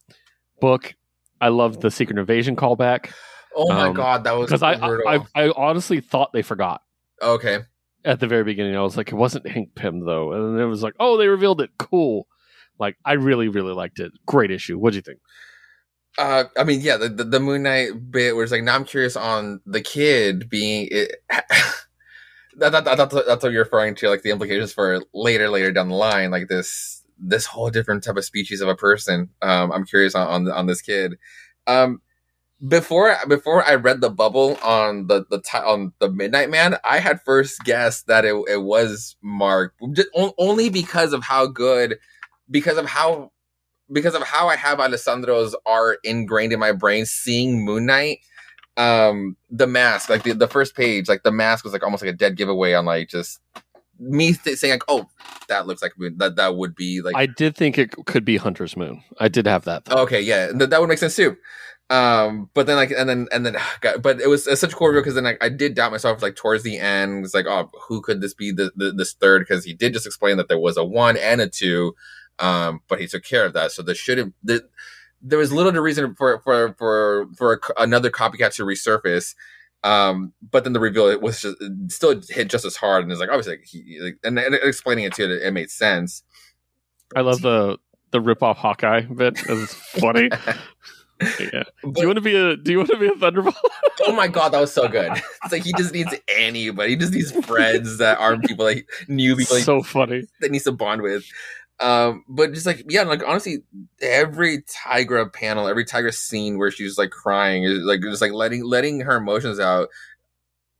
[0.60, 0.94] book.
[1.40, 3.10] I loved the Secret Invasion callback
[3.54, 4.72] Oh my Um, god, that was because I.
[4.74, 6.82] I, I I honestly thought they forgot
[7.20, 7.60] okay.
[8.04, 8.76] at the very beginning.
[8.76, 11.28] I was like, it wasn't Hank Pym though, and then it was like, oh, they
[11.28, 11.70] revealed it.
[11.78, 12.26] Cool.
[12.78, 14.12] Like I really really liked it.
[14.26, 14.78] Great issue.
[14.78, 15.20] What'd you think?
[16.18, 18.84] Uh, I mean, yeah, the, the the Moon Knight bit where it's like, now I'm
[18.84, 21.16] curious on the kid being it.
[21.28, 21.44] that,
[22.56, 25.88] that, that, that's, that's what you're referring to, like the implications for later, later down
[25.88, 29.30] the line, like this this whole different type of species of a person.
[29.42, 31.14] Um, I'm curious on on, on this kid.
[31.66, 32.02] Um,
[32.66, 36.98] before before I read the bubble on the the ti- on the Midnight Man, I
[36.98, 41.98] had first guessed that it it was Mark, just, on- only because of how good,
[42.50, 43.32] because of how
[43.90, 48.18] because of how I have Alessandro's art ingrained in my brain, seeing Moon Knight,
[48.76, 52.12] um, the mask, like the, the first page, like the mask was like almost like
[52.12, 53.40] a dead giveaway on like just
[53.98, 55.06] me th- saying like, oh,
[55.48, 58.36] that looks like Moon, that that would be like I did think it could be
[58.36, 59.02] Hunter's Moon.
[59.18, 59.84] I did have that.
[59.84, 59.98] Thought.
[60.00, 61.36] okay, yeah, th- that would make sense too.
[61.90, 64.76] Um, but then like and then and then God, but it was, it's such a
[64.76, 67.24] cool reveal because then like, I did doubt myself like towards the end.
[67.24, 68.50] It's like, oh, who could this be?
[68.50, 71.40] The, the this third because he did just explain that there was a one and
[71.40, 71.94] a two,
[72.42, 73.72] um, but he took care of that.
[73.72, 74.34] So there shouldn't.
[74.42, 74.68] The,
[75.22, 79.34] there was little to reason for for for for a another copycat to resurface.
[79.84, 83.12] Um, but then the reveal it was just it still hit just as hard, and
[83.12, 86.24] it's like obviously like, he like, and, and explaining it to it, it made sense.
[87.16, 87.78] I love the
[88.10, 89.40] the rip off Hawkeye bit.
[89.48, 90.28] It's funny.
[91.40, 91.64] yeah.
[91.82, 93.56] Do you want to be a Do you want to be a Thunderbolt?
[94.04, 95.12] Oh my god, that was so good.
[95.12, 96.90] It's like he just needs anybody.
[96.90, 100.24] He just needs friends that aren't people like new people like, so funny.
[100.40, 101.24] that needs to bond with.
[101.82, 103.64] Um, but just like yeah, like honestly,
[104.00, 108.64] every Tigra panel, every Tigra scene where she's like crying, is like just like letting
[108.64, 109.88] letting her emotions out.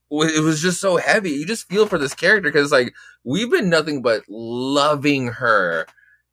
[0.09, 1.31] It was just so heavy.
[1.31, 2.93] You just feel for this character because like
[3.25, 5.87] we've been nothing but loving her,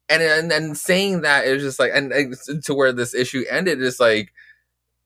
[0.08, 3.82] and and and saying that was just like and, and to where this issue ended
[3.82, 4.32] is like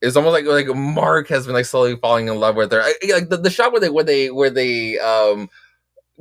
[0.02, 2.82] it's almost like like Mark has been like slowly falling in love with her.
[2.82, 5.48] I, like the, the shot where they where they where they um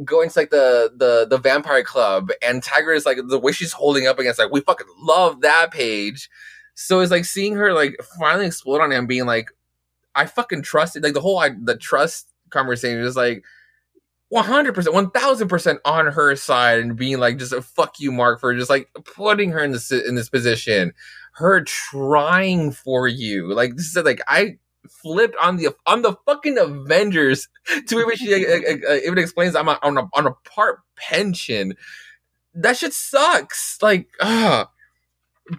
[0.03, 3.73] go to like the the the vampire club and Tigra is like the way she's
[3.73, 6.30] holding up against like we fucking love that page.
[6.75, 9.51] So it's like seeing her like finally explode on him, being like,
[10.15, 13.43] I fucking trusted like the whole like, the trust conversation is like.
[14.33, 18.67] 100%, 1000% on her side and being like, just a fuck you, Mark, for just
[18.67, 20.91] like putting her in this, in this position
[21.33, 23.53] her trying for you.
[23.53, 24.57] Like this is like I
[24.89, 27.47] flipped on the on the fucking Avengers
[27.87, 30.79] to which she uh, uh, uh, even explains I'm a, on a on a part
[30.95, 31.75] pension.
[32.53, 33.77] That shit sucks.
[33.81, 34.69] Like ah.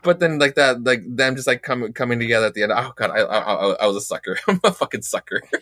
[0.02, 2.72] But then, like that, like them just like coming coming together at the end.
[2.74, 4.38] Oh god, I I, I, was a sucker.
[4.48, 5.42] I'm a fucking sucker.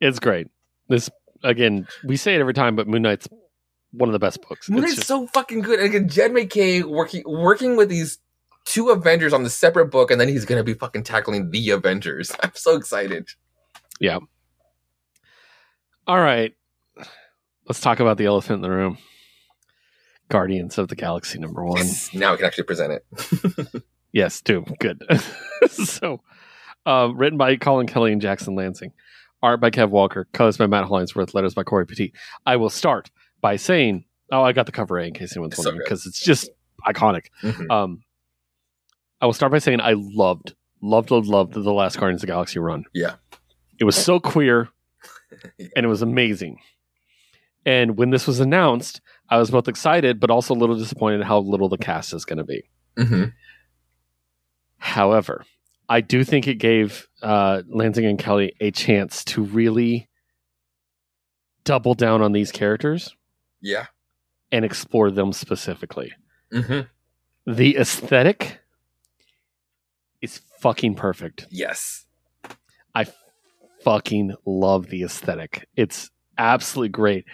[0.00, 0.48] It's great.
[0.88, 1.10] This
[1.44, 3.28] again, we say it every time, but Moon Knight's
[3.92, 4.68] one of the best books.
[4.70, 5.78] Moon It's Knight's just- so fucking good.
[5.80, 8.18] And again, Jed MacKay working working with these
[8.64, 12.32] two Avengers on the separate book, and then he's gonna be fucking tackling the Avengers.
[12.42, 13.28] I'm so excited.
[14.00, 14.18] Yeah.
[16.06, 16.54] All right.
[17.68, 18.98] Let's talk about the elephant in the room.
[20.28, 21.76] Guardians of the Galaxy number one.
[21.78, 23.82] Yes, now we can actually present it.
[24.14, 25.02] Yes, do good.
[25.70, 26.20] so,
[26.84, 28.92] um, written by Collin Kelly and Jackson Lanzing,
[29.42, 32.12] art by Kev Walker, colors by Matt Hollingsworth, letters by Cory Petit.
[32.44, 33.10] I will start
[33.40, 36.50] by saying, oh, I got the cover A in case anyone's wondering because it's just
[36.86, 37.28] iconic.
[37.42, 37.70] Mhm.
[37.70, 38.02] Um,
[39.22, 42.32] I will start by saying I loved, loved, loved, loved the last Guardians of the
[42.32, 42.84] Galaxy run.
[42.92, 43.14] Yeah.
[43.78, 44.68] it was so queer
[45.58, 45.68] Yeah.
[45.76, 46.58] and it was amazing.
[47.64, 51.38] And when this was announced, I was both excited but also a little disappointed how
[51.38, 52.64] little the cast is going to be.
[52.96, 53.32] Mhm.
[54.78, 55.44] However,
[55.88, 60.08] I do think it gave uh, Lanzing and Kelly a chance to really
[61.64, 63.14] double down on these characters
[63.60, 63.86] Yeah.
[64.50, 66.12] and explore them specifically.
[66.52, 66.80] hmm
[67.46, 68.58] The aesthetic
[70.22, 71.46] is fucking perfect.
[71.50, 72.06] Yes.
[72.94, 73.06] I
[73.82, 75.68] fucking love the aesthetic.
[75.76, 77.24] It's absolutely great.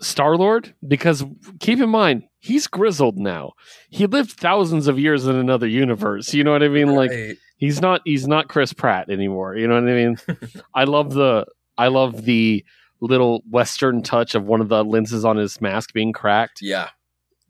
[0.00, 1.24] Star Lord, because
[1.60, 3.52] keep in mind, he's grizzled now.
[3.90, 6.32] He lived thousands of years in another universe.
[6.32, 6.94] You know what I mean?
[6.94, 7.12] Like
[7.58, 9.56] he's not he's not Chris Pratt anymore.
[9.56, 10.18] You know what I mean?
[10.74, 12.64] I love the I love the
[13.00, 16.60] little western touch of one of the lenses on his mask being cracked.
[16.62, 16.88] yeah.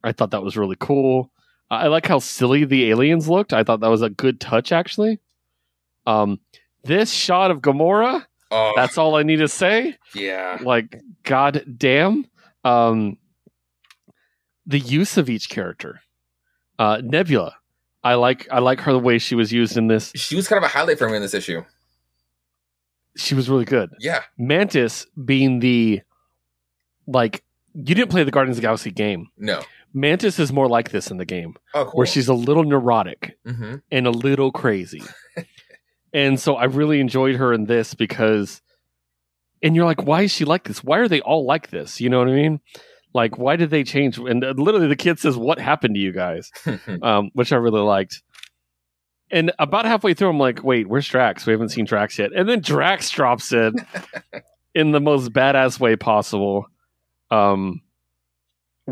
[0.03, 1.31] I thought that was really cool.
[1.71, 3.53] I like how silly the aliens looked.
[3.53, 5.21] I thought that was a good touch actually.
[6.07, 6.41] Um
[6.85, 9.97] this shot of Gamora, Oh, that's all I need to say.
[10.15, 10.59] yeah.
[10.61, 12.27] Like god damn.
[12.65, 13.17] Um
[14.67, 16.01] the use of each character.
[16.79, 17.55] Uh Nebula.
[18.03, 20.11] I like I like her the way she was used in this.
[20.17, 21.63] She was kind of a highlight for me in this issue.
[23.17, 23.91] She was really good.
[23.99, 24.23] Yeah.
[24.39, 26.01] Mantis being the
[27.07, 29.29] like you didn't play the Guardians of the Galaxy game.
[29.37, 29.63] No.
[29.93, 31.93] Mantis is more like this in the game, Oh, cool.
[31.93, 35.02] where she's a little neurotic hmm and a little crazy.
[36.12, 38.62] and so I really enjoyed her in this because
[39.62, 40.83] and you're like, why is she like this?
[40.83, 42.01] Why are they all like this?
[42.01, 42.60] You know what I mean?
[43.12, 44.17] Like, why did they change?
[44.19, 46.51] And uh, literally, the kid says, "What happened to you guys?"
[47.02, 48.23] um, which I really liked.
[49.33, 51.44] And about halfway through, I'm like, wait, where's Drax?
[51.47, 52.33] We haven't seen Drax yet.
[52.35, 53.75] And then Drax drops in
[54.75, 56.67] in the most badass way possible.
[57.31, 57.81] Um,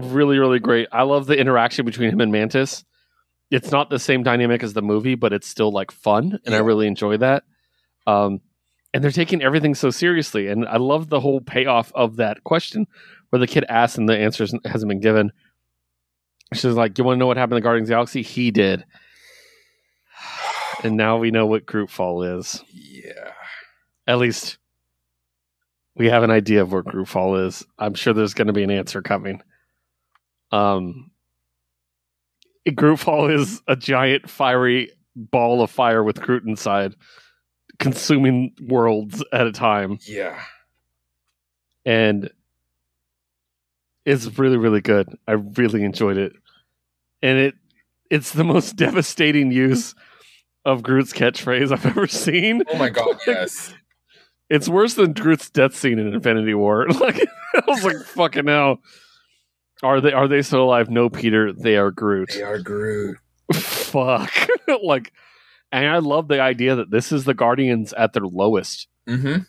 [0.03, 0.89] really, really great.
[0.93, 2.85] I love the interaction between him and Mantis.
[3.51, 6.59] It's not the same dynamic as the movie, but it's still like fun, and I
[6.59, 7.45] really enjoy that.
[8.07, 8.41] Um,
[8.93, 12.87] and they're taking everything so seriously, and I love the whole payoff of that question
[13.31, 15.33] where the kid asks and the answer hasn't been given.
[16.55, 18.23] She's like, "You want to know what happened to Guardians of the Galaxy?
[18.23, 18.85] He did."
[20.83, 22.63] And now we know what Grootfall is.
[22.73, 23.33] yeah.
[24.07, 24.59] At least
[25.97, 27.67] we have an idea of what Grootfall is.
[27.79, 29.43] I'm sure there's going to be an answer coming.
[30.51, 31.11] Um,
[32.75, 36.95] Grootfall is a giant fiery ball of fire with Groot inside,
[37.79, 40.41] consuming worlds at a time, Yeah.
[41.85, 42.31] and
[44.05, 45.09] it's really, really good.
[45.27, 46.33] I really enjoyed it,
[47.23, 47.55] and it
[48.11, 49.95] it's the most devastating use
[50.65, 52.63] of Groot's catchphrase I've ever seen.
[52.69, 53.75] Oh my god, yes.
[54.51, 56.87] It's worse than Groot's death scene in Infinity War.
[57.01, 58.81] Like I was like, fucking hell.
[59.83, 60.91] Are they are they still alive?
[60.91, 62.31] No, Peter, they are Groot.
[62.35, 63.19] They are Groot.
[63.55, 64.33] Fuck.
[64.83, 65.13] like
[65.71, 68.89] and I love the idea that this is the Guardians at their lowest.
[69.09, 69.43] Mm-hmm.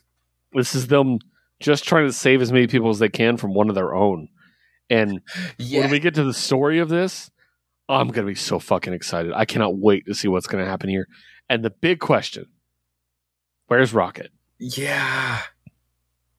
[0.53, 1.19] This is them
[1.59, 4.29] just trying to save as many people as they can from one of their own.
[4.89, 5.21] And
[5.57, 5.81] Yeah.
[5.81, 7.31] when we get to the story of this,
[7.87, 9.33] I'm gonna be so fucking excited.
[9.33, 11.07] I cannot wait to see what's gonna happen here.
[11.49, 12.45] And the big question:
[13.67, 14.31] Where's Rocket?
[14.59, 15.41] yeah.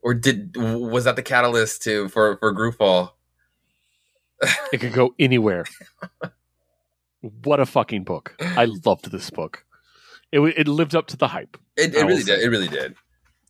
[0.03, 3.19] Or did was that the catalyst to for for Groot fall?
[4.73, 5.65] It could go anywhere.
[7.43, 8.35] what a fucking book!
[8.41, 9.65] I loved this book.
[10.33, 11.57] It it lived up to the hype.
[11.77, 12.37] It, it really say.
[12.37, 12.45] did.
[12.45, 12.95] It really did.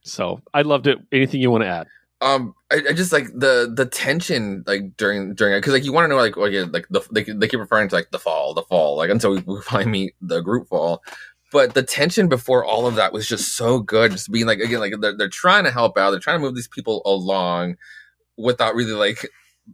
[0.02, 0.98] So I loved it.
[1.12, 1.86] Anything you want to add?
[2.22, 5.92] Um, I, I just like the the tension like during during it because like you
[5.92, 8.18] want to know like like yeah, like the they, they keep referring to like the
[8.18, 11.02] fall the fall like until we, we finally meet the Grootfall,
[11.50, 14.12] but the tension before all of that was just so good.
[14.12, 16.54] Just being like again like they're they're trying to help out, they're trying to move
[16.54, 17.76] these people along
[18.36, 19.26] without really like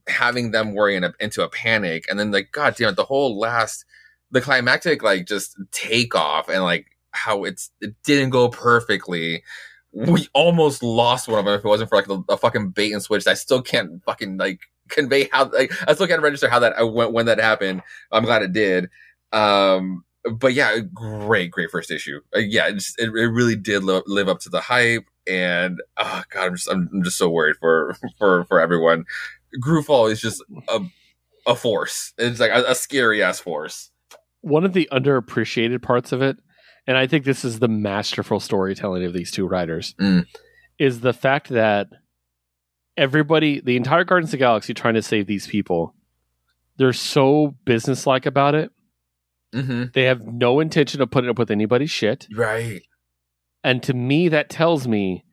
[0.08, 3.04] having them worry in a, into a panic, and then like god damn it, the
[3.04, 3.84] whole last
[4.30, 9.42] the climactic like just takeoff and like how it's it didn't go perfectly
[9.96, 12.92] we almost lost one of them if it wasn't for like the, the fucking bait
[12.92, 13.26] and switch.
[13.26, 16.86] I still can't fucking like convey how like I still can't register how that uh,
[16.86, 17.82] when, when that happened.
[18.12, 18.90] I'm glad it did.
[19.32, 22.20] Um, but yeah, great, great first issue.
[22.34, 25.06] Uh, yeah, it, just, it, it really did live, live up to the hype.
[25.26, 29.06] And oh god, I'm just I'm, I'm just so worried for for for everyone.
[29.60, 30.80] Grootfall is just a
[31.46, 32.12] a force.
[32.18, 33.90] It's like a, a scary ass force.
[34.40, 36.38] One of the underappreciated parts of it,
[36.86, 40.26] and I think this is the masterful storytelling of these two writers, Mm.
[40.78, 41.88] is the fact that
[42.96, 45.94] everybody, the entire Guardians of the Galaxy, trying to save these people,
[46.78, 48.70] they're so businesslike about it.
[49.54, 49.84] Mm-hmm.
[49.94, 52.26] They have no intention of putting up with anybody's shit.
[52.34, 52.82] Right.
[53.62, 55.24] And to me, that tells me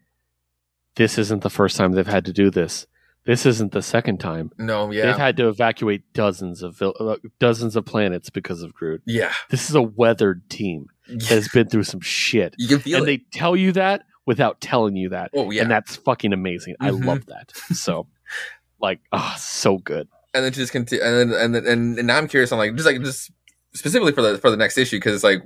[0.95, 2.85] this isn't the first time they've had to do this.
[3.25, 4.51] This isn't the second time.
[4.57, 4.91] No.
[4.91, 5.05] Yeah.
[5.05, 9.01] They've had to evacuate dozens of vil- uh, dozens of planets because of Groot.
[9.05, 9.31] yeah.
[9.49, 13.03] This is a weathered team that has been through some shit, You can feel and
[13.03, 13.05] it.
[13.31, 15.61] they tell you that without telling you that, oh yeah.
[15.63, 16.75] and that's fucking amazing.
[16.79, 17.05] I Mhm.
[17.05, 17.51] love that.
[17.75, 18.07] So,
[18.81, 20.07] like, ah, so good.
[20.33, 22.73] and then just continue, and then and then, and, and now I'm curious on like
[22.75, 23.31] just like just
[23.73, 25.41] specifically for the for the next issue because it's like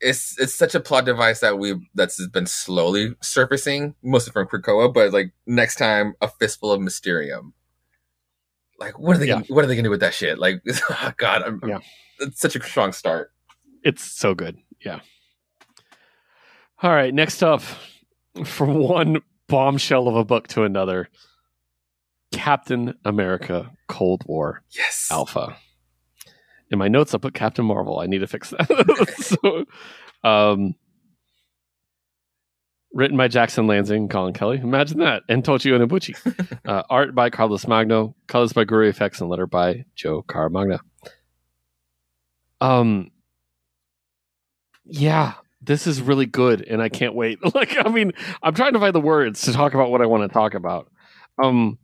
[0.00, 4.92] it's it's such a plot device that we that's been slowly surfacing mostly from Krakoa,
[4.92, 7.54] but like next time a fistful of Mysterium.
[8.78, 9.26] Like, what are they?
[9.28, 9.34] Yeah.
[9.36, 10.38] Gonna, what are they gonna do with that shit?
[10.38, 11.78] Like, oh, God, I'm, Yeah.
[12.20, 13.32] it's such a strong start.
[13.82, 14.58] It's so good.
[14.84, 15.00] Yeah.
[16.82, 17.14] All right.
[17.14, 17.62] Next up,
[18.44, 21.08] from one bombshell of a book to another,
[22.32, 25.56] Captain America: Cold War Yes, Alpha.
[26.70, 28.00] In my notes, I put Captain Marvel.
[28.00, 29.14] I need to fix that.
[29.18, 29.64] so,
[30.28, 30.74] um,
[32.92, 34.58] written by Jackson Lanzing and Collin Kelly.
[34.58, 35.22] Imagine that.
[35.28, 36.58] And Tochi Onyebuchi.
[36.66, 38.16] uh, art by Carlos Magno.
[38.26, 40.80] Colors by GURU-eFX and letter by Joe Caramagna.
[42.60, 43.10] Um,
[44.86, 47.38] yeah, this is really good, and I can't wait.
[47.54, 48.12] Like, I mean,
[48.42, 50.90] I'm trying to find the words to talk about what I want to talk about.
[51.42, 51.78] Um,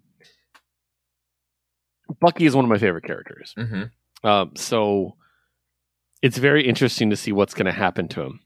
[2.20, 3.54] Bucky is one of my favorite characters.
[3.56, 3.84] hmm
[4.24, 5.16] Um, so
[6.22, 8.40] it's very interesting to see what's going to happen to him,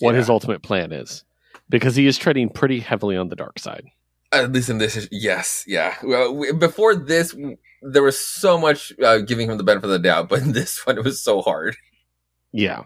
[0.00, 1.24] what his ultimate plan is,
[1.68, 3.84] because he is treading pretty heavily on the dark side.
[4.32, 5.96] At least in this, is- yes, yeah.
[6.02, 7.34] Well, we, before this,
[7.82, 10.80] there was so much uh, giving him the benefit of the doubt, but in this
[10.86, 11.76] one, it was so hard.
[12.52, 12.84] Yeah.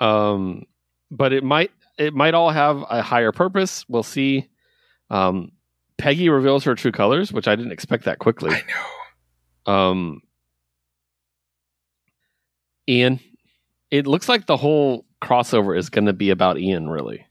[0.00, 0.64] Um,
[1.10, 3.84] but it might it might all have a higher purpose.
[3.88, 4.48] We'll see.
[5.10, 5.52] Um,
[5.96, 8.50] Peggy reveals her true colors, which I didn't expect that quickly.
[8.52, 8.62] I
[9.66, 9.72] know.
[9.72, 10.20] Um,
[12.88, 13.20] Ian,
[13.90, 17.26] it looks like the whole crossover is going to be about Ian, really.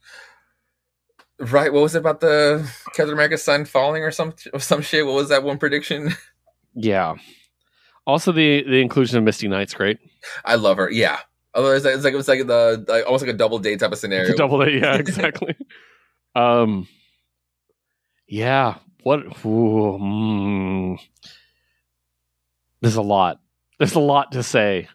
[1.39, 1.73] Right?
[1.73, 5.05] What was it about the Captain America sun falling or some or some shit?
[5.05, 6.15] What was that one prediction?
[6.75, 7.17] Yeah.
[8.07, 9.99] Also, the the inclusion of Misty Knight's great.
[10.43, 10.89] I love her.
[10.89, 11.19] Yeah.
[11.53, 13.79] Although it's like, it's like it was like the like, almost like a double date
[13.79, 14.33] type of scenario.
[14.35, 15.55] Double A, yeah, exactly.
[16.35, 16.87] um,
[18.27, 18.77] yeah.
[19.03, 19.19] What?
[19.45, 20.99] Ooh, mm.
[22.81, 23.39] There's a lot.
[23.77, 24.87] There's a lot to say,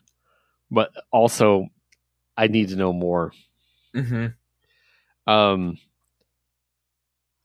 [0.71, 1.67] but also
[2.37, 3.33] I need to know more.
[3.95, 4.27] hmm
[5.27, 5.77] Um,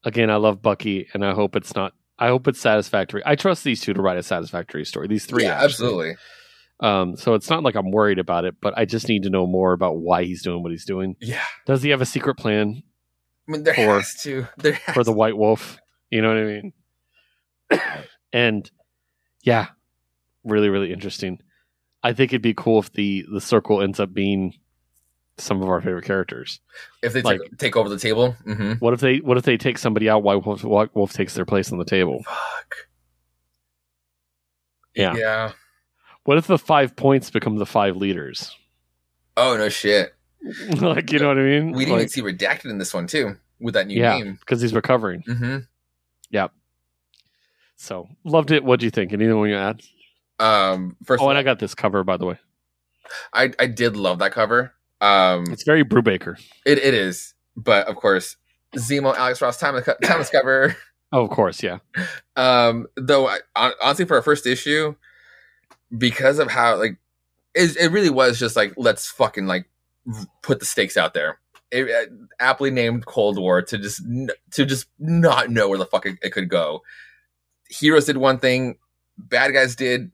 [0.04, 1.94] again, I love Bucky, and I hope it's not.
[2.20, 3.22] I hope it's satisfactory.
[3.26, 5.08] I trust these two to write a satisfactory story.
[5.08, 5.66] These three, Yeah, actually.
[5.66, 6.16] absolutely.
[6.80, 9.48] Um, so it's not like I'm worried about it, but I just need to know
[9.48, 11.16] more about why he's doing what he's doing.
[11.20, 11.44] Yeah.
[11.66, 12.84] Does he have a secret plan
[13.48, 14.48] I mean, there For- has to.
[14.58, 15.12] There has for the.
[15.12, 15.78] White Wolf?
[16.12, 16.74] You know what I mean?
[18.34, 18.70] and
[19.44, 19.68] yeah,
[20.44, 21.40] really, really interesting.
[22.04, 24.54] I think it'd be cool if the the circle ends up being
[25.38, 26.60] some of our favorite characters.
[27.02, 28.34] if they like- take, take over the table.
[28.46, 30.22] hmm What if they What if they take somebody out?
[30.24, 32.24] White Wolf, Wolf takes their place on the table.
[32.24, 32.76] Fuck.
[34.96, 35.16] Yeah.
[35.16, 35.52] Yeah.
[36.26, 38.56] What if the five points become the five leaders?
[39.36, 40.14] Oh no shit.
[40.82, 41.72] like you know what I mean?
[41.72, 44.18] We didn't Like, even see redacted in this one too with that new Yeah.
[44.18, 44.38] name.
[44.40, 45.22] because he's recovering.
[45.22, 45.58] hmm
[47.76, 48.64] So loved it.
[48.64, 49.12] What do you think?
[49.14, 49.82] Anything you add?
[50.40, 52.40] Um, first, Oh, of and all, I got this cover by the way.
[53.34, 54.74] I I did love that cover.
[55.02, 56.38] Um, It's very Brubaker.
[56.66, 58.38] it, it is, but of course,
[58.76, 60.76] Zemo, Alex Ross, time timeless, co- timeless cover.
[61.12, 61.80] Oh, of course, yeah.
[62.36, 64.96] Um, though I, hon- honestly, for our first issue,
[65.96, 66.98] because of how like
[67.54, 69.70] it, it really was just like let's fucking like
[70.42, 71.40] put the stakes out there.
[71.72, 75.86] It, it aptly named Cold War to just n- to just not know where the
[75.86, 76.82] fuck it, it could go.
[77.70, 78.78] Heroes did one thing,
[79.18, 80.12] bad guys did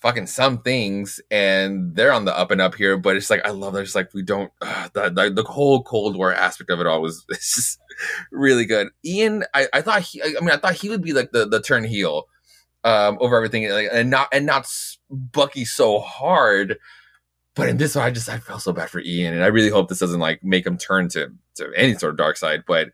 [0.00, 2.96] fucking some things, and they're on the up and up here.
[2.96, 3.80] But it's like I love that.
[3.82, 7.02] It's like we don't uh, the, the the whole Cold War aspect of it all
[7.02, 7.78] was just
[8.30, 8.88] really good.
[9.04, 11.60] Ian, I, I thought he, I mean, I thought he would be like the the
[11.60, 12.24] turn heel
[12.84, 14.68] um, over everything, like, and not and not
[15.10, 16.78] Bucky so hard.
[17.54, 19.70] But in this one, I just I felt so bad for Ian, and I really
[19.70, 22.64] hope this doesn't like make him turn to to any sort of dark side.
[22.66, 22.90] But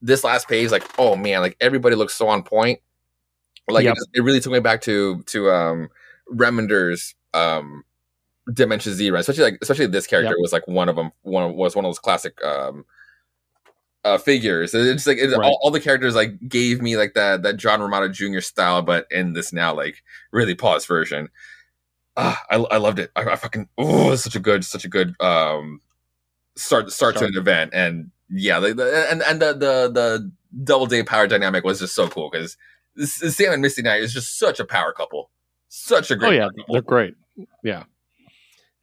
[0.00, 2.78] this last page, like, oh man, like everybody looks so on point.
[3.68, 3.92] Like Yep.
[3.92, 5.88] it, just- it really took me back to to um
[6.32, 7.84] Remender's um
[8.52, 9.20] Dimension Z, right?
[9.20, 10.38] Especially like especially this character Yep.
[10.40, 11.12] was like one of them.
[11.22, 12.84] One was one of those classic um
[14.04, 14.74] uh figures.
[14.74, 15.44] It's like it's, Right.
[15.46, 18.40] all, all the characters like gave me like that that John Romita Jr.
[18.40, 21.28] style, but in this now like really paused version.
[22.16, 23.10] Ah, I, I loved it.
[23.16, 25.80] I, I fucking oh, such a good such a good um
[26.56, 30.32] start start to an event and yeah, the, the, and and the the the
[30.64, 32.56] double day power dynamic was just so cool because
[33.06, 35.30] Sam and Misty Knight is just such a power couple,
[35.68, 36.28] such a great.
[36.28, 36.72] Oh yeah, couple.
[36.72, 37.14] they're great.
[37.62, 37.84] Yeah,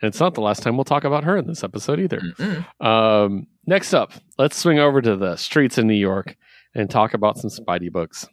[0.02, 2.20] and it's not the last time we'll talk about her in this episode either.
[2.20, 2.86] Mm-mm.
[2.86, 6.36] Um, next up, let's swing over to the streets in New York
[6.74, 8.28] and talk about some Spidey books.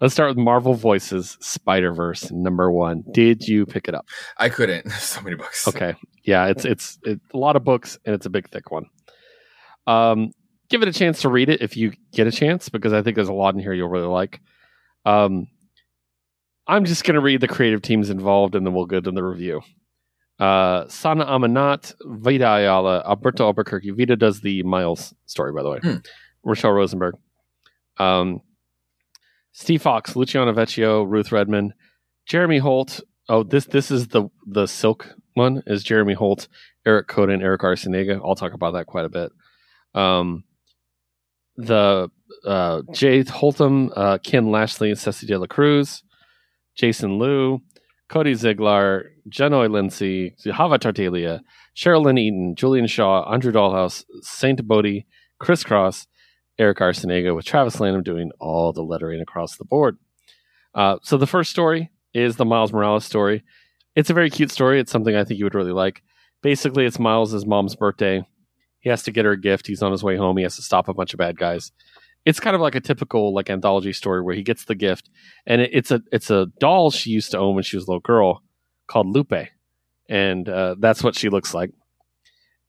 [0.00, 3.02] Let's start with Marvel Voices Spider Verse number one.
[3.12, 4.06] Did you pick it up?
[4.36, 4.90] I couldn't.
[4.92, 5.66] So many books.
[5.66, 5.94] Okay,
[6.24, 8.84] yeah, it's it's, it's a lot of books and it's a big thick one.
[9.86, 10.32] Um,
[10.68, 13.14] give it a chance to read it if you get a chance because I think
[13.14, 14.40] there's a lot in here you'll really like.
[15.06, 15.46] Um,
[16.66, 19.22] I'm just going to read the creative teams involved and then we'll go to the
[19.22, 19.62] review.
[20.38, 23.90] Uh, Sana Amanat, Vita Ayala, Alberto Albuquerque.
[23.90, 25.78] Vida does the Miles story, by the way.
[25.82, 25.96] Hmm.
[26.44, 27.14] Rachelle Rosenberg.
[27.98, 28.40] Um,
[29.52, 31.72] Steve Foxe, Luciano Vecchio, Ruth Redmond,
[32.26, 33.00] Jeremy Holt.
[33.28, 35.62] Oh, this this is the the Silk one.
[35.66, 36.48] Is Jeremy Holt,
[36.84, 38.20] Eric Koda, and Erick Arciniega.
[38.22, 39.32] I'll talk about that quite a bit.
[39.94, 40.44] Um,
[41.56, 42.10] the
[42.44, 46.02] uh, Jay Holtham, uh, Ken Lashley, and Ceci De La Cruz,
[46.76, 47.60] Jason Liu,
[48.08, 51.42] Cody Ziegler, Genoy Lindsay, Java Tartaglia,
[51.74, 55.06] Sherilyn Eaton, Julian Shaw, Andrew Dalhouse, Saint Bodie,
[55.38, 56.06] Chris Cross,
[56.58, 59.98] Erick Arciniega, with Travis Lanham doing all the lettering across the board.
[60.74, 63.42] Uh, so the first story is the Miles Morales story.
[63.94, 64.78] It's a very cute story.
[64.78, 66.02] It's something I think you would really like.
[66.42, 68.24] Basically, it's Miles' mom's birthday.
[68.80, 69.66] He has to get her a gift.
[69.66, 70.36] He's on his way home.
[70.36, 71.72] He has to stop a bunch of bad guys.
[72.26, 75.08] It's kind of like a typical like anthology story where he gets the gift,
[75.46, 77.90] and it, it's a it's a doll she used to own when she was a
[77.90, 78.42] little girl
[78.88, 79.48] called Lupe,
[80.08, 81.70] and uh, that's what she looks like.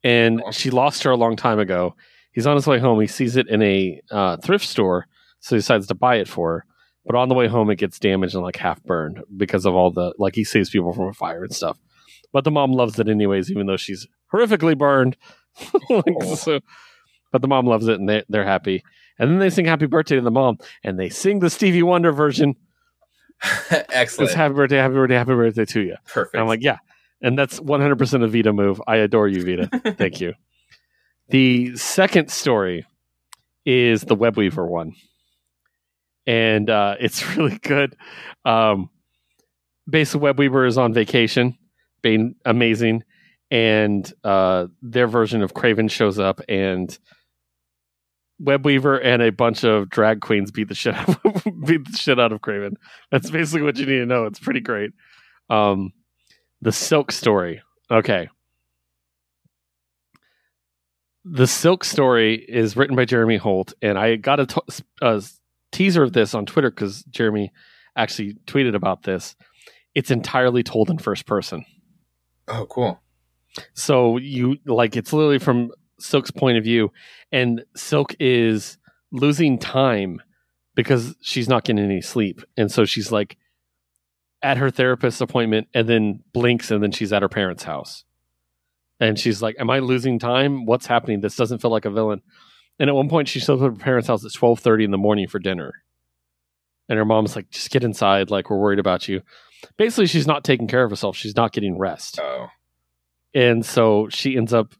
[0.04, 1.94] And she lost her a long time ago.
[2.32, 3.00] He's on his way home.
[3.00, 5.06] He sees it in a uh, thrift store,
[5.40, 6.64] so he decides to buy it for her.
[7.04, 9.90] But on the way home, it gets damaged and like half burned because of all
[9.90, 11.78] the like he saves people from a fire and stuff.
[12.32, 15.16] But the mom loves it anyways, even though she's horrifically burned.
[15.90, 16.60] like, so,
[17.32, 18.84] but the mom loves it and they, they're happy.
[19.18, 22.12] And then they sing happy birthday to the mom and they sing the Stevie Wonder
[22.12, 22.56] version.
[23.70, 24.30] Excellent.
[24.30, 25.96] It's happy birthday, happy birthday, happy birthday to you.
[26.06, 26.34] Perfect.
[26.34, 26.78] And I'm like, yeah.
[27.20, 28.80] And that's 100% a Vita move.
[28.86, 29.94] I adore you, Vita.
[29.98, 30.34] Thank you.
[31.28, 32.86] The second story
[33.66, 34.94] is the Webweaver one.
[36.26, 37.96] And uh, it's really good.
[38.44, 38.90] Um,
[39.88, 41.58] basically, Webweaver is on vacation,
[42.02, 43.02] being amazing.
[43.50, 46.96] And uh, their version of Kraven shows up, and
[48.42, 52.20] Webweaver and a bunch of drag queens beat the shit out of, beat the shit
[52.20, 52.74] out of Kraven.
[53.10, 54.26] That's basically what you need to know.
[54.26, 54.92] It's pretty great.
[55.50, 55.92] Um,
[56.60, 57.62] the Silk story.
[57.90, 58.28] Okay.
[61.24, 65.22] The Silk story is written by Jeremy Holt, and I got a, t- a
[65.72, 67.52] teaser of this on Twitter because Jeremy
[67.96, 69.36] actually tweeted about this.
[69.94, 71.64] It's entirely told in first person.
[72.46, 73.00] oh, cool.
[73.74, 76.92] So you like it's literally from Silk's point of view,
[77.32, 78.78] and Silk is
[79.10, 80.22] losing time
[80.74, 83.36] because she's not getting any sleep, and so she's like
[84.42, 88.04] at her therapist's appointment, and then blinks, and then she's at her parents' house,
[89.00, 90.64] and she's like, "Am I losing time?
[90.66, 91.20] What's happening?
[91.20, 92.22] This doesn't feel like a villain."
[92.78, 94.92] And at one point, she shows up at her parents' house at twelve thirty in
[94.92, 95.82] the morning for dinner,
[96.88, 98.30] and her mom's like, "Just get inside.
[98.30, 99.22] Like we're worried about you."
[99.76, 101.16] Basically, she's not taking care of herself.
[101.16, 102.46] She's not getting rest Oh,
[103.34, 104.74] and so she ends up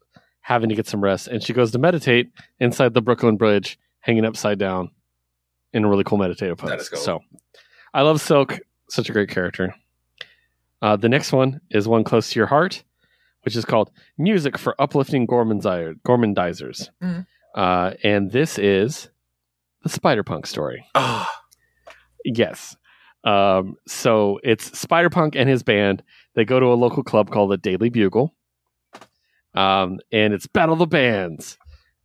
[0.49, 4.25] having to get some rest and she goes to meditate inside the brooklyn bridge hanging
[4.25, 4.89] upside down
[5.73, 6.99] in a really cool meditative pose That is cool.
[6.99, 7.19] so
[7.93, 9.75] i love silk such a great character
[10.81, 12.83] uh, the next one is one close to your heart
[13.43, 17.27] which is called music for uplifting gormandizer, gormandizers Mhm.
[17.55, 19.09] uh, and this is
[19.83, 21.27] the spider punk story oh,
[22.25, 22.75] Yes.
[23.23, 26.03] Um, so it's Spider Punk and his band.
[26.35, 28.33] They go to a local club called the Daily Bugle.
[29.55, 31.57] Um, and it's Battle of the Bands.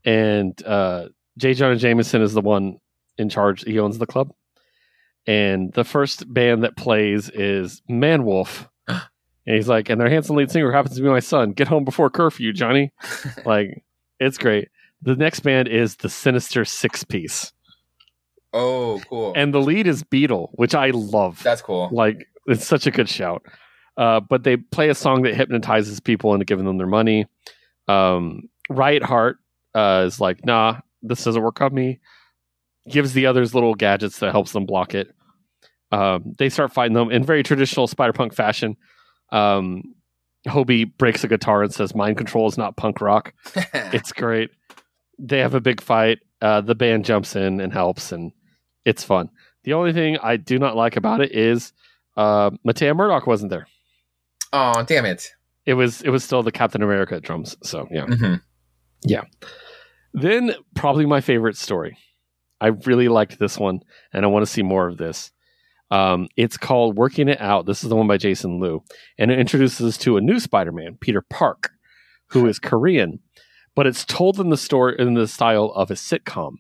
[0.05, 1.09] And uh,
[1.39, 1.55] J.
[1.55, 2.79] Jonah Jameson is the one
[3.19, 3.65] in charge.
[3.65, 4.33] He owns the club.
[5.27, 8.69] And the first band that plays is Manwolf.
[8.89, 9.01] and
[9.47, 11.53] he's like, and their handsome lead singer happens to be my son.
[11.53, 12.93] Get home before curfew, Johnny.
[13.47, 13.85] like,
[14.21, 14.69] it's great.
[15.03, 17.53] The next band is the Sinister Six Piece.
[18.53, 19.33] oh, cool.
[19.37, 21.43] And the lead is Beetle, which I love.
[21.43, 21.89] That's cool.
[21.93, 23.43] Like it's such a good shout.
[23.97, 27.27] Uh, but they play a song that hypnotizes people into giving them their money.
[27.87, 29.39] Um, Riot Heart
[29.75, 32.01] uh, is like, nah, this doesn't work on me.
[32.89, 35.15] Gives the others little gadgets that helps them block it.
[35.93, 38.77] Um, they start fighting them in very traditional Spider Punk fashion.
[39.31, 39.95] Um,
[40.47, 43.33] Hobie breaks a guitar and says, "Mind control is not punk rock."
[43.75, 44.51] It's great.
[45.19, 46.19] They have a big fight.
[46.43, 48.33] Uh, the band jumps in and helps, and
[48.85, 49.31] it's fun.
[49.63, 51.73] The only thing I do not like about it is
[52.17, 53.67] uh, Matea Murdoch wasn't there.
[54.55, 55.31] Oh, damn it.
[55.67, 57.57] It was it was still the Captain America drums.
[57.63, 58.07] So yeah.
[58.07, 58.41] Mhm.
[60.13, 61.99] Then probably my favorite story.
[62.61, 63.81] I really liked this one,
[64.13, 65.33] and I want to see more of this.
[65.91, 68.83] Um, it's called "Working It Out." This is the one by Jason Liu,
[69.19, 71.73] and it introduces us to a new Spider-Man, Peter Park,
[72.29, 73.19] who is Korean,
[73.75, 76.55] but it's told in the story in the style of a sitcom,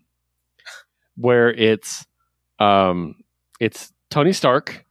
[1.16, 2.04] where it's
[2.58, 3.14] um,
[3.60, 4.84] it's Tony Stark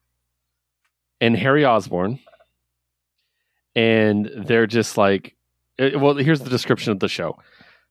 [1.21, 2.19] and Harry Osborn,
[3.75, 5.35] and they're just like,
[5.79, 7.37] eh, well, here's the description of the show.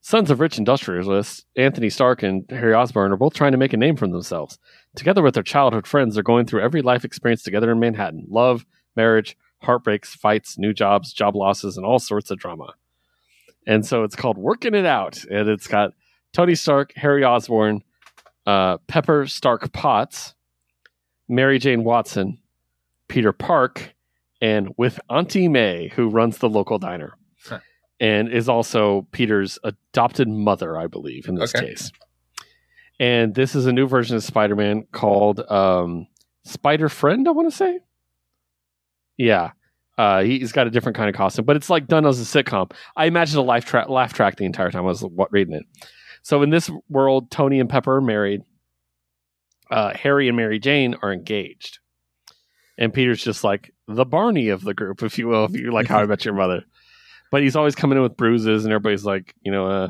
[0.00, 3.76] Sons of rich industrialists, Anthony Stark and Harry Osborn are both trying to make a
[3.76, 4.58] name for themselves.
[4.96, 8.66] Together with their childhood friends, they're going through every life experience together in Manhattan love,
[8.96, 12.74] marriage, heartbreaks, fights, new jobs, job losses, and all sorts of drama.
[13.66, 15.24] And so it's called Working It Out.
[15.30, 15.92] And it's got
[16.32, 17.82] Tony Stark, Harry Osborn,
[18.44, 20.34] uh, Pepper Stark Potts,
[21.28, 22.38] Mary Jane Watson,
[23.08, 23.94] Peter Park,
[24.42, 27.14] and with Auntie May, who runs the local diner.
[27.46, 27.60] Huh.
[28.00, 31.68] And is also Peter's adopted mother, I believe, in this Okay.
[31.68, 31.92] case.
[33.00, 36.06] And this is a new version of Spider Man called um,
[36.44, 37.78] Spider Friend, I want to say.
[39.16, 39.52] Yeah.
[39.98, 42.24] Uh, he- he's got a different kind of costume, but it's like done as a
[42.42, 42.72] sitcom.
[42.96, 45.64] I imagine a laugh track, laugh track the entire time I was reading it.
[46.22, 48.42] So in this world, Tony and Pepper are married.
[49.70, 51.78] Uh, Harry and Mary Jane are engaged,
[52.78, 55.86] and Peter's just like the Barney of the group, if you will, if you like
[55.88, 56.64] How I Met Your Mother.
[57.30, 59.88] But he's always coming in with bruises, and everybody's like, you know, uh,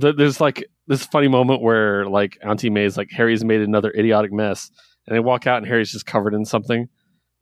[0.00, 4.32] th- there's like this funny moment where like Auntie May's like Harry's made another idiotic
[4.32, 4.70] mess,
[5.06, 6.88] and they walk out and Harry's just covered in something.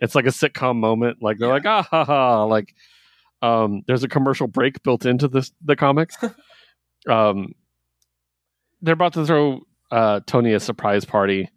[0.01, 1.19] It's like a sitcom moment.
[1.23, 1.55] Like they're Yeah.
[1.55, 2.45] like ah ha ha.
[2.45, 2.75] Like
[3.43, 6.17] um, there's a commercial break built into this the comics.
[7.09, 7.53] um,
[8.83, 9.61] they're about to throw
[9.91, 11.51] uh, Tony a surprise party.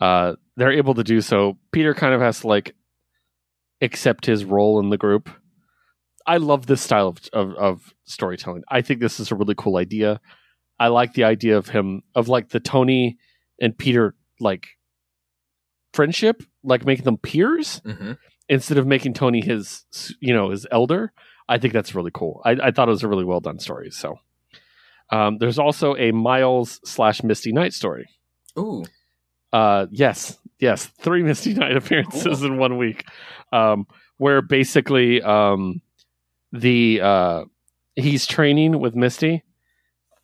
[0.00, 1.56] Uh, they're able to do so.
[1.72, 2.74] Peter kind of has to like
[3.84, 5.30] accept his role in the group.
[6.26, 8.62] I love this style of, of, of storytelling.
[8.68, 10.20] I think this is a really cool idea.
[10.80, 13.18] I like the idea of him of like the Tony
[13.60, 14.66] and Peter like
[15.92, 18.12] friendship, like making them peers hmm
[18.46, 19.84] instead of making Tony his
[20.20, 21.12] you know his elder.
[21.48, 22.40] I think that's really cool.
[22.44, 23.90] I, I thought it was a really well done story.
[23.90, 24.18] So
[25.10, 28.08] um, there's also a Miles slash Misty Knight story.
[28.58, 28.84] Ooh.
[29.52, 33.04] Uh, yes, yes, three Misty Knight appearances in one week,
[33.54, 33.86] um,
[34.18, 35.80] where basically um,
[36.52, 37.44] the uh,
[37.94, 39.44] he's training with Misty,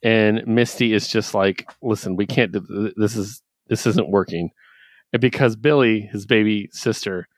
[0.02, 3.16] and Misty is just like, "Listen, we can't do th- this.
[3.16, 4.50] Is this isn't working?"
[5.12, 7.28] And because Billie, his baby sister,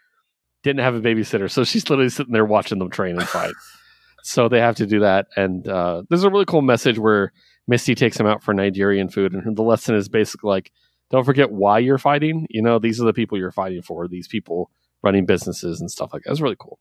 [0.62, 3.54] didn't have a babysitter, so she's literally sitting there watching them train and fight.
[4.22, 7.32] so they have to do that, and uh, there's a really cool message where
[7.68, 10.72] Misty takes him out for Nigerian food, and the lesson is basically like
[11.10, 12.46] don't forget why you're fighting.
[12.48, 14.08] You know, these are the people you're fighting for.
[14.08, 14.70] These people
[15.02, 16.30] running businesses and stuff like that.
[16.30, 16.78] It's really cool.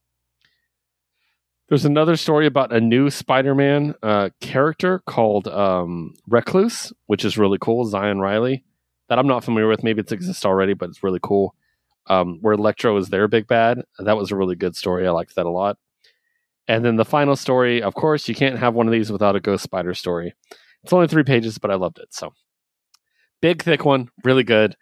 [1.69, 7.57] There's another story about a new Spider-Man uh, character called um, Recluse, which is really
[7.61, 7.85] cool.
[7.85, 8.65] Zion Riley,
[9.07, 9.83] that I'm not familiar with.
[9.83, 11.55] Maybe it's exists already, but it's really cool.
[12.07, 13.83] Um, where Electro is their big bad.
[13.99, 15.07] That was a really good story.
[15.07, 15.77] I liked that a lot.
[16.67, 19.39] And then the final story, of course, you can't have one of these without a
[19.39, 20.33] Ghost Spider story.
[20.83, 22.13] It's only three pages, but I loved it.
[22.13, 22.33] So
[23.41, 24.75] big, thick one, really good.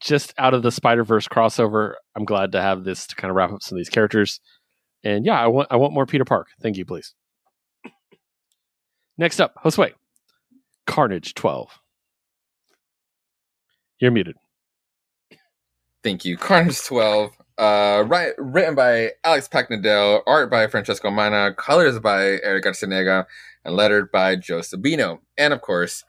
[0.00, 3.36] Just out of the Spider Verse crossover, I'm glad to have this to kind of
[3.36, 4.40] wrap up some of these characters.
[5.02, 6.48] And yeah, I want I want more Peter Park.
[6.60, 7.14] Thank you, please.
[9.16, 9.92] Next up, Josue.
[10.86, 11.80] Carnage 12.
[14.00, 14.36] You're muted.
[16.04, 16.36] Thank you.
[16.36, 17.32] Carnage 12.
[17.58, 23.26] Uh, right, written by Alex Paknadel, art by Francesco Manna, colors by Erick Arciniega,
[23.64, 25.18] and lettered by Joe Sabino.
[25.36, 26.04] And of course,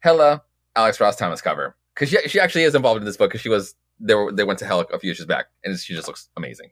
[0.00, 0.42] Hela,
[0.76, 1.75] Alex Ross Timeless cover.
[1.96, 4.44] Because she, she actually is involved in this book because she was, they, were, they
[4.44, 6.70] went to hell a few years back, and she just looks amazing.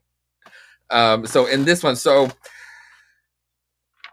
[0.91, 2.31] Um, so in this one, so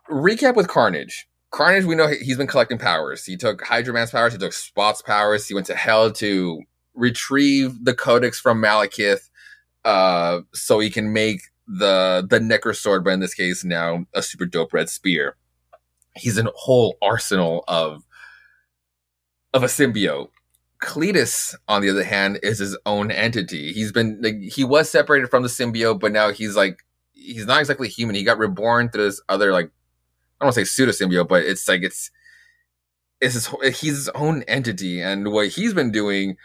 [0.09, 1.27] recap with Carnage.
[1.51, 3.25] Carnage, we know he- he's been collecting powers.
[3.25, 6.61] He took Hydro-Man's powers, he took Spot's powers, he went to Hell to
[6.93, 9.29] retrieve the codex from Malekith,
[9.83, 14.45] uh, so he can make the the Necrosword, but in this case now a super
[14.45, 15.37] dope red spear.
[16.15, 18.03] He's a whole arsenal of
[19.53, 20.29] of a symbiote.
[20.81, 23.71] Cletus, on the other hand, is his own entity.
[23.71, 26.79] He's been like he was separated from the symbiote, but now he's like
[27.13, 28.15] he's not exactly human.
[28.15, 31.43] He got reborn through this other like I don't want to say pseudo symbiote, but
[31.43, 32.09] it's like it's
[33.21, 33.47] it's his,
[33.79, 36.37] he's his own entity, and what he's been doing,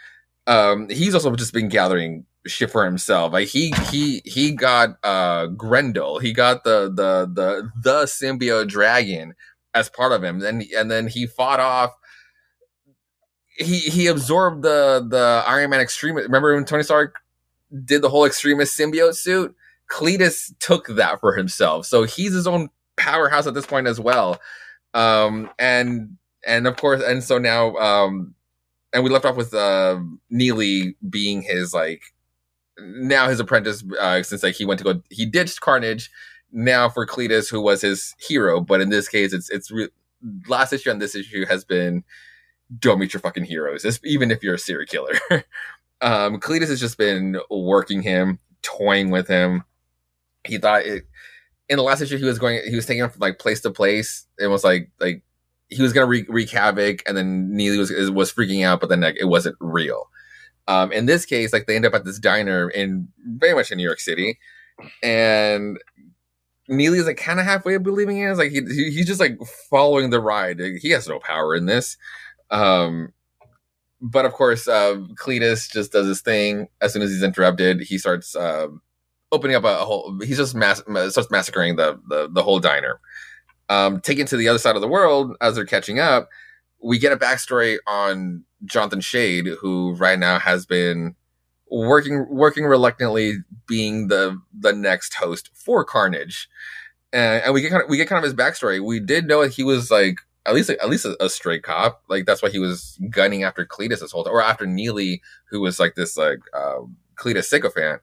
[0.45, 3.33] um, he's also just been gathering shit for himself.
[3.33, 9.33] Like he he he got uh Grendel, he got the the the the symbiote dragon
[9.73, 11.91] as part of him, then and then he fought off.
[13.57, 16.23] He he absorbed the the Iron Man Extremis.
[16.25, 17.19] Remember when Tony Stark
[17.83, 19.55] did the whole Extremis symbiote suit?
[19.89, 24.39] Cletus took that for himself, so he's his own powerhouse at this point as well.
[24.93, 28.35] Um, and and of course, and so now, um,
[28.93, 32.01] and we left off with uh, Neely being his like
[32.79, 36.11] now his apprentice uh, since like he went to go he ditched Carnage
[36.51, 39.89] now for Cletus who was his hero, but in this case, it's it's re-
[40.47, 42.03] last issue and this issue has been
[42.79, 45.13] don't meet your fucking heroes, even if you're a serial killer.
[46.01, 49.63] um, Cletus has just been working him, toying with him.
[50.45, 51.05] He thought it,
[51.69, 53.71] in the last issue he was going he was taking him from like place to
[53.71, 54.25] place.
[54.39, 55.23] It was like like
[55.69, 59.01] he was gonna wreak, wreak havoc and then neely was was freaking out but then
[59.01, 60.09] like it wasn't real.
[60.67, 63.77] Um in this case like they end up at this diner in very much in
[63.77, 64.39] new york city
[65.03, 65.77] and
[66.67, 69.37] neely is like kind of halfway believing it it's like he, he he's just like
[69.69, 70.59] following the ride.
[70.81, 71.97] He has no power in this
[72.51, 73.13] um
[74.01, 77.97] but of course uh cletus just does his thing as soon as he's interrupted he
[77.97, 78.67] starts uh,
[79.31, 80.19] opening up a, whole.
[80.23, 82.99] He's just mass, starts massacring the, the the whole diner.
[83.69, 86.29] Um, taken to the other side of the world as they're catching up,
[86.81, 91.15] we get a backstory on Jonathan Shade, who right now has been
[91.69, 96.49] working working reluctantly being the the next host for Carnage,
[97.11, 98.83] and, and we get kind of we get kind of his backstory.
[98.83, 102.01] We did know that he was like at least at least a, a stray cop.
[102.07, 105.59] Like that's why he was gunning after Cletus this whole time, or after Neely, who
[105.59, 106.79] was like this like uh,
[107.15, 108.01] Cletus sycophant.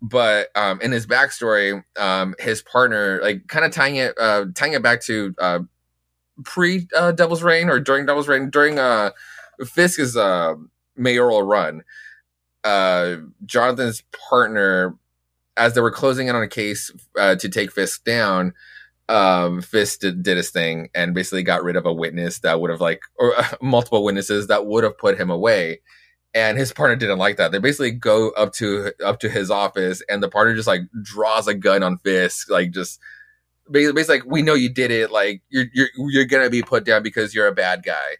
[0.00, 4.72] But um, in his backstory, um, his partner, like kind of tying it uh, tying
[4.72, 5.60] it back to uh,
[6.44, 9.10] pre uh, Devil's Reign or during Devil's Reign during uh,
[9.64, 10.54] Fisk's uh,
[10.96, 11.82] mayoral run.
[12.64, 14.96] Uh, Jonathan's partner,
[15.56, 18.54] as they were closing in on a case uh, to take Fisk down,
[19.08, 22.70] um, Fisk did, did, his thing and basically got rid of a witness that would
[22.70, 25.80] have like, or uh, multiple witnesses that would have put him away.
[26.34, 27.52] And his partner didn't like that.
[27.52, 31.46] They basically go up to up to his office, and the partner just like draws
[31.46, 32.98] a gun on Fisk, like just
[33.70, 35.12] basically, basically like we know you did it.
[35.12, 38.16] Like you're you're you're gonna be put down because you're a bad guy.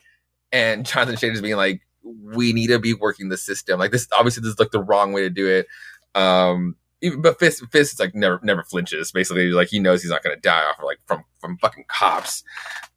[0.52, 3.80] And Jonathan Shade is being like, we need to be working the system.
[3.80, 5.66] Like this, obviously, this is like the wrong way to do it.
[6.14, 9.12] Um, even, but Fist is like never, never flinches.
[9.12, 11.84] Basically, like he knows he's not going to die off of, like from from fucking
[11.88, 12.44] cops.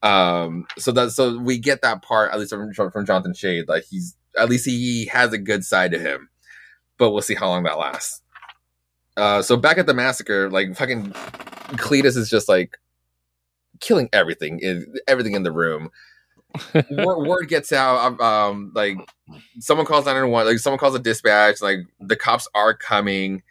[0.03, 3.67] Um, so that so we get that part at least from, from Jonathan Shade.
[3.67, 6.29] Like he's at least he has a good side to him,
[6.97, 8.21] but we'll see how long that lasts.
[9.15, 11.11] Uh, so back at the massacre, like fucking
[11.77, 12.77] Cletus is just like
[13.79, 14.61] killing everything,
[15.07, 15.89] everything in the room
[16.89, 17.97] word, word, gets out.
[17.97, 18.97] Um, um, like
[19.59, 21.61] someone calls 911, like someone calls a dispatch.
[21.61, 23.43] Like the cops are coming,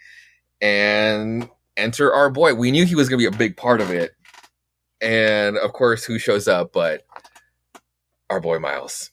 [0.61, 2.55] and enter our boy.
[2.55, 4.13] We knew he was gonna be a big part of it,
[5.01, 6.73] and of course, who shows up?
[6.73, 7.07] But
[8.31, 9.11] our boy Miles.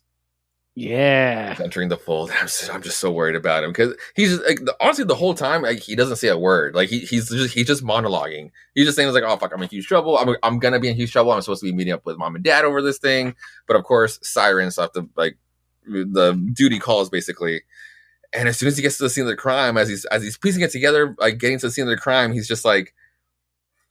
[0.76, 2.32] Yeah, entering the fold.
[2.40, 5.36] I'm just, I'm just so worried about him because he's just, like honestly the whole
[5.36, 6.74] time like he doesn't say a word.
[6.74, 8.50] Like he, he's just he's just monologuing.
[8.74, 10.18] He's just saying like, "Oh fuck, I'm in huge trouble.
[10.18, 11.32] I'm I'm gonna be in huge trouble.
[11.32, 13.36] I'm supposed to be meeting up with mom and dad over this thing."
[13.68, 15.38] But of course, sirens have to like
[15.86, 17.62] the duty calls basically.
[18.34, 20.24] And as soon as he gets to the scene of the crime, as he's as
[20.24, 22.94] he's piecing it together, like getting to the scene of the crime, he's just like,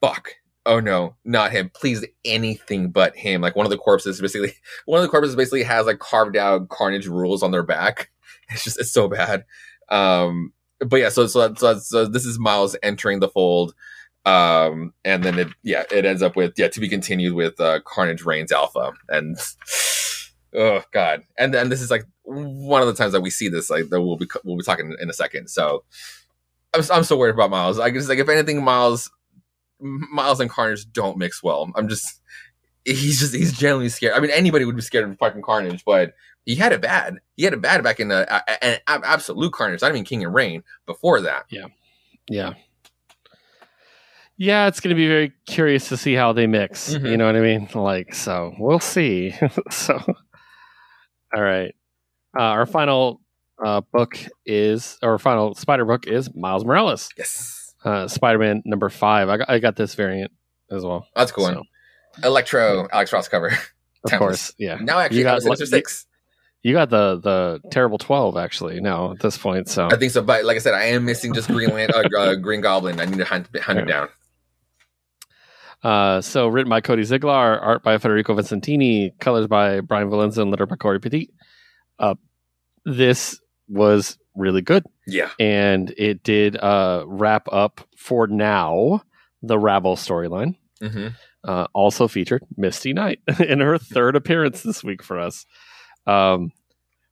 [0.01, 0.35] "Fuck."
[0.67, 1.71] oh no, not him.
[1.75, 3.41] Please, anything but him.
[3.41, 4.55] Like one of the corpses basically,
[4.87, 8.11] one of the corpses basically has like carved out Carnage rules on their back.
[8.51, 9.47] It's just, it's so bad.
[9.89, 13.73] Um, but yeah, so, so, so, so this is Miles entering the fold.
[14.27, 17.81] Um, and then it, yeah, it ends up with, yeah, to be continued with, uh,
[17.87, 18.93] Carnage Reigns Alpha.
[19.09, 19.39] And,
[20.55, 21.25] oh God.
[21.39, 24.01] And then this is like one of the times that we see this, like, that
[24.01, 25.49] we'll be, we'll be talking in a second.
[25.49, 25.85] So,
[26.75, 27.79] I'm, I'm so worried about Miles.
[27.79, 29.11] I guess like if anything, Miles
[29.81, 31.71] Miles and Carnage don't mix well.
[31.77, 32.21] I'm just
[32.85, 34.15] he's just he's genuinely scared.
[34.15, 36.15] I mean, anybody would be scared of fucking Carnage, but
[36.47, 37.19] he had it bad.
[37.37, 39.83] He had it bad back in the uh, absolute Carnage.
[39.83, 41.45] I mean, King and Reign before that.
[41.51, 41.67] Yeah,
[42.29, 42.55] yeah,
[44.37, 44.67] yeah.
[44.67, 46.95] It's going to be very curious to see how they mix.
[46.95, 47.07] Mm-hmm.
[47.07, 47.69] You know what I mean?
[47.75, 49.35] Like, so we'll see.
[49.71, 50.01] so,
[51.35, 51.75] all right.
[52.39, 53.21] Uh, our final
[53.63, 57.11] uh, book is, our final Spider book is Miles Morales.
[57.17, 59.29] Yes uh, Spider-Man number five.
[59.29, 60.33] I got, I got this variant
[60.71, 61.07] as well.
[61.15, 61.47] That's cool.
[61.47, 61.63] So.
[62.23, 63.59] Electro Alex Ross cover.
[64.05, 64.77] Of course, yeah.
[64.81, 66.07] Now I actually, you got Sinister Six.
[66.63, 69.69] You got the the terrible twelve actually now at this point.
[69.69, 70.23] So I think so.
[70.23, 73.01] But like I said, I am missing just Green Land, uh, uh, Green Goblin.
[73.01, 74.09] I need to hunt, hunt him down.
[75.83, 80.51] Uh, so written by Cody Ziglar, art by Federico Vicentini, colors by Brian Valenza, and
[80.51, 81.31] letter by Cory Petit.
[81.99, 82.15] Uh,
[82.85, 84.85] this was really good.
[85.07, 85.31] Yeah.
[85.39, 89.03] And it did uh, wrap up for now
[89.43, 90.57] the Rabble storyline.
[90.81, 91.09] Mm-hmm.
[91.45, 95.45] Uh, also featured Misty Knight in her third appearance this week for us.
[96.07, 96.53] Um,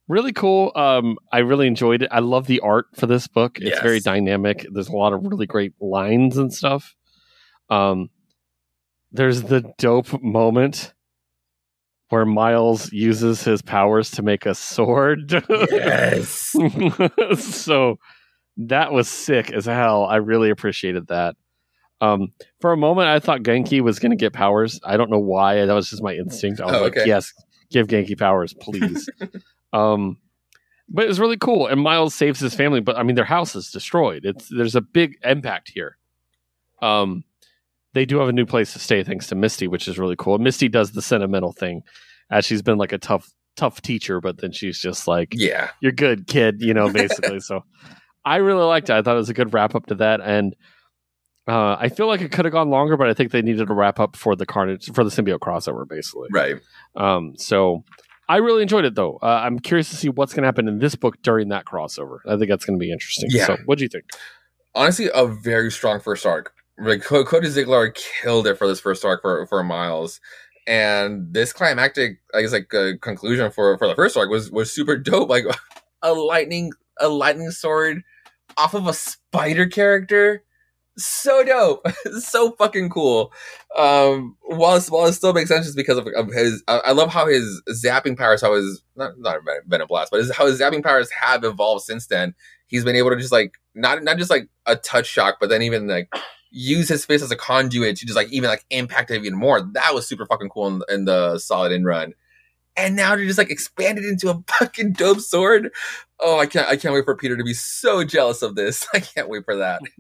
[0.09, 0.73] really cool.
[0.77, 2.09] Um, I really enjoyed it.
[2.13, 3.59] I love the art for this book.
[3.59, 3.83] It's yes.
[3.83, 4.67] very dynamic.
[4.71, 6.95] There's a lot of really great lines and stuff.
[7.71, 8.11] Um,
[9.13, 10.93] there's the dope moment
[12.11, 15.33] where Miles uses his powers to make a sword.
[15.71, 16.57] Yes.
[17.39, 17.99] so
[18.57, 20.05] that was sick as hell.
[20.05, 21.37] I really appreciated that.
[22.01, 24.81] Um, for a moment, I thought Genki was going to get powers.
[24.85, 25.67] I don't know why.
[25.67, 26.61] That was just my instinct.
[26.61, 27.07] I was oh, like, okay.
[27.07, 27.33] yes,
[27.71, 29.09] give Genki powers, please.
[29.73, 30.17] um,
[30.89, 31.67] but it was really cool.
[31.67, 34.25] And Miles saves his family, but I mean, their house is destroyed.
[34.25, 35.97] It's there's a big impact here.
[36.83, 37.25] Um,
[37.95, 40.39] they do have a new place to stay thanks to Misty, which is really cool.
[40.39, 41.83] Misty does the sentimental thing,
[42.31, 45.93] as she's been like a tough tough teacher, but then she's just like, "Yeah, you're
[45.93, 47.41] good, kid," you know, basically.
[47.41, 47.65] so
[48.25, 48.95] I really liked it.
[48.95, 50.55] I thought it was a good wrap up to that, and
[51.49, 53.75] uh, I feel like it could have gone longer, but I think they needed to
[53.75, 56.29] wrap up for the Carnage for the symbiote crossover, basically.
[56.33, 56.57] Right.
[56.97, 57.83] Um, so
[58.29, 59.19] I really enjoyed it, though.
[59.21, 62.19] Uh, I'm curious to see what's going to happen in this book during that crossover.
[62.27, 63.31] I think that's going to be interesting.
[63.33, 63.47] Yeah.
[63.47, 64.05] So, what do you think?
[64.75, 66.53] honestly a very strong first arc.
[66.81, 70.21] Like Cody Ziglar killed it for this first arc for for Miles,
[70.67, 74.73] and this climactic, I guess, like uh, conclusion for for the first arc was was
[74.73, 75.29] super dope.
[75.29, 75.45] Like
[76.03, 78.03] a lightning a lightning sword
[78.57, 80.45] off of a spider character.
[80.97, 81.87] So dope,
[82.21, 83.33] so fucking cool.
[83.77, 87.11] Um, while while it still makes sense just because of, of his, I, I love
[87.11, 90.83] how his zapping powers, how his not not Venom Blast, but his, how his zapping
[90.83, 92.35] powers have evolved since then.
[92.67, 95.63] He's been able to just like not not just like a touch shock, but then
[95.63, 96.09] even like
[96.51, 99.61] use his face as a conduit to just like even like impact it even more.
[99.61, 102.15] That was super fucking cool in, in the Saladin run.
[102.77, 105.71] And now to just like expand it into a fucking dope sword.
[106.19, 108.87] Oh, I can't I can't wait for Peter to be so jealous of this.
[108.95, 109.81] I can't wait for that.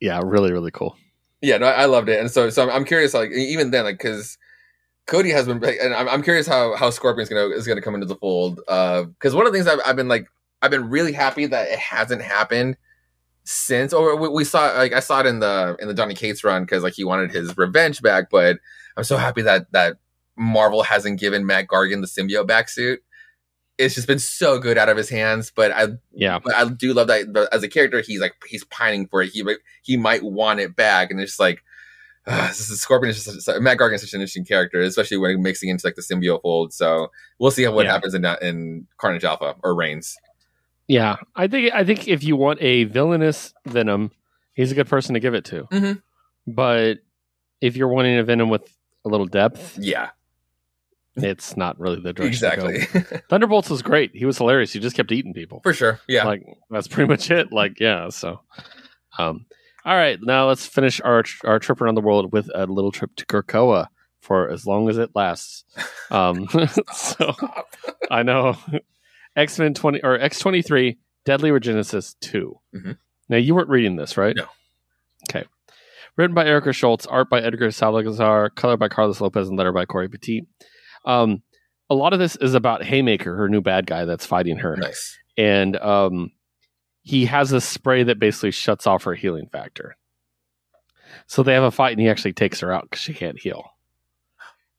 [0.00, 0.96] Yeah, really, really cool.
[1.42, 3.98] Yeah, no, I loved it, and so so I'm, I'm curious, like even then, like
[3.98, 4.36] because
[5.06, 8.08] Cody has been, and I'm, I'm curious how how Scorpion's gonna is gonna come into
[8.08, 8.56] the fold.
[8.56, 10.26] Because uh, one of the things I've, I've been like,
[10.60, 12.76] I've been really happy that it hasn't happened
[13.44, 16.44] since, or we, we saw like I saw it in the in the Donny Cates
[16.44, 18.58] run because like he wanted his revenge back, but
[18.96, 19.98] I'm so happy that that
[20.36, 23.02] Marvel hasn't given Mac Gargan the symbiote back suit
[23.78, 25.52] it's just been so good out of his hands.
[25.54, 29.06] But I, yeah, but I do love that as a character, he's like he's pining
[29.06, 29.30] for it.
[29.30, 29.44] He
[29.82, 31.62] he might want it back, and it's like
[32.26, 35.42] uh, this is Scorpion is just Mac Gargan is such an interesting character, especially when
[35.42, 36.72] mixing into like the symbiote fold.
[36.72, 37.92] So we'll see what yeah.
[37.92, 40.16] happens in in Carnage Alpha or Reigns.
[40.88, 44.10] Yeah, I think I think if you want a villainous Venom,
[44.54, 45.64] he's a good person to give it to.
[45.64, 46.52] Mm-hmm.
[46.52, 46.98] But
[47.60, 48.68] if you're wanting a Venom with
[49.04, 50.10] a little depth, yeah,
[51.16, 52.48] it's not really the direction.
[52.48, 53.20] Exactly.
[53.28, 54.10] Thunderbolts was great.
[54.14, 54.72] He was hilarious.
[54.72, 55.60] He just kept eating people.
[55.62, 56.00] For sure.
[56.08, 56.24] Yeah.
[56.24, 57.52] Like that's pretty much it.
[57.52, 58.08] Like yeah.
[58.08, 58.40] So,
[59.18, 59.46] um,
[59.84, 60.18] all right.
[60.22, 63.88] Now let's finish our our trip around the world with a little trip to Krakoa
[64.20, 65.64] for as long as it lasts.
[66.10, 66.48] Um,
[66.92, 67.34] so
[68.10, 68.56] I know
[69.36, 72.92] X Men twenty or X twenty three Deadly Regenesis 2 mm-hmm.
[73.28, 74.34] Now you weren't reading this, right?
[74.36, 74.46] No.
[75.30, 75.46] Okay.
[76.16, 79.86] Written by Erica Schultz, art by Edgar Salazar, color by Carlos Lopez, and letter by
[79.86, 80.46] Cory Petit.
[81.06, 81.42] Um,
[81.88, 84.76] a lot of this is about Haymaker, her new bad guy that's fighting her.
[84.76, 85.16] Nice.
[85.38, 86.32] And um,
[87.02, 89.96] he has a spray that basically shuts off her healing factor.
[91.26, 93.70] So they have a fight, and he actually takes her out because she can't heal.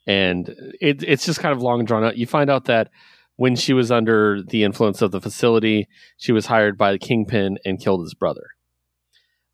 [0.05, 0.49] And
[0.81, 2.17] it, it's just kind of long drawn out.
[2.17, 2.89] You find out that
[3.35, 5.87] when she was under the influence of the facility,
[6.17, 8.49] she was hired by the Kingpin and killed his brother.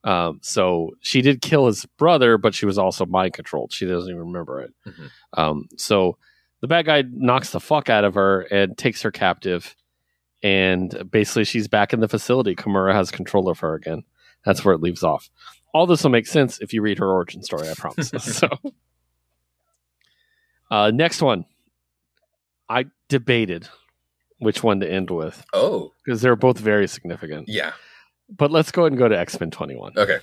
[0.04, 3.74] Um, so she did kill his brother, but she was also mind controlled.
[3.74, 4.74] She doesn't even remember it.
[4.88, 5.06] Mm-hmm.
[5.34, 6.18] Um, so
[6.62, 9.76] the bad guy knocks the fuck out of her and takes her captive.
[10.42, 12.56] And basically, she's back in the facility.
[12.56, 14.04] Kimura has control of her again.
[14.46, 15.30] That's where it leaves off.
[15.74, 18.10] All this will make sense if you read her origin story, I promise.
[18.20, 18.48] so,
[20.72, 21.46] uh, next one.
[22.70, 23.68] I debated
[24.40, 25.46] which one to end with.
[25.54, 25.94] Oh.
[26.04, 27.50] Because they're both very significant.
[27.50, 27.74] Yeah.
[28.30, 29.94] But let's go ahead and go to X Men 21.
[29.98, 30.20] Okay.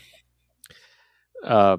[1.45, 1.77] Uh,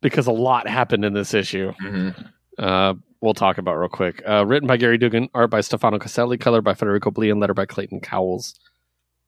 [0.00, 1.72] because a lot happened in this issue.
[1.82, 2.22] Mm-hmm.
[2.58, 4.22] Uh, we'll talk about real quick.
[4.28, 7.54] Uh, written by Gerry Duggan, art by Stefano Caselli, color by Federico Blee, and letter
[7.54, 8.54] by Clayton Cowles.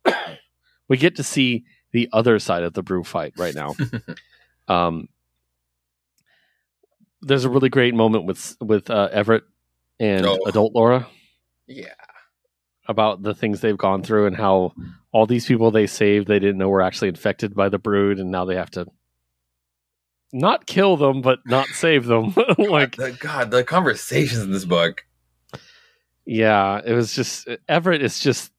[0.88, 3.74] we get to see the other side of the brew fight right now.
[4.68, 5.08] um,
[7.22, 9.44] there's a really great moment with with uh, Everett
[10.00, 10.38] and Oh.
[10.46, 11.06] adult Laura
[11.66, 11.86] yeah.
[12.88, 14.72] about the things they've gone through and how
[15.12, 18.30] all these people they saved they didn't know were actually infected by the brood and
[18.30, 18.86] now they have to
[20.32, 25.04] not kill them but not save them like the, God, the conversations in this book.
[26.26, 28.52] yeah it was just everett is just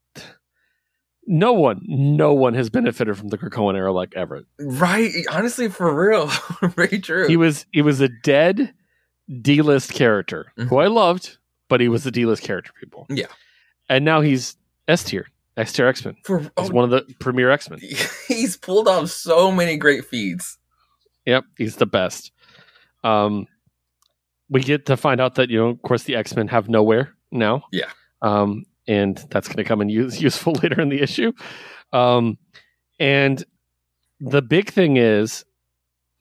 [1.30, 5.11] no one no one has benefited from the Krakoan era like everett Right.
[5.30, 6.27] Honestly, for real.
[6.61, 7.27] Very true.
[7.27, 8.74] he was he was a dead
[9.42, 11.38] d-list character who i loved
[11.70, 13.28] but he was a d-list character people Yeah.
[13.90, 14.56] and now he's
[14.88, 17.80] s tier s tier x-men for, he's oh, one of the premier x-men
[18.28, 20.58] he's pulled off so many great feats.
[21.26, 22.32] Yep, he's the best.
[23.04, 23.48] Um,
[24.50, 27.14] we get to find out that you know, of course, the X Men have nowhere
[27.34, 27.64] now.
[27.74, 27.90] Yeah.
[28.22, 31.34] Um, and that's going to come in use, useful later in the issue.
[31.92, 32.38] Um,
[32.98, 33.44] and
[34.22, 35.44] the big thing is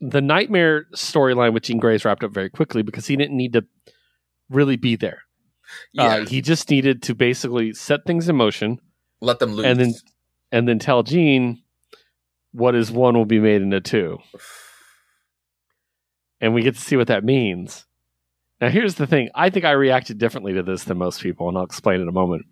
[0.00, 3.64] the Nightmare storyline with Jean Grey's wrapped up very quickly because he didn't need to
[4.50, 5.22] really be there.
[5.92, 6.04] Yeah.
[6.04, 8.78] Uh, he just needed to basically set things in motion
[9.20, 9.66] Let them lose.
[9.66, 9.94] and then
[10.52, 11.62] and then tell Jean
[12.52, 14.18] what is one will be made into two.
[16.40, 17.86] And we get to see what that means.
[18.60, 19.30] Now here's the thing.
[19.34, 22.12] I think I reacted differently to this than most people, and I'll explain in a
[22.12, 22.46] moment.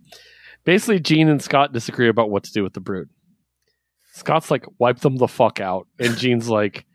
[0.65, 3.09] Basically, Jean and Scott disagree about what to do with the brood.
[4.13, 5.87] Scott's like, wipe them the fuck out.
[5.99, 6.87] And Jean's like,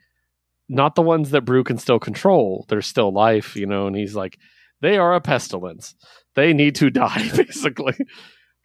[0.70, 2.64] not the ones that Broo can still control.
[2.68, 4.38] They're still life, you know, and he's like,
[4.80, 5.94] they are a pestilence.
[6.36, 7.94] They need to die, basically.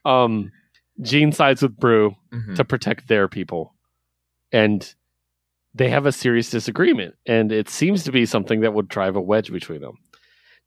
[0.06, 0.52] Um
[1.02, 2.56] Jean sides with Broo Mhm.
[2.56, 3.74] to protect their people.
[4.52, 4.94] and
[5.74, 9.22] they have a serious disagreement, and it seems to be something that would drive a
[9.22, 9.98] wedge between them.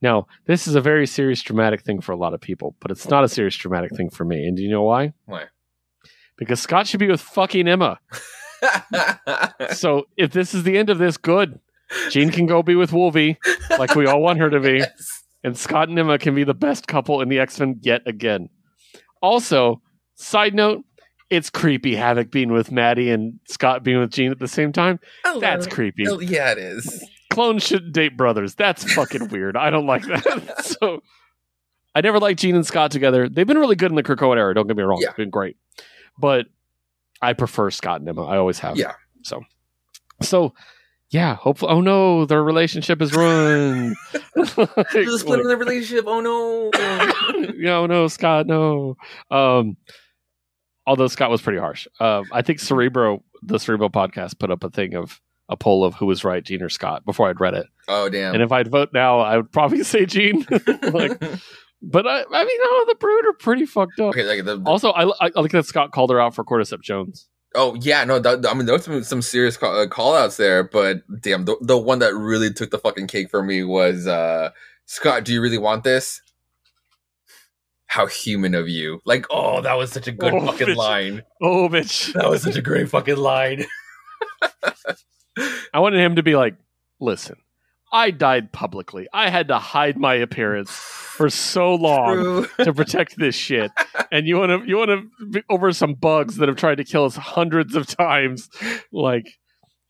[0.03, 3.09] Now, this is a very serious, dramatic thing for a lot of people, but it's
[3.09, 4.47] not a serious, dramatic thing for me.
[4.47, 5.15] And do you know why?
[5.25, 5.45] Why?
[6.37, 7.99] Because Scott should be with fucking Emma.
[9.75, 11.59] so if this is the end of this, good.
[12.11, 13.39] Jean can go be with Wolvie,
[13.79, 15.25] like we all want her to be, Yes.
[15.43, 18.51] and Scott and Emma can be the best couple in the X Men yet again.
[19.23, 19.81] Also,
[20.17, 20.85] side note,
[21.31, 25.01] it's creepy Havok being with Maddie and Scott being with Jean at the same time.
[25.41, 26.07] That's creepy.
[26.09, 27.05] Oh, yeah, it is.
[27.31, 28.55] Clones shouldn't date brothers.
[28.55, 29.57] That's fucking weird.
[29.57, 30.65] I don't like that.
[30.65, 31.03] so
[31.95, 33.29] I never liked Jean and Scott together.
[33.29, 34.55] They've been really good in the Owen era.
[34.55, 35.01] Don't get me wrong.
[35.01, 35.09] Yeah.
[35.09, 35.57] It's been great.
[36.19, 36.47] But
[37.23, 38.25] I prefer Scott and Emma.
[38.25, 38.77] I always have.
[38.77, 38.93] Yeah.
[39.23, 39.43] So,
[40.23, 40.55] so
[41.11, 41.35] yeah.
[41.37, 41.73] Hopefully.
[41.73, 43.97] Oh no, their relationship is ruined.
[44.37, 46.05] A split Like, in the relationship.
[46.07, 46.71] Oh no.
[47.57, 48.97] no, no, Scott, no.
[49.31, 49.77] Um,
[50.87, 51.87] although Scott was pretty harsh.
[52.01, 55.95] Um, I think Cerebro, the Cerebro podcast, put up a thing of a poll of
[55.95, 57.67] who was right, Jean or Scott, before I'd read it.
[57.89, 58.35] oh damn.
[58.35, 60.47] And if I'd vote now, I would probably say Jean.
[60.93, 61.21] like,
[61.83, 64.09] but I, I mean, no, the Brood are pretty fucked up.
[64.11, 66.45] okay, like the, the- Also, I, I I like that Scott called her out for
[66.45, 67.29] Cordyceps Jones.
[67.55, 70.37] oh yeah, no, that, I mean there was some, some serious call, uh, call outs
[70.37, 74.07] there, but damn, the, the one that really took the fucking cake for me was
[74.07, 74.51] uh
[74.87, 75.25] Scott.
[75.25, 76.21] Do you really want this?
[77.87, 79.01] How human of you!
[79.07, 80.77] Like, oh, that was such a good Oh, fucking bitch.
[80.77, 81.23] line.
[81.41, 82.13] Oh, bitch!
[82.13, 83.65] That was such a great fucking line.
[85.73, 86.57] I wanted him to be like,
[87.01, 87.37] listen,
[87.93, 89.07] I died publicly.
[89.13, 92.47] I had to hide my appearance for so long.
[92.59, 93.71] To protect this shit.
[94.13, 94.91] And you want to you want
[95.33, 98.49] to over some bugs that have tried to kill us hundreds of times,
[98.93, 99.27] like.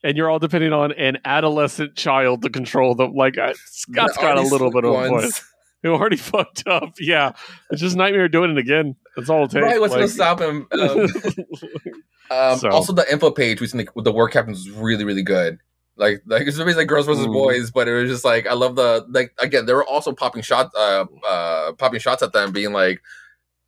[0.05, 3.15] And you're all depending on an adolescent child to control them.
[3.15, 5.43] Like uh, Scott's The got a little bit of a voice.
[5.83, 6.93] Who already fucked up.
[7.01, 7.33] Yeah,
[7.71, 8.95] it's just Nightmare doing it again.
[9.17, 9.65] That's all it takes.
[9.65, 10.69] Right, what's gonna stop him?
[10.71, 10.81] Um,
[12.31, 15.23] um, So- Also, the info page with the, with the war captains is really, really
[15.25, 15.59] good.
[15.99, 17.33] Like, like it's always like girls versus Mm.
[17.33, 19.67] boys, but it was just like I love the like again.
[19.67, 23.01] They were also popping shots, uh, uh, popping shots at them, being like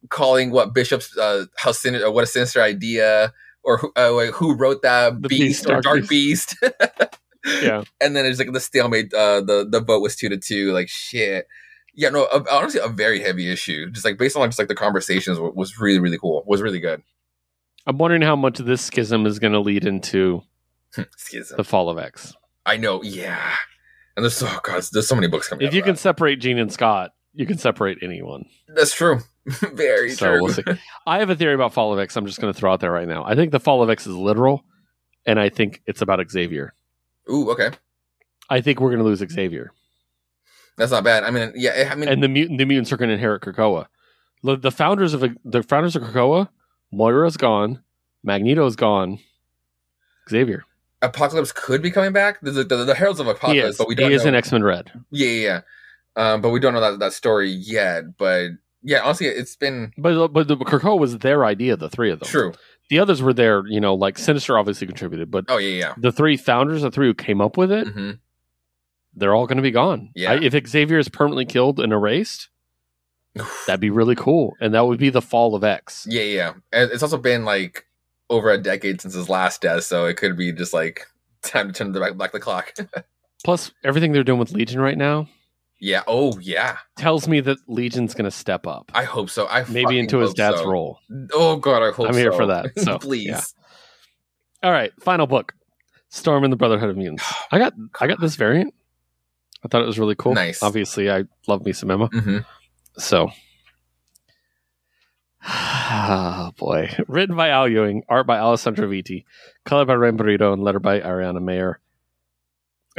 [0.09, 4.31] calling what Bishop's uh, how sin- uh, what a sinister idea, or who, uh, like,
[4.31, 6.57] who wrote that The beast, Beast, or Dark Dark Beast.
[7.63, 9.13] yeah, and then it's like the stalemate.
[9.13, 10.73] Uh, the the vote was two to two.
[10.73, 11.47] Like shit.
[11.95, 13.91] Yeah, no, uh, honestly, a very heavy issue.
[13.91, 16.45] Just like based on just like the conversations was really, really cool.
[16.47, 17.03] Was really good.
[17.87, 20.43] I'm wondering how much of this schism is going to lead into
[20.95, 21.03] Hmm.
[21.17, 21.57] Schism.
[21.57, 22.35] the fall of X.
[22.67, 23.55] I know, yeah.
[24.17, 25.65] And there's so God, there's so many books coming.
[25.65, 25.99] If out you can that.
[26.01, 28.45] separate Jean and Scott, you can separate anyone.
[28.69, 29.21] that's true.
[29.73, 30.43] Very So true.
[30.43, 30.63] we'll see.
[31.07, 32.17] I have a theory about Fall of X.
[32.17, 33.25] I'm just going to throw out there right now.
[33.25, 34.65] I think the Fall of X is literal,
[35.27, 36.75] and I think it's about Xavier.
[37.31, 37.71] Ooh, okay,
[38.51, 39.73] I think we're going to lose Xavier,
[40.77, 41.23] that's not bad.
[41.25, 43.87] I mean, yeah, I mean, and the mutant the mutants are going to inherit Krakoa.
[44.43, 46.49] The, the founders of the founders of Krakoa,
[46.93, 47.83] Moira's gone,
[48.27, 49.21] Magneto's gone,
[50.29, 50.65] Xavier.
[51.03, 52.41] Apocalypse could be coming back.
[52.43, 54.29] The, the, the Heralds of Apocalypse, but we don't he is know.
[54.31, 55.61] in X Men Red, yeah, yeah,
[56.17, 56.33] yeah.
[56.33, 58.17] Um, but we don't know that that story yet.
[58.19, 58.51] But
[58.83, 61.77] yeah, honestly, it's been but but the Krakoa was their idea.
[61.77, 62.29] The three of them.
[62.29, 62.53] true.
[62.91, 63.67] The others were there.
[63.67, 65.95] You know, like Sinister obviously contributed, but Oh yeah, yeah.
[65.97, 67.93] the three founders, the three who came up with it, yeah.
[67.93, 68.11] hmm
[69.15, 70.11] they're all going to be gone.
[70.15, 70.33] Yeah.
[70.33, 72.49] I, if Xavier is permanently killed and erased,
[73.67, 76.07] that'd be really cool, and that would be the fall of X.
[76.09, 76.53] Yeah, yeah.
[76.73, 77.87] It's also been like
[78.31, 81.07] over a decade since his last death, so it could be just like
[81.43, 82.73] time to turn the back, back the clock.
[83.45, 85.29] Plus, everything they're doing with Legion right now
[85.81, 86.03] yeah.
[86.07, 86.77] Oh yeah.
[86.97, 89.49] tells me that Legion's going to step up, I hope so.
[89.49, 90.69] I maybe into his dad's so.
[90.69, 91.01] role.
[91.33, 92.73] Oh god, I hope I'm here for that.
[92.81, 93.27] So, Please.
[93.27, 93.41] yeah.
[94.63, 95.55] All right, final book,
[96.11, 97.25] Storm and the Brotherhood of Mutants.
[97.51, 98.75] I got I got this variant.
[99.65, 100.35] I thought it was really cool.
[100.35, 100.63] Nice.
[100.63, 102.07] Obviously, I love me some Emma.
[102.07, 102.39] hmm
[102.99, 103.31] So,
[105.91, 106.91] oh boy.
[107.09, 109.25] Written by Al Ewing, art by Alessandro Vitti,
[109.65, 111.81] color by Rain Beredo, and letter by Ariana Maher.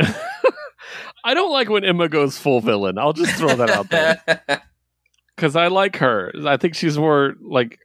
[1.23, 2.97] I don't like when Emma goes full villain.
[2.97, 4.21] I'll just throw that out there
[5.35, 6.31] because I like her.
[6.45, 7.79] I think she's more like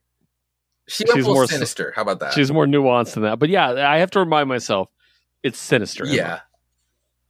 [0.88, 1.92] she She's more sinister.
[1.94, 2.32] How about that?
[2.32, 3.38] she's more nuanced than that.
[3.38, 4.88] But yeah, I have to remind myself
[5.42, 6.06] it's sinister.
[6.06, 6.14] Emma.
[6.14, 6.40] yeah.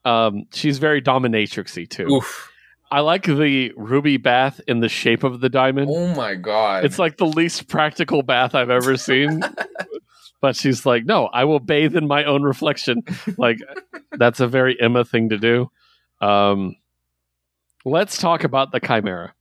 [0.04, 2.06] um, she's very dominatrixy too.
[2.06, 2.52] Oof.
[2.90, 5.90] I like the ruby bath in the shape of the diamond.
[5.92, 6.84] Oh my god.
[6.84, 9.42] It's like the least practical bath I've ever seen.
[10.40, 13.02] but she's like, no, I will bathe in my own reflection.
[13.36, 13.58] Like,
[14.12, 15.70] that's a very Emma thing to do.
[16.20, 16.76] Um,
[17.84, 19.34] let's talk about the Chimera.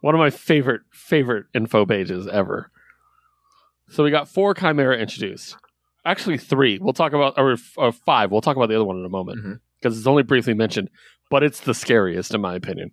[0.00, 2.70] One of my favorite, favorite info pages ever.
[3.88, 5.56] So we got four Chimera introduced.
[6.04, 6.78] Actually, three.
[6.78, 8.30] We'll talk about, or, or five.
[8.30, 9.60] We'll talk about the other one in a moment Mhm.
[9.80, 10.90] Because it's only briefly mentioned,
[11.30, 12.90] but it's the scariest in my opinion.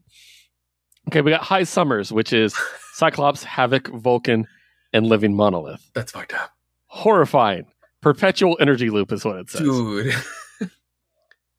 [1.10, 2.56] Okay, we got High Summers, which is
[2.94, 4.48] Cyclops, Havoc, Vulcan,
[4.92, 5.92] and Living Monolith.
[5.94, 6.52] That's fucked up.
[6.88, 7.66] Horrifying.
[8.02, 9.62] Perpetual energy loop is what it says.
[9.62, 10.14] Dude.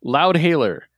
[0.02, 0.88] Loud Hailer,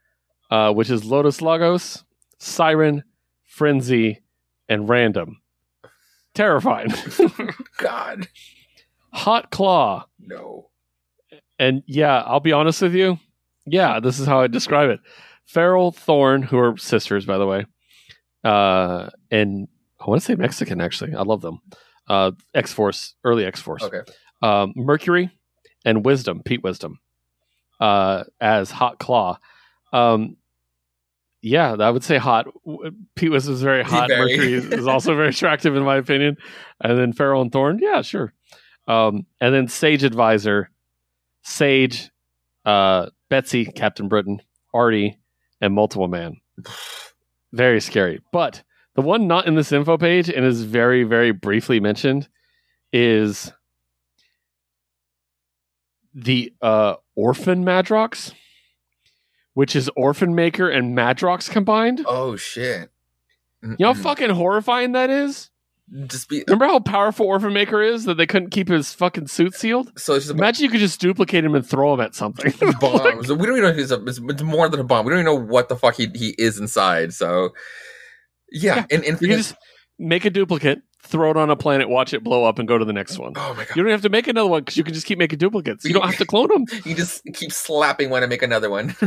[0.50, 2.04] uh, which is Lotus Lagos,
[2.38, 3.04] Siren,
[3.44, 4.20] Frenzy,
[4.68, 5.40] and Random.
[6.34, 6.92] Terrifying.
[7.78, 8.28] God.
[9.12, 10.06] Hot Claw.
[10.20, 10.70] No.
[11.58, 13.18] And yeah, I'll be honest with you.
[13.70, 15.00] Yeah, this is how I describe it.
[15.46, 17.66] Feral Thorn, who are sisters, by the way,
[18.44, 19.68] uh, and
[20.00, 21.14] I want to say Mexican, actually.
[21.14, 21.60] I love them.
[22.06, 23.82] Uh, X Force, early X Force.
[23.82, 24.00] Okay.
[24.42, 25.30] Um, Mercury
[25.84, 27.00] and Wisdom, Pete Wisdom,
[27.80, 29.38] uh, as Hot Claw.
[29.92, 30.36] Um,
[31.40, 32.46] yeah, I would say hot.
[33.14, 34.08] Pete Wisdom is very hot.
[34.08, 34.36] Very.
[34.36, 36.36] Mercury is, is also very attractive, in my opinion.
[36.80, 38.32] And then Feral and Thorn, yeah, sure.
[38.86, 40.70] Um, and then Sage Advisor,
[41.42, 42.10] Sage,
[42.64, 44.40] uh, Betsy, Captain Britain,
[44.72, 45.18] Artie,
[45.60, 46.40] and Multiple Man.
[47.52, 48.20] Very scary.
[48.32, 48.62] But
[48.94, 52.28] the one not in this info page and is very, very briefly mentioned
[52.92, 53.52] is
[56.14, 58.32] the uh, Orphan Madrox,
[59.54, 62.04] which is Orphan Maker and Madrox combined.
[62.06, 62.90] Oh shit.
[63.62, 65.50] You know how fucking horrifying that is?
[66.06, 69.54] Just be Remember how powerful Orphan Maker is that they couldn't keep his fucking suit
[69.54, 69.90] sealed?
[69.98, 72.52] so it's just Imagine you could just duplicate him and throw him at something.
[72.80, 73.24] bomb.
[73.24, 75.04] So we don't even know if he's a, it's, it's more than a bomb.
[75.06, 77.12] We don't even know what the fuck he, he is inside.
[77.14, 77.50] So
[78.50, 79.54] yeah, Yeah, and, and you just
[79.98, 82.84] make a duplicate, throw it on a planet, watch it blow up, and go to
[82.84, 83.32] the next one.
[83.36, 85.18] oh my god, You don't have to make another one because you can just keep
[85.18, 85.84] making duplicates.
[85.84, 86.64] You don't have to clone them.
[86.84, 88.94] you just keep slapping one and make another one.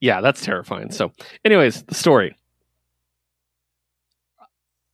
[0.00, 0.90] Yeah, that's terrifying.
[0.90, 1.12] So,
[1.46, 2.36] anyways, the story.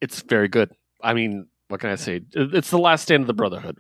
[0.01, 0.71] It's very good.
[1.03, 2.21] I mean, what can I say?
[2.33, 3.79] It's the last stand of the Brotherhood.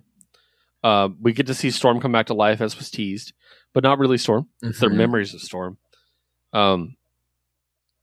[0.82, 3.32] Uh, we get to see Storm come back to life as was teased,
[3.74, 4.48] but not really Storm.
[4.62, 4.96] It's their Mhm.
[4.96, 5.76] memories of Storm.
[6.52, 6.96] Um,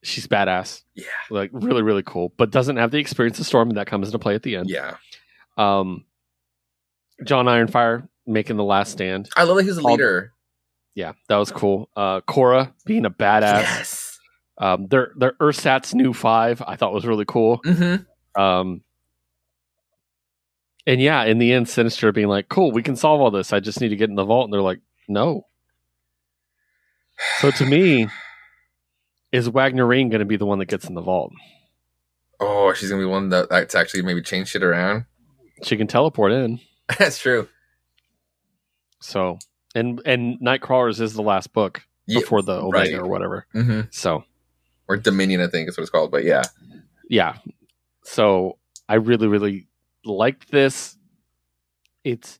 [0.03, 3.77] she's badass, yeah, like really, really cool, but doesn't have the experience of Storm, and
[3.77, 4.69] that comes into play at the end.
[4.69, 4.97] yeah.
[5.57, 6.05] Um,
[7.25, 9.27] John Ironfire making the last stand.
[9.35, 10.33] I love that he's a leader.
[10.93, 11.89] Yeah, that was cool.
[11.95, 13.61] Uh, Cora being a badass.
[13.61, 14.06] Yes.
[14.57, 17.59] Um, their their Ursat's new five I thought was really cool.
[17.65, 18.41] Mm-hmm.
[18.41, 18.81] Um,
[20.85, 23.53] and yeah, in the end, Sinister being like, "Cool, we can solve all this.
[23.53, 25.45] I just need to get in the vault." And they're like, "No."
[27.39, 28.07] So to me,
[29.31, 31.33] is Wagnerine going to be the one that gets in the vault?
[32.39, 35.05] Oh, she's gonna be one that that's actually maybe change shit around.
[35.63, 36.59] She can teleport in.
[36.99, 37.47] that's true.
[39.01, 39.39] So
[39.73, 42.87] and and Nightcrawlers is the last book Yeah, before the right.
[42.87, 43.47] Omega or whatever.
[43.53, 44.23] hmm So
[44.87, 46.11] Or Dominion, I think is what it's called.
[46.11, 46.43] But yeah,
[47.09, 47.37] yeah,
[48.03, 48.57] so
[48.87, 49.67] I really really
[50.05, 50.97] liked this.
[52.03, 52.39] It's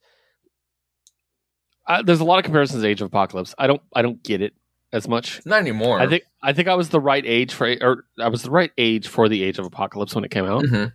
[1.87, 3.53] uh, there's a lot of comparisons to Age of Apocalypse.
[3.57, 4.53] I don't I don't get it
[4.93, 5.41] as much.
[5.45, 5.99] not anymore.
[5.99, 8.71] I think I think I was the right age for or I was the right
[8.77, 10.63] age for the Age of Apocalypse when it came out.
[10.63, 10.93] Mhm.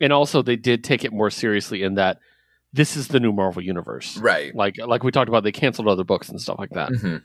[0.00, 2.18] And also they did take it more seriously in that
[2.74, 4.18] this is the new Marvel universe.
[4.18, 4.54] right.
[4.54, 6.90] Like like we talked about they canceled other books and stuff like that.
[6.90, 7.22] Mhm.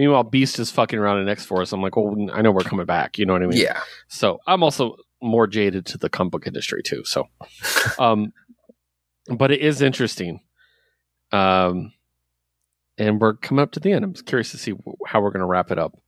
[0.00, 1.72] Meanwhile Beast is fucking around in X Force.
[1.74, 3.60] I'm like, "Well, I know we're coming back." You know what I mean?
[3.60, 3.82] Yeah.
[4.08, 7.04] So I'm also more jaded to the comic book industry too.
[7.04, 7.28] So,
[7.98, 8.32] um,
[9.28, 10.40] but it is interesting.
[11.32, 11.92] Um,
[12.96, 14.02] and we're coming up to the end.
[14.02, 14.72] I'm curious to see
[15.06, 15.98] how we're going to wrap it up,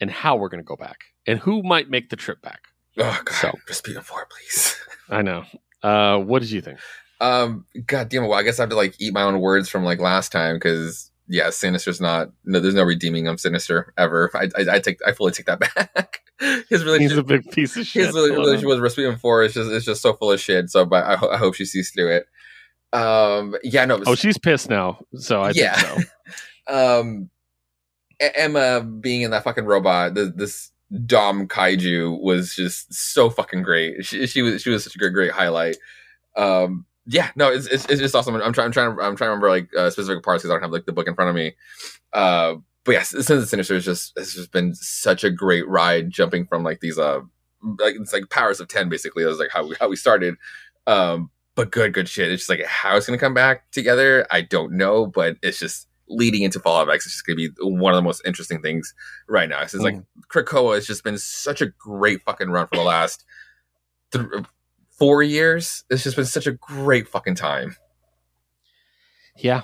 [0.00, 2.62] and how we're going to go back, and who might make the trip back.
[2.98, 4.76] Oh god, So- just be a four, please.
[5.08, 5.44] I know.
[5.84, 6.80] Uh, what did you think?
[7.20, 8.26] Um, god damn it.
[8.26, 10.56] Well, I guess I have to like eat my own words from like last time
[10.56, 12.30] because yeah, Sinister's not.
[12.44, 14.30] No, there's no redeeming of Sinister ever.
[14.34, 16.20] I, I, I take, I fully take that back.
[16.68, 18.06] His relationship, He's a big piece of shit.
[18.06, 20.70] his relationship with Rasputin Four is just, is just so full of shit.
[20.70, 22.26] So, but I, I hope she sees through it.
[22.92, 24.98] Um, yeah, no, oh, she's pissed now.
[25.14, 25.74] So I Yeah.
[25.80, 26.08] think
[26.66, 27.00] so.
[27.00, 27.30] um
[28.20, 30.70] Emma being in that fucking robot, th- this
[31.06, 34.04] Dom kaiju was just so fucking great.
[34.04, 35.76] She, she was she was such a great great highlight.
[36.36, 38.36] Um yeah, no, it's it's, it's just awesome.
[38.36, 40.62] I'm trying I'm trying I'm trying to remember like uh, specific parts because I don't
[40.62, 41.56] have like the book in front of me.
[42.12, 46.10] Uh but yes, Sins of Sinister is just it's just been such a great ride
[46.10, 47.20] jumping from like these uh
[47.80, 49.24] like it's like powers of 10 basically.
[49.24, 50.36] That was like how we how we started.
[50.86, 52.30] Um but good good shit.
[52.30, 55.88] It's just like how it's gonna come back together, I don't know, but it's just
[56.08, 57.06] leading into Fall of X.
[57.06, 58.94] It's just gonna be one of the most interesting things
[59.28, 59.62] right now.
[59.62, 59.96] It's just like
[60.32, 63.24] Krakoa has just been such a great fucking run for the last
[64.12, 64.26] th-
[65.00, 65.82] four years.
[65.90, 67.74] It's just been such a great fucking time.
[69.36, 69.62] Yeah,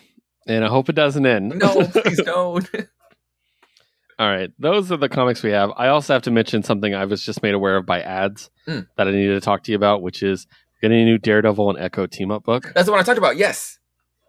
[0.48, 1.58] and I hope it doesn't end.
[1.60, 2.68] No, please don't.
[4.18, 5.70] All right, those are the comics we have.
[5.76, 8.88] I also have to mention something I was just made aware of by ads Mm.
[8.96, 10.48] that I needed to talk to you about, which is
[10.82, 12.72] getting a new Daredevil and Echo team up book.
[12.74, 13.36] That's the one I talked about.
[13.36, 13.78] Yes,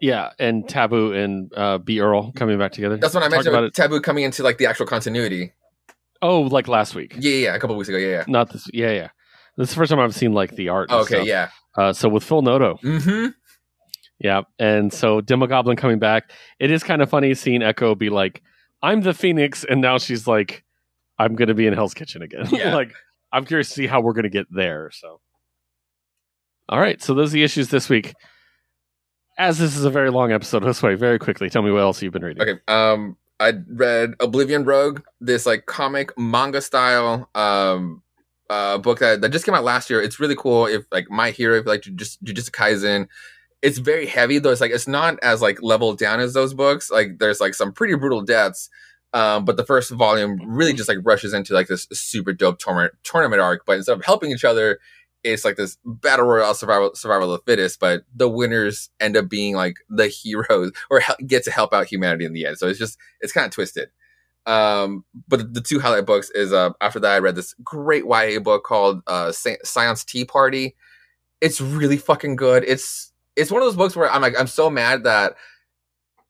[0.00, 2.98] Yeah, and Taboo and uh, B Earl coming back together.
[2.98, 3.74] that's what I mentioned about it.
[3.74, 5.54] Taboo coming into like the actual continuity.
[6.22, 7.14] Oh, like last week.
[7.18, 7.98] Yeah, yeah, yeah, a couple weeks ago.
[7.98, 8.24] Yeah, yeah.
[8.28, 8.66] Not this.
[8.72, 9.08] Yeah, yeah.
[9.58, 10.90] This is the first time I've seen like the art.
[10.90, 11.26] Okay, stuff.
[11.26, 11.48] yeah.
[11.76, 13.26] Uh, so with Phil Noto, Mm-hmm.
[14.20, 16.32] Yeah, and so Demogoblin coming back.
[16.58, 18.42] It is kind of funny seeing Echo be like,
[18.82, 20.64] "I'm the Phoenix," and now she's like,
[21.18, 22.74] "I'm going to be in Hell's Kitchen again." Yeah.
[22.74, 22.92] like,
[23.32, 24.90] I'm curious to see how we're going to get there.
[24.92, 25.20] So,
[26.68, 28.14] all right, so those are the issues this week.
[29.38, 32.12] As this is a very long episode, Josue, very quickly, tell me what else you've
[32.12, 32.42] been reading.
[32.42, 32.60] Okay.
[32.66, 38.02] Um, I read Oblivion Rogue, this like comic manga style um
[38.50, 40.00] uh book that, that just came out last year.
[40.00, 40.66] It's really cool.
[40.66, 43.08] If like My Hero, if like just Jujutsu Kaisen,
[43.62, 44.50] it's very heavy though.
[44.50, 46.90] It's like it's not as like leveled down as those books.
[46.90, 48.70] Like there's like some pretty brutal deaths.
[49.14, 52.94] Um, but the first volume really just like rushes into like this super dope tournament
[53.02, 53.64] tournament arc.
[53.66, 54.78] But instead of helping each other,
[55.24, 57.80] it's like this battle royale survival survival of the fittest.
[57.80, 61.86] But the winners end up being like the heroes or hel- get to help out
[61.86, 62.58] humanity in the end.
[62.58, 63.88] So it's just it's kind of twisted.
[64.46, 68.40] Um, but the, two highlight books is uh after that I read this great YA
[68.40, 70.74] book called uh Séance Tea Party.
[71.40, 72.64] It's really fucking good.
[72.66, 75.34] It's it's one of those books where I'm like I'm so mad that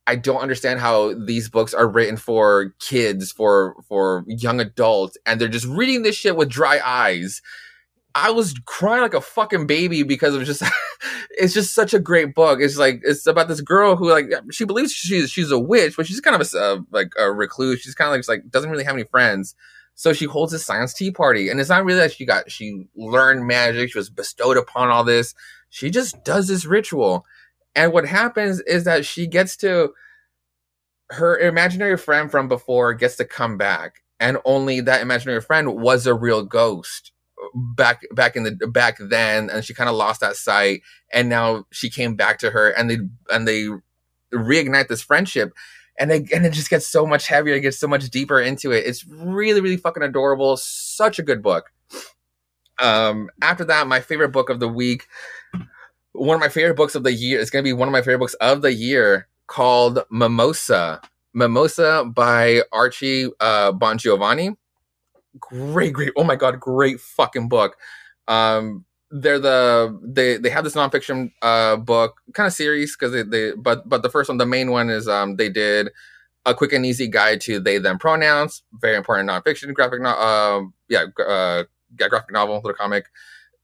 [0.08, 5.38] I don't understand how these books are written for kids, for for young adults, and
[5.38, 7.42] they're just reading this shit with dry eyes.
[8.14, 10.62] I was crying like a fucking baby because it was just
[11.30, 12.60] it's just such a great book.
[12.60, 16.06] It's like it's about this girl who like she believes she's she's a witch, but
[16.06, 17.80] she's kind of a, uh, like a recluse.
[17.80, 19.54] She's kind of like, like doesn't really have any friends.
[19.94, 22.88] So she holds a séance tea party, and it's not really that she got she
[22.96, 23.92] learned magic.
[23.92, 25.34] She was bestowed upon all this.
[25.70, 27.26] She just does this ritual,
[27.74, 29.92] and what happens is that she gets to
[31.10, 36.06] her imaginary friend from before gets to come back, and only that imaginary friend was
[36.06, 37.12] a real ghost
[37.54, 41.64] back back in the back then and she kind of lost that sight and now
[41.70, 42.98] she came back to her and they
[43.30, 43.68] and they
[44.32, 45.52] reignite this friendship.
[46.00, 48.70] And they, and it just gets so much heavier it gets so much deeper into
[48.70, 48.86] it.
[48.86, 50.56] It's really really fucking adorable.
[50.56, 51.72] Such a good book.
[52.78, 55.06] Um after that my favorite book of the week
[56.12, 58.00] one of my favorite books of the year is going to be one of my
[58.00, 61.00] favorite books of the year called mimosa.
[61.34, 64.56] Mimosa by archie uh Bongiovanni
[65.40, 66.12] great, great.
[66.16, 67.76] Oh my god, great fucking book.
[68.26, 73.22] Um, they're the they they have this nonfiction uh book kind of series because they,
[73.22, 75.88] they but but the first one the main one is um they did
[76.44, 80.74] a quick and easy guide to they them pronouns very important nonfiction graphic no, um
[80.90, 81.64] yeah uh
[81.98, 83.06] yeah, graphic novel little comic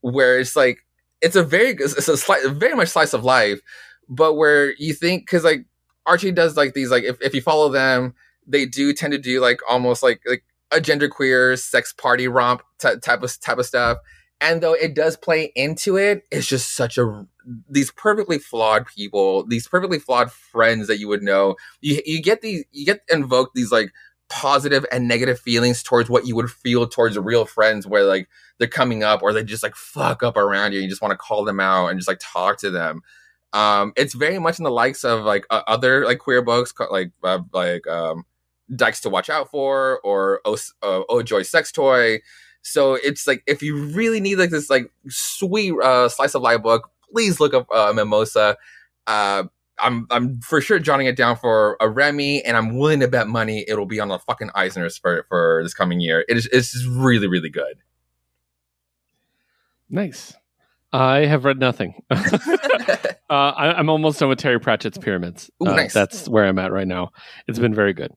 [0.01, 0.79] where it's like
[1.21, 3.61] it's a very it's a slight very much slice of life
[4.09, 5.67] but where you think because like
[6.07, 8.15] Archie does like these like if, if you follow them
[8.47, 10.45] they do tend to do like almost like like
[10.75, 13.99] a genderqueer sex party romp t- type of type of stuff.
[14.41, 17.27] And though it does play into it, it's just such a
[17.69, 21.57] these perfectly flawed people, these perfectly flawed friends that you would know.
[21.81, 23.93] You you get these you get invoked these like
[24.29, 28.29] positive and negative feelings towards what you would feel towards real friends where like
[28.59, 30.81] they're coming up or they just like fuck up around you.
[30.81, 33.03] You just want to call them out and just like talk to them.
[33.53, 37.13] Um, it's very much in the likes of like uh, other like queer books like
[37.23, 38.25] uh, like um
[38.77, 42.19] dykes to watch out for or oh, uh, oh joy sex toy
[42.63, 46.63] so it's like if you really need like this like sweet uh slice of life
[46.63, 48.57] book please look up uh, mimosa
[49.07, 49.43] uh
[49.81, 53.29] i'm i'm for sure jotting it down for a remy and i'm willing to bet
[53.29, 56.73] money it'll be on the fucking eisners for for this coming year it is it's
[56.73, 57.77] just really really good
[59.91, 60.35] Nice.
[60.93, 61.95] I have read nothing.
[62.11, 62.19] uh,
[63.31, 65.51] I, I'm almost done with Terry Pratchett's Pyramids.
[65.63, 65.93] Ooh, Uh, nice.
[65.93, 67.11] That's where I'm at right now.
[67.47, 68.13] It's been very good.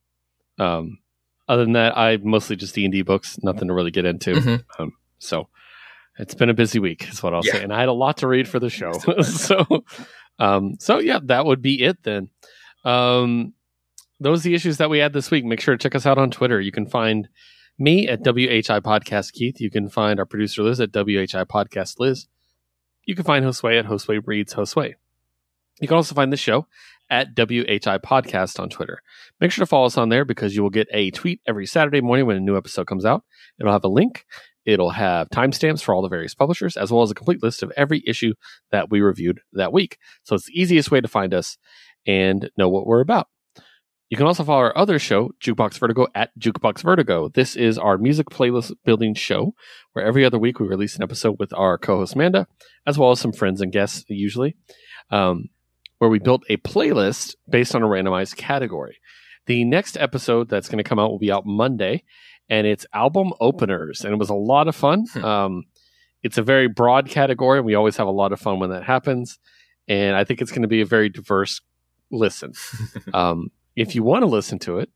[0.58, 1.00] Um,
[1.48, 3.38] other than that, I mostly just D and D books.
[3.42, 4.34] Nothing to really get into.
[4.34, 4.64] Mhm.
[4.80, 5.48] Um, so
[6.20, 7.54] it's been a busy week, is what I'll Yeah.
[7.54, 7.64] say.
[7.64, 8.92] And I had a lot to read for the show.
[9.22, 9.86] so,
[10.40, 12.30] um, so yeah, that would be it then.
[12.84, 13.54] Um,
[14.20, 15.46] those are the issues that we had this week.
[15.46, 16.60] Make sure to check us out on Twitter.
[16.60, 17.30] You can find
[17.78, 19.62] me at WHI Podcast Keith.
[19.62, 22.28] You can find our producer Liz at WHI Podcast Liz.
[23.06, 24.96] You can find Josue at Josue Reads Josue.
[25.80, 26.68] You can also find the show
[27.10, 29.02] at WHI Podcast on Twitter.
[29.40, 32.02] Make sure to follow us on there because you will get a tweet every Saturday
[32.02, 33.24] morning when a new episode comes out.
[33.60, 34.26] It'll have a link.
[34.66, 37.72] It'll have timestamps for all the various publishers, as well as a complete list of
[37.78, 38.34] every issue
[38.72, 39.98] that we reviewed that week.
[40.24, 41.58] So it's the easiest way to find us
[42.06, 43.28] and know what we're about.
[44.10, 47.28] You can also follow our other show, Jukebox Vertigo, at Jukebox Vertigo.
[47.28, 49.54] This is our music playlist building show,
[49.92, 52.48] where every other week we release an episode with our co-host Amanda,
[52.86, 54.56] as well as some friends and guests, usually,
[55.12, 55.50] um,
[56.00, 58.98] where we built a playlist based on a randomized category.
[59.46, 62.04] The next episode that's going to come out will be out Monday,
[62.50, 65.06] and it's album openers, and it was a lot of fun.
[65.14, 65.26] Hmm.
[65.26, 65.64] Um,
[66.24, 68.84] it's a very broad category, and we always have a lot of fun when that
[68.84, 69.40] happens.
[69.88, 71.62] And I think it's going to be a very diverse
[72.12, 72.54] listen.
[73.14, 74.90] um, if you want to listen to it,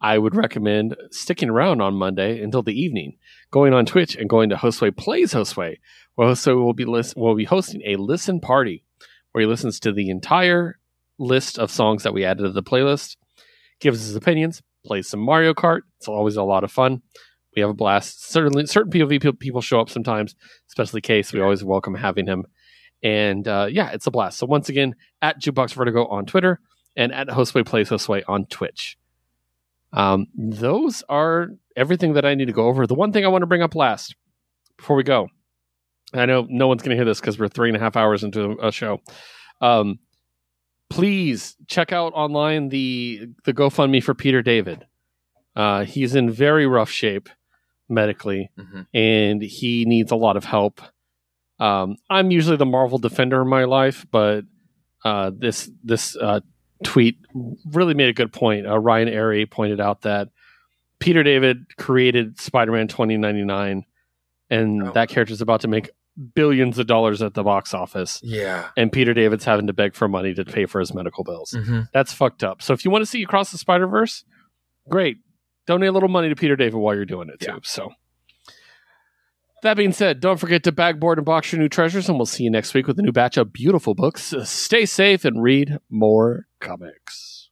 [0.00, 3.18] I would recommend sticking around on Monday until the evening,
[3.50, 5.76] going on Twitch and going to Hostway Plays Hostway,
[6.14, 8.84] where Hostway will be list- will be hosting a listen party
[9.32, 10.78] where he listens to the entire
[11.18, 13.16] list of songs that we added to the playlist,
[13.80, 15.80] gives his opinions, plays some Mario Kart.
[15.98, 17.02] It's always a lot of fun.
[17.54, 18.30] We have a blast.
[18.30, 20.34] Certainly, certain POV people show up sometimes,
[20.68, 21.32] especially Case.
[21.32, 22.44] We always welcome having him.
[23.02, 24.38] And uh, yeah, it's a blast.
[24.38, 26.60] So once again, at Jukebox Vertigo on Twitter
[26.96, 28.96] and at Hostway Plays Hostway on Twitch.
[29.92, 32.86] Um, those are everything that I need to go over.
[32.86, 34.14] The one thing I want to bring up last
[34.76, 35.28] before we go,
[36.12, 38.24] I know no one's going to hear this because we're three and a half hours
[38.24, 39.00] into a show.
[39.60, 39.98] Um,
[40.88, 44.86] please check out online the the GoFundMe for Peter David.
[45.54, 47.28] Uh, he's in very rough shape
[47.88, 48.86] medically, Mhm.
[48.94, 50.80] and he needs a lot of help.
[51.58, 54.44] Um, I'm usually the Marvel defender in my life, but
[55.04, 56.40] uh, this this uh,
[56.84, 57.18] tweet
[57.70, 58.66] really made a good point.
[58.66, 60.28] Uh, Ryan Airy pointed out that
[60.98, 63.84] Peter David created Spider-Man 2099,
[64.50, 64.92] and Oh.
[64.92, 65.90] that character is about to make
[66.34, 68.68] billions of dollars at the box office Yeah.
[68.76, 71.54] and Peter David's having to beg for money to pay for his medical bills.
[71.56, 71.80] Mm-hmm.
[71.92, 72.62] That's fucked up.
[72.62, 74.24] So if you want to see Across the Spider Verse,
[74.88, 75.18] great.
[75.66, 77.52] Donate a little money to Peter David while you're doing it too.
[77.52, 77.58] Yeah.
[77.62, 77.90] So
[79.62, 82.44] that being said, don't forget to bagboard and box your new treasures, and we'll see
[82.44, 84.32] you next week with a new batch of beautiful books.
[84.44, 87.50] Stay safe and read more comics.